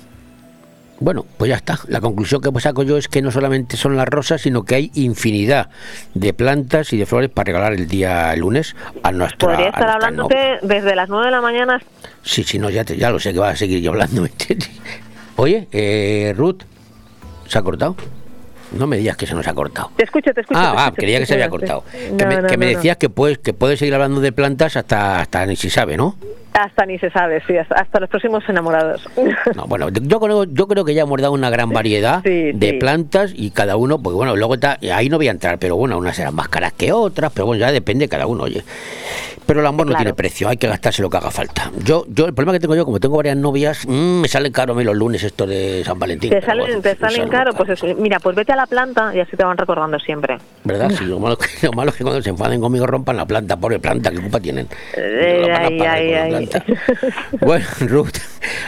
Bueno, 0.98 1.26
pues 1.36 1.50
ya 1.50 1.56
está. 1.56 1.78
La 1.88 2.00
conclusión 2.00 2.40
que 2.40 2.60
saco 2.60 2.82
yo 2.82 2.96
es 2.96 3.08
que 3.08 3.20
no 3.20 3.30
solamente 3.30 3.76
son 3.76 3.96
las 3.96 4.08
rosas, 4.08 4.40
sino 4.40 4.64
que 4.64 4.76
hay 4.76 4.90
infinidad 4.94 5.68
de 6.14 6.32
plantas 6.32 6.92
y 6.92 6.96
de 6.96 7.04
flores 7.06 7.28
para 7.30 7.46
regalar 7.46 7.74
el 7.74 7.86
día 7.86 8.34
lunes 8.36 8.74
a 9.02 9.12
nuestra. 9.12 9.48
Podría 9.48 9.68
estar 9.68 9.90
hablándote 9.90 10.58
desde 10.62 10.94
las 10.96 11.08
9 11.08 11.26
de 11.26 11.30
la 11.30 11.40
mañana. 11.40 11.82
Sí, 12.22 12.44
sí, 12.44 12.58
no, 12.58 12.70
ya, 12.70 12.84
te- 12.84 12.96
ya 12.96 13.10
lo 13.10 13.18
sé 13.18 13.32
que 13.32 13.38
va 13.38 13.50
a 13.50 13.56
seguir 13.56 13.80
yo 13.82 13.90
hablando. 13.90 14.26
Oye, 15.36 15.68
eh, 15.70 16.32
Ruth, 16.36 16.62
¿se 17.46 17.58
ha 17.58 17.62
cortado? 17.62 17.94
No 18.72 18.86
me 18.86 18.96
digas 18.96 19.16
que 19.16 19.26
se 19.26 19.34
nos 19.34 19.46
ha 19.46 19.54
cortado. 19.54 19.92
Te 19.96 20.04
escucho, 20.04 20.32
te 20.32 20.40
escucho. 20.40 20.58
Ah, 20.58 20.72
te 20.74 20.80
ah, 20.80 20.92
creía 20.96 21.18
que 21.18 21.26
se 21.26 21.34
había 21.34 21.48
cortado. 21.48 21.84
No, 22.10 22.16
que 22.16 22.26
me, 22.26 22.42
no, 22.42 22.48
que 22.48 22.56
me 22.56 22.66
decías 22.66 22.96
que 22.96 23.08
puedes, 23.10 23.38
que 23.38 23.52
puedes 23.52 23.78
seguir 23.78 23.94
hablando 23.94 24.20
de 24.20 24.32
plantas 24.32 24.76
hasta, 24.76 25.20
hasta 25.20 25.46
ni 25.46 25.56
si 25.56 25.70
sabe, 25.70 25.96
¿no? 25.96 26.16
Hasta 26.58 26.86
ni 26.86 26.98
se 26.98 27.10
sabe, 27.10 27.42
sí, 27.46 27.56
hasta, 27.58 27.74
hasta 27.74 28.00
los 28.00 28.08
próximos 28.08 28.42
enamorados. 28.48 29.06
No, 29.54 29.66
bueno, 29.66 29.88
yo 29.90 30.18
creo, 30.20 30.44
yo 30.44 30.66
creo 30.66 30.84
que 30.84 30.94
ya 30.94 31.02
hemos 31.02 31.20
dado 31.20 31.34
una 31.34 31.50
gran 31.50 31.70
variedad 31.70 32.22
Sí, 32.24 32.52
de 32.52 32.70
sí. 32.70 32.76
plantas 32.78 33.32
y 33.34 33.50
cada 33.50 33.76
uno, 33.76 34.00
porque 34.02 34.16
bueno, 34.16 34.34
luego 34.36 34.54
está, 34.54 34.78
ahí 34.94 35.08
no 35.10 35.18
voy 35.18 35.28
a 35.28 35.32
entrar, 35.32 35.58
pero 35.58 35.76
bueno, 35.76 35.98
unas 35.98 36.16
serán 36.16 36.34
más 36.34 36.48
caras 36.48 36.72
que 36.72 36.92
otras, 36.92 37.30
pero 37.34 37.46
bueno, 37.46 37.60
ya 37.60 37.72
depende 37.72 38.04
de 38.06 38.08
cada 38.08 38.26
uno, 38.26 38.44
oye. 38.44 38.64
Pero 39.44 39.60
el 39.60 39.66
amor 39.66 39.86
no 39.86 39.94
tiene 39.94 40.12
precio, 40.12 40.48
hay 40.48 40.56
que 40.56 40.66
gastarse 40.66 41.02
lo 41.02 41.08
que 41.10 41.18
haga 41.18 41.30
falta. 41.30 41.70
Yo, 41.84 42.04
yo 42.08 42.26
el 42.26 42.34
problema 42.34 42.52
que 42.54 42.58
tengo 42.58 42.74
yo, 42.74 42.84
como 42.84 42.98
tengo 42.98 43.16
varias 43.16 43.36
novias, 43.36 43.86
mm, 43.86 44.20
me 44.22 44.26
salen 44.26 44.50
caro 44.50 44.72
a 44.72 44.76
mí 44.76 44.82
los 44.82 44.96
lunes 44.96 45.22
esto 45.22 45.46
de 45.46 45.84
San 45.84 46.00
Valentín. 46.00 46.30
Te 46.30 46.40
salen, 46.42 46.82
te 46.82 46.96
salen 46.96 47.12
salen 47.16 47.28
caro, 47.28 47.52
pues 47.52 47.68
eso. 47.70 47.86
mira, 47.96 48.18
pues 48.18 48.34
vete 48.34 48.52
a 48.52 48.56
la 48.56 48.66
planta 48.66 49.14
y 49.14 49.20
así 49.20 49.36
te 49.36 49.44
van 49.44 49.56
recordando 49.56 50.00
siempre. 50.00 50.38
¿Verdad? 50.64 50.90
Sí, 50.98 51.04
lo 51.04 51.20
malo, 51.20 51.36
que- 51.38 51.46
lo 51.66 51.72
malo 51.74 51.90
es 51.90 51.96
que 51.96 52.02
cuando 52.02 52.22
se 52.22 52.30
enfaden 52.30 52.60
conmigo 52.60 52.86
rompan 52.88 53.16
la 53.18 53.24
planta, 53.26 53.56
pobre 53.56 53.78
planta, 53.78 54.10
¿qué 54.10 54.18
culpa 54.20 54.40
tienen? 54.40 54.66
Eh, 54.96 55.46
ay, 55.56 55.78
ay, 55.80 56.12
ay. 56.14 56.45
Planta. 56.46 56.64
Bueno, 57.40 57.66
Ruth, 57.80 58.16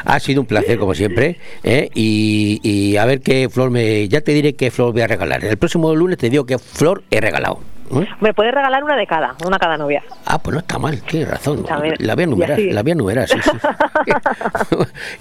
ha 0.05 0.21
sido 0.21 0.41
un 0.41 0.47
placer 0.47 0.79
como 0.79 0.95
siempre. 0.95 1.39
¿eh? 1.63 1.91
Y, 1.95 2.61
y 2.63 2.97
a 2.97 3.05
ver 3.05 3.21
qué 3.21 3.49
flor 3.49 3.71
me. 3.71 4.09
Ya 4.09 4.21
te 4.21 4.33
diré 4.33 4.55
qué 4.55 4.71
flor 4.71 4.93
voy 4.93 5.03
a 5.03 5.07
regalar. 5.07 5.45
El 5.45 5.57
próximo 5.57 5.95
lunes 5.95 6.19
te 6.19 6.31
digo 6.31 6.47
qué 6.47 6.59
flor 6.59 7.03
he 7.11 7.21
regalado. 7.21 7.61
¿Eh? 7.91 8.09
Me 8.21 8.35
puedes 8.35 8.53
regalar 8.53 8.85
una 8.85 8.97
de 8.97 9.07
cada, 9.07 9.35
una 9.45 9.59
cada 9.59 9.77
novia. 9.77 10.03
Ah, 10.27 10.39
pues 10.39 10.55
no 10.55 10.61
está 10.61 10.79
mal, 10.79 11.01
tienes 11.03 11.29
razón. 11.29 11.65
También. 11.65 11.95
La 11.99 12.15
voy 12.15 12.25
a 12.25 12.53
así. 12.55 12.71
la 12.71 12.83
voy 12.83 12.91
a 12.91 12.95
enumerar, 12.95 13.29
sí, 13.29 13.39
sí. 13.43 13.51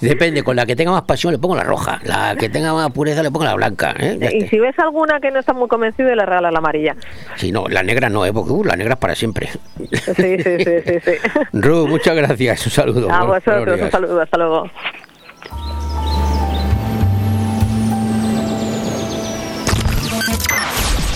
Depende, 0.06 0.44
con 0.44 0.56
la 0.56 0.66
que 0.66 0.76
tenga 0.76 0.92
más 0.92 1.04
pasión 1.04 1.34
le 1.34 1.40
pongo 1.40 1.56
la 1.56 1.64
roja, 1.64 2.00
la 2.04 2.36
que 2.36 2.50
tenga 2.50 2.74
más 2.74 2.92
pureza 2.92 3.24
le 3.24 3.32
pongo 3.32 3.46
la 3.46 3.56
blanca. 3.56 3.94
¿eh? 4.00 4.18
Y 4.34 4.48
si 4.48 4.60
ves 4.60 4.78
alguna 4.80 5.20
que 5.20 5.32
no 5.32 5.40
está 5.40 5.54
muy 5.54 5.68
convencida, 5.68 6.16
le 6.16 6.26
regalas 6.26 6.52
la 6.52 6.60
amarilla. 6.60 6.96
Si 7.36 7.52
no, 7.52 7.68
la 7.68 7.84
negra 7.84 8.10
no, 8.10 8.26
¿eh? 8.26 8.34
porque 8.34 8.52
uh, 8.52 8.64
la 8.64 8.76
negra 8.76 8.94
es 8.94 9.00
para 9.00 9.16
siempre. 9.16 9.50
Sí, 9.90 10.38
sí, 10.38 10.58
sí, 10.60 10.82
sí. 10.86 11.00
sí. 11.04 11.12
Ruth, 11.54 11.90
muchas 11.90 12.16
gracias, 12.16 12.66
un 12.66 12.72
saludo. 12.72 13.12
A 13.12 13.24
vosotros, 13.24 13.82
un 13.82 13.92
saludo, 13.92 14.22
hasta 14.22 14.38
luego. 14.38 14.70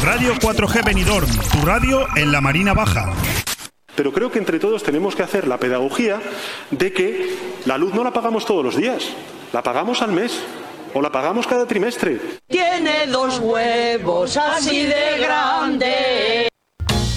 Radio 0.04 0.34
4G 0.34 0.84
Benidorm, 0.84 1.30
tu 1.52 1.64
radio 1.64 2.08
en 2.16 2.32
la 2.32 2.42
Marina 2.42 2.74
Baja. 2.74 3.14
Pero 3.96 4.12
creo 4.12 4.32
que 4.32 4.40
entre 4.40 4.58
todos 4.58 4.82
tenemos 4.82 5.16
que 5.16 5.22
hacer 5.22 5.48
la 5.48 5.60
pedagogía 5.60 6.20
de 6.72 6.92
que 6.92 7.36
la 7.66 7.78
luz 7.78 7.94
no 7.94 8.04
la 8.04 8.12
pagamos 8.12 8.46
todos 8.46 8.66
los 8.66 8.76
días, 8.76 9.10
la 9.54 9.62
pagamos 9.62 10.02
al 10.02 10.12
mes 10.12 10.42
o 10.96 11.02
la 11.02 11.12
pagamos 11.12 11.46
cada 11.46 11.68
trimestre. 11.68 12.20
Tiene 12.48 13.06
dos 13.08 13.40
huevos 13.40 14.38
así 14.38 14.88
de 14.88 15.20
grandes. 15.20 16.11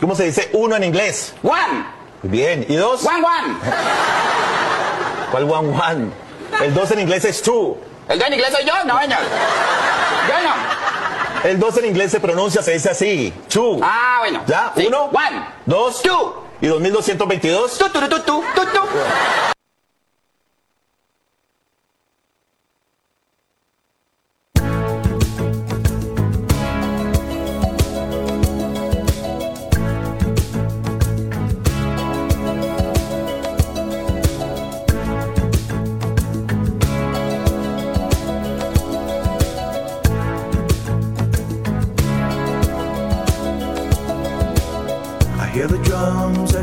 ¿Cómo 0.00 0.14
se 0.14 0.24
dice 0.24 0.48
uno 0.54 0.76
en 0.76 0.84
inglés? 0.84 1.34
One. 1.42 1.84
Bien. 2.22 2.64
¿Y 2.68 2.74
dos? 2.74 3.04
One, 3.04 3.18
one. 3.18 3.54
¿Cuál 5.30 5.44
one, 5.44 5.68
one? 5.68 6.10
El 6.64 6.72
dos 6.72 6.90
en 6.90 7.00
inglés 7.00 7.24
es 7.26 7.42
two. 7.42 7.76
¿El 8.08 8.18
dos 8.18 8.28
en 8.28 8.34
inglés 8.34 8.52
soy 8.52 8.64
yo? 8.64 8.72
No, 8.86 8.98
señor. 8.98 9.18
Yo 10.28 10.48
no. 10.48 11.48
El 11.48 11.58
dos 11.58 11.76
en 11.76 11.86
inglés 11.86 12.10
se 12.10 12.20
pronuncia, 12.20 12.62
se 12.62 12.72
dice 12.72 12.90
así. 12.90 13.32
Two. 13.48 13.80
Ah, 13.82 14.16
bueno. 14.20 14.42
¿Ya? 14.46 14.72
Sí. 14.74 14.86
Uno. 14.86 15.04
One. 15.04 15.46
Dos. 15.66 16.00
Two. 16.02 16.44
¿Y 16.62 16.66
2222? 16.66 17.78
Tu, 17.78 17.88
tu, 17.88 18.00
tu, 18.00 18.08
tu, 18.08 18.20
tu, 18.20 18.42
tu, 18.54 18.80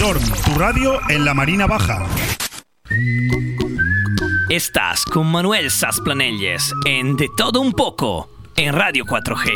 Tu 0.00 0.54
radio 0.58 0.98
en 1.10 1.26
la 1.26 1.34
Marina 1.34 1.66
Baja. 1.66 2.06
Estás 4.48 5.04
con 5.04 5.30
Manuel 5.30 5.70
Sasplanelles 5.70 6.72
en 6.86 7.18
De 7.18 7.28
Todo 7.36 7.60
Un 7.60 7.72
Poco 7.72 8.30
en 8.56 8.72
Radio 8.72 9.04
4G. 9.04 9.50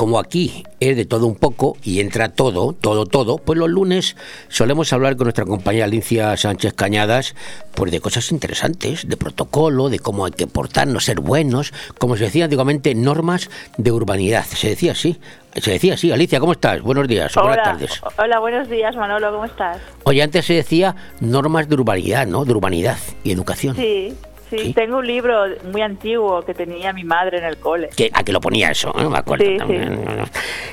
Como 0.00 0.18
aquí 0.18 0.64
es 0.80 0.96
de 0.96 1.04
todo 1.04 1.26
un 1.26 1.34
poco 1.34 1.76
y 1.84 2.00
entra 2.00 2.30
todo, 2.30 2.72
todo, 2.72 3.04
todo, 3.04 3.36
pues 3.36 3.58
los 3.58 3.68
lunes 3.68 4.16
solemos 4.48 4.94
hablar 4.94 5.16
con 5.16 5.26
nuestra 5.26 5.44
compañera 5.44 5.84
Alicia 5.84 6.34
Sánchez 6.38 6.72
Cañadas 6.72 7.34
pues 7.74 7.92
de 7.92 8.00
cosas 8.00 8.32
interesantes, 8.32 9.06
de 9.06 9.18
protocolo, 9.18 9.90
de 9.90 9.98
cómo 9.98 10.24
hay 10.24 10.32
que 10.32 10.46
portarnos, 10.46 11.04
ser 11.04 11.20
buenos, 11.20 11.74
como 11.98 12.16
se 12.16 12.24
decía 12.24 12.44
antiguamente, 12.44 12.94
normas 12.94 13.50
de 13.76 13.92
urbanidad. 13.92 14.46
Se 14.46 14.70
decía 14.70 14.92
así, 14.92 15.20
se 15.54 15.70
decía 15.70 15.92
así. 15.92 16.10
Alicia, 16.10 16.40
¿cómo 16.40 16.52
estás? 16.52 16.80
Buenos 16.80 17.06
días, 17.06 17.36
o 17.36 17.42
buenas 17.42 17.58
Hola, 17.58 17.72
tardes. 17.72 18.00
hola, 18.16 18.38
buenos 18.38 18.70
días 18.70 18.96
Manolo, 18.96 19.30
¿cómo 19.32 19.44
estás? 19.44 19.76
Oye, 20.04 20.22
antes 20.22 20.46
se 20.46 20.54
decía 20.54 20.96
normas 21.20 21.68
de 21.68 21.74
urbanidad, 21.74 22.26
¿no? 22.26 22.46
De 22.46 22.52
urbanidad 22.52 22.96
y 23.22 23.32
educación. 23.32 23.76
Sí, 23.76 24.14
sí, 24.50 24.72
tengo 24.74 24.98
un 24.98 25.06
libro 25.06 25.44
muy 25.72 25.82
antiguo 25.82 26.42
que 26.42 26.54
tenía 26.54 26.92
mi 26.92 27.04
madre 27.04 27.38
en 27.38 27.44
el 27.44 27.56
cole. 27.56 27.90
A 28.12 28.22
que 28.22 28.32
lo 28.32 28.40
ponía 28.40 28.70
eso, 28.70 28.92
¿no? 28.96 29.10
me 29.10 29.18
acuerdo. 29.18 29.44
Sí, 29.44 29.56
también. 29.56 30.04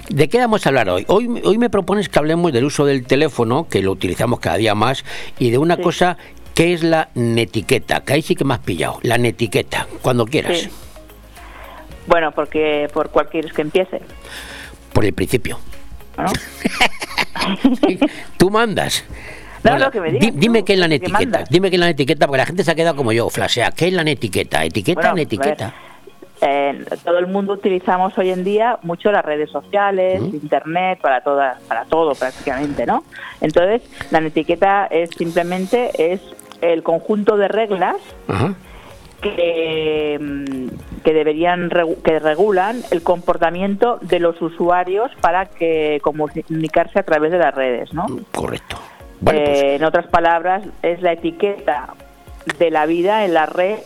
¿De 0.10 0.28
qué 0.28 0.40
vamos 0.40 0.66
a 0.66 0.70
hablar 0.70 0.90
hoy? 0.90 1.06
hoy? 1.08 1.42
Hoy 1.44 1.58
me 1.58 1.70
propones 1.70 2.10
que 2.10 2.20
hablemos 2.20 2.52
del 2.52 2.66
uso 2.66 2.86
del 2.86 3.06
teléfono, 3.06 3.68
que 3.70 3.82
lo 3.82 3.92
utilizamos 3.92 4.40
cada 4.40 4.58
día 4.58 4.76
más, 4.76 5.06
y 5.40 5.52
de 5.52 5.58
una 5.58 5.78
cosa 5.78 6.18
que 6.54 6.74
es 6.74 6.84
la 6.84 7.10
netiqueta, 7.14 8.02
que 8.02 8.14
ahí 8.14 8.22
sí 8.22 8.36
que 8.36 8.44
me 8.44 8.56
has 8.56 8.62
pillado. 8.62 9.00
La 9.04 9.18
netiqueta, 9.18 9.88
cuando 10.02 10.26
quieras. 10.26 10.58
Sí. 10.58 10.70
Bueno, 12.08 12.32
porque 12.32 12.88
por 12.94 13.10
cuál 13.10 13.30
quieres 13.30 13.54
que 13.54 13.62
empiece. 13.62 14.02
Por 14.94 15.06
el 15.06 15.14
principio. 15.14 15.60
Tú 18.38 18.50
mandas. 18.50 19.04
No, 19.68 19.72
Bueno, 19.74 19.86
lo 19.86 19.92
que 19.92 20.02
me 20.02 20.12
digas 20.12 20.34
di- 20.34 20.40
dime 20.40 20.64
qué 20.64 20.74
es 20.74 20.80
la 20.80 20.88
mandas. 21.10 21.50
Dime 21.50 21.70
qué 21.70 21.76
es 21.76 21.80
la 21.80 21.86
netiqueta, 21.88 22.28
porque 22.28 22.38
la 22.38 22.46
gente 22.46 22.64
se 22.64 22.72
ha 22.72 22.76
quedado 22.76 22.96
como 22.96 23.12
yo, 23.12 23.30
flasea. 23.30 23.72
¿Qué 23.72 23.88
es 23.88 23.94
la 23.94 24.04
netiqueta? 24.04 24.64
¿Etiqueta? 24.64 25.02
Bueno, 25.02 25.16
netiqueta? 25.16 25.74
Eh, 26.40 26.86
todo 27.04 27.18
el 27.18 27.26
mundo 27.28 27.54
utilizamos 27.54 28.16
hoy 28.18 28.30
en 28.30 28.44
día 28.44 28.78
mucho 28.84 29.12
las 29.12 29.26
redes 29.26 29.50
sociales, 29.50 30.22
internet, 30.22 31.00
para 31.02 31.22
todas, 31.22 31.60
para 31.64 31.86
todo 31.86 32.14
prácticamente, 32.14 32.86
¿no? 32.86 33.04
Entonces, 33.42 33.82
la 34.12 34.20
etiqueta 34.20 34.86
es 34.86 35.10
simplemente 35.18 36.14
es 36.14 36.22
el 36.62 36.84
conjunto 36.84 37.38
de 37.38 37.48
reglas 37.48 37.96
Ajá. 38.28 38.54
que, 39.22 40.20
que 41.04 41.14
deberían 41.14 41.70
que 42.04 42.20
regulan 42.20 42.82
el 42.92 43.02
comportamiento 43.02 43.98
de 44.02 44.20
los 44.20 44.40
usuarios 44.42 45.10
para 45.22 45.46
que 45.48 46.00
comunicarse 46.04 47.00
a 47.00 47.04
través 47.04 47.32
de 47.32 47.40
las 47.40 47.54
redes, 47.56 47.94
¿no? 47.94 48.06
Correcto. 48.34 48.78
Eh, 49.32 49.76
en 49.76 49.84
otras 49.84 50.08
palabras, 50.08 50.64
es 50.82 51.02
la 51.02 51.14
etiqueta 51.14 51.94
de 52.60 52.72
la 52.72 52.86
vida 52.86 53.26
en 53.26 53.34
la 53.34 53.46
red. 53.46 53.80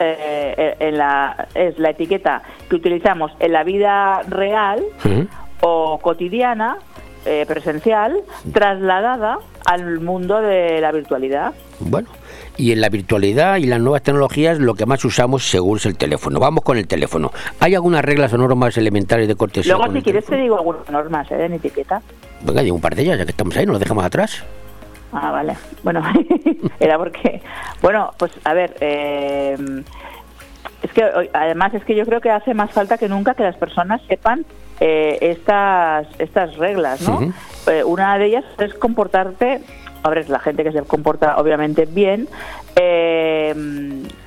eh, 0.00 0.76
en 0.80 0.98
la, 0.98 1.46
es 1.54 1.78
la 1.78 1.90
etiqueta 1.90 2.42
que 2.68 2.76
utilizamos 2.76 3.32
en 3.38 3.52
la 3.52 3.62
vida 3.62 4.22
real 4.28 4.82
o 5.60 5.98
cotidiana, 5.98 6.78
eh, 7.24 7.44
presencial, 7.46 8.20
trasladada 8.52 9.38
al 9.64 10.00
mundo 10.00 10.40
de 10.40 10.80
la 10.80 10.92
virtualidad. 10.92 11.54
Bueno, 11.80 12.08
y 12.56 12.72
en 12.72 12.80
la 12.80 12.88
virtualidad 12.88 13.56
y 13.56 13.66
las 13.66 13.80
nuevas 13.80 14.02
tecnologías 14.02 14.58
lo 14.58 14.74
que 14.74 14.86
más 14.86 15.04
usamos 15.04 15.48
seguro 15.48 15.78
es 15.78 15.86
el 15.86 15.96
teléfono. 15.96 16.38
Vamos 16.40 16.64
con 16.64 16.78
el 16.78 16.86
teléfono. 16.86 17.32
¿Hay 17.60 17.74
algunas 17.74 18.04
reglas 18.04 18.32
o 18.32 18.38
normas 18.38 18.76
elementales 18.76 19.28
de 19.28 19.34
cortesía? 19.34 19.76
Luego, 19.76 19.92
si 19.92 20.02
quieres, 20.02 20.24
te 20.26 20.36
digo 20.36 20.58
algunas 20.58 20.88
normas 20.90 21.30
¿eh? 21.30 21.44
en 21.44 21.54
etiqueta. 21.54 22.00
Venga, 22.42 22.62
digo 22.62 22.76
un 22.76 22.82
par 22.82 22.94
de 22.94 23.02
ellas, 23.02 23.18
ya 23.18 23.24
que 23.24 23.32
estamos 23.32 23.56
ahí, 23.56 23.66
no 23.66 23.78
dejamos 23.78 24.04
atrás. 24.04 24.44
Ah, 25.12 25.30
vale. 25.30 25.56
Bueno, 25.82 26.02
era 26.80 26.98
porque. 26.98 27.40
Bueno, 27.80 28.10
pues 28.18 28.32
a 28.44 28.52
ver. 28.54 28.76
eh, 28.80 29.56
es 30.84 30.92
que 30.92 31.02
además 31.32 31.72
es 31.72 31.82
que 31.84 31.94
yo 31.96 32.04
creo 32.04 32.20
que 32.20 32.30
hace 32.30 32.52
más 32.52 32.70
falta 32.70 32.98
que 32.98 33.08
nunca 33.08 33.34
que 33.34 33.42
las 33.42 33.56
personas 33.56 34.02
sepan 34.06 34.44
eh, 34.80 35.16
estas 35.22 36.06
estas 36.18 36.56
reglas, 36.56 37.00
¿no? 37.08 37.32
Eh, 37.66 37.82
una 37.84 38.18
de 38.18 38.26
ellas 38.26 38.44
es 38.58 38.74
comportarte. 38.74 39.62
A 40.04 40.10
ver, 40.10 40.28
la 40.28 40.38
gente 40.38 40.62
que 40.62 40.70
se 40.70 40.82
comporta 40.82 41.38
obviamente 41.38 41.86
bien, 41.86 42.28
eh, 42.76 43.54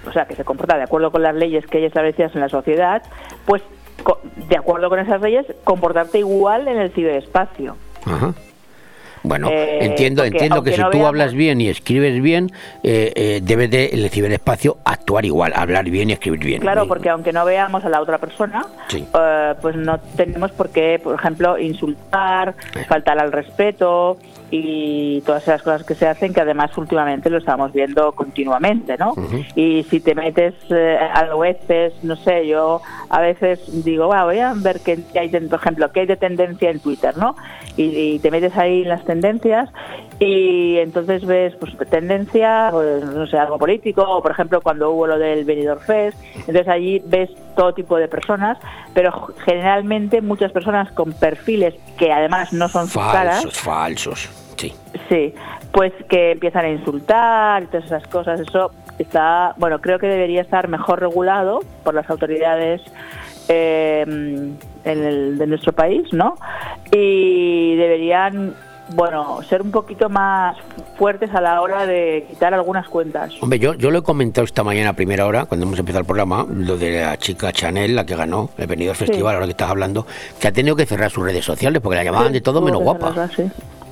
o 0.08 0.12
sea, 0.12 0.26
que 0.26 0.36
se 0.36 0.44
comporta 0.44 0.76
de 0.76 0.84
acuerdo 0.84 1.12
con 1.12 1.22
las 1.22 1.36
leyes 1.36 1.68
que 1.68 1.78
hay 1.78 1.86
establecidas 1.86 2.34
en 2.34 2.42
la 2.42 2.50
sociedad, 2.50 3.04
pues 3.46 3.62
de 4.50 4.58
acuerdo 4.58 4.90
con 4.90 5.00
esas 5.00 5.22
leyes, 5.22 5.46
comportarte 5.64 6.18
igual 6.18 6.68
en 6.68 6.80
el 6.80 6.92
ciberespacio. 6.92 7.76
Bueno, 9.24 9.50
Eh, 9.50 9.80
entiendo, 9.82 10.24
entiendo 10.24 10.64
que 10.64 10.74
si 10.74 10.82
no 10.82 10.90
tú 10.90 10.98
veamos- 11.00 11.08
hablas 11.10 11.34
bien 11.34 11.60
y 11.62 11.70
escribes 11.70 12.22
bien, 12.22 12.52
eh, 12.84 13.12
eh, 13.16 13.40
debes 13.44 13.70
de 13.72 13.86
el 13.88 14.10
ciberespacio 14.10 14.78
actuar 14.86 15.26
igual, 15.26 15.54
hablar 15.56 15.86
bien 15.90 16.10
y 16.10 16.14
escribir 16.14 16.40
bien. 16.44 16.62
Claro, 16.62 16.88
porque 16.88 17.10
aunque 17.10 17.34
no 17.34 17.44
veamos 17.46 17.84
a 17.86 17.90
la 17.90 18.02
otra 18.02 18.18
persona, 18.18 18.66
Sí. 18.88 19.06
eh, 19.14 19.54
pues 19.62 19.76
no 19.76 20.00
tenemos 20.16 20.52
por 20.52 20.70
qué, 20.70 21.00
por 21.04 21.16
ejemplo, 21.16 21.58
insultar, 21.58 22.54
faltar 22.88 23.20
al 23.20 23.32
respeto 23.32 24.18
y 24.50 25.22
todas 25.26 25.44
esas 25.44 25.62
cosas 25.62 25.84
que 25.84 25.94
se 25.94 26.08
hacen 26.08 26.34
que 26.34 26.40
además 26.40 26.72
últimamente 26.78 27.30
lo 27.30 27.38
estamos 27.38 27.74
viendo 27.74 28.14
continuamente, 28.14 28.96
¿no? 28.98 29.14
Y 29.56 29.84
si 29.90 30.00
te 30.00 30.16
metes 30.16 30.54
eh, 30.70 30.98
a 31.14 31.36
veces, 31.36 31.94
no 32.04 32.16
sé, 32.16 32.48
yo 32.48 32.82
a 33.10 33.20
veces 33.20 33.60
digo, 33.84 34.08
"Va, 34.08 34.24
voy 34.24 34.40
a 34.40 34.54
ver 34.54 34.80
qué 34.80 35.00
hay, 35.20 35.28
por 35.30 35.60
ejemplo, 35.60 35.92
qué 35.92 36.02
hay 36.02 36.06
de 36.06 36.16
tendencia 36.16 36.70
en 36.70 36.80
Twitter, 36.80 37.18
¿no? 37.18 37.36
Y, 37.76 37.84
y 38.16 38.20
te 38.20 38.32
metes 38.32 38.56
ahí 38.56 38.84
en 38.84 38.90
las 38.90 39.04
tendencias 39.08 39.70
y 40.20 40.78
entonces 40.78 41.26
ves, 41.26 41.56
pues, 41.60 41.76
tendencia, 41.90 42.70
pues, 42.72 43.04
no 43.04 43.26
sé, 43.26 43.38
algo 43.40 43.58
político, 43.58 44.04
o 44.04 44.22
por 44.22 44.32
ejemplo, 44.32 44.62
cuando 44.62 44.92
hubo 44.92 45.08
lo 45.08 45.18
del 45.18 45.46
Benidorm 45.46 45.80
Fest, 45.80 46.18
entonces 46.36 46.68
allí 46.68 47.02
ves 47.06 47.32
todo 47.56 47.74
tipo 47.74 47.98
de 47.98 48.08
personas, 48.08 48.60
pero 48.94 49.30
generalmente 49.44 50.22
muchas 50.22 50.52
personas 50.52 50.92
con 50.92 51.14
perfiles 51.14 51.74
que 51.98 52.12
además 52.12 52.54
no 52.54 52.70
son 52.70 52.88
sus 52.88 53.02
caras, 53.02 53.42
Falsos, 53.42 53.60
falsos. 53.60 54.30
Sí. 54.58 54.74
Sí, 55.08 55.34
pues 55.72 55.94
que 56.10 56.32
empiezan 56.32 56.66
a 56.66 56.70
insultar 56.70 57.64
y 57.64 57.68
todas 57.68 57.86
esas 57.86 58.08
cosas. 58.08 58.40
Eso 58.40 58.72
está, 58.98 59.54
bueno, 59.58 59.80
creo 59.80 60.00
que 60.00 60.08
debería 60.08 60.42
estar 60.42 60.68
mejor 60.68 61.00
regulado 61.00 61.60
por 61.84 61.94
las 61.94 62.10
autoridades 62.10 62.82
eh, 63.50 64.04
en 64.04 64.58
el, 64.84 65.38
de 65.38 65.48
nuestro 65.48 65.74
país, 65.74 66.12
¿no? 66.12 66.36
Y 66.92 67.76
deberían, 67.76 68.56
bueno, 68.90 69.40
ser 69.48 69.62
un 69.62 69.72
poquito 69.72 70.10
más 70.10 70.58
fuertes 70.98 71.34
a 71.34 71.42
la 71.42 71.62
hora 71.62 71.86
de 71.86 72.26
quitar 72.30 72.54
algunas 72.54 72.88
cuentas. 72.88 73.34
Hombre, 73.42 73.60
yo, 73.60 73.74
yo 73.74 73.92
lo 73.92 74.00
he 74.00 74.04
comentado 74.04 74.46
esta 74.46 74.64
mañana 74.64 74.90
a 74.90 74.94
primera 74.94 75.26
hora, 75.26 75.46
cuando 75.46 75.66
hemos 75.66 75.78
empezado 75.80 76.00
el 76.02 76.06
programa, 76.06 76.46
lo 76.50 76.78
de 76.78 77.02
la 77.02 77.18
chica 77.18 77.52
Chanel, 77.52 77.96
la 77.96 78.06
que 78.06 78.16
ganó 78.16 78.50
el 78.58 78.68
Benidorm 78.68 78.98
Sí. 78.98 79.06
Festival, 79.06 79.36
ahora 79.36 79.46
que 79.46 79.52
estás 79.52 79.70
hablando, 79.70 80.08
que 80.40 80.48
ha 80.48 80.52
tenido 80.52 80.76
que 80.76 80.86
cerrar 80.86 81.12
sus 81.12 81.24
redes 81.24 81.46
sociales 81.46 81.82
porque 81.82 81.98
la 81.98 82.04
llamaban 82.04 82.34
de 82.34 82.42
todo 82.42 82.62
menos 82.62 82.82
guapa. 82.82 83.10
cerrarla, 83.10 83.36
sí. 83.36 83.44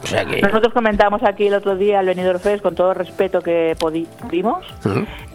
O 0.06 0.08
sea 0.08 0.24
que... 0.24 0.40
Nosotros 0.40 0.72
comentamos 0.72 1.24
aquí 1.24 1.48
el 1.48 1.56
otro 1.56 1.76
día 1.76 2.00
el 2.00 2.06
Benidorm 2.06 2.40
Fest 2.40 2.62
con 2.62 2.76
todo 2.76 2.92
el 2.92 2.96
respeto 2.96 3.42
que 3.42 3.76
pudimos. 3.80 4.64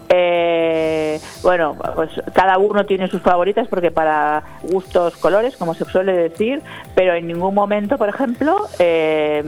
Eh, 0.07 1.19
bueno, 1.43 1.75
pues 1.95 2.09
cada 2.33 2.57
uno 2.57 2.85
tiene 2.85 3.09
sus 3.09 3.21
favoritas 3.21 3.67
porque 3.67 3.91
para 3.91 4.43
gustos 4.63 5.17
colores, 5.17 5.57
como 5.57 5.73
se 5.73 5.83
suele 5.83 6.13
decir, 6.13 6.61
pero 6.95 7.13
en 7.13 7.27
ningún 7.27 7.53
momento, 7.53 7.97
por 7.97 8.07
ejemplo, 8.07 8.67
eh, 8.79 9.43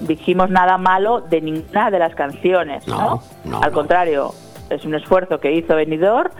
dijimos 0.00 0.50
nada 0.50 0.76
malo 0.76 1.20
de 1.20 1.40
ninguna 1.40 1.92
de 1.92 1.98
las 2.00 2.14
canciones. 2.16 2.86
No, 2.88 3.22
Al 3.60 3.70
contrario, 3.70 4.32
es 4.70 4.84
un 4.84 4.96
esfuerzo 4.96 5.38
que 5.38 5.52
hizo 5.52 5.76
Benidorm 5.76 6.30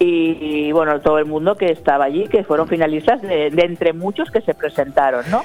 y, 0.00 0.66
y, 0.66 0.72
bueno, 0.72 1.00
todo 1.00 1.18
el 1.18 1.26
mundo 1.26 1.56
que 1.56 1.70
estaba 1.70 2.06
allí, 2.06 2.26
que 2.26 2.42
fueron 2.42 2.66
finalistas 2.66 3.22
de, 3.22 3.50
de 3.50 3.64
entre 3.64 3.92
muchos 3.92 4.32
que 4.32 4.40
se 4.40 4.52
presentaron, 4.52 5.24
¿no? 5.30 5.42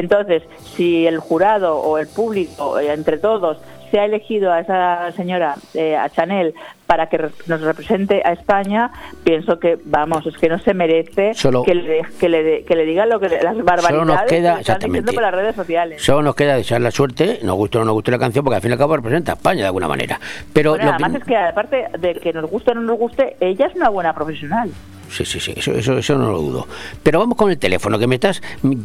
Entonces, 0.00 0.42
si 0.76 1.06
el 1.06 1.18
jurado 1.18 1.76
o 1.78 1.98
el 1.98 2.06
público, 2.08 2.78
eh, 2.78 2.92
entre 2.92 3.18
todos, 3.18 3.58
se 3.90 3.98
ha 3.98 4.04
elegido 4.04 4.52
a 4.52 4.60
esa 4.60 5.10
señora, 5.16 5.56
eh, 5.74 5.96
a 5.96 6.08
Chanel, 6.08 6.54
para 6.86 7.08
que 7.08 7.18
nos 7.46 7.60
represente 7.60 8.22
a 8.24 8.32
España, 8.32 8.92
pienso 9.24 9.58
que, 9.58 9.78
vamos, 9.84 10.24
es 10.26 10.36
que 10.38 10.48
no 10.48 10.58
se 10.60 10.74
merece 10.74 11.34
Solo- 11.34 11.64
que, 11.64 11.74
le, 11.74 12.02
que, 12.20 12.28
le, 12.28 12.64
que 12.64 12.76
le 12.76 12.84
digan 12.84 13.08
lo 13.08 13.18
que 13.18 13.28
las 13.28 13.56
barbaridades 13.64 14.30
queda- 14.30 14.54
que 14.54 14.60
están 14.60 14.78
diciendo 14.78 15.12
por 15.12 15.22
las 15.22 15.34
redes 15.34 15.56
sociales. 15.56 16.00
Solo 16.02 16.22
nos 16.22 16.36
queda 16.36 16.54
desear 16.54 16.80
la 16.80 16.92
suerte, 16.92 17.40
nos 17.42 17.56
guste 17.56 17.78
o 17.78 17.80
no 17.80 17.86
nos 17.86 17.94
guste 17.94 18.12
la 18.12 18.18
canción, 18.20 18.44
porque 18.44 18.56
al 18.56 18.62
fin 18.62 18.70
y 18.70 18.74
al 18.74 18.78
cabo 18.78 18.94
representa 18.96 19.32
a 19.32 19.34
España 19.34 19.62
de 19.62 19.66
alguna 19.66 19.88
manera. 19.88 20.20
Pero 20.52 20.70
Bueno, 20.70 20.84
lo 20.86 20.90
además 20.92 21.14
es 21.16 21.24
que 21.24 21.36
aparte 21.36 21.86
de 21.98 22.14
que 22.14 22.32
nos 22.32 22.48
guste 22.48 22.70
o 22.70 22.74
no 22.74 22.82
nos 22.82 22.96
guste, 22.98 23.36
ella 23.40 23.66
es 23.66 23.74
una 23.74 23.88
buena 23.88 24.14
profesional. 24.14 24.70
Sí, 25.10 25.24
sí, 25.24 25.40
sí, 25.40 25.52
eso, 25.56 25.72
eso, 25.72 25.98
eso 25.98 26.16
no 26.16 26.30
lo 26.30 26.38
dudo. 26.38 26.66
Pero 27.02 27.18
vamos 27.18 27.36
con 27.36 27.50
el 27.50 27.58
teléfono, 27.58 27.98
que 27.98 28.06
me 28.06 28.14
estás... 28.14 28.42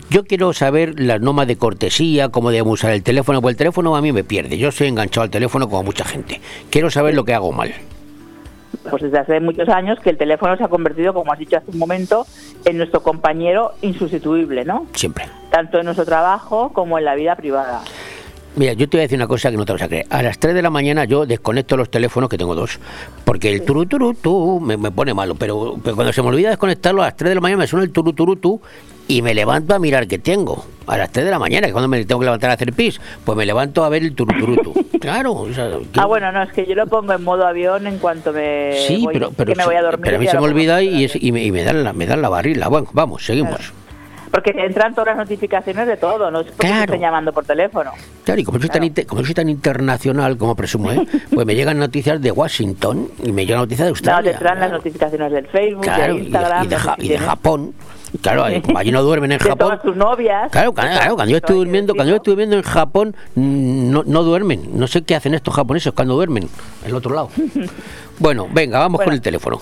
Yo 0.09 0.25
quiero 0.25 0.53
saber 0.53 0.99
las 0.99 1.21
normas 1.21 1.47
de 1.47 1.55
cortesía, 1.55 2.29
cómo 2.29 2.49
debemos 2.49 2.73
usar 2.73 2.91
el 2.91 3.03
teléfono, 3.03 3.41
porque 3.41 3.51
el 3.51 3.57
teléfono 3.57 3.95
a 3.95 4.01
mí 4.01 4.11
me 4.11 4.23
pierde. 4.23 4.57
Yo 4.57 4.71
soy 4.71 4.87
enganchado 4.87 5.23
al 5.23 5.29
teléfono 5.29 5.69
como 5.69 5.83
mucha 5.83 6.03
gente. 6.03 6.41
Quiero 6.71 6.89
saber 6.89 7.13
lo 7.13 7.23
que 7.23 7.33
hago 7.33 7.51
mal. 7.51 7.73
pues 8.89 9.03
desde 9.03 9.19
hace 9.19 9.39
muchos 9.39 9.69
años 9.69 9.99
que 9.99 10.09
el 10.09 10.17
teléfono 10.17 10.57
se 10.57 10.63
ha 10.63 10.67
convertido, 10.67 11.13
como 11.13 11.31
has 11.31 11.39
dicho 11.39 11.57
hace 11.57 11.71
un 11.71 11.77
momento, 11.77 12.25
en 12.65 12.77
nuestro 12.77 13.01
compañero 13.01 13.73
insustituible, 13.81 14.65
¿no? 14.65 14.87
Siempre. 14.93 15.25
Tanto 15.51 15.79
en 15.79 15.85
nuestro 15.85 16.05
trabajo 16.05 16.71
como 16.73 16.97
en 16.97 17.05
la 17.05 17.15
vida 17.15 17.35
privada. 17.35 17.81
Mira, 18.57 18.71
yo 18.73 18.87
te 18.87 18.95
voy 18.95 19.01
a 19.01 19.03
decir 19.03 19.17
una 19.17 19.27
cosa 19.27 19.51
que 19.51 19.57
no 19.57 19.65
te 19.65 19.73
vas 19.73 19.81
a 19.81 19.87
creer. 19.89 20.05
A 20.09 20.21
las 20.23 20.39
3 20.39 20.55
de 20.55 20.61
la 20.61 20.69
mañana 20.69 21.03
yo 21.03 21.25
desconecto 21.25 21.75
los 21.75 21.89
teléfonos, 21.91 22.29
que 22.29 22.37
tengo 22.37 22.55
dos, 22.55 22.79
porque 23.25 23.51
el 23.51 23.63
turu 23.63 23.85
turu 23.85 24.13
tu 24.13 24.61
me, 24.61 24.77
me 24.77 24.91
pone 24.91 25.13
malo. 25.13 25.35
Pero, 25.35 25.75
pero 25.83 25.95
cuando 25.95 26.13
se 26.13 26.21
me 26.21 26.29
olvida 26.29 26.49
desconectarlo, 26.49 27.01
a 27.01 27.07
las 27.07 27.17
3 27.17 27.29
de 27.31 27.35
la 27.35 27.41
mañana 27.41 27.59
me 27.59 27.67
suena 27.67 27.83
el 27.83 27.91
turu 27.91 28.13
turu 28.13 28.37
tu 28.37 28.61
y 29.09 29.21
me 29.21 29.33
levanto 29.33 29.75
a 29.75 29.79
mirar 29.79 30.07
qué 30.07 30.19
tengo. 30.19 30.65
A 30.87 30.97
las 30.97 31.11
3 31.11 31.25
de 31.25 31.31
la 31.31 31.39
mañana, 31.39 31.67
que 31.67 31.73
cuando 31.73 31.89
me 31.89 32.03
tengo 32.05 32.19
que 32.21 32.25
levantar 32.25 32.49
a 32.49 32.53
hacer 32.53 32.71
pis, 32.71 33.01
pues 33.25 33.37
me 33.37 33.45
levanto 33.45 33.83
a 33.83 33.89
ver 33.89 34.03
el 34.03 34.15
turu 34.15 34.37
turu 34.39 34.55
tu. 34.63 34.85
Claro, 35.05 35.33
o 35.33 35.53
sea, 35.53 35.69
Ah, 35.97 36.05
bueno, 36.05 36.31
no, 36.31 36.41
es 36.43 36.51
que 36.53 36.65
yo 36.65 36.73
lo 36.75 36.87
pongo 36.87 37.11
en 37.13 37.23
modo 37.23 37.45
avión 37.45 37.85
en 37.87 37.97
cuanto 37.99 38.31
me 38.31 38.71
sí, 38.87 39.01
voy, 39.03 39.13
pero, 39.13 39.31
pero, 39.35 39.51
que 39.51 39.57
me 39.57 39.65
voy 39.65 39.75
a 39.75 39.81
dormir. 39.81 40.01
pero 40.05 40.15
a 40.17 40.19
mí 40.19 40.27
se 40.27 40.37
me 40.37 40.43
olvida 40.43 40.81
y, 40.81 41.03
es- 41.03 41.15
y 41.21 41.31
me, 41.31 41.43
y 41.43 41.51
me 41.51 41.63
dan 41.63 41.83
la, 41.83 41.91
me 41.93 42.05
dan 42.07 42.21
la 42.21 42.29
barrila. 42.29 42.69
Bueno, 42.69 42.87
vamos, 42.93 43.25
seguimos. 43.25 43.73
Porque 44.35 44.51
entran 44.57 44.93
todas 44.93 45.15
las 45.15 45.17
notificaciones 45.17 45.87
de 45.87 45.95
todo, 45.95 46.29
no 46.29 46.41
es 46.41 46.47
porque 46.47 46.67
te 46.67 46.79
estén 46.81 46.99
llamando 46.99 47.31
por 47.31 47.45
teléfono. 47.45 47.91
Claro, 48.25 48.41
y 48.41 48.43
como 48.43 48.59
soy, 48.59 48.67
tan, 48.67 48.89
como 49.05 49.23
soy 49.23 49.33
tan 49.33 49.47
internacional, 49.47 50.35
como 50.37 50.55
presumo, 50.55 50.91
¿eh? 50.91 51.07
pues 51.33 51.47
me 51.47 51.55
llegan 51.55 51.79
noticias 51.79 52.21
de 52.21 52.31
Washington 52.31 53.07
y 53.23 53.31
me 53.31 53.45
llegan 53.45 53.61
noticias 53.61 53.85
de 53.87 53.91
No, 53.91 53.93
te 53.93 54.09
Australia. 54.09 54.31
entran 54.33 54.59
las 54.59 54.71
notificaciones 54.71 55.31
del 55.31 55.47
Facebook, 55.47 55.83
claro, 55.83 56.01
de 56.01 56.13
y 56.13 56.17
de, 56.17 56.23
Instagram, 56.25 56.65
y 56.65 56.67
de 56.67 56.75
Ja- 56.75 56.95
y 56.97 57.01
de 57.07 57.07
tienes- 57.15 57.25
Japón. 57.27 57.73
Claro, 58.21 58.43
como 58.65 58.77
allí 58.77 58.91
no 58.91 59.03
duermen 59.03 59.31
en 59.31 59.39
Japón. 59.39 59.57
todas 59.57 59.81
tus 59.81 59.95
novias. 59.95 60.51
Claro, 60.51 60.73
claro, 60.73 60.89
claro, 60.99 61.15
cuando 61.15 61.31
yo 61.31 61.37
estoy 61.37 61.55
durmiendo, 61.55 61.93
cuando 61.95 62.09
yo 62.11 62.17
estoy 62.17 62.31
durmiendo 62.31 62.57
en 62.57 62.63
Japón, 62.63 63.15
mm, 63.35 63.91
no, 63.91 64.03
no 64.05 64.23
duermen. 64.23 64.69
No 64.77 64.87
sé 64.87 65.03
qué 65.03 65.15
hacen 65.15 65.33
estos 65.33 65.53
japoneses 65.55 65.93
cuando 65.93 66.15
duermen, 66.15 66.49
el 66.85 66.93
otro 66.93 67.15
lado. 67.15 67.29
Bueno, 68.17 68.47
venga, 68.51 68.79
vamos 68.79 69.01
con 69.01 69.13
el 69.13 69.21
teléfono. 69.21 69.59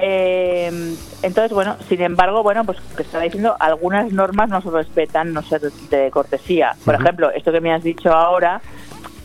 Eh, 0.00 0.96
entonces, 1.22 1.52
bueno, 1.52 1.76
sin 1.88 2.00
embargo, 2.02 2.42
bueno, 2.42 2.64
pues 2.64 2.78
que 2.96 3.02
estaba 3.02 3.24
diciendo, 3.24 3.56
algunas 3.58 4.12
normas 4.12 4.48
no 4.48 4.60
se 4.60 4.70
respetan, 4.70 5.32
no 5.32 5.42
se 5.42 5.58
de 5.90 6.10
cortesía. 6.10 6.76
Por 6.84 6.94
ejemplo, 6.94 7.30
esto 7.30 7.52
que 7.52 7.60
me 7.60 7.72
has 7.72 7.82
dicho 7.82 8.12
ahora, 8.12 8.60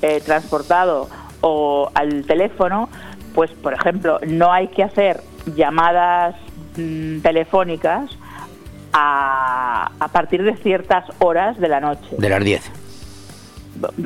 eh, 0.02 0.22
transportado 0.26 1.10
o 1.42 1.90
al 1.94 2.26
teléfono, 2.26 2.90
pues, 3.36 3.52
por 3.52 3.74
ejemplo, 3.74 4.20
no 4.26 4.52
hay 4.52 4.68
que 4.70 4.84
hacer 4.84 5.22
llamadas 5.56 6.36
mm, 6.78 7.20
telefónicas 7.20 8.10
a, 8.94 9.92
a 10.00 10.08
partir 10.10 10.44
de 10.44 10.56
ciertas 10.58 11.06
horas 11.20 11.60
de 11.60 11.68
la 11.68 11.80
noche. 11.80 12.16
De 12.18 12.30
las 12.30 12.44
10. 12.44 12.72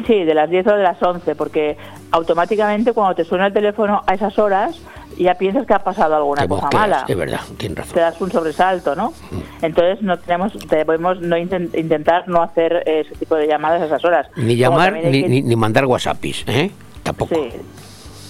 Sí, 0.07 0.23
de 0.23 0.34
las 0.34 0.49
10 0.49 0.68
o 0.68 0.76
de 0.76 0.84
las 0.84 1.02
11, 1.02 1.35
porque 1.35 1.77
automáticamente 2.11 2.94
cuando 2.94 3.15
te 3.15 3.26
suena 3.26 3.48
el 3.48 3.53
teléfono 3.53 4.02
a 4.07 4.14
esas 4.14 4.39
horas 4.39 4.80
ya 5.23 5.35
piensas 5.35 5.65
que 5.65 5.73
ha 5.73 5.80
pasado 5.84 6.15
alguna 6.15 6.44
Te 6.44 6.48
cosa 6.48 6.69
mala. 6.73 7.06
Es 7.07 7.18
verdad, 7.18 7.39
tienes 7.57 7.77
razón. 7.77 7.94
Te 7.94 7.99
das 8.02 8.22
un 8.22 8.31
sobresalto, 8.31 8.95
¿no? 8.95 9.14
Entonces 9.61 10.02
no 10.02 10.18
tenemos, 10.19 10.53
debemos 10.69 11.19
no 11.22 11.35
inten- 11.38 11.77
intentar 11.77 12.27
no 12.27 12.41
hacer 12.41 12.84
eh, 12.85 13.02
ese 13.06 13.15
tipo 13.15 13.35
de 13.35 13.48
llamadas 13.48 13.81
a 13.81 13.85
esas 13.85 14.03
horas. 14.06 14.27
Ni 14.35 14.56
llamar 14.56 14.94
ni, 14.94 15.02
que- 15.23 15.30
ni, 15.30 15.41
ni 15.41 15.56
mandar 15.56 15.85
WhatsAppis, 15.85 16.44
¿eh? 16.48 16.72
Tampoco. 17.03 17.34
Sí, 17.35 17.49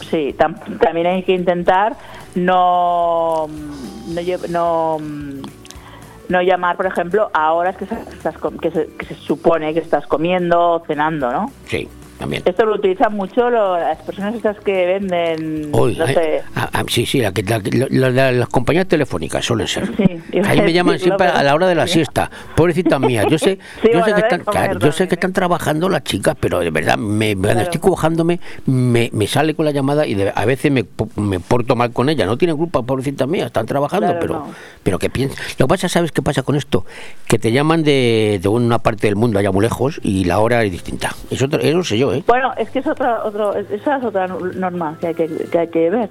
sí 0.10 0.36
tam- 0.38 0.80
también 0.80 1.08
hay 1.08 1.24
que 1.24 1.34
intentar 1.34 1.96
no 2.36 3.48
no, 4.08 4.22
no 4.50 4.98
no 6.30 6.42
llamar, 6.42 6.76
por 6.76 6.86
ejemplo, 6.86 7.30
a 7.34 7.54
horas 7.54 7.76
estás 7.82 8.36
que 8.62 8.70
se, 8.72 8.88
que 8.98 9.06
se 9.06 9.16
supone 9.16 9.74
que 9.74 9.80
estás 9.80 10.06
comiendo 10.08 10.72
o 10.74 10.80
cenando, 10.86 11.32
¿no? 11.32 11.52
Sí, 11.66 11.88
también. 12.18 12.44
Esto 12.46 12.66
lo 12.66 12.76
utilizan 12.76 13.14
mucho 13.14 13.50
lo- 13.50 13.78
las 13.78 13.98
personas 14.00 14.36
estas 14.36 14.58
que 14.60 14.86
venden, 14.86 15.70
Uy, 15.74 15.96
no 15.96 16.06
ay, 16.06 16.14
sé, 16.14 16.42
ah, 16.56 16.70
ah, 16.74 16.84
sí, 16.88 17.06
sí, 17.06 17.20
la 17.22 17.32
que- 17.32 17.44
la 17.44 18.32
las 18.32 18.50
compañías 18.50 18.88
telefónicas 18.88 19.46
suelen 19.46 19.68
ser. 19.68 19.90
Ahí 20.46 20.62
me 20.62 20.74
llaman 20.74 21.00
siempre 21.00 21.28
a 21.28 21.44
la 21.44 21.54
hora 21.56 21.68
de 21.68 21.76
la 21.76 21.88
siesta. 21.88 22.30
Pobrecitas 22.56 23.00
mías. 23.00 23.26
Yo 23.30 23.38
sé, 23.38 23.58
Sí, 23.82 23.90
yo 23.94 24.04
sé 24.04 24.14
que 24.14 24.20
están, 24.22 24.42
claro, 24.42 24.80
yo 24.80 24.92
sé 24.92 25.08
que 25.08 25.16
están 25.16 25.34
trabajando 25.34 25.90
las 25.90 26.04
chicas, 26.04 26.36
pero 26.40 26.60
de 26.60 26.70
verdad, 26.72 26.98
me, 26.98 27.34
cuando 27.34 27.48
Claro. 27.50 27.62
estoy 27.62 27.80
cujándome, 27.82 28.40
me, 28.66 29.10
me 29.14 29.28
sale 29.28 29.54
con 29.56 29.66
la 29.66 29.72
llamada 29.72 30.06
y 30.08 30.16
de- 30.16 30.32
a 30.34 30.46
veces 30.46 30.72
me, 30.72 30.86
me 31.16 31.40
porto 31.40 31.76
mal 31.76 31.92
con 31.92 32.10
ella. 32.10 32.26
No 32.26 32.38
tienen 32.38 32.58
culpa, 32.58 32.82
pobrecitas 32.84 33.28
mías, 33.28 33.48
están 33.48 33.66
trabajando, 33.66 34.08
Claro, 34.08 34.20
pero, 34.20 34.34
no. 34.36 34.48
pero 34.84 35.00
que 35.00 35.10
piensan. 35.10 35.38
Lo 35.60 35.68
que 35.68 35.70
pasa, 35.70 35.90
¿sabes 35.90 36.12
qué 36.12 36.22
pasa 36.22 36.44
con 36.44 36.56
esto? 36.56 36.86
Que 37.28 37.38
te 37.40 37.52
llaman 37.52 37.84
de, 37.84 38.40
de 38.42 38.48
una 38.50 38.80
parte 38.80 39.08
del 39.08 39.16
mundo 39.16 39.40
allá 39.40 39.52
muy 39.52 39.62
lejos 39.64 40.00
y 40.04 40.24
la 40.26 40.40
hora 40.40 40.64
es 40.64 40.72
distinta. 40.72 41.16
Eso, 41.30 41.46
eso 41.60 41.84
sé 41.84 41.98
yo, 41.98 42.07
¿eh? 42.14 42.24
Bueno, 42.28 42.54
es 42.58 42.70
que 42.70 42.80
es 42.80 42.88
otra, 42.88 43.24
otro, 43.24 43.56
esa 43.56 43.98
es 43.98 44.04
otra 44.04 44.28
norma 44.28 44.98
que 45.00 45.08
hay 45.08 45.14
que, 45.16 45.28
que 45.28 45.60
hay 45.60 45.68
que 45.68 45.90
ver. 45.90 46.10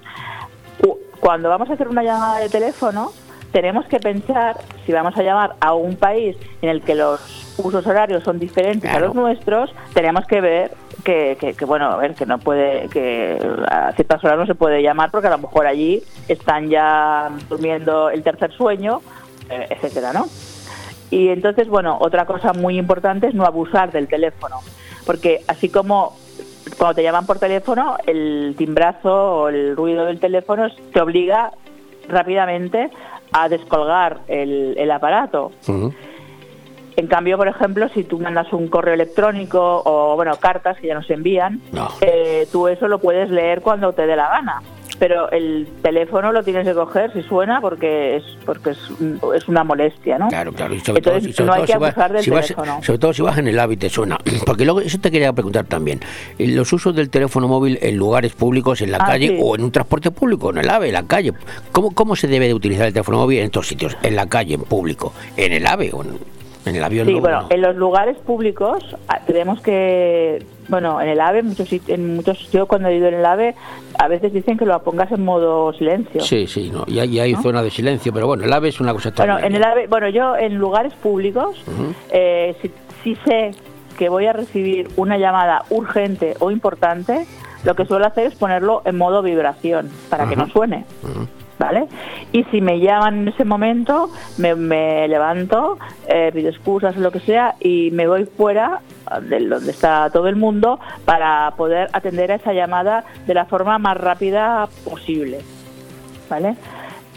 Cu- 0.81 0.99
Cuando 1.21 1.49
vamos 1.49 1.69
a 1.71 1.75
hacer 1.75 1.89
una 1.89 2.03
llamada 2.03 2.39
de 2.41 2.49
teléfono, 2.49 3.13
tenemos 3.53 3.87
que 3.87 3.99
pensar 3.99 4.57
si 4.85 4.93
vamos 4.93 5.17
a 5.17 5.23
llamar 5.23 5.55
a 5.61 5.73
un 5.75 5.97
país 5.97 6.37
en 6.61 6.69
el 6.69 6.83
que 6.83 6.95
los 6.95 7.55
usos 7.59 7.87
horarios 7.87 8.23
son 8.23 8.39
diferentes 8.39 8.91
a 8.91 8.99
los 9.01 9.15
nuestros, 9.15 9.71
tenemos 9.95 10.27
que 10.27 10.41
ver 10.43 10.73
que, 11.05 11.39
que, 11.41 11.55
que, 11.55 11.65
bueno, 11.65 11.87
a 11.87 11.97
ver, 11.97 12.15
que 12.15 12.27
no 12.27 12.39
puede, 12.39 12.89
que 12.89 13.39
a 13.71 13.93
ciertas 13.93 14.23
horas 14.25 14.39
no 14.39 14.47
se 14.47 14.55
puede 14.55 14.83
llamar 14.83 15.11
porque 15.11 15.29
a 15.29 15.31
lo 15.31 15.39
mejor 15.39 15.67
allí 15.67 16.03
están 16.29 16.69
ya 16.69 17.31
durmiendo 17.49 18.11
el 18.11 18.23
tercer 18.23 18.53
sueño, 18.53 19.01
eh, 19.49 19.69
etcétera, 19.71 20.13
¿no? 20.13 20.27
Y 21.11 21.29
entonces, 21.29 21.69
bueno, 21.69 21.97
otra 22.01 22.27
cosa 22.27 22.53
muy 22.53 22.77
importante 22.77 23.29
es 23.29 23.35
no 23.35 23.47
abusar 23.47 23.93
del 23.93 24.09
teléfono, 24.09 24.57
porque 25.07 25.41
así 25.49 25.69
como 25.69 26.17
cuando 26.77 26.97
te 26.97 27.03
llaman 27.03 27.25
por 27.27 27.39
teléfono, 27.39 27.97
el 28.07 28.55
timbrazo 28.59 29.43
o 29.43 29.49
el 29.49 29.77
ruido 29.77 30.05
del 30.05 30.19
teléfono 30.19 30.69
te 30.93 31.01
obliga 31.01 31.53
rápidamente 32.09 32.91
a 33.33 33.49
descolgar 33.49 34.19
el, 34.29 34.75
el 34.77 34.91
aparato. 34.91 35.53
En 36.97 37.07
cambio, 37.09 37.37
por 37.37 37.47
ejemplo, 37.47 37.89
si 37.91 38.05
tú 38.05 38.19
mandas 38.19 38.53
un 38.53 38.69
correo 38.69 38.95
electrónico 38.95 39.83
o, 39.85 40.17
bueno, 40.17 40.37
cartas 40.37 40.79
que 40.79 40.87
ya 40.89 40.95
nos 40.95 41.09
envían, 41.11 41.61
eh, 42.01 42.49
tú 42.51 42.69
eso 42.69 42.89
lo 42.89 42.99
puedes 42.99 43.31
leer 43.31 43.61
cuando 43.61 43.93
te 43.93 44.07
dé 44.07 44.17
la 44.17 44.29
gana. 44.31 44.63
Pero 44.99 45.31
el 45.31 45.69
teléfono 45.83 46.33
lo 46.33 46.43
tienes 46.43 46.67
que 46.67 46.73
coger 46.73 47.13
si 47.13 47.23
suena 47.23 47.61
porque 47.61 48.17
es 48.17 48.23
porque 48.47 48.71
es, 48.71 48.79
es 49.37 49.47
una 49.49 49.63
molestia, 49.63 50.19
¿no? 50.19 50.29
Claro, 50.29 50.53
claro. 50.53 50.75
Y 50.75 50.81
sobre 50.81 50.99
Entonces, 51.01 51.23
todo, 51.23 51.31
y 51.31 51.33
sobre 51.35 51.47
no 51.47 51.53
hay 51.53 51.61
que 51.67 51.73
si 51.73 51.79
vas- 51.79 52.13
del 52.13 52.23
si 52.23 52.31
vas- 52.31 52.47
teléfono. 52.47 52.83
sobre 52.83 52.99
todo 52.99 53.13
si 53.13 53.23
vas 53.23 53.39
en 53.39 53.49
el 53.49 53.59
AVE 53.59 53.75
y 53.75 53.77
te 53.77 53.91
suena. 53.91 54.19
Porque 54.47 54.65
luego, 54.65 54.81
eso 54.81 54.99
te 54.99 55.11
quería 55.11 55.33
preguntar 55.33 55.65
también. 55.67 56.01
Eh, 56.39 56.47
Los 56.49 56.73
usos 56.73 56.95
del 56.97 57.11
teléfono 57.11 57.47
móvil 57.49 57.79
en 57.83 57.97
lugares 57.97 58.33
públicos, 58.33 58.81
en 58.81 58.91
la 58.93 58.99
Ah, 59.01 59.07
calle 59.07 59.29
sí. 59.29 59.39
o 59.41 59.55
en 59.55 59.65
un 59.65 59.71
transporte 59.71 60.11
público, 60.11 60.51
en 60.51 60.59
el 60.59 60.71
AVE, 60.71 60.87
en 60.89 60.95
la 60.95 61.03
calle. 61.07 61.33
¿Cómo, 61.73 61.91
¿Cómo 61.95 62.17
se 62.17 62.27
debe 62.29 62.47
de 62.47 62.55
utilizar 62.55 62.87
el 62.87 62.93
teléfono 62.95 63.19
móvil 63.19 63.41
en 63.41 63.45
estos 63.47 63.67
sitios? 63.69 63.97
En 64.03 64.17
la 64.17 64.27
calle, 64.27 64.55
en 64.55 64.63
público, 64.63 65.13
en 65.37 65.53
el 65.53 65.67
AVE 65.67 65.91
o 65.93 66.03
en, 66.03 66.19
en 66.67 66.77
el 66.77 66.85
avión. 66.85 67.07
Sí, 67.07 67.15
no, 67.15 67.21
bueno, 67.21 67.43
no. 67.43 67.49
en 67.51 67.61
los 67.61 67.77
lugares 67.77 68.17
públicos 68.19 68.85
ah, 69.09 69.21
tenemos 69.27 69.61
que, 69.61 70.45
bueno, 70.69 71.01
en 71.01 71.09
el 71.09 71.21
AVE, 71.21 71.41
en 71.41 71.47
muchos, 71.47 71.69
en 71.89 72.17
muchos 72.17 72.51
yo 72.51 72.67
cuando 72.67 72.89
he 72.89 72.97
ido 72.97 73.09
en 73.09 73.15
el 73.15 73.25
AVE, 73.25 73.55
a 73.99 74.09
veces 74.09 74.33
dicen 74.33 74.59
que 74.59 74.67
lo 74.67 74.81
pongas 74.83 75.11
en 75.13 75.25
modo 75.25 75.73
silencio. 75.73 76.21
Sí, 76.21 76.47
sí, 76.47 76.71
no. 76.71 76.85
Y 76.87 76.99
hay, 76.99 77.19
hay 77.19 77.35
zona 77.37 77.63
de 77.63 77.71
silencio, 77.71 78.13
pero 78.13 78.27
bueno, 78.27 78.45
el 78.45 78.53
AVE 78.53 78.69
es 78.69 78.81
una 78.81 78.93
cosa 78.93 79.13
Bueno, 79.17 79.39
en 79.39 79.55
el 79.55 79.65
AVE, 79.65 79.87
bueno, 79.87 80.09
yo 80.09 80.37
en 80.37 80.57
lugares 80.57 80.93
públicos, 80.95 81.63
eh, 82.11 82.57
si, 82.61 82.71
si 83.03 83.17
sé 83.25 83.53
que 83.97 84.09
voy 84.09 84.27
a 84.27 84.33
recibir 84.33 84.89
una 84.97 85.17
llamada 85.19 85.65
urgente 85.71 86.35
o 86.41 86.51
importante, 86.51 87.27
lo 87.65 87.75
que 87.75 87.85
suelo 87.85 88.07
hacer 88.07 88.27
es 88.27 88.35
ponerlo 88.35 88.83
en 88.85 88.97
modo 88.97 89.23
vibración 89.23 89.91
para 90.09 90.29
que 90.29 90.37
no 90.37 90.49
suene. 90.49 90.85
¿Vale? 91.59 91.87
Y 92.33 92.45
si 92.45 92.61
me 92.61 92.81
llaman 92.81 93.21
en 93.21 93.29
ese 93.29 93.47
momento, 93.47 94.11
me, 94.37 94.55
me 94.55 95.09
levanto, 95.09 95.79
eh, 96.07 96.31
pido 96.35 96.51
excusas 96.51 96.97
o 96.97 97.01
lo 97.01 97.11
que 97.11 97.21
sea 97.21 97.55
y 97.61 97.91
me 97.93 98.07
voy 98.07 98.27
fuera 98.27 98.83
de 99.23 99.47
donde 99.47 99.71
está 99.71 100.11
todo 100.11 100.29
el 100.29 100.37
mundo 100.37 100.79
para 101.05 101.53
poder 101.57 101.89
atender 101.93 102.33
a 102.33 102.35
esa 102.35 102.53
llamada 102.53 103.05
de 103.27 103.35
la 103.35 103.47
forma 103.47 103.79
más 103.79 103.97
rápida 103.97 104.69
posible. 104.85 105.39
¿Vale? 106.29 106.57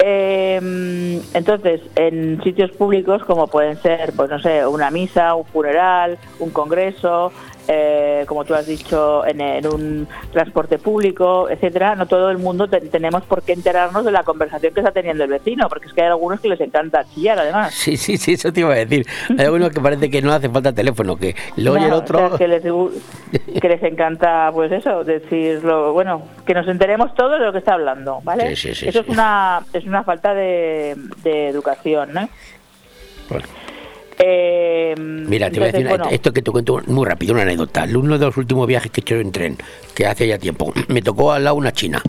Eh, 0.02 1.22
entonces, 1.34 1.82
en 1.96 2.42
sitios 2.42 2.72
públicos 2.72 3.22
como 3.26 3.48
pueden 3.48 3.76
ser, 3.82 4.14
pues 4.16 4.30
no 4.30 4.40
sé, 4.40 4.66
una 4.66 4.90
misa, 4.92 5.36
un 5.36 5.46
funeral, 5.46 6.18
un 6.40 6.52
congreso, 6.52 7.34
eh, 7.72 8.24
como 8.28 8.46
tú 8.46 8.56
has 8.56 8.66
dicho, 8.66 9.24
en, 9.28 9.40
en 9.42 9.68
un 9.68 10.08
transporte 10.34 10.80
público, 10.80 11.48
etcétera, 11.52 11.94
no 11.96 12.08
todo 12.08 12.32
el 12.32 12.40
mundo 12.40 12.68
te- 12.68 12.82
tenemos 12.82 13.22
por 13.26 13.44
qué 13.44 13.54
enterarnos 13.54 14.04
de 14.04 14.12
la 14.12 14.24
conversación 14.24 14.74
que 14.74 14.80
está 14.80 14.92
teniendo 14.92 15.24
el 15.24 15.30
vecino, 15.30 15.70
porque 15.70 15.86
es 15.88 15.94
que 15.94 16.02
hay 16.02 16.08
algunos 16.08 16.40
que 16.40 16.48
les 16.50 16.60
encanta 16.62 17.06
chillar, 17.14 17.38
además. 17.38 17.72
Sí, 17.76 17.96
sí, 17.96 18.18
sí, 18.18 18.34
eso 18.34 18.52
te 18.52 18.62
iba 18.62 18.74
a 18.74 18.78
decir. 18.78 19.06
Hay 19.38 19.46
algunos 19.46 19.70
que 19.70 19.80
parece 19.80 20.10
que 20.10 20.20
no 20.20 20.34
hace 20.34 20.50
falta 20.50 20.74
teléfono, 20.74 21.16
que 21.16 21.36
lo 21.58 21.74
oye 21.74 21.86
el 21.86 21.94
otro. 21.94 22.26
o 22.26 22.30
sea, 22.30 22.38
que, 22.40 22.48
les, 22.48 22.64
que 23.62 23.70
les 23.70 23.84
encanta, 23.84 24.50
pues 24.52 24.72
eso, 24.72 25.04
decirlo, 25.04 25.94
bueno, 25.94 26.24
que 26.48 26.56
nos 26.56 26.68
enteremos 26.68 27.14
todos 27.14 27.40
de 27.40 27.46
lo 27.46 27.52
que 27.52 27.60
está 27.60 27.74
hablando, 27.76 28.20
¿vale? 28.24 28.56
Sí, 28.56 28.70
sí, 28.70 28.76
sí, 28.76 28.90
eso 28.90 29.02
es 29.02 29.08
una 29.08 29.62
es 29.74 29.86
una 29.86 30.04
falta 30.04 30.34
de, 30.34 30.96
de 31.24 31.50
educación, 31.50 32.14
¿no? 32.14 32.28
Bueno. 33.30 33.46
Eh, 34.20 34.96
Mira, 34.98 35.50
te 35.50 35.60
voy 35.60 35.70
a 35.70 35.72
decir 35.72 35.88
bueno, 35.88 36.06
esto 36.12 36.34
que 36.34 36.42
te 36.42 36.52
cuento 36.52 36.82
muy 36.88 37.06
rápido, 37.08 37.34
una 37.34 37.44
anécdota. 37.44 37.86
Uno 37.86 38.18
de 38.18 38.26
los 38.26 38.36
últimos 38.38 38.68
viajes 38.68 38.92
que 38.92 39.00
he 39.00 39.04
hecho 39.04 39.16
en 39.16 39.32
tren, 39.32 39.58
que 39.96 40.06
hace 40.06 40.28
ya 40.28 40.38
tiempo, 40.38 40.74
me 40.90 41.02
tocó 41.02 41.32
al 41.32 41.44
lado 41.46 41.56
una 41.56 41.72
china. 41.72 42.02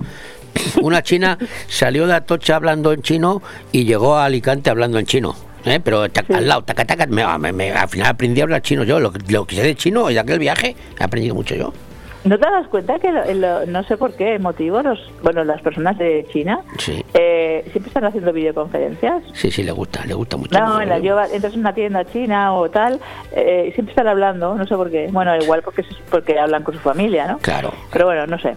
Una 0.83 1.01
china 1.01 1.39
salió 1.69 2.09
de 2.09 2.15
Atocha 2.15 2.57
hablando 2.57 2.93
en 2.93 3.03
chino 3.03 3.41
y 3.71 3.85
llegó 3.85 4.17
a 4.17 4.25
Alicante 4.25 4.69
hablando 4.69 4.99
en 4.99 5.07
chino. 5.07 5.37
¿eh? 5.65 5.79
Pero 5.83 6.11
ta- 6.11 6.25
al 6.35 6.49
lado, 6.49 6.65
taca, 6.65 6.85
taca, 6.85 7.07
me- 7.07 7.25
me- 7.39 7.53
me- 7.53 7.71
al 7.71 7.89
final 7.89 8.09
aprendí 8.09 8.41
a 8.41 8.45
hablar 8.45 8.61
chino 8.61 8.83
yo. 8.83 8.99
Lo, 8.99 9.13
que- 9.13 9.21
lo 9.33 9.47
que 9.47 9.55
sé 9.55 9.63
de 9.63 9.77
chino 9.77 10.11
y 10.11 10.15
de 10.15 10.21
aquel 10.21 10.41
viaje, 10.41 10.75
he 10.99 11.05
aprendido 11.05 11.37
mucho 11.37 11.55
yo. 11.55 11.73
¿No 12.23 12.39
te 12.39 12.51
das 12.51 12.67
cuenta 12.69 12.99
que 12.99 13.11
lo- 13.13 13.25
lo- 13.35 13.67
no 13.67 13.83
sé 13.85 13.97
por 13.97 14.13
qué 14.15 14.39
motivo 14.39 14.83
los 14.83 14.99
bueno 15.23 15.43
las 15.43 15.63
personas 15.63 15.97
de 15.97 16.27
China 16.31 16.61
Sí, 16.79 17.03
eh, 17.15 17.63
siempre 17.73 17.89
están 17.89 18.05
haciendo 18.05 18.31
videoconferencias? 18.33 19.23
sí, 19.33 19.51
sí, 19.51 19.63
le 19.63 19.73
gusta, 19.73 20.05
le 20.05 20.13
gusta 20.15 20.37
mucho. 20.37 20.59
No, 20.59 20.81
en 20.83 20.89
la, 20.91 20.99
yo, 20.99 21.19
entras 21.33 21.55
en 21.55 21.61
una 21.61 21.73
tienda 21.73 22.05
china 22.05 22.53
o 22.53 22.69
tal, 22.71 23.01
eh, 23.33 23.67
y 23.69 23.73
siempre 23.73 23.93
están 23.93 24.07
hablando, 24.09 24.55
no 24.55 24.67
sé 24.67 24.75
por 24.77 24.91
qué. 24.91 25.09
Bueno, 25.11 25.35
igual 25.37 25.63
porque 25.63 25.83
porque 26.11 26.39
hablan 26.39 26.63
con 26.63 26.75
su 26.75 26.81
familia, 26.81 27.27
¿no? 27.27 27.39
Claro. 27.39 27.73
Pero 27.93 28.05
bueno, 28.07 28.27
no 28.27 28.39
sé. 28.39 28.55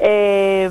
Eh, 0.00 0.68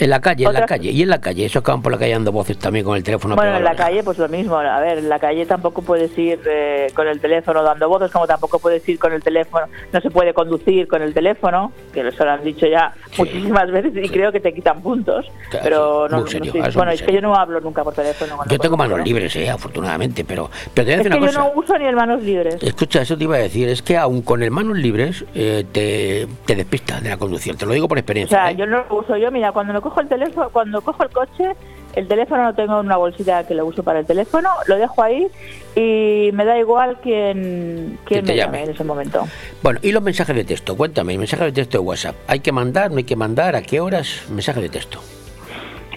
En 0.00 0.10
la 0.10 0.20
calle, 0.20 0.44
en 0.44 0.52
la 0.52 0.66
calle. 0.66 0.90
Y 0.90 1.02
en 1.02 1.08
la 1.08 1.20
calle, 1.20 1.44
esos 1.46 1.62
que 1.62 1.70
van 1.70 1.82
por 1.82 1.92
la 1.92 1.98
calle 1.98 2.12
dando 2.12 2.32
voces 2.32 2.58
también 2.58 2.84
con 2.84 2.96
el 2.96 3.02
teléfono. 3.02 3.36
bueno, 3.36 3.56
en 3.56 3.62
la 3.64 3.70
oreja. 3.70 3.84
calle 3.84 4.02
pues 4.02 4.18
lo 4.18 4.28
mismo. 4.28 4.56
A 4.58 4.80
ver, 4.80 4.98
en 4.98 5.08
la 5.08 5.18
calle 5.18 5.46
tampoco 5.46 5.82
puedes 5.82 6.16
ir 6.18 6.40
eh, 6.46 6.88
con 6.94 7.06
el 7.06 7.20
teléfono 7.20 7.62
dando 7.62 7.88
voces, 7.88 8.10
como 8.10 8.26
tampoco 8.26 8.58
puedes 8.58 8.86
ir 8.88 8.98
con 8.98 9.12
el 9.12 9.22
teléfono, 9.22 9.66
no 9.92 10.00
se 10.00 10.10
puede 10.10 10.32
conducir 10.34 10.88
con 10.88 11.02
el 11.02 11.12
teléfono, 11.14 11.72
que 11.92 12.00
eso 12.06 12.24
lo 12.24 12.30
han 12.32 12.42
dicho 12.42 12.66
ya 12.66 12.94
muchísimas 13.18 13.70
veces 13.72 13.92
y 13.96 14.08
creo 14.08 14.32
que 14.32 14.40
te 14.40 14.52
quitan 14.54 14.80
puntos. 14.82 15.26
Claro, 15.50 15.64
pero 15.64 16.06
sí, 16.08 16.12
no, 16.14 16.20
no 16.20 16.26
serio, 16.26 16.64
eso 16.64 16.78
bueno, 16.78 16.92
es 16.92 17.02
que 17.02 17.12
yo 17.12 17.20
no 17.20 17.34
hablo 17.34 17.60
nunca 17.60 17.84
por 17.84 17.94
teléfono. 17.94 18.38
Yo 18.48 18.58
tengo 18.58 18.76
manos 18.76 18.98
¿no? 18.98 19.04
libres, 19.04 19.34
eh, 19.36 19.50
afortunadamente, 19.50 20.24
pero, 20.24 20.50
pero 20.74 20.86
te 20.86 20.92
voy 20.92 20.92
a 20.92 20.94
Es 20.94 20.98
decir 21.04 21.12
que 21.12 21.18
una 21.18 21.26
yo 21.26 21.38
cosa. 21.38 21.52
no 21.54 21.60
uso 21.60 21.78
ni 21.78 21.84
el 21.86 21.96
manos 21.96 22.22
libres. 22.22 22.56
Escucha, 22.62 23.02
eso 23.02 23.16
te 23.18 23.24
iba 23.24 23.36
a 23.36 23.40
decir, 23.40 23.68
es 23.68 23.82
que 23.82 23.96
aún 23.96 24.22
con 24.22 24.42
el 24.42 24.50
manos 24.50 24.76
libres 24.78 25.24
eh, 25.34 25.64
te, 25.72 26.26
te 26.46 26.56
despistas 26.56 27.02
de 27.02 27.10
la 27.10 27.16
conducción, 27.16 27.56
te 27.56 27.66
lo 27.66 27.72
digo 27.72 27.86
por 27.88 27.98
O 27.98 28.00
experiencia. 28.00 28.38
sea, 28.38 28.50
¿eh? 28.50 28.56
yo 28.56 28.66
no 28.66 28.84
lo 28.88 28.96
uso 28.98 29.16
yo, 29.16 29.30
mira, 29.30 29.52
cuando 29.52 29.72
me 29.72 29.80
cojo 29.90 30.00
el 30.00 30.08
teléfono, 30.08 30.50
cuando 30.50 30.80
cojo 30.80 31.02
el 31.02 31.10
coche, 31.10 31.56
el 31.94 32.06
teléfono 32.06 32.44
lo 32.44 32.54
tengo 32.54 32.78
en 32.78 32.86
una 32.86 32.96
bolsita 32.96 33.44
que 33.46 33.54
lo 33.54 33.66
uso 33.66 33.82
para 33.82 33.98
el 33.98 34.06
teléfono, 34.06 34.48
lo 34.66 34.76
dejo 34.76 35.02
ahí 35.02 35.26
y 35.74 36.30
me 36.32 36.44
da 36.44 36.58
igual 36.58 36.98
quién, 37.02 37.98
quién 38.04 38.24
me 38.24 38.36
llame. 38.36 38.58
llame 38.58 38.62
en 38.64 38.70
ese 38.70 38.84
momento. 38.84 39.26
Bueno, 39.62 39.80
y 39.82 39.90
los 39.90 40.02
mensajes 40.02 40.36
de 40.36 40.44
texto, 40.44 40.76
cuéntame, 40.76 41.18
mensajes 41.18 41.46
de 41.46 41.52
texto 41.52 41.78
de 41.78 41.84
WhatsApp. 41.84 42.14
¿Hay 42.28 42.40
que 42.40 42.52
mandar, 42.52 42.92
no 42.92 42.98
hay 42.98 43.04
que 43.04 43.16
mandar? 43.16 43.56
¿A 43.56 43.62
qué 43.62 43.80
horas? 43.80 44.26
Mensajes 44.30 44.62
de 44.62 44.68
texto. 44.68 45.00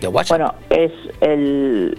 De 0.02 0.07
WhatsApp. 0.07 0.40
Bueno, 0.40 0.56
es 0.70 0.91
el 1.22 1.98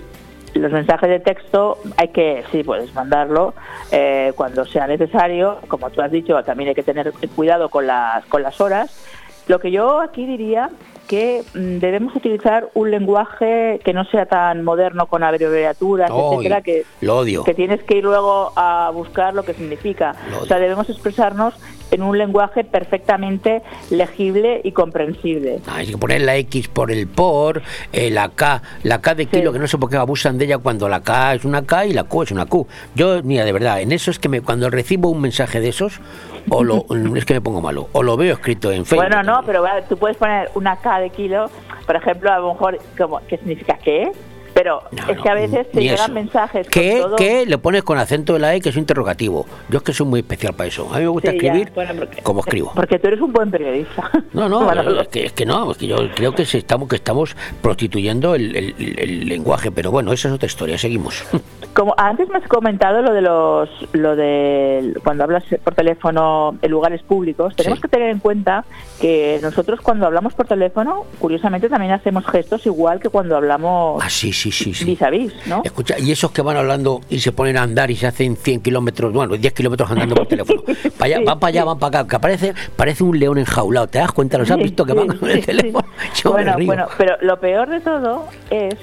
los 0.54 0.70
mensajes 0.70 1.08
de 1.08 1.18
texto 1.18 1.78
hay 1.96 2.08
que 2.08 2.44
sí 2.52 2.62
puedes 2.62 2.94
mandarlo 2.94 3.54
eh, 3.90 4.32
cuando 4.36 4.64
sea 4.64 4.86
necesario 4.86 5.58
como 5.66 5.90
tú 5.90 6.00
has 6.00 6.12
dicho 6.12 6.40
también 6.44 6.68
hay 6.68 6.76
que 6.76 6.84
tener 6.84 7.12
cuidado 7.34 7.68
con 7.68 7.88
las 7.88 8.24
con 8.26 8.44
las 8.44 8.60
horas 8.60 9.04
lo 9.48 9.58
que 9.58 9.72
yo 9.72 10.00
aquí 10.00 10.26
diría 10.26 10.70
que 11.14 11.44
mm, 11.54 11.78
debemos 11.78 12.16
utilizar 12.16 12.70
un 12.74 12.90
lenguaje 12.90 13.80
que 13.84 13.92
no 13.92 14.04
sea 14.06 14.26
tan 14.26 14.64
moderno 14.64 15.06
con 15.06 15.22
abreviaturas 15.22 16.10
etcétera 16.10 16.60
que 16.60 16.84
lo 17.02 17.18
odio. 17.18 17.44
que 17.44 17.54
tienes 17.54 17.82
que 17.84 17.98
ir 17.98 18.04
luego 18.04 18.52
a 18.56 18.90
buscar 18.92 19.32
lo 19.32 19.44
que 19.44 19.54
significa 19.54 20.16
o 20.40 20.44
sea 20.44 20.58
debemos 20.58 20.90
expresarnos 20.90 21.54
en 21.90 22.02
un 22.02 22.18
lenguaje 22.18 22.64
perfectamente 22.64 23.62
legible 23.90 24.60
y 24.64 24.72
comprensible 24.72 25.60
Ah, 25.66 25.76
Hay 25.76 25.86
que 25.86 25.98
poner 25.98 26.22
la 26.22 26.36
X 26.36 26.68
por 26.68 26.90
el 26.90 27.06
por, 27.06 27.62
eh, 27.92 28.10
la 28.10 28.30
K, 28.30 28.62
la 28.82 29.00
K 29.00 29.14
de 29.14 29.26
kilo, 29.26 29.52
que 29.52 29.58
no 29.58 29.66
sé 29.66 29.78
por 29.78 29.90
qué 29.90 29.96
abusan 29.96 30.38
de 30.38 30.46
ella 30.46 30.58
cuando 30.58 30.88
la 30.88 31.02
K 31.02 31.34
es 31.34 31.44
una 31.44 31.64
K 31.64 31.86
y 31.86 31.92
la 31.92 32.04
Q 32.04 32.22
es 32.22 32.30
una 32.30 32.46
Q. 32.46 32.66
Yo, 32.94 33.22
mira, 33.22 33.44
de 33.44 33.52
verdad, 33.52 33.80
en 33.80 33.92
eso 33.92 34.10
es 34.10 34.18
que 34.18 34.28
me, 34.28 34.40
cuando 34.40 34.70
recibo 34.70 35.08
un 35.10 35.20
mensaje 35.20 35.60
de 35.60 35.68
esos, 35.68 36.00
o 36.48 36.64
lo, 36.64 36.86
es 37.16 37.24
que 37.24 37.34
me 37.34 37.40
pongo 37.40 37.60
malo, 37.60 37.88
o 37.92 38.02
lo 38.02 38.16
veo 38.16 38.34
escrito 38.34 38.70
en 38.70 38.84
Facebook. 38.84 39.08
Bueno, 39.08 39.22
no, 39.22 39.42
pero 39.44 39.60
bueno, 39.60 39.76
tú 39.88 39.96
puedes 39.96 40.16
poner 40.16 40.50
una 40.54 40.76
K 40.76 41.00
de 41.00 41.10
kilo, 41.10 41.50
por 41.86 41.96
ejemplo, 41.96 42.32
a 42.32 42.38
lo 42.38 42.54
mejor, 42.54 42.78
como, 42.98 43.20
¿qué 43.26 43.36
significa 43.38 43.78
qué? 43.82 44.10
Pero 44.54 44.82
es 45.08 45.20
que 45.20 45.28
a 45.28 45.34
veces 45.34 45.68
te 45.72 45.80
llegan 45.80 45.96
eso. 46.04 46.12
mensajes 46.12 46.68
¿Qué, 46.68 47.00
todo... 47.02 47.16
qué? 47.16 47.44
Le 47.44 47.58
pones 47.58 47.82
con 47.82 47.98
acento 47.98 48.34
de 48.34 48.38
la 48.38 48.54
E, 48.54 48.60
que 48.60 48.68
es 48.68 48.76
interrogativo. 48.76 49.46
Yo 49.68 49.78
es 49.78 49.82
que 49.82 49.92
soy 49.92 50.06
muy 50.06 50.20
especial 50.20 50.54
para 50.54 50.68
eso. 50.68 50.88
A 50.92 50.98
mí 50.98 51.02
me 51.02 51.08
gusta 51.08 51.30
Sí, 51.32 51.36
escribir 51.36 51.72
bueno, 51.74 51.92
porque- 51.98 52.22
como 52.22 52.40
escribo. 52.40 52.72
Porque 52.74 52.98
tú 52.98 53.08
eres 53.08 53.20
un 53.20 53.32
buen 53.32 53.50
periodista. 53.50 54.10
No, 54.32 54.48
no, 54.48 54.60
Manolo. 54.66 55.00
es 55.02 55.08
que, 55.08 55.26
es 55.26 55.32
que 55.32 55.44
no, 55.44 55.72
es 55.72 55.78
que 55.78 55.88
yo 55.88 55.96
creo 56.14 56.32
que 56.34 56.44
se 56.46 56.58
estamos, 56.58 56.88
que 56.88 56.96
estamos 56.96 57.36
prostituyendo 57.60 58.34
el, 58.36 58.54
el- 58.54 58.98
el 58.98 59.28
lenguaje, 59.28 59.72
pero 59.72 59.90
bueno, 59.90 60.12
esa 60.12 60.28
es 60.28 60.34
otra 60.34 60.46
historia, 60.46 60.78
seguimos. 60.78 61.24
Como 61.74 61.92
antes 61.98 62.28
me 62.28 62.38
has 62.38 62.46
comentado 62.46 63.02
lo 63.02 63.12
de 63.12 63.20
los, 63.22 63.68
lo 63.92 64.14
de 64.14 64.94
cuando 65.02 65.24
hablas 65.24 65.42
por 65.64 65.74
teléfono 65.74 66.56
en 66.62 66.70
lugares 66.70 67.02
públicos, 67.02 67.56
tenemos 67.56 67.80
que 67.80 67.88
tener 67.88 68.10
en 68.10 68.20
cuenta 68.20 68.64
que 69.00 69.40
nosotros 69.42 69.80
cuando 69.80 70.06
hablamos 70.06 70.34
por 70.34 70.46
teléfono, 70.46 71.04
curiosamente 71.18 71.68
también 71.68 71.90
hacemos 71.92 72.24
gestos 72.26 72.64
igual 72.66 73.00
que 73.00 73.08
cuando 73.08 73.36
hablamos 73.36 74.00
Ah, 74.04 74.08
sí, 74.08 74.32
sí, 74.50 74.64
sí, 74.64 74.74
sí. 74.74 74.84
vis 74.84 75.02
a 75.02 75.10
vis, 75.10 75.32
¿no? 75.46 75.62
Escucha, 75.64 75.98
y 75.98 76.10
esos 76.12 76.30
que 76.30 76.42
van 76.42 76.56
hablando 76.56 77.00
y 77.10 77.18
se 77.20 77.32
ponen 77.32 77.56
a 77.56 77.62
andar 77.62 77.90
y 77.90 77.96
se 77.96 78.06
hacen 78.06 78.36
100 78.36 78.60
kilómetros, 78.60 79.12
bueno, 79.12 79.36
10 79.36 79.52
kilómetros 79.52 79.90
andando 79.90 80.14
por 80.14 80.26
teléfono. 80.28 80.62
Pa' 80.98 81.06
allá, 81.06 81.20
van 81.24 81.38
para 81.38 81.48
allá, 81.48 81.64
van 81.64 81.78
para 81.78 82.00
acá, 82.00 82.08
que 82.08 82.20
parece, 82.20 82.54
parece 82.76 83.04
un 83.04 83.18
león 83.18 83.38
enjaulado. 83.38 83.86
¿Te 83.88 83.98
das 83.98 84.12
cuenta? 84.12 84.38
¿Los 84.38 84.50
has 84.50 84.56
Sí, 84.58 84.62
visto 84.64 84.84
que 84.84 84.92
sí, 84.92 84.98
van 84.98 85.18
con 85.18 85.30
el 85.30 85.40
sí, 85.40 85.46
teléfono? 85.46 85.86
Yo 86.22 86.32
bueno, 86.32 86.54
bueno, 86.64 86.86
pero 86.98 87.16
lo 87.20 87.38
peor 87.40 87.68
de 87.68 87.80
todo 87.80 88.26
es 88.50 88.74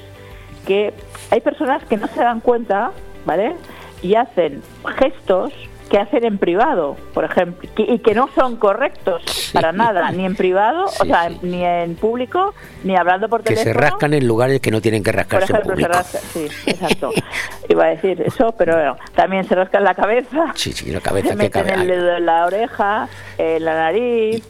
que 0.66 0.92
hay 1.30 1.40
personas 1.40 1.82
que 1.84 1.96
no 1.96 2.06
se 2.08 2.20
dan 2.20 2.40
cuenta, 2.40 2.92
¿vale? 3.24 3.54
Y 4.02 4.14
hacen 4.14 4.62
gestos 4.98 5.52
que 5.92 5.98
hacen 5.98 6.24
en 6.24 6.38
privado, 6.38 6.96
por 7.12 7.24
ejemplo, 7.24 7.68
y 7.76 7.98
que 7.98 8.14
no 8.14 8.30
son 8.34 8.56
correctos 8.56 9.50
para 9.52 9.72
nada, 9.72 10.10
ni 10.10 10.24
en 10.24 10.34
privado, 10.34 10.86
o 10.86 11.04
sea, 11.04 11.28
ni 11.42 11.62
en 11.62 11.96
público, 11.96 12.54
ni 12.82 12.96
hablando 12.96 13.28
por 13.28 13.42
que 13.42 13.54
se 13.54 13.64
teléfono. 13.64 13.90
rascan 13.90 14.14
en 14.14 14.26
lugares 14.26 14.58
que 14.62 14.70
no 14.70 14.80
tienen 14.80 15.02
que 15.02 15.10
por 15.10 15.16
rascarse 15.18 15.52
en 15.52 15.58
ejemplo, 15.60 15.76
se 15.76 15.88
rasca, 15.92 16.18
sí, 16.18 16.46
exacto. 16.66 17.10
Iba 17.68 17.84
a 17.84 17.88
decir 17.88 18.22
eso, 18.22 18.54
pero 18.56 18.72
bueno, 18.74 18.96
también 19.14 19.44
se 19.46 19.54
rascan 19.54 19.84
la 19.84 19.94
cabeza, 19.94 20.52
Sí, 20.54 20.72
sí, 20.72 20.90
la 20.90 20.98
se 21.00 21.04
cabeza 21.04 21.28
que 21.28 21.36
meten 21.36 21.66
cabe. 21.66 21.74
el 21.82 21.86
dedo 21.86 22.16
en 22.16 22.24
la 22.24 22.46
oreja, 22.46 23.08
en 23.36 23.62
la 23.66 23.74
nariz, 23.74 24.42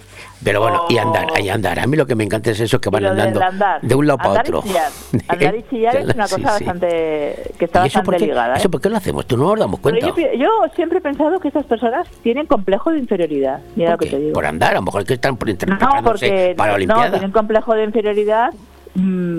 Pero 0.44 0.60
bueno, 0.60 0.86
y 0.88 0.98
andar, 0.98 1.26
y 1.40 1.48
andar. 1.48 1.78
A 1.78 1.86
mí 1.86 1.96
lo 1.96 2.06
que 2.06 2.14
me 2.14 2.24
encanta 2.24 2.50
es 2.50 2.60
eso 2.60 2.80
que 2.80 2.90
van 2.90 3.04
andando 3.04 3.40
de 3.82 3.94
un 3.94 4.06
lado 4.06 4.18
para 4.18 4.40
otro. 4.40 4.62
Andar 5.28 5.54
y 5.54 5.62
chillar 5.68 5.96
es 5.96 6.04
una 6.14 6.24
cosa 6.28 6.42
bastante 6.52 7.52
que 7.58 7.64
está 7.64 7.84
¿Y 7.84 7.88
eso 7.88 8.02
por, 8.02 8.14
bastante 8.14 8.18
qué, 8.18 8.26
ligada. 8.26 8.54
¿eh? 8.54 8.58
¿Eso 8.58 8.70
por 8.70 8.80
qué 8.80 8.88
lo 8.88 8.96
hacemos? 8.96 9.26
Tú 9.26 9.36
no 9.36 9.50
nos 9.50 9.58
damos 9.58 9.80
cuenta. 9.80 10.06
yo, 10.06 10.48
siempre 10.74 10.98
he 10.98 11.00
pensado 11.00 11.38
que 11.40 11.48
estas 11.48 11.66
personas 11.66 12.08
tienen 12.22 12.46
complejo 12.46 12.90
de 12.90 12.98
inferioridad. 12.98 13.60
Mira 13.76 13.92
lo 13.92 13.98
que 13.98 14.06
te 14.06 14.18
digo. 14.18 14.32
Por 14.32 14.46
andar, 14.46 14.72
a 14.72 14.74
lo 14.76 14.82
mejor 14.82 15.02
es 15.02 15.08
que 15.08 15.14
están 15.14 15.36
por 15.36 15.48
No, 15.48 15.78
para 15.78 16.02
la 16.02 16.66
no, 16.68 16.74
Olimpiada. 16.74 17.10
tienen 17.10 17.30
complejo 17.30 17.74
de 17.74 17.84
inferioridad 17.84 18.50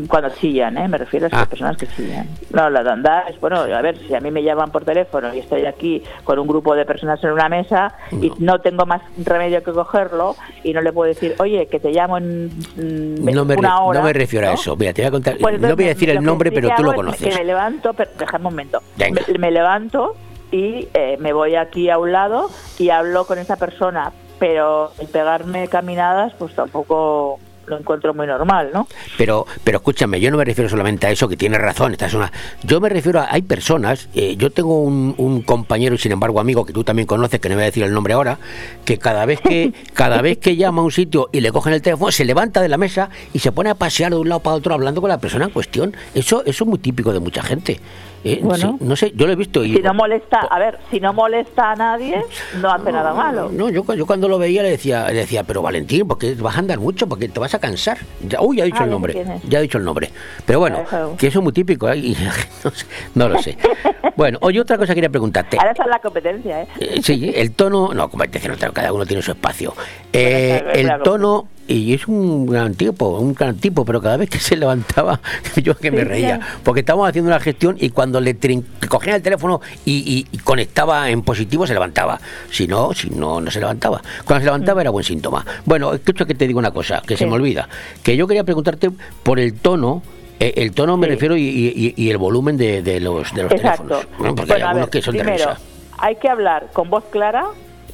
cuando 0.08 0.30
chillan, 0.30 0.78
¿eh? 0.78 0.88
me 0.88 0.98
refiero 0.98 1.28
a 1.28 1.30
Ah. 1.32 1.36
esas 1.38 1.48
personas 1.48 1.78
que 1.78 1.88
chillan. 1.88 2.28
No, 2.52 2.70
la 2.70 2.84
de 2.84 2.90
andar 2.92 3.26
es, 3.30 3.40
bueno, 3.40 3.58
a 3.62 3.82
ver, 3.82 3.98
si 4.00 4.14
a 4.16 4.20
mí 4.20 4.32
me 4.32 4.42
llaman 4.44 4.72
por 4.72 4.84
teléfono 4.84 5.34
y 5.34 5.40
estoy 5.40 5.66
aquí 5.66 6.02
con 6.24 6.40
un 6.40 6.48
grupo 6.48 6.74
de 6.76 6.86
personas 6.86 7.24
en 7.24 7.32
una 7.32 7.50
mesa 7.50 7.94
y 8.12 8.32
no 8.40 8.60
tengo 8.62 8.86
más 8.86 9.02
remedio 9.24 9.64
que 9.64 9.72
cogerlo 9.72 10.36
y 10.64 10.74
no 10.74 10.82
le 10.82 10.92
puedo 10.92 11.08
decir, 11.08 11.36
oye, 11.40 11.68
que 11.68 11.80
te 11.80 11.92
llamo 11.92 12.18
en 12.18 12.48
mm, 12.48 13.26
No 13.34 13.46
me, 13.46 13.56
una 13.56 13.82
hora. 13.82 14.00
no 14.00 14.06
me 14.06 14.14
refiero 14.14 14.48
a 14.50 14.54
eso. 14.54 14.76
Mira, 14.76 14.92
te 14.94 15.02
voy 15.04 15.08
a 15.08 15.12
contar. 15.12 15.38
Pues 15.40 15.60
no 15.62 15.76
voy 15.76 15.86
a 15.86 15.90
decir 15.90 16.10
el 16.10 16.24
nombre, 16.24 16.50
sí 16.50 16.56
pero 16.56 16.70
tú 16.76 16.84
lo 16.84 16.94
conoces. 16.94 17.28
Que 17.30 17.36
me 17.40 17.44
levanto, 17.46 17.94
pero, 17.94 18.10
déjame 18.18 18.48
un 18.48 18.52
momento. 18.54 18.82
Me, 18.98 19.38
me 19.38 19.52
levanto 19.52 20.16
y 20.52 20.88
eh, 20.94 21.18
me 21.20 21.32
voy 21.34 21.56
aquí 21.56 21.90
a 21.90 21.98
un 22.00 22.12
lado 22.12 22.50
y 22.80 22.90
hablo 22.90 23.26
con 23.26 23.38
esa 23.38 23.56
persona, 23.58 24.12
pero 24.40 24.92
el 25.00 25.08
pegarme 25.08 25.68
caminadas, 25.68 26.34
pues 26.38 26.54
tampoco 26.56 27.40
lo 27.66 27.78
encuentro 27.78 28.14
muy 28.14 28.28
normal, 28.28 28.72
¿no? 28.74 28.88
Pero, 29.18 29.46
pero 29.64 29.78
escúchame, 29.78 30.20
yo 30.20 30.32
no 30.32 30.38
me 30.38 30.46
refiero 30.46 30.70
solamente 30.70 31.08
a 31.08 31.12
eso, 31.12 31.28
que 31.28 31.38
tienes 31.38 31.62
razón, 31.62 31.94
esta 31.94 32.08
es 32.08 32.14
una... 32.14 32.32
Yo 32.64 32.80
me 32.82 32.90
refiero 32.90 33.20
a... 33.20 33.28
Hay 33.32 33.42
personas, 33.42 34.10
eh, 34.14 34.36
yo 34.38 34.52
tengo 34.52 34.82
un, 34.82 35.16
un 35.18 35.42
compañero 35.42 35.96
y 35.96 35.98
sin 35.98 36.12
embargo 36.12 36.40
amigo 36.40 36.66
que 36.66 36.74
tú 36.74 36.84
también 36.84 37.08
conoces, 37.08 37.40
que 37.40 37.50
no 37.50 37.56
voy 37.56 37.64
a 37.64 37.66
decir 37.66 37.84
el 37.84 37.94
nombre 37.94 38.14
ahora, 38.14 38.38
que 38.86 38.98
cada 38.98 39.26
vez 39.26 39.40
que, 39.40 39.74
cada 39.94 40.22
vez 40.22 40.38
que 40.38 40.56
llama 40.56 40.82
a 40.82 40.86
un 40.86 40.92
sitio 40.92 41.30
y 41.32 41.42
le 41.42 41.52
cogen 41.52 41.74
el 41.74 41.82
teléfono, 41.82 42.12
se 42.12 42.26
levanta 42.26 42.62
de 42.62 42.70
la 42.70 42.78
mesa 42.78 43.10
y 43.34 43.40
se 43.40 43.52
pone 43.52 43.70
a 43.70 43.76
pasear 43.76 44.12
de 44.12 44.18
un 44.18 44.30
lado 44.30 44.42
para 44.42 44.56
otro 44.56 44.74
hablando 44.74 45.02
con 45.02 45.10
la 45.10 45.20
persona 45.20 45.46
en 45.46 45.52
cuestión. 45.52 45.96
Eso, 46.14 46.44
eso 46.46 46.64
es 46.64 46.68
muy 46.68 46.80
típico 46.80 47.14
de 47.14 47.20
mucha 47.20 47.42
gente. 47.42 47.80
Eh, 48.24 48.40
Bueno. 48.42 48.78
sí, 48.80 48.86
no 48.86 48.96
sé, 48.96 49.12
yo 49.16 49.26
lo 49.28 49.34
he 49.34 49.36
visto 49.36 49.64
y... 49.66 49.76
Si 49.76 49.82
no 49.82 49.94
molesta, 49.94 50.40
a 50.40 50.60
ver, 50.60 50.80
si 50.90 51.00
no 51.00 51.12
molesta 51.14 51.72
a 51.72 51.76
nadie, 51.76 52.24
no 52.62 52.72
hace 52.72 52.92
nada 52.92 53.14
malo. 53.14 53.50
No, 53.52 53.70
yo, 53.70 53.84
yo 53.94 54.06
cuando 54.06 54.28
lo 54.30 54.38
veía 54.40 54.64
le 54.64 54.70
decía, 54.70 55.08
le 55.10 55.20
decía, 55.20 55.44
pero 55.44 55.62
Valentín, 55.62 56.08
porque 56.08 56.34
vas 56.36 56.56
a 56.56 56.60
andar 56.60 56.80
mucho, 56.80 57.08
porque 57.08 57.28
te 57.28 57.40
vas 57.40 57.54
a 57.54 57.60
cansar. 57.60 57.98
Ya, 58.28 58.42
uy, 58.42 58.58
ya 58.58 58.64
ha 58.64 58.66
dicho 58.66 58.78
Ah, 58.80 58.86
el 58.86 58.92
nombre, 58.92 59.26
ya 59.48 59.58
ha 59.60 59.62
dicho 59.62 59.78
el 59.78 59.84
nombre. 59.84 60.10
Pero 60.46 60.60
bueno, 60.60 60.82
Eso. 60.88 61.16
que 61.18 61.28
eso 61.28 61.40
es 61.40 61.44
muy 61.44 61.54
típico, 61.54 61.90
¿eh? 61.90 61.98
Y 61.98 62.18
no, 63.16 63.30
lo 63.30 63.42
sé. 63.42 63.58
Bueno, 64.16 64.38
oye, 64.42 64.62
otra 64.62 64.78
cosa 64.78 64.94
quería 64.94 65.10
preguntarte. 65.10 65.58
Ahora 65.58 65.72
está 65.72 65.88
la 65.88 65.98
competencia, 65.98 66.62
¿eh? 66.62 66.68
Eh, 66.80 67.00
Sí, 67.02 67.32
el 67.36 67.52
tono, 67.54 67.96
no, 67.96 68.10
competencia, 68.10 68.52
no, 68.52 68.72
cada 68.72 68.94
uno 68.94 69.08
tiene 69.08 69.24
su 69.24 69.32
espacio. 69.32 69.74
El 70.12 70.86
claro. 70.86 71.04
tono, 71.04 71.48
y 71.68 71.94
es 71.94 72.08
un 72.08 72.46
gran 72.46 72.76
tipo, 72.76 73.18
un 73.18 73.34
gran 73.34 73.56
tipo, 73.58 73.86
pero 73.86 74.02
cada 74.02 74.18
vez 74.18 74.30
que 74.30 74.38
se 74.38 74.56
levantaba, 74.56 75.20
yo 75.64 75.76
que 75.76 75.90
me 75.90 76.04
reía, 76.04 76.40
porque 76.64 76.82
estábamos 76.82 77.10
haciendo 77.10 77.30
una 77.32 77.40
gestión 77.40 77.76
y 77.80 77.90
cuando 77.90 78.13
le 78.22 78.36
trin- 78.40 78.64
cogían 78.90 79.16
el 79.16 79.22
teléfono 79.22 79.62
y, 79.86 79.98
y- 79.98 80.28
y 80.32 80.38
conectaba 80.40 81.10
en 81.10 81.22
positivo, 81.22 81.66
se 81.68 81.74
levantaba. 81.74 82.20
Si 82.52 82.68
no, 82.68 82.94
si 82.94 83.10
no, 83.10 83.40
no 83.42 83.52
se 83.52 83.60
levantaba. 83.60 84.02
Cuando 84.26 84.42
se 84.42 84.46
levantaba 84.46 84.82
era 84.82 84.90
buen 84.90 85.04
síntoma. 85.06 85.46
Bueno, 85.66 85.94
escucha 85.94 86.26
que 86.26 86.36
te 86.36 86.48
digo 86.48 86.60
una 86.60 86.72
cosa, 86.72 87.02
que 87.06 87.16
se 87.18 87.26
me 87.26 87.34
olvida. 87.34 87.68
Que 88.04 88.16
yo 88.18 88.28
quería 88.28 88.44
preguntarte 88.44 88.90
por 89.24 89.40
el 89.40 89.54
tono. 89.56 90.02
eh, 90.40 90.54
el 90.58 90.72
tono 90.74 90.98
me 90.98 91.08
refiero 91.08 91.38
y, 91.38 91.44
y- 91.44 91.94
y 91.96 92.10
el 92.10 92.18
volumen 92.18 92.58
de, 92.58 92.82
de 92.82 93.00
los, 93.00 93.34
de 93.34 93.44
los 93.44 93.52
Exacto. 93.52 93.84
teléfonos. 94.00 94.08
¿no? 94.20 94.36
Porque 94.36 94.42
Bueno, 94.52 94.54
hay 94.56 94.62
algunos 94.62 94.86
ver, 94.88 94.90
que 94.90 95.02
son 95.02 95.14
de 95.16 95.20
primero, 95.24 95.46
risa. 95.52 95.60
hay 96.00 96.16
que 96.16 96.28
hablar 96.30 96.70
con 96.74 96.90
voz 96.90 97.04
clara, 97.12 97.46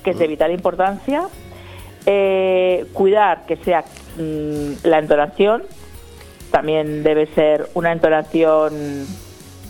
que 0.03 0.11
es 0.11 0.15
Mm. 0.15 0.19
de 0.19 0.27
vital 0.27 0.51
importancia. 0.51 1.23
Eh, 2.05 2.85
cuidar 2.93 3.45
que 3.45 3.57
sea 3.57 3.83
mm, 4.17 4.87
la 4.87 4.99
entonación, 4.99 5.63
también 6.49 7.03
debe 7.03 7.27
ser 7.35 7.69
una 7.75 7.91
entonación 7.91 9.05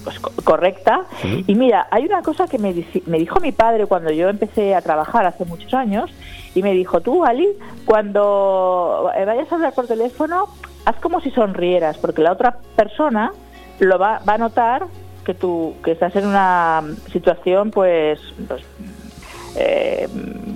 pues, 0.03 0.19
co- 0.19 0.31
correcta. 0.43 1.05
Y 1.47 1.55
mira, 1.55 1.87
hay 1.91 2.05
una 2.05 2.21
cosa 2.21 2.47
que 2.47 2.57
me, 2.57 2.73
me 3.05 3.17
dijo 3.19 3.39
mi 3.39 3.51
padre 3.51 3.85
cuando 3.85 4.11
yo 4.11 4.29
empecé 4.29 4.75
a 4.75 4.81
trabajar 4.81 5.25
hace 5.25 5.45
muchos 5.45 5.73
años, 5.73 6.09
y 6.55 6.63
me 6.63 6.73
dijo, 6.73 7.01
tú, 7.01 7.23
Ali, 7.25 7.47
cuando 7.85 9.11
vayas 9.25 9.51
a 9.51 9.55
hablar 9.55 9.73
por 9.73 9.85
teléfono, 9.87 10.45
haz 10.85 10.95
como 10.97 11.21
si 11.21 11.29
sonrieras, 11.31 11.97
porque 11.97 12.21
la 12.21 12.31
otra 12.31 12.57
persona 12.75 13.31
lo 13.79 13.99
va, 13.99 14.21
va 14.27 14.33
a 14.33 14.37
notar 14.39 14.85
que 15.23 15.33
tú 15.35 15.75
que 15.83 15.91
estás 15.91 16.15
en 16.15 16.25
una 16.25 16.81
situación, 17.11 17.69
pues, 17.69 18.19
pues, 18.47 18.63
eh, 19.55 20.07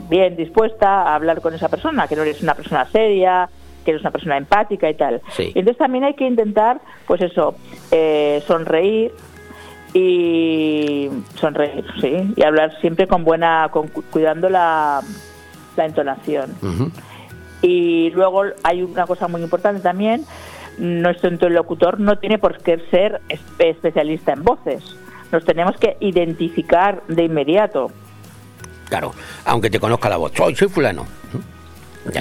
bien 0.10 0.36
dispuesta 0.36 1.03
a 1.03 1.15
hablar 1.15 1.41
con 1.41 1.53
esa 1.53 1.70
persona, 1.70 2.07
que 2.07 2.15
no 2.15 2.24
eres 2.24 2.41
una 2.41 2.56
persona 2.56 2.86
seria, 2.91 3.49
que 3.84 3.91
eres 3.91 4.02
una 4.02 4.11
persona 4.11 4.38
empática 4.38 4.90
y 4.90 4.95
tal. 4.95 5.22
Sí. 5.32 5.52
Y 5.53 5.60
entonces 5.60 5.78
también 5.78 6.03
hay 6.06 6.14
que 6.15 6.26
intentar, 6.26 6.80
pues 7.06 7.22
eso, 7.22 7.56
eh, 7.91 8.41
sonreír 8.48 9.11
y 9.94 11.10
sonreír, 11.40 11.86
sí, 12.02 12.34
y 12.36 12.44
hablar 12.44 12.72
siempre 12.82 13.07
con 13.07 13.24
buena, 13.24 13.70
con, 13.72 13.88
cu- 13.88 14.03
cuidando 14.10 14.49
la, 14.49 15.02
la 15.78 15.86
entonación. 15.86 16.52
Y 17.61 18.10
luego 18.11 18.44
hay 18.64 18.82
una 18.84 19.06
cosa 19.06 19.28
muy 19.28 19.41
importante 19.41 19.82
también, 19.82 20.26
nuestro 20.78 21.30
interlocutor 21.30 21.99
no 21.99 22.18
tiene 22.18 22.38
por 22.40 22.57
qué 22.57 22.80
ser 22.90 23.22
espe- 23.30 23.70
especialista 23.70 24.34
en 24.34 24.44
voces. 24.44 24.84
Nos 25.32 25.45
tenemos 25.45 25.78
que 25.78 25.98
identificar 25.99 27.03
de 27.07 27.24
inmediato. 27.26 27.91
Claro, 28.90 29.14
aunque 29.45 29.70
te 29.70 29.80
conozca 29.80 30.10
la 30.10 30.18
voz. 30.18 30.32
Soy, 30.36 30.56
soy 30.56 30.68
fulano. 30.68 31.06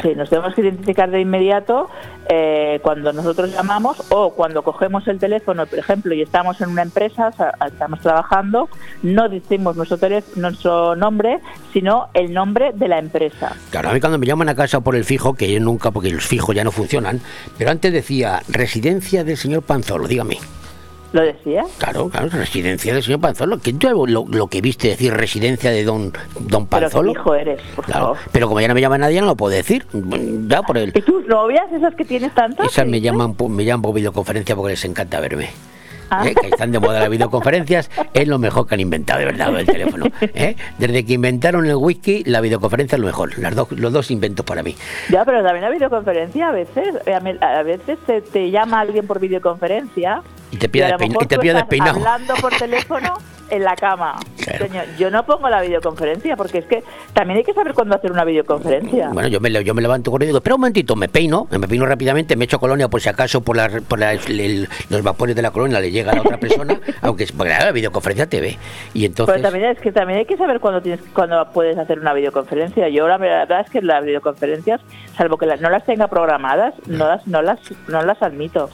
Sí, 0.02 0.14
nos 0.14 0.30
tenemos 0.30 0.54
que 0.54 0.60
identificar 0.60 1.10
de 1.10 1.20
inmediato 1.20 1.90
eh, 2.28 2.78
cuando 2.82 3.12
nosotros 3.12 3.52
llamamos 3.52 4.02
o 4.10 4.32
cuando 4.32 4.62
cogemos 4.62 5.06
el 5.08 5.18
teléfono, 5.18 5.66
por 5.66 5.78
ejemplo, 5.78 6.14
y 6.14 6.22
estamos 6.22 6.60
en 6.60 6.70
una 6.70 6.82
empresa, 6.82 7.28
o 7.28 7.32
sea, 7.32 7.54
estamos 7.66 8.00
trabajando, 8.00 8.68
no 9.02 9.28
decimos 9.28 9.76
nuestro, 9.76 9.98
nuestro 10.36 10.96
nombre, 10.96 11.40
sino 11.72 12.08
el 12.14 12.32
nombre 12.32 12.72
de 12.74 12.88
la 12.88 12.98
empresa. 12.98 13.56
Claro, 13.70 13.90
a 13.90 13.92
mí 13.92 14.00
cuando 14.00 14.18
me 14.18 14.26
llaman 14.26 14.48
a 14.48 14.54
casa 14.54 14.80
por 14.80 14.94
el 14.94 15.04
fijo, 15.04 15.34
que 15.34 15.52
yo 15.52 15.60
nunca, 15.60 15.90
porque 15.90 16.10
los 16.10 16.26
fijos 16.26 16.54
ya 16.54 16.64
no 16.64 16.70
funcionan, 16.70 17.20
pero 17.58 17.70
antes 17.70 17.92
decía 17.92 18.42
residencia 18.48 19.24
del 19.24 19.36
señor 19.36 19.62
Panzolo, 19.62 20.06
dígame. 20.06 20.38
¿Lo 21.12 21.20
decía? 21.22 21.64
Claro, 21.78 22.08
claro, 22.08 22.28
residencia 22.30 22.94
del 22.94 23.02
señor 23.02 23.20
Panzolo. 23.20 23.58
¿Quién 23.58 23.78
te 23.78 23.90
lo, 23.90 24.06
lo 24.06 24.46
que 24.46 24.60
viste 24.60 24.88
decir 24.88 25.12
residencia 25.12 25.70
de 25.70 25.84
don, 25.84 26.12
don 26.40 26.66
Pero 26.66 26.86
qué 26.88 26.90
Panzolo? 26.92 27.10
hijo 27.12 27.34
eres, 27.34 27.60
por 27.76 27.84
Claro, 27.84 28.00
favor. 28.14 28.18
pero 28.32 28.48
como 28.48 28.60
ya 28.60 28.68
no 28.68 28.74
me 28.74 28.80
llama 28.80 28.96
nadie, 28.98 29.20
no 29.20 29.26
lo 29.26 29.36
puedo 29.36 29.54
decir. 29.54 29.84
Ya 30.48 30.62
por 30.62 30.78
el. 30.78 30.90
¿Y 30.94 31.02
tus 31.02 31.26
novias, 31.26 31.70
esas 31.72 31.94
que 31.94 32.04
tienes 32.04 32.34
tantas? 32.34 32.66
Esas 32.66 32.86
me 32.86 33.00
llaman, 33.00 33.36
me 33.50 33.64
llaman 33.64 33.82
por 33.82 33.94
videoconferencia 33.94 34.56
porque 34.56 34.70
les 34.72 34.84
encanta 34.84 35.20
verme. 35.20 35.50
Ah. 36.14 36.28
¿eh? 36.28 36.34
Que 36.38 36.48
están 36.48 36.70
de 36.72 36.78
moda 36.78 37.00
las 37.00 37.08
videoconferencias, 37.08 37.90
es 38.12 38.28
lo 38.28 38.38
mejor 38.38 38.66
que 38.66 38.74
han 38.74 38.80
inventado, 38.80 39.20
de 39.20 39.24
verdad, 39.26 39.58
el 39.58 39.64
teléfono. 39.64 40.06
¿eh? 40.20 40.56
Desde 40.78 41.06
que 41.06 41.14
inventaron 41.14 41.64
el 41.64 41.76
whisky, 41.76 42.22
la 42.24 42.42
videoconferencia 42.42 42.96
es 42.96 43.00
lo 43.00 43.06
mejor. 43.06 43.38
Las 43.38 43.54
dos, 43.54 43.72
los 43.72 43.92
dos 43.94 44.10
inventos 44.10 44.44
para 44.44 44.62
mí. 44.62 44.76
Ya, 45.08 45.24
pero 45.24 45.42
también 45.42 45.62
la 45.64 45.70
videoconferencia 45.70 46.48
a 46.48 46.52
veces, 46.52 46.96
eh, 47.06 47.14
a 47.14 47.62
veces 47.62 47.98
te, 48.06 48.20
te 48.20 48.50
llama 48.50 48.80
alguien 48.80 49.06
por 49.06 49.20
videoconferencia 49.20 50.22
Y 50.52 50.56
te 50.58 50.68
pilla 50.68 50.84
y 50.84 50.88
a 50.88 50.92
lo 50.92 50.98
despeina- 50.98 51.08
mejor 51.08 51.24
y 51.24 51.26
te 51.26 51.34
estás 51.34 51.54
despeinado. 51.54 51.96
hablando 51.98 52.34
por 52.36 52.52
teléfono 52.56 53.14
en 53.50 53.64
la 53.64 53.74
cama. 53.74 54.16
Yo 54.98 55.10
no 55.10 55.24
pongo 55.26 55.48
la 55.48 55.60
videoconferencia 55.62 56.36
porque 56.36 56.58
es 56.58 56.64
que 56.66 56.82
también 57.12 57.38
hay 57.38 57.44
que 57.44 57.52
saber 57.54 57.74
cuándo 57.74 57.94
hacer 57.94 58.10
una 58.12 58.24
videoconferencia. 58.24 59.08
Bueno, 59.10 59.28
yo 59.28 59.40
me, 59.40 59.50
yo 59.64 59.74
me 59.74 59.82
levanto 59.82 60.10
corriendo 60.10 60.28
y 60.28 60.32
digo, 60.32 60.38
espera 60.38 60.54
un 60.56 60.60
momentito, 60.62 60.96
me 60.96 61.08
peino, 61.08 61.46
me 61.50 61.66
peino 61.68 61.84
rápidamente, 61.86 62.34
me 62.36 62.44
echo 62.46 62.58
colonia 62.58 62.88
por 62.88 63.00
si 63.00 63.08
acaso 63.08 63.40
por, 63.42 63.56
la, 63.56 63.68
por 63.86 63.98
la- 63.98 64.12
el- 64.12 64.68
los 64.90 65.02
vapores 65.02 65.34
de 65.36 65.42
la 65.42 65.50
colonia 65.50 65.80
le 65.80 65.90
llega 65.90 66.12
a 66.12 66.16
la 66.16 66.20
otra 66.22 66.38
persona, 66.38 66.78
aunque 67.02 67.24
es- 67.24 67.32
claro, 67.32 67.64
la 67.66 67.72
videoconferencia 67.72 68.26
te 68.26 68.40
ve. 68.40 68.58
Y 68.94 69.04
entonces, 69.04 69.34
Pero 69.36 69.48
también 69.50 69.70
es 69.70 69.78
que 69.78 69.92
también 69.92 70.18
hay 70.20 70.26
que 70.26 70.36
saber 70.36 70.60
cuándo 70.60 70.80
tienes 70.82 71.00
cuándo 71.14 71.46
puedes 71.52 71.78
hacer 71.78 71.98
una 71.98 72.12
videoconferencia. 72.14 72.88
Yo 72.88 73.06
la 73.08 73.18
verdad 73.18 73.60
es 73.60 73.70
que 73.70 73.80
las 73.82 74.04
videoconferencias, 74.04 74.80
salvo 75.16 75.36
que 75.38 75.46
las, 75.46 75.60
no 75.60 75.70
las 75.70 75.84
tenga 75.86 76.08
programadas, 76.08 76.74
no 76.86 77.06
las 77.06 77.26
no 77.26 77.40
las 77.42 77.58
no 77.88 78.02
las 78.02 78.20
admito. 78.22 78.70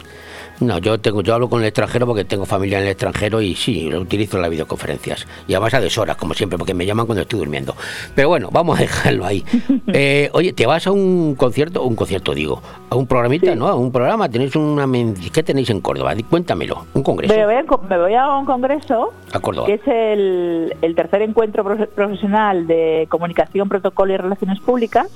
No, 0.61 0.79
yo 0.79 0.99
tengo, 0.99 1.23
yo 1.23 1.35
hablo 1.35 1.49
con 1.49 1.61
el 1.61 1.67
extranjero 1.69 2.07
porque 2.07 2.25
tengo 2.25 2.45
familia 2.47 2.79
en 2.79 2.85
el 2.85 2.91
extranjero 2.91 3.41
y 3.41 3.55
sí, 3.55 3.89
lo 3.91 4.01
utilizo 4.01 4.37
en 4.37 4.43
las 4.43 4.51
videoconferencias. 4.51 5.27
Y 5.47 5.55
además 5.55 5.75
a 5.75 5.81
deshoras, 5.81 6.17
como 6.17 6.35
siempre, 6.35 6.59
porque 6.59 6.75
me 6.75 6.85
llaman 6.87 7.07
cuando 7.07 7.23
estoy 7.23 7.39
durmiendo. 7.39 7.75
Pero 8.15 8.29
bueno, 8.29 8.49
vamos 8.53 8.79
a 8.79 8.83
dejarlo 8.83 9.25
ahí. 9.27 9.45
Eh, 9.91 10.29
oye, 10.35 10.53
¿te 10.53 10.67
vas 10.67 10.87
a 10.87 10.91
un 10.93 11.35
concierto? 11.35 11.83
Un 11.83 11.97
concierto, 11.97 12.35
digo. 12.35 12.63
¿A 12.91 12.95
un 12.97 13.07
programita? 13.07 13.55
¿No? 13.55 13.67
¿A 13.69 13.75
un 13.75 13.91
programa? 13.91 14.29
¿Tenéis 14.29 14.55
una... 14.55 14.87
¿Qué 15.33 15.43
tenéis 15.43 15.71
en 15.71 15.81
Córdoba? 15.81 16.15
Cuéntamelo. 16.29 16.85
¿Un 16.95 17.03
congreso? 17.03 17.35
Me 17.35 17.45
voy, 17.47 17.55
a, 17.55 17.63
me 17.89 17.99
voy 17.99 18.15
a 18.15 18.29
un 18.37 18.45
congreso 18.45 19.13
A 19.33 19.41
Córdoba. 19.41 19.67
que 19.67 19.75
es 19.75 19.81
el, 19.87 20.75
el 20.83 20.95
tercer 20.95 21.23
encuentro 21.23 21.65
profe- 21.65 21.89
profesional 21.89 22.67
de 22.67 23.07
comunicación, 23.09 23.69
protocolo 23.69 24.13
y 24.13 24.17
relaciones 24.19 24.61
públicas. 24.61 25.09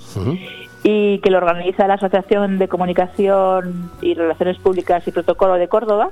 Y 0.82 1.18
que 1.20 1.30
lo 1.30 1.38
organiza 1.38 1.86
la 1.86 1.94
Asociación 1.94 2.58
de 2.58 2.68
Comunicación 2.68 3.90
y 4.00 4.14
Relaciones 4.14 4.58
Públicas 4.58 5.06
y 5.06 5.12
Protocolo 5.12 5.54
de 5.54 5.68
Córdoba. 5.68 6.10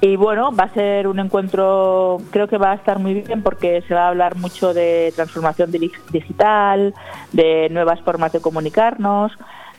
Y 0.00 0.16
bueno, 0.16 0.50
va 0.50 0.64
a 0.64 0.74
ser 0.74 1.06
un 1.06 1.20
encuentro, 1.20 2.18
creo 2.32 2.48
que 2.48 2.58
va 2.58 2.72
a 2.72 2.74
estar 2.74 2.98
muy 2.98 3.14
bien 3.14 3.42
porque 3.42 3.82
se 3.86 3.94
va 3.94 4.06
a 4.06 4.08
hablar 4.08 4.34
mucho 4.36 4.74
de 4.74 5.12
transformación 5.14 5.70
digital, 5.70 6.92
de 7.30 7.68
nuevas 7.70 8.00
formas 8.00 8.32
de 8.32 8.40
comunicarnos. 8.40 9.30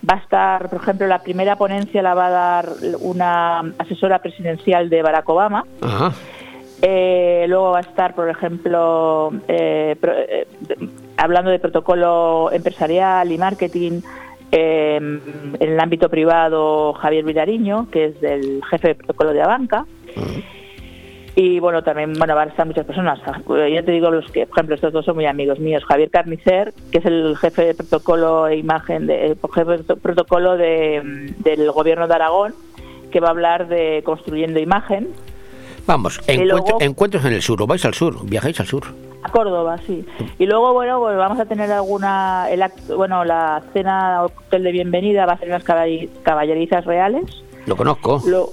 Va 0.10 0.16
a 0.16 0.20
estar, 0.20 0.70
por 0.70 0.82
ejemplo, 0.82 1.08
la 1.08 1.20
primera 1.20 1.58
ponencia 1.58 2.02
la 2.02 2.14
va 2.14 2.28
a 2.28 2.30
dar 2.30 2.70
una 3.02 3.60
asesora 3.78 4.20
presidencial 4.20 4.90
de 4.90 5.02
Barack 5.02 5.28
Obama. 5.28 5.66
Ajá. 5.82 6.14
Eh, 6.82 7.46
luego 7.48 7.72
va 7.72 7.78
a 7.78 7.82
estar, 7.82 8.14
por 8.14 8.30
ejemplo, 8.30 9.32
eh, 9.48 9.96
eh, 10.02 10.48
hablando 11.18 11.52
de 11.52 11.60
protocolo 11.60 12.52
empresarial 12.52 13.32
y 13.32 13.38
marketing 13.38 14.02
eh, 14.52 14.98
en 14.98 15.54
el 15.60 15.80
ámbito 15.80 16.10
privado 16.10 16.94
Javier 16.94 17.26
Vilariño, 17.26 17.90
que 17.90 18.06
es 18.06 18.24
el 18.24 18.62
jefe 18.70 18.90
de 18.90 18.96
protocolo 18.96 19.34
de 19.34 19.42
Abanca. 19.42 19.86
Y 21.36 21.60
bueno, 21.60 21.84
también 21.84 22.14
van 22.14 22.30
a 22.30 22.44
estar 22.44 22.68
muchas 22.68 22.86
personas. 22.86 23.20
Ya 23.48 23.82
te 23.82 23.92
digo, 23.92 24.12
los 24.12 24.30
que, 24.32 24.46
por 24.46 24.60
ejemplo, 24.60 24.76
estos 24.76 24.94
dos 24.94 25.06
son 25.06 25.16
muy 25.16 25.26
amigos 25.26 25.58
míos. 25.58 25.84
Javier 25.86 26.12
Carnicer, 26.12 26.74
que 26.92 27.00
es 27.00 27.06
el 27.06 27.36
jefe 27.38 27.66
de 27.66 27.74
protocolo 27.74 28.48
e 28.48 28.58
imagen, 28.58 29.08
de, 29.08 29.32
el 29.32 29.38
jefe 29.52 29.78
de 29.78 29.96
protocolo 29.96 30.56
de, 30.58 31.34
del 31.40 31.72
gobierno 31.72 32.08
de 32.08 32.14
Aragón, 32.14 32.54
que 33.12 33.20
va 33.20 33.30
a 33.30 33.32
hablar 33.32 33.68
de 33.68 34.04
construyendo 34.06 34.60
imagen. 34.60 35.10
Vamos, 35.86 36.20
encuentro- 36.28 36.46
luego- 36.46 36.78
encuentros 36.82 37.26
en 37.26 37.34
el 37.34 37.42
sur, 37.42 37.62
¿o 37.62 37.68
vais 37.68 37.84
al 37.86 37.94
sur? 37.94 38.16
¿Viajáis 38.26 38.60
al 38.60 38.68
sur? 38.68 38.84
A 39.24 39.30
Córdoba, 39.30 39.78
sí. 39.86 40.06
Y 40.40 40.46
luego, 40.46 40.74
bueno, 40.74 41.00
pues 41.00 41.16
vamos 41.18 41.40
a 41.40 41.46
tener 41.46 41.72
alguna, 41.72 42.48
el 42.50 42.62
acto, 42.62 42.98
bueno, 42.98 43.24
la 43.26 43.62
cena 43.74 44.22
cóctel 44.36 44.64
de 44.64 44.72
bienvenida 44.72 45.26
va 45.26 45.34
a 45.34 45.38
ser 45.38 45.50
caball- 45.64 46.10
caballerizas 46.24 46.86
reales. 46.86 47.24
Lo 47.66 47.76
conozco. 47.78 48.22
Lo, 48.28 48.50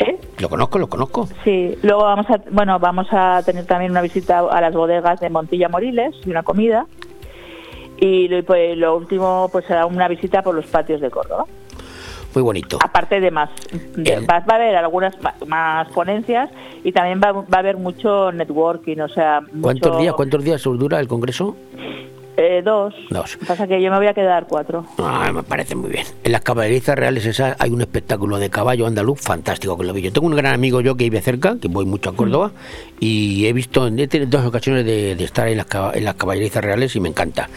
¿eh? 0.00 0.18
Lo 0.38 0.48
conozco, 0.48 0.78
lo 0.78 0.88
conozco. 0.88 1.28
Sí. 1.44 1.76
Luego 1.82 2.02
vamos 2.02 2.26
a, 2.30 2.40
bueno, 2.50 2.78
vamos 2.80 3.06
a 3.12 3.42
tener 3.44 3.64
también 3.66 3.90
una 3.92 4.00
visita 4.02 4.40
a 4.40 4.60
las 4.60 4.74
bodegas 4.74 5.20
de 5.20 5.30
Montilla 5.30 5.68
Moriles 5.68 6.14
y 6.26 6.30
una 6.30 6.42
comida. 6.42 6.86
Y 8.00 8.42
pues, 8.42 8.76
lo 8.76 8.96
último, 8.96 9.48
pues 9.50 9.64
será 9.66 9.86
una 9.86 10.06
visita 10.08 10.42
por 10.42 10.54
los 10.54 10.66
patios 10.66 11.00
de 11.00 11.10
Córdoba. 11.10 11.44
Muy 12.34 12.42
bonito. 12.42 12.78
Aparte 12.82 13.20
de 13.20 13.30
más, 13.30 13.50
de- 13.96 14.20
va, 14.20 14.40
va 14.40 14.54
a 14.54 14.56
haber 14.56 14.76
algunas 14.76 15.14
más 15.46 15.88
ponencias 15.88 16.50
y 16.84 16.92
también 16.92 17.20
va, 17.22 17.32
va 17.32 17.44
a 17.52 17.58
haber 17.58 17.76
mucho 17.78 18.30
networking, 18.32 18.98
o 19.00 19.08
sea, 19.08 19.40
¿Cuántos 19.60 19.90
mucho- 19.92 20.02
días, 20.02 20.14
cuántos 20.14 20.44
días 20.44 20.62
dura 20.62 21.00
el 21.00 21.08
congreso? 21.08 21.56
Eh, 22.40 22.62
dos. 22.64 22.94
Dos. 23.10 23.36
Pasa 23.48 23.66
que 23.66 23.82
yo 23.82 23.90
me 23.90 23.96
voy 23.96 24.06
a 24.06 24.14
quedar 24.14 24.46
cuatro. 24.48 24.84
Ah, 24.98 25.32
me 25.34 25.42
parece 25.42 25.74
muy 25.74 25.90
bien. 25.90 26.06
En 26.22 26.30
las 26.30 26.42
caballerizas 26.42 26.94
reales 26.96 27.26
esas 27.26 27.56
hay 27.58 27.70
un 27.70 27.80
espectáculo 27.80 28.38
de 28.38 28.48
caballo 28.48 28.86
andaluz 28.86 29.20
fantástico 29.20 29.76
que 29.76 29.82
lo 29.84 29.92
vi. 29.92 30.02
Yo 30.02 30.12
tengo 30.12 30.28
un 30.28 30.36
gran 30.36 30.54
amigo 30.54 30.80
yo 30.80 30.94
que 30.96 31.02
vive 31.04 31.20
cerca, 31.20 31.56
que 31.60 31.66
voy 31.66 31.84
mucho 31.84 32.10
a 32.10 32.14
Córdoba, 32.14 32.52
y 33.00 33.44
he 33.46 33.52
visto, 33.52 33.88
he 33.88 34.06
tenido 34.06 34.38
dos 34.38 34.46
ocasiones 34.46 34.84
de, 34.86 35.16
de 35.16 35.24
estar 35.24 35.48
en 35.48 35.56
las, 35.56 35.66
en 35.94 36.04
las 36.04 36.14
caballerizas 36.14 36.62
reales 36.62 36.94
y 36.94 37.00
me 37.00 37.08
encanta. 37.08 37.48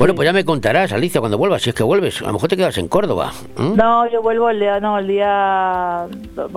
Bueno, 0.00 0.14
pues 0.14 0.24
ya 0.24 0.32
me 0.32 0.46
contarás, 0.46 0.94
Alicia, 0.94 1.20
cuando 1.20 1.36
vuelvas, 1.36 1.60
si 1.60 1.68
es 1.68 1.76
que 1.76 1.82
vuelves. 1.82 2.22
A 2.22 2.28
lo 2.28 2.32
mejor 2.32 2.48
te 2.48 2.56
quedas 2.56 2.78
en 2.78 2.88
Córdoba. 2.88 3.32
No, 3.58 4.10
yo 4.10 4.22
vuelvo 4.22 4.48
el 4.48 4.58
día, 4.58 4.80
no, 4.80 4.98
el 4.98 5.06
día, 5.06 6.06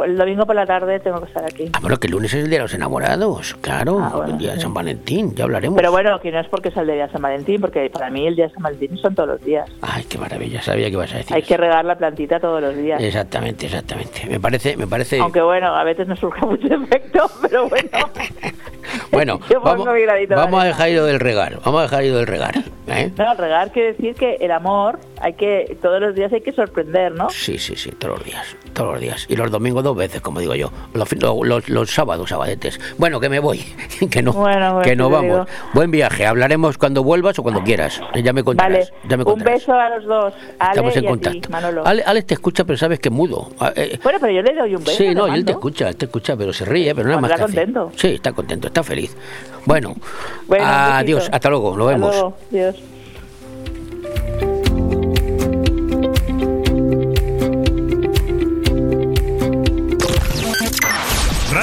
el 0.06 0.18
domingo 0.18 0.46
por 0.46 0.56
la 0.56 0.66
tarde 0.66 1.02
tengo 1.02 1.20
que 1.20 1.28
estar 1.28 1.44
aquí. 1.44 1.70
Ah, 1.74 1.80
bueno, 1.82 1.98
que 1.98 2.08
el 2.08 2.14
lunes 2.14 2.34
es 2.34 2.46
el 2.46 2.50
día 2.50 2.60
de 2.60 2.64
los 2.64 2.74
enamorados. 2.74 3.56
Claro, 3.60 4.00
Ah, 4.02 4.12
bueno, 4.16 4.32
el 4.32 4.38
día 4.38 4.54
de. 4.54 4.62
San 4.62 4.74
Valentín, 4.74 5.36
ya 5.36 5.44
hablaremos. 5.44 5.76
Pero 5.76 5.92
bueno, 5.92 6.22
que 6.22 6.32
no 6.32 6.40
es 6.40 6.48
porque 6.48 6.72
sea 6.72 6.84
el 6.84 6.88
día 6.88 7.06
de 7.08 7.12
San 7.12 7.22
Valentín, 7.22 7.60
porque 7.60 7.90
para 7.90 8.10
mí 8.10 8.26
el 8.26 8.38
día 8.38 8.48
de 8.48 8.54
San 8.54 8.64
Valentín 8.64 8.98
son 8.98 9.14
todos 9.14 9.28
los 9.28 9.42
días. 9.42 9.70
Ay, 9.82 10.06
qué 10.06 10.18
maravilla, 10.18 10.62
sabía 10.62 10.86
que 10.86 10.94
ibas 10.94 11.14
a 11.14 11.18
decir. 11.18 11.36
Hay 11.36 11.42
que 11.44 11.58
regar 11.58 11.84
la 11.84 11.98
plantita 11.98 12.40
todos 12.40 12.62
los 12.62 12.78
días. 12.78 13.02
Exactamente, 13.04 13.66
exactamente. 13.66 14.26
Me 14.26 14.40
parece, 14.40 14.78
me 14.78 14.88
parece. 14.88 15.20
Aunque 15.20 15.42
bueno, 15.42 15.76
a 15.76 15.84
veces 15.84 16.08
no 16.08 16.16
surge 16.16 16.46
mucho 16.46 16.74
efecto, 16.74 17.30
pero 17.42 17.68
bueno. 17.68 17.90
Bueno, 19.12 19.40
Yo 19.50 19.62
pongo 19.62 19.86
vamos, 19.86 20.28
vamos 20.30 20.62
a 20.64 20.66
dejar 20.66 20.90
ir 20.90 21.02
del 21.02 21.20
regar. 21.20 21.60
Vamos 21.64 21.80
a 21.80 21.84
dejar 21.84 22.04
ir 22.04 22.14
del 22.14 22.28
regar. 22.28 22.56
¿eh? 22.88 23.12
No, 23.18 23.33
regar 23.34 23.72
quiere 23.72 23.94
decir 23.94 24.16
que 24.16 24.36
el 24.40 24.52
amor 24.52 25.00
hay 25.22 25.34
que, 25.34 25.78
todos 25.82 26.00
los 26.02 26.14
días 26.16 26.32
hay 26.34 26.42
que 26.42 26.52
sorprender, 26.52 27.14
¿no? 27.14 27.30
Sí, 27.30 27.58
sí, 27.58 27.76
sí, 27.76 27.92
todos 27.92 28.18
los 28.18 28.26
días, 28.26 28.46
todos 28.74 28.94
los 28.94 29.02
días. 29.02 29.26
Y 29.30 29.36
los 29.36 29.50
domingos 29.52 29.84
dos 29.84 29.96
veces, 29.96 30.22
como 30.22 30.40
digo 30.40 30.56
yo. 30.56 30.72
Los, 30.94 31.70
los, 31.70 31.92
sábados, 31.92 32.30
sabadetes. 32.30 32.80
Bueno, 32.98 33.20
que 33.20 33.30
me 33.30 33.40
voy, 33.40 33.60
que 34.12 34.22
no, 34.22 34.34
Bueno, 34.34 34.74
bueno, 34.74 34.82
que 34.82 34.96
no 34.96 35.10
vamos. 35.10 35.24
digo. 35.32 35.46
Buen 35.74 35.92
viaje, 35.92 36.26
hablaremos 36.26 36.78
cuando 36.78 37.04
vuelvas 37.04 37.38
o 37.40 37.44
cuando 37.44 37.64
quieras. 37.64 38.02
Ya 38.22 38.34
me 38.34 38.44
contarás. 38.44 38.92
Vale, 38.92 39.08
ya 39.10 39.18
me 39.18 39.24
un 39.24 39.30
contarás. 39.32 39.54
beso 39.60 39.74
a 39.74 39.90
los 39.90 40.06
dos, 40.06 40.34
Ale 40.60 40.72
Estamos 40.72 40.96
en 40.98 41.04
y 41.04 41.08
a 41.08 41.10
ti, 41.12 41.20
contacto. 41.22 41.50
Manolo. 41.50 41.88
Ale- 41.88 42.04
Alex 42.06 42.28
te 42.28 42.34
escucha, 42.34 42.64
pero 42.66 42.78
sabes 42.78 43.00
que 43.00 43.10
es 43.10 43.14
mudo. 43.14 43.50
Ah, 43.60 43.72
eh, 43.76 44.00
Bueno, 44.04 44.20
pero 44.22 44.34
yo 44.34 44.42
le 44.42 44.54
doy 44.54 44.76
un 44.76 44.84
beso. 44.84 44.98
Sí, 44.98 45.14
no, 45.16 45.28
él 45.34 45.46
te 45.46 45.52
escucha, 45.54 45.90
él 45.90 45.96
te 45.96 46.06
escucha, 46.06 46.36
pero 46.36 46.52
se 46.54 46.66
ríe, 46.66 46.94
pero 46.94 47.08
no 47.10 47.16
es 47.16 47.22
más 47.22 47.32
Está 47.32 47.44
contento. 47.44 47.92
Sí, 47.96 48.08
está 48.10 48.32
contento, 48.34 48.68
está 48.68 48.84
feliz. 48.84 49.16
Bueno, 49.66 49.96
Bueno, 50.48 50.64
un 50.66 50.70
adiós, 50.70 51.30
hasta 51.32 51.50
luego, 51.50 51.76
nos 51.78 51.88
Hasta 51.88 51.94
vemos. 51.98 52.16
luego, 52.16 52.38
adiós. 52.52 52.76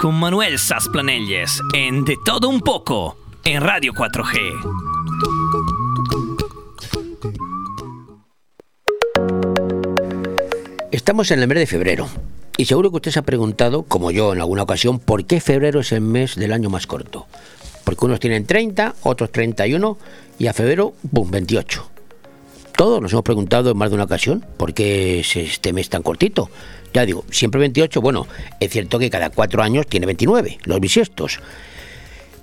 Con 0.00 0.14
Manuel 0.14 0.58
Sasplanelles 0.58 1.60
en 1.74 2.04
De 2.06 2.16
Todo 2.24 2.48
Un 2.48 2.60
Poco 2.60 3.16
en 3.44 3.60
Radio 3.60 3.92
4G. 3.92 4.38
Estamos 10.90 11.30
en 11.30 11.40
el 11.40 11.48
mes 11.48 11.58
de 11.58 11.66
febrero 11.66 12.08
y 12.56 12.64
seguro 12.64 12.90
que 12.90 12.96
usted 12.96 13.10
se 13.10 13.18
ha 13.18 13.22
preguntado, 13.22 13.82
como 13.82 14.10
yo 14.10 14.32
en 14.32 14.40
alguna 14.40 14.62
ocasión, 14.62 14.98
por 14.98 15.26
qué 15.26 15.40
febrero 15.40 15.80
es 15.80 15.92
el 15.92 16.00
mes 16.00 16.36
del 16.36 16.52
año 16.52 16.70
más 16.70 16.86
corto. 16.86 17.26
Porque 17.84 18.06
unos 18.06 18.20
tienen 18.20 18.46
30, 18.46 18.94
otros 19.02 19.30
31 19.30 19.98
y 20.38 20.46
a 20.46 20.54
febrero, 20.54 20.94
¡pum!, 21.12 21.30
28. 21.30 21.90
Todos 22.76 23.02
nos 23.02 23.12
hemos 23.12 23.24
preguntado 23.24 23.70
en 23.72 23.76
más 23.76 23.90
de 23.90 23.94
una 23.96 24.04
ocasión 24.04 24.42
por 24.56 24.72
qué 24.72 25.20
es 25.20 25.36
este 25.36 25.74
mes 25.74 25.90
tan 25.90 26.02
cortito. 26.02 26.48
Ya 26.92 27.06
digo, 27.06 27.24
siempre 27.30 27.60
28, 27.60 28.00
bueno, 28.00 28.26
es 28.58 28.70
cierto 28.70 28.98
que 28.98 29.10
cada 29.10 29.30
cuatro 29.30 29.62
años 29.62 29.86
tiene 29.86 30.06
29, 30.06 30.58
los 30.64 30.80
bisiestos. 30.80 31.40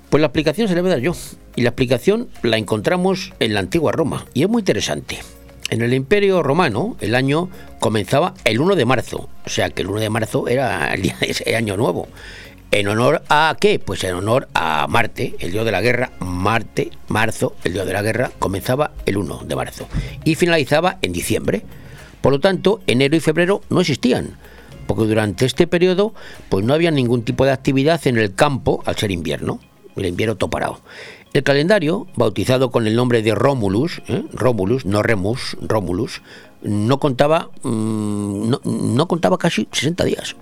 Pues 0.09 0.21
la 0.21 0.27
explicación 0.27 0.67
se 0.67 0.75
la 0.75 0.81
voy 0.81 0.91
a 0.91 0.93
dar 0.95 1.03
yo. 1.03 1.13
Y 1.55 1.61
la 1.63 1.69
explicación 1.69 2.29
la 2.41 2.57
encontramos 2.57 3.33
en 3.39 3.53
la 3.53 3.59
antigua 3.59 3.91
Roma. 3.91 4.25
Y 4.33 4.43
es 4.43 4.49
muy 4.49 4.61
interesante. 4.61 5.19
En 5.69 5.81
el 5.81 5.93
Imperio 5.93 6.43
Romano, 6.43 6.95
el 7.01 7.13
año 7.13 7.49
comenzaba 7.79 8.33
el 8.45 8.61
1 8.61 8.75
de 8.75 8.85
marzo. 8.85 9.27
O 9.45 9.49
sea 9.49 9.69
que 9.69 9.81
el 9.81 9.89
1 9.89 9.99
de 9.99 10.09
marzo 10.09 10.47
era 10.47 10.93
el 10.93 11.01
día 11.01 11.17
de 11.19 11.31
ese 11.31 11.55
año 11.57 11.75
nuevo. 11.75 12.07
¿En 12.71 12.87
honor 12.87 13.23
a 13.29 13.55
qué? 13.59 13.79
Pues 13.79 14.03
en 14.03 14.15
honor 14.15 14.47
a 14.53 14.87
Marte, 14.87 15.35
el 15.39 15.51
dios 15.51 15.65
de 15.65 15.71
la 15.71 15.81
guerra. 15.81 16.11
Marte, 16.19 16.91
marzo, 17.07 17.55
el 17.65 17.73
dios 17.73 17.85
de 17.85 17.93
la 17.93 18.01
guerra, 18.01 18.31
comenzaba 18.39 18.91
el 19.05 19.17
1 19.17 19.41
de 19.45 19.55
marzo. 19.55 19.87
Y 20.23 20.35
finalizaba 20.35 20.99
en 21.01 21.11
diciembre. 21.11 21.63
Por 22.22 22.31
lo 22.34 22.39
tanto, 22.39 22.81
enero 22.88 23.15
y 23.15 23.19
febrero 23.19 23.61
no 23.69 23.81
existían 23.81 24.38
porque 24.88 25.03
durante 25.03 25.45
este 25.45 25.68
periodo 25.68 26.14
pues 26.49 26.65
no 26.65 26.73
había 26.73 26.89
ningún 26.89 27.23
tipo 27.23 27.45
de 27.45 27.52
actividad 27.52 28.06
en 28.07 28.18
el 28.18 28.34
campo 28.34 28.81
al 28.85 28.95
ser 28.95 29.11
invierno, 29.11 29.60
el 29.95 30.07
invierno 30.07 30.38
todo 30.38 30.49
parado. 30.49 30.80
El 31.34 31.44
calendario, 31.44 32.07
bautizado 32.15 32.72
con 32.72 32.88
el 32.88 32.95
nombre 32.95 33.22
de 33.22 33.35
Romulus, 33.35 34.02
¿eh? 34.07 34.23
Romulus, 34.31 34.85
no 34.85 35.03
Remus, 35.03 35.57
Romulus, 35.61 36.22
no 36.64 36.99
contaba, 36.99 37.49
mm, 37.61 38.49
no, 38.49 38.61
no 38.64 39.07
contaba 39.07 39.38
casi 39.38 39.68
60 39.72 40.06
días. 40.06 40.35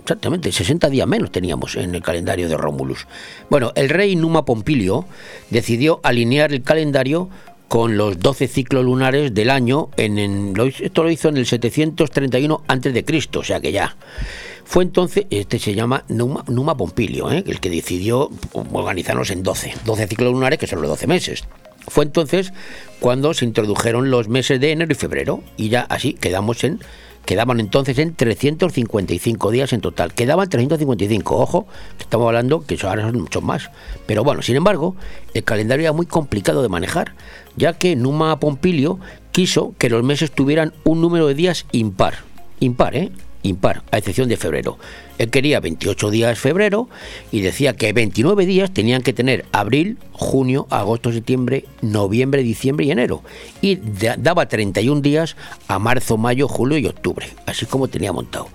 Exactamente, 0.00 0.50
60 0.50 0.88
días 0.88 1.06
menos 1.06 1.30
teníamos 1.30 1.76
en 1.76 1.94
el 1.94 2.02
calendario 2.02 2.48
de 2.48 2.56
Romulus. 2.56 3.06
Bueno, 3.50 3.72
el 3.74 3.90
rey 3.90 4.16
Numa 4.16 4.44
Pompilio 4.44 5.04
decidió 5.50 6.00
alinear 6.02 6.52
el 6.52 6.62
calendario 6.62 7.28
con 7.70 7.96
los 7.96 8.18
12 8.18 8.48
ciclos 8.48 8.84
lunares 8.84 9.32
del 9.32 9.48
año. 9.48 9.90
En, 9.96 10.52
esto 10.80 11.04
lo 11.04 11.10
hizo 11.10 11.28
en 11.28 11.36
el 11.36 11.46
731 11.46 12.64
a.C., 12.66 13.28
o 13.36 13.44
sea 13.44 13.60
que 13.60 13.70
ya. 13.70 13.96
Fue 14.64 14.82
entonces, 14.82 15.26
este 15.30 15.60
se 15.60 15.76
llama 15.76 16.02
Numa, 16.08 16.44
Numa 16.48 16.76
Pompilio, 16.76 17.30
¿eh? 17.30 17.44
el 17.46 17.60
que 17.60 17.70
decidió 17.70 18.28
organizarnos 18.72 19.30
en 19.30 19.44
12, 19.44 19.72
12 19.84 20.08
ciclos 20.08 20.32
lunares, 20.32 20.58
que 20.58 20.66
son 20.66 20.82
los 20.82 20.90
12 20.90 21.06
meses. 21.06 21.44
Fue 21.86 22.04
entonces 22.04 22.52
cuando 22.98 23.34
se 23.34 23.44
introdujeron 23.44 24.10
los 24.10 24.26
meses 24.26 24.60
de 24.60 24.72
enero 24.72 24.90
y 24.90 24.96
febrero, 24.96 25.44
y 25.56 25.68
ya 25.68 25.82
así 25.82 26.14
quedamos 26.14 26.64
en 26.64 26.80
quedaban 27.30 27.60
entonces 27.60 27.96
en 27.98 28.12
355 28.16 29.52
días 29.52 29.72
en 29.72 29.80
total. 29.80 30.12
Quedaban 30.12 30.48
355, 30.48 31.36
ojo, 31.36 31.68
que 31.96 32.02
estamos 32.02 32.26
hablando 32.26 32.66
que 32.66 32.76
ahora 32.82 33.02
son 33.02 33.20
muchos 33.20 33.40
más. 33.40 33.70
Pero 34.06 34.24
bueno, 34.24 34.42
sin 34.42 34.56
embargo, 34.56 34.96
el 35.32 35.44
calendario 35.44 35.84
era 35.84 35.92
muy 35.92 36.06
complicado 36.06 36.60
de 36.60 36.68
manejar, 36.68 37.14
ya 37.54 37.74
que 37.74 37.94
Numa 37.94 38.40
Pompilio 38.40 38.98
quiso 39.30 39.74
que 39.78 39.88
los 39.88 40.02
meses 40.02 40.32
tuvieran 40.32 40.74
un 40.82 41.00
número 41.00 41.28
de 41.28 41.34
días 41.34 41.66
impar. 41.70 42.14
Impar, 42.58 42.96
¿eh? 42.96 43.12
Impar, 43.44 43.84
a 43.92 43.98
excepción 43.98 44.28
de 44.28 44.36
febrero. 44.36 44.78
Él 45.20 45.28
quería 45.28 45.60
28 45.60 46.08
días 46.10 46.38
febrero 46.38 46.88
y 47.30 47.42
decía 47.42 47.74
que 47.74 47.92
29 47.92 48.46
días 48.46 48.72
tenían 48.72 49.02
que 49.02 49.12
tener 49.12 49.44
abril, 49.52 49.98
junio, 50.12 50.66
agosto, 50.70 51.12
septiembre, 51.12 51.66
noviembre, 51.82 52.42
diciembre 52.42 52.86
y 52.86 52.90
enero. 52.90 53.22
Y 53.60 53.76
da- 53.76 54.16
daba 54.18 54.46
31 54.48 55.02
días 55.02 55.36
a 55.68 55.78
marzo, 55.78 56.16
mayo, 56.16 56.48
julio 56.48 56.78
y 56.78 56.86
octubre, 56.86 57.26
así 57.44 57.66
como 57.66 57.88
tenía 57.88 58.12
montado. 58.14 58.48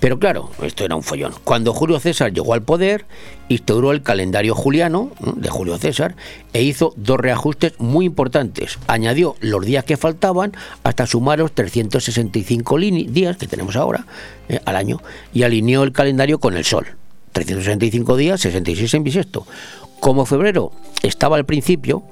Pero 0.00 0.18
claro, 0.18 0.50
esto 0.62 0.84
era 0.84 0.96
un 0.96 1.04
follón. 1.04 1.34
Cuando 1.44 1.72
Julio 1.72 2.00
César 2.00 2.32
llegó 2.32 2.52
al 2.52 2.62
poder, 2.62 3.06
instauró 3.48 3.92
el 3.92 4.02
calendario 4.02 4.56
juliano 4.56 5.12
de 5.36 5.48
Julio 5.48 5.78
César 5.78 6.16
e 6.52 6.62
hizo 6.64 6.94
dos 6.96 7.18
reajustes 7.20 7.74
muy 7.78 8.06
importantes. 8.06 8.78
Añadió 8.88 9.36
los 9.40 9.64
días 9.64 9.84
que 9.84 9.96
faltaban 9.96 10.52
hasta 10.82 11.06
sumar 11.06 11.38
los 11.38 11.52
365 11.52 12.76
lini- 12.76 13.06
días 13.06 13.36
que 13.36 13.46
tenemos 13.46 13.76
ahora 13.76 14.04
eh, 14.48 14.60
al 14.64 14.76
año 14.76 15.00
y 15.32 15.42
alineó 15.42 15.82
el 15.82 15.92
calendario 15.92 16.38
con 16.38 16.56
el 16.56 16.64
sol. 16.64 16.86
365 17.32 18.16
días, 18.16 18.40
66 18.40 18.94
en 18.94 19.04
bisiesto. 19.04 19.46
Como 20.00 20.26
febrero 20.26 20.72
estaba 21.02 21.36
al 21.36 21.44
principio, 21.44 22.04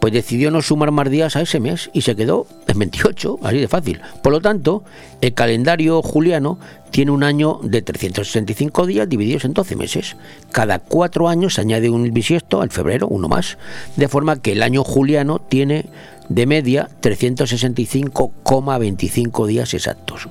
pues 0.00 0.12
decidió 0.12 0.50
no 0.50 0.60
sumar 0.62 0.90
más 0.92 1.10
días 1.10 1.36
a 1.36 1.42
ese 1.42 1.60
mes 1.60 1.90
y 1.92 2.00
se 2.02 2.16
quedó 2.16 2.46
en 2.66 2.78
28, 2.78 3.40
así 3.42 3.58
de 3.58 3.68
fácil. 3.68 4.00
Por 4.22 4.32
lo 4.32 4.40
tanto, 4.40 4.82
el 5.20 5.34
calendario 5.34 6.00
juliano 6.02 6.58
tiene 6.90 7.10
un 7.10 7.24
año 7.24 7.60
de 7.62 7.82
365 7.82 8.86
días 8.86 9.06
divididos 9.08 9.44
en 9.44 9.54
12 9.54 9.74
meses. 9.76 10.16
Cada 10.52 10.78
cuatro 10.78 11.28
años 11.28 11.54
se 11.54 11.62
añade 11.62 11.90
un 11.90 12.12
bisiesto 12.12 12.62
al 12.62 12.70
febrero, 12.70 13.08
uno 13.08 13.28
más, 13.28 13.58
de 13.96 14.06
forma 14.08 14.40
que 14.40 14.52
el 14.52 14.62
año 14.62 14.84
juliano 14.84 15.40
tiene 15.40 15.86
de 16.28 16.46
media 16.46 16.88
365,25 17.02 19.46
días 19.46 19.74
exactos. 19.74 20.28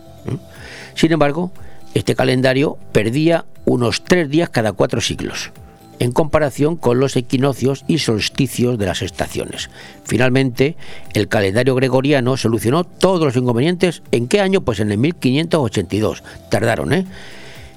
Sin 0.97 1.11
embargo, 1.11 1.51
este 1.93 2.15
calendario 2.15 2.79
perdía 2.91 3.45
unos 3.65 4.03
tres 4.03 4.29
días 4.29 4.49
cada 4.49 4.73
cuatro 4.73 4.99
siglos, 4.99 5.51
en 5.99 6.11
comparación 6.11 6.75
con 6.75 6.99
los 6.99 7.15
equinoccios 7.15 7.85
y 7.87 7.99
solsticios 7.99 8.79
de 8.79 8.87
las 8.87 9.03
estaciones. 9.03 9.69
Finalmente, 10.05 10.75
el 11.13 11.27
calendario 11.27 11.75
gregoriano 11.75 12.35
solucionó 12.35 12.83
todos 12.83 13.23
los 13.23 13.35
inconvenientes. 13.35 14.01
¿En 14.11 14.27
qué 14.27 14.41
año? 14.41 14.61
Pues 14.61 14.79
en 14.79 14.91
el 14.91 14.97
1582. 14.97 16.23
Tardaron, 16.49 16.91
¿eh? 16.91 17.05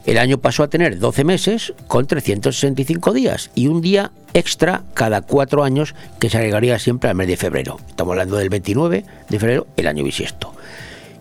El 0.07 0.17
año 0.17 0.39
pasó 0.39 0.63
a 0.63 0.69
tener 0.69 0.99
12 0.99 1.25
meses 1.25 1.75
con 1.89 2.07
365 2.07 3.13
días 3.13 3.51
y 3.55 3.67
un 3.67 3.83
día 3.83 4.13
extra 4.33 4.83
cada 4.95 5.21
cuatro 5.21 5.63
años 5.63 5.95
que 6.19 6.31
se 6.31 6.39
agregaría 6.39 6.79
siempre 6.79 7.11
al 7.11 7.17
mes 7.17 7.29
de 7.29 7.37
febrero. 7.37 7.77
Estamos 7.87 8.13
hablando 8.13 8.39
del 8.39 8.49
29 8.49 9.05
de 9.29 9.39
febrero, 9.39 9.67
el 9.77 9.89
año 9.89 10.03
bisiesto. 10.03 10.55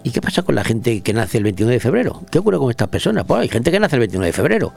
¿Y 0.03 0.11
qué 0.11 0.21
pasa 0.21 0.43
con 0.43 0.55
la 0.55 0.63
gente 0.63 1.01
que 1.01 1.13
nace 1.13 1.37
el 1.37 1.43
29 1.43 1.73
de 1.75 1.79
febrero? 1.79 2.21
¿Qué 2.31 2.39
ocurre 2.39 2.57
con 2.57 2.69
estas 2.71 2.87
personas? 2.87 3.25
Pues 3.25 3.41
hay 3.41 3.49
gente 3.49 3.71
que 3.71 3.79
nace 3.79 3.95
el 3.97 3.99
29 4.01 4.27
de 4.27 4.33
febrero. 4.33 4.73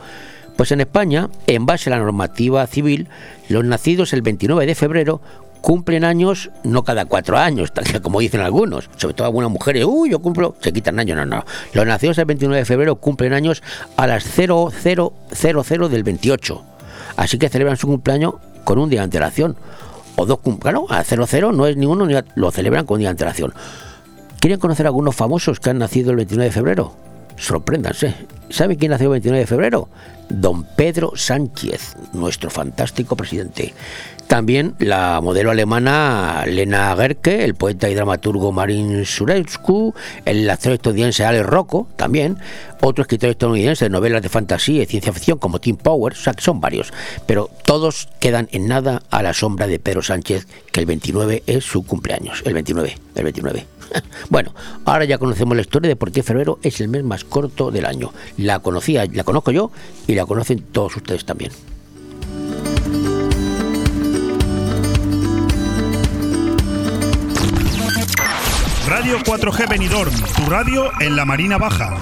Pues 0.57 0.73
en 0.73 0.81
España, 0.81 1.28
en 1.47 1.65
base 1.65 1.89
a 1.90 1.97
la 1.97 1.99
normativa 2.03 2.66
civil, 2.66 3.09
los 3.49 3.65
nacidos 3.65 4.12
el 4.12 4.23
29 4.23 4.66
de 4.66 4.74
febrero 4.74 5.20
cumplen 5.61 6.05
años 6.05 6.51
no 6.65 6.82
cada 6.82 7.05
cuatro 7.05 7.39
años, 7.39 7.73
como 8.03 8.19
dicen 8.19 8.40
algunos, 8.40 8.90
sobre 8.97 9.15
todo 9.15 9.27
algunas 9.28 9.49
mujeres, 9.49 9.85
uy, 9.86 10.11
yo 10.11 10.19
cumplo, 10.19 10.57
se 10.61 10.73
quitan 10.73 10.99
años, 10.99 11.16
no, 11.16 11.24
no. 11.24 11.44
Los 11.73 11.86
nacidos 11.86 12.19
el 12.19 12.24
29 12.24 12.59
de 12.59 12.65
febrero 12.65 12.97
cumplen 12.97 13.32
años 13.32 13.62
a 13.97 14.09
las 14.09 14.24
0000 14.24 15.89
del 15.89 16.03
28. 16.03 16.62
Así 17.16 17.39
que 17.39 17.49
celebran 17.49 17.77
su 17.77 17.86
cumpleaños 17.86 18.35
con 18.65 18.78
un 18.78 18.90
día 18.90 19.01
de 19.01 19.05
antelación. 19.05 19.57
O 20.16 20.27
dos 20.27 20.40
cumpleaños, 20.40 20.85
a 20.90 21.05
00 21.05 21.53
no 21.53 21.66
es 21.66 21.77
ni 21.77 21.86
a- 22.15 22.24
lo 22.35 22.51
celebran 22.51 22.85
con 22.85 22.97
un 22.97 22.99
día 23.01 23.09
de 23.09 23.12
antelación. 23.12 23.55
¿Quieren 24.43 24.59
conocer 24.59 24.86
a 24.86 24.89
algunos 24.89 25.14
famosos 25.14 25.60
que 25.60 25.70
han 25.70 25.78
nacido 25.78 26.10
el 26.10 26.16
29 26.16 26.47
de 26.47 26.52
febrero? 26.52 26.97
Sorpréndanse. 27.36 28.12
¿Saben 28.51 28.77
quién 28.77 28.90
nació 28.90 29.05
el 29.05 29.12
29 29.12 29.39
de 29.39 29.47
febrero? 29.47 29.89
Don 30.28 30.64
Pedro 30.64 31.12
Sánchez, 31.14 31.94
nuestro 32.12 32.51
fantástico 32.51 33.14
presidente. 33.14 33.73
También 34.27 34.74
la 34.81 35.20
modelo 35.20 35.52
alemana 35.52 36.43
Lena 36.44 36.93
Gerke, 36.97 37.44
el 37.44 37.55
poeta 37.55 37.89
y 37.89 37.94
dramaturgo 37.94 38.51
Marin 38.51 39.05
Surescu, 39.05 39.94
el 40.24 40.51
actor 40.51 40.73
estadounidense 40.73 41.24
Alex 41.24 41.47
Rocco, 41.47 41.86
también, 41.94 42.36
otro 42.81 43.02
escritor 43.02 43.31
estadounidense 43.31 43.85
de 43.85 43.90
novelas 43.90 44.23
de 44.23 44.28
fantasía 44.28 44.82
y 44.82 44.86
ciencia 44.86 45.12
ficción 45.12 45.39
como 45.39 45.60
Tim 45.60 45.77
Powers, 45.77 46.19
o 46.19 46.23
sea 46.24 46.35
que 46.35 46.43
son 46.43 46.60
varios, 46.60 46.93
pero 47.27 47.48
todos 47.64 48.09
quedan 48.19 48.48
en 48.51 48.66
nada 48.66 49.05
a 49.09 49.23
la 49.23 49.35
sombra 49.35 49.69
de 49.69 49.78
Pedro 49.78 50.02
Sánchez, 50.02 50.48
que 50.73 50.81
el 50.81 50.86
29 50.86 51.44
es 51.47 51.62
su 51.62 51.85
cumpleaños, 51.86 52.43
el 52.44 52.55
29, 52.55 52.98
el 53.14 53.23
29. 53.23 53.66
Bueno, 54.31 54.55
ahora 54.85 55.05
ya 55.05 55.19
conocemos 55.19 55.56
la 55.56 55.62
historia 55.62 55.89
de 55.89 55.97
por 55.97 56.12
qué 56.12 56.23
febrero 56.23 56.59
es 56.62 56.81
el 56.81 56.89
mes 56.89 57.05
más 57.05 57.24
corto 57.24 57.70
del 57.70 57.86
año. 57.86 58.12
La 58.36 58.60
conocía, 58.60 59.05
la 59.06 59.24
conozco 59.24 59.51
yo 59.51 59.70
y 60.06 60.14
la 60.14 60.27
conocen 60.27 60.60
todos 60.60 60.97
ustedes 60.97 61.24
también. 61.24 61.52
Radio 68.89 69.19
4G 69.19 69.69
Benidorm, 69.69 70.12
tu 70.36 70.51
radio 70.51 70.90
en 71.01 71.16
la 71.16 71.24
Marina 71.24 71.59
Baja. 71.59 71.97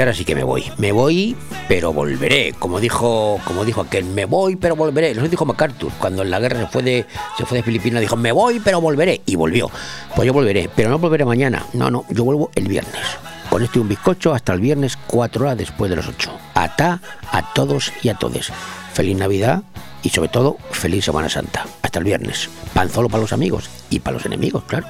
Ahora 0.00 0.14
sí 0.14 0.24
que 0.24 0.34
me 0.34 0.44
voy. 0.44 0.64
Me 0.78 0.92
voy 0.92 1.36
pero 1.68 1.92
volveré. 1.92 2.54
Como 2.58 2.80
dijo, 2.80 3.38
como 3.44 3.64
dijo 3.64 3.82
aquel, 3.82 4.04
me 4.04 4.24
voy, 4.24 4.56
pero 4.56 4.74
volveré. 4.74 5.10
Eso 5.10 5.28
dijo 5.28 5.44
MacArthur. 5.44 5.92
Cuando 5.98 6.22
en 6.22 6.30
la 6.30 6.40
guerra 6.40 6.60
se 6.60 6.66
fue 6.66 6.82
de, 6.82 7.06
se 7.36 7.44
fue 7.44 7.58
de 7.58 7.62
Filipinas, 7.62 8.00
dijo, 8.00 8.16
me 8.16 8.32
voy, 8.32 8.60
pero 8.60 8.80
volveré. 8.80 9.20
Y 9.26 9.36
volvió. 9.36 9.70
Pues 10.16 10.26
yo 10.26 10.32
volveré, 10.32 10.70
pero 10.74 10.88
no 10.88 10.98
volveré 10.98 11.24
mañana. 11.24 11.66
No, 11.74 11.90
no, 11.90 12.04
yo 12.08 12.24
vuelvo 12.24 12.50
el 12.54 12.66
viernes. 12.66 13.02
Con 13.50 13.62
esto 13.62 13.78
y 13.78 13.82
un 13.82 13.88
bizcocho 13.88 14.34
hasta 14.34 14.52
el 14.52 14.60
viernes, 14.60 14.98
cuatro 15.06 15.44
horas 15.44 15.56
después 15.56 15.90
de 15.90 15.96
las 15.96 16.08
ocho. 16.08 16.32
Ata 16.54 17.00
a 17.30 17.52
todos 17.54 17.92
y 18.02 18.08
a 18.08 18.14
todes. 18.14 18.50
Feliz 18.92 19.16
Navidad 19.16 19.62
y 20.02 20.10
sobre 20.10 20.28
todo, 20.28 20.56
feliz 20.70 21.04
Semana 21.04 21.28
Santa. 21.28 21.66
Hasta 21.82 21.98
el 21.98 22.04
viernes. 22.04 22.48
Panzolo 22.74 23.08
para 23.08 23.22
los 23.22 23.32
amigos 23.32 23.70
y 23.90 24.00
para 24.00 24.16
los 24.16 24.26
enemigos, 24.26 24.64
claro. 24.64 24.86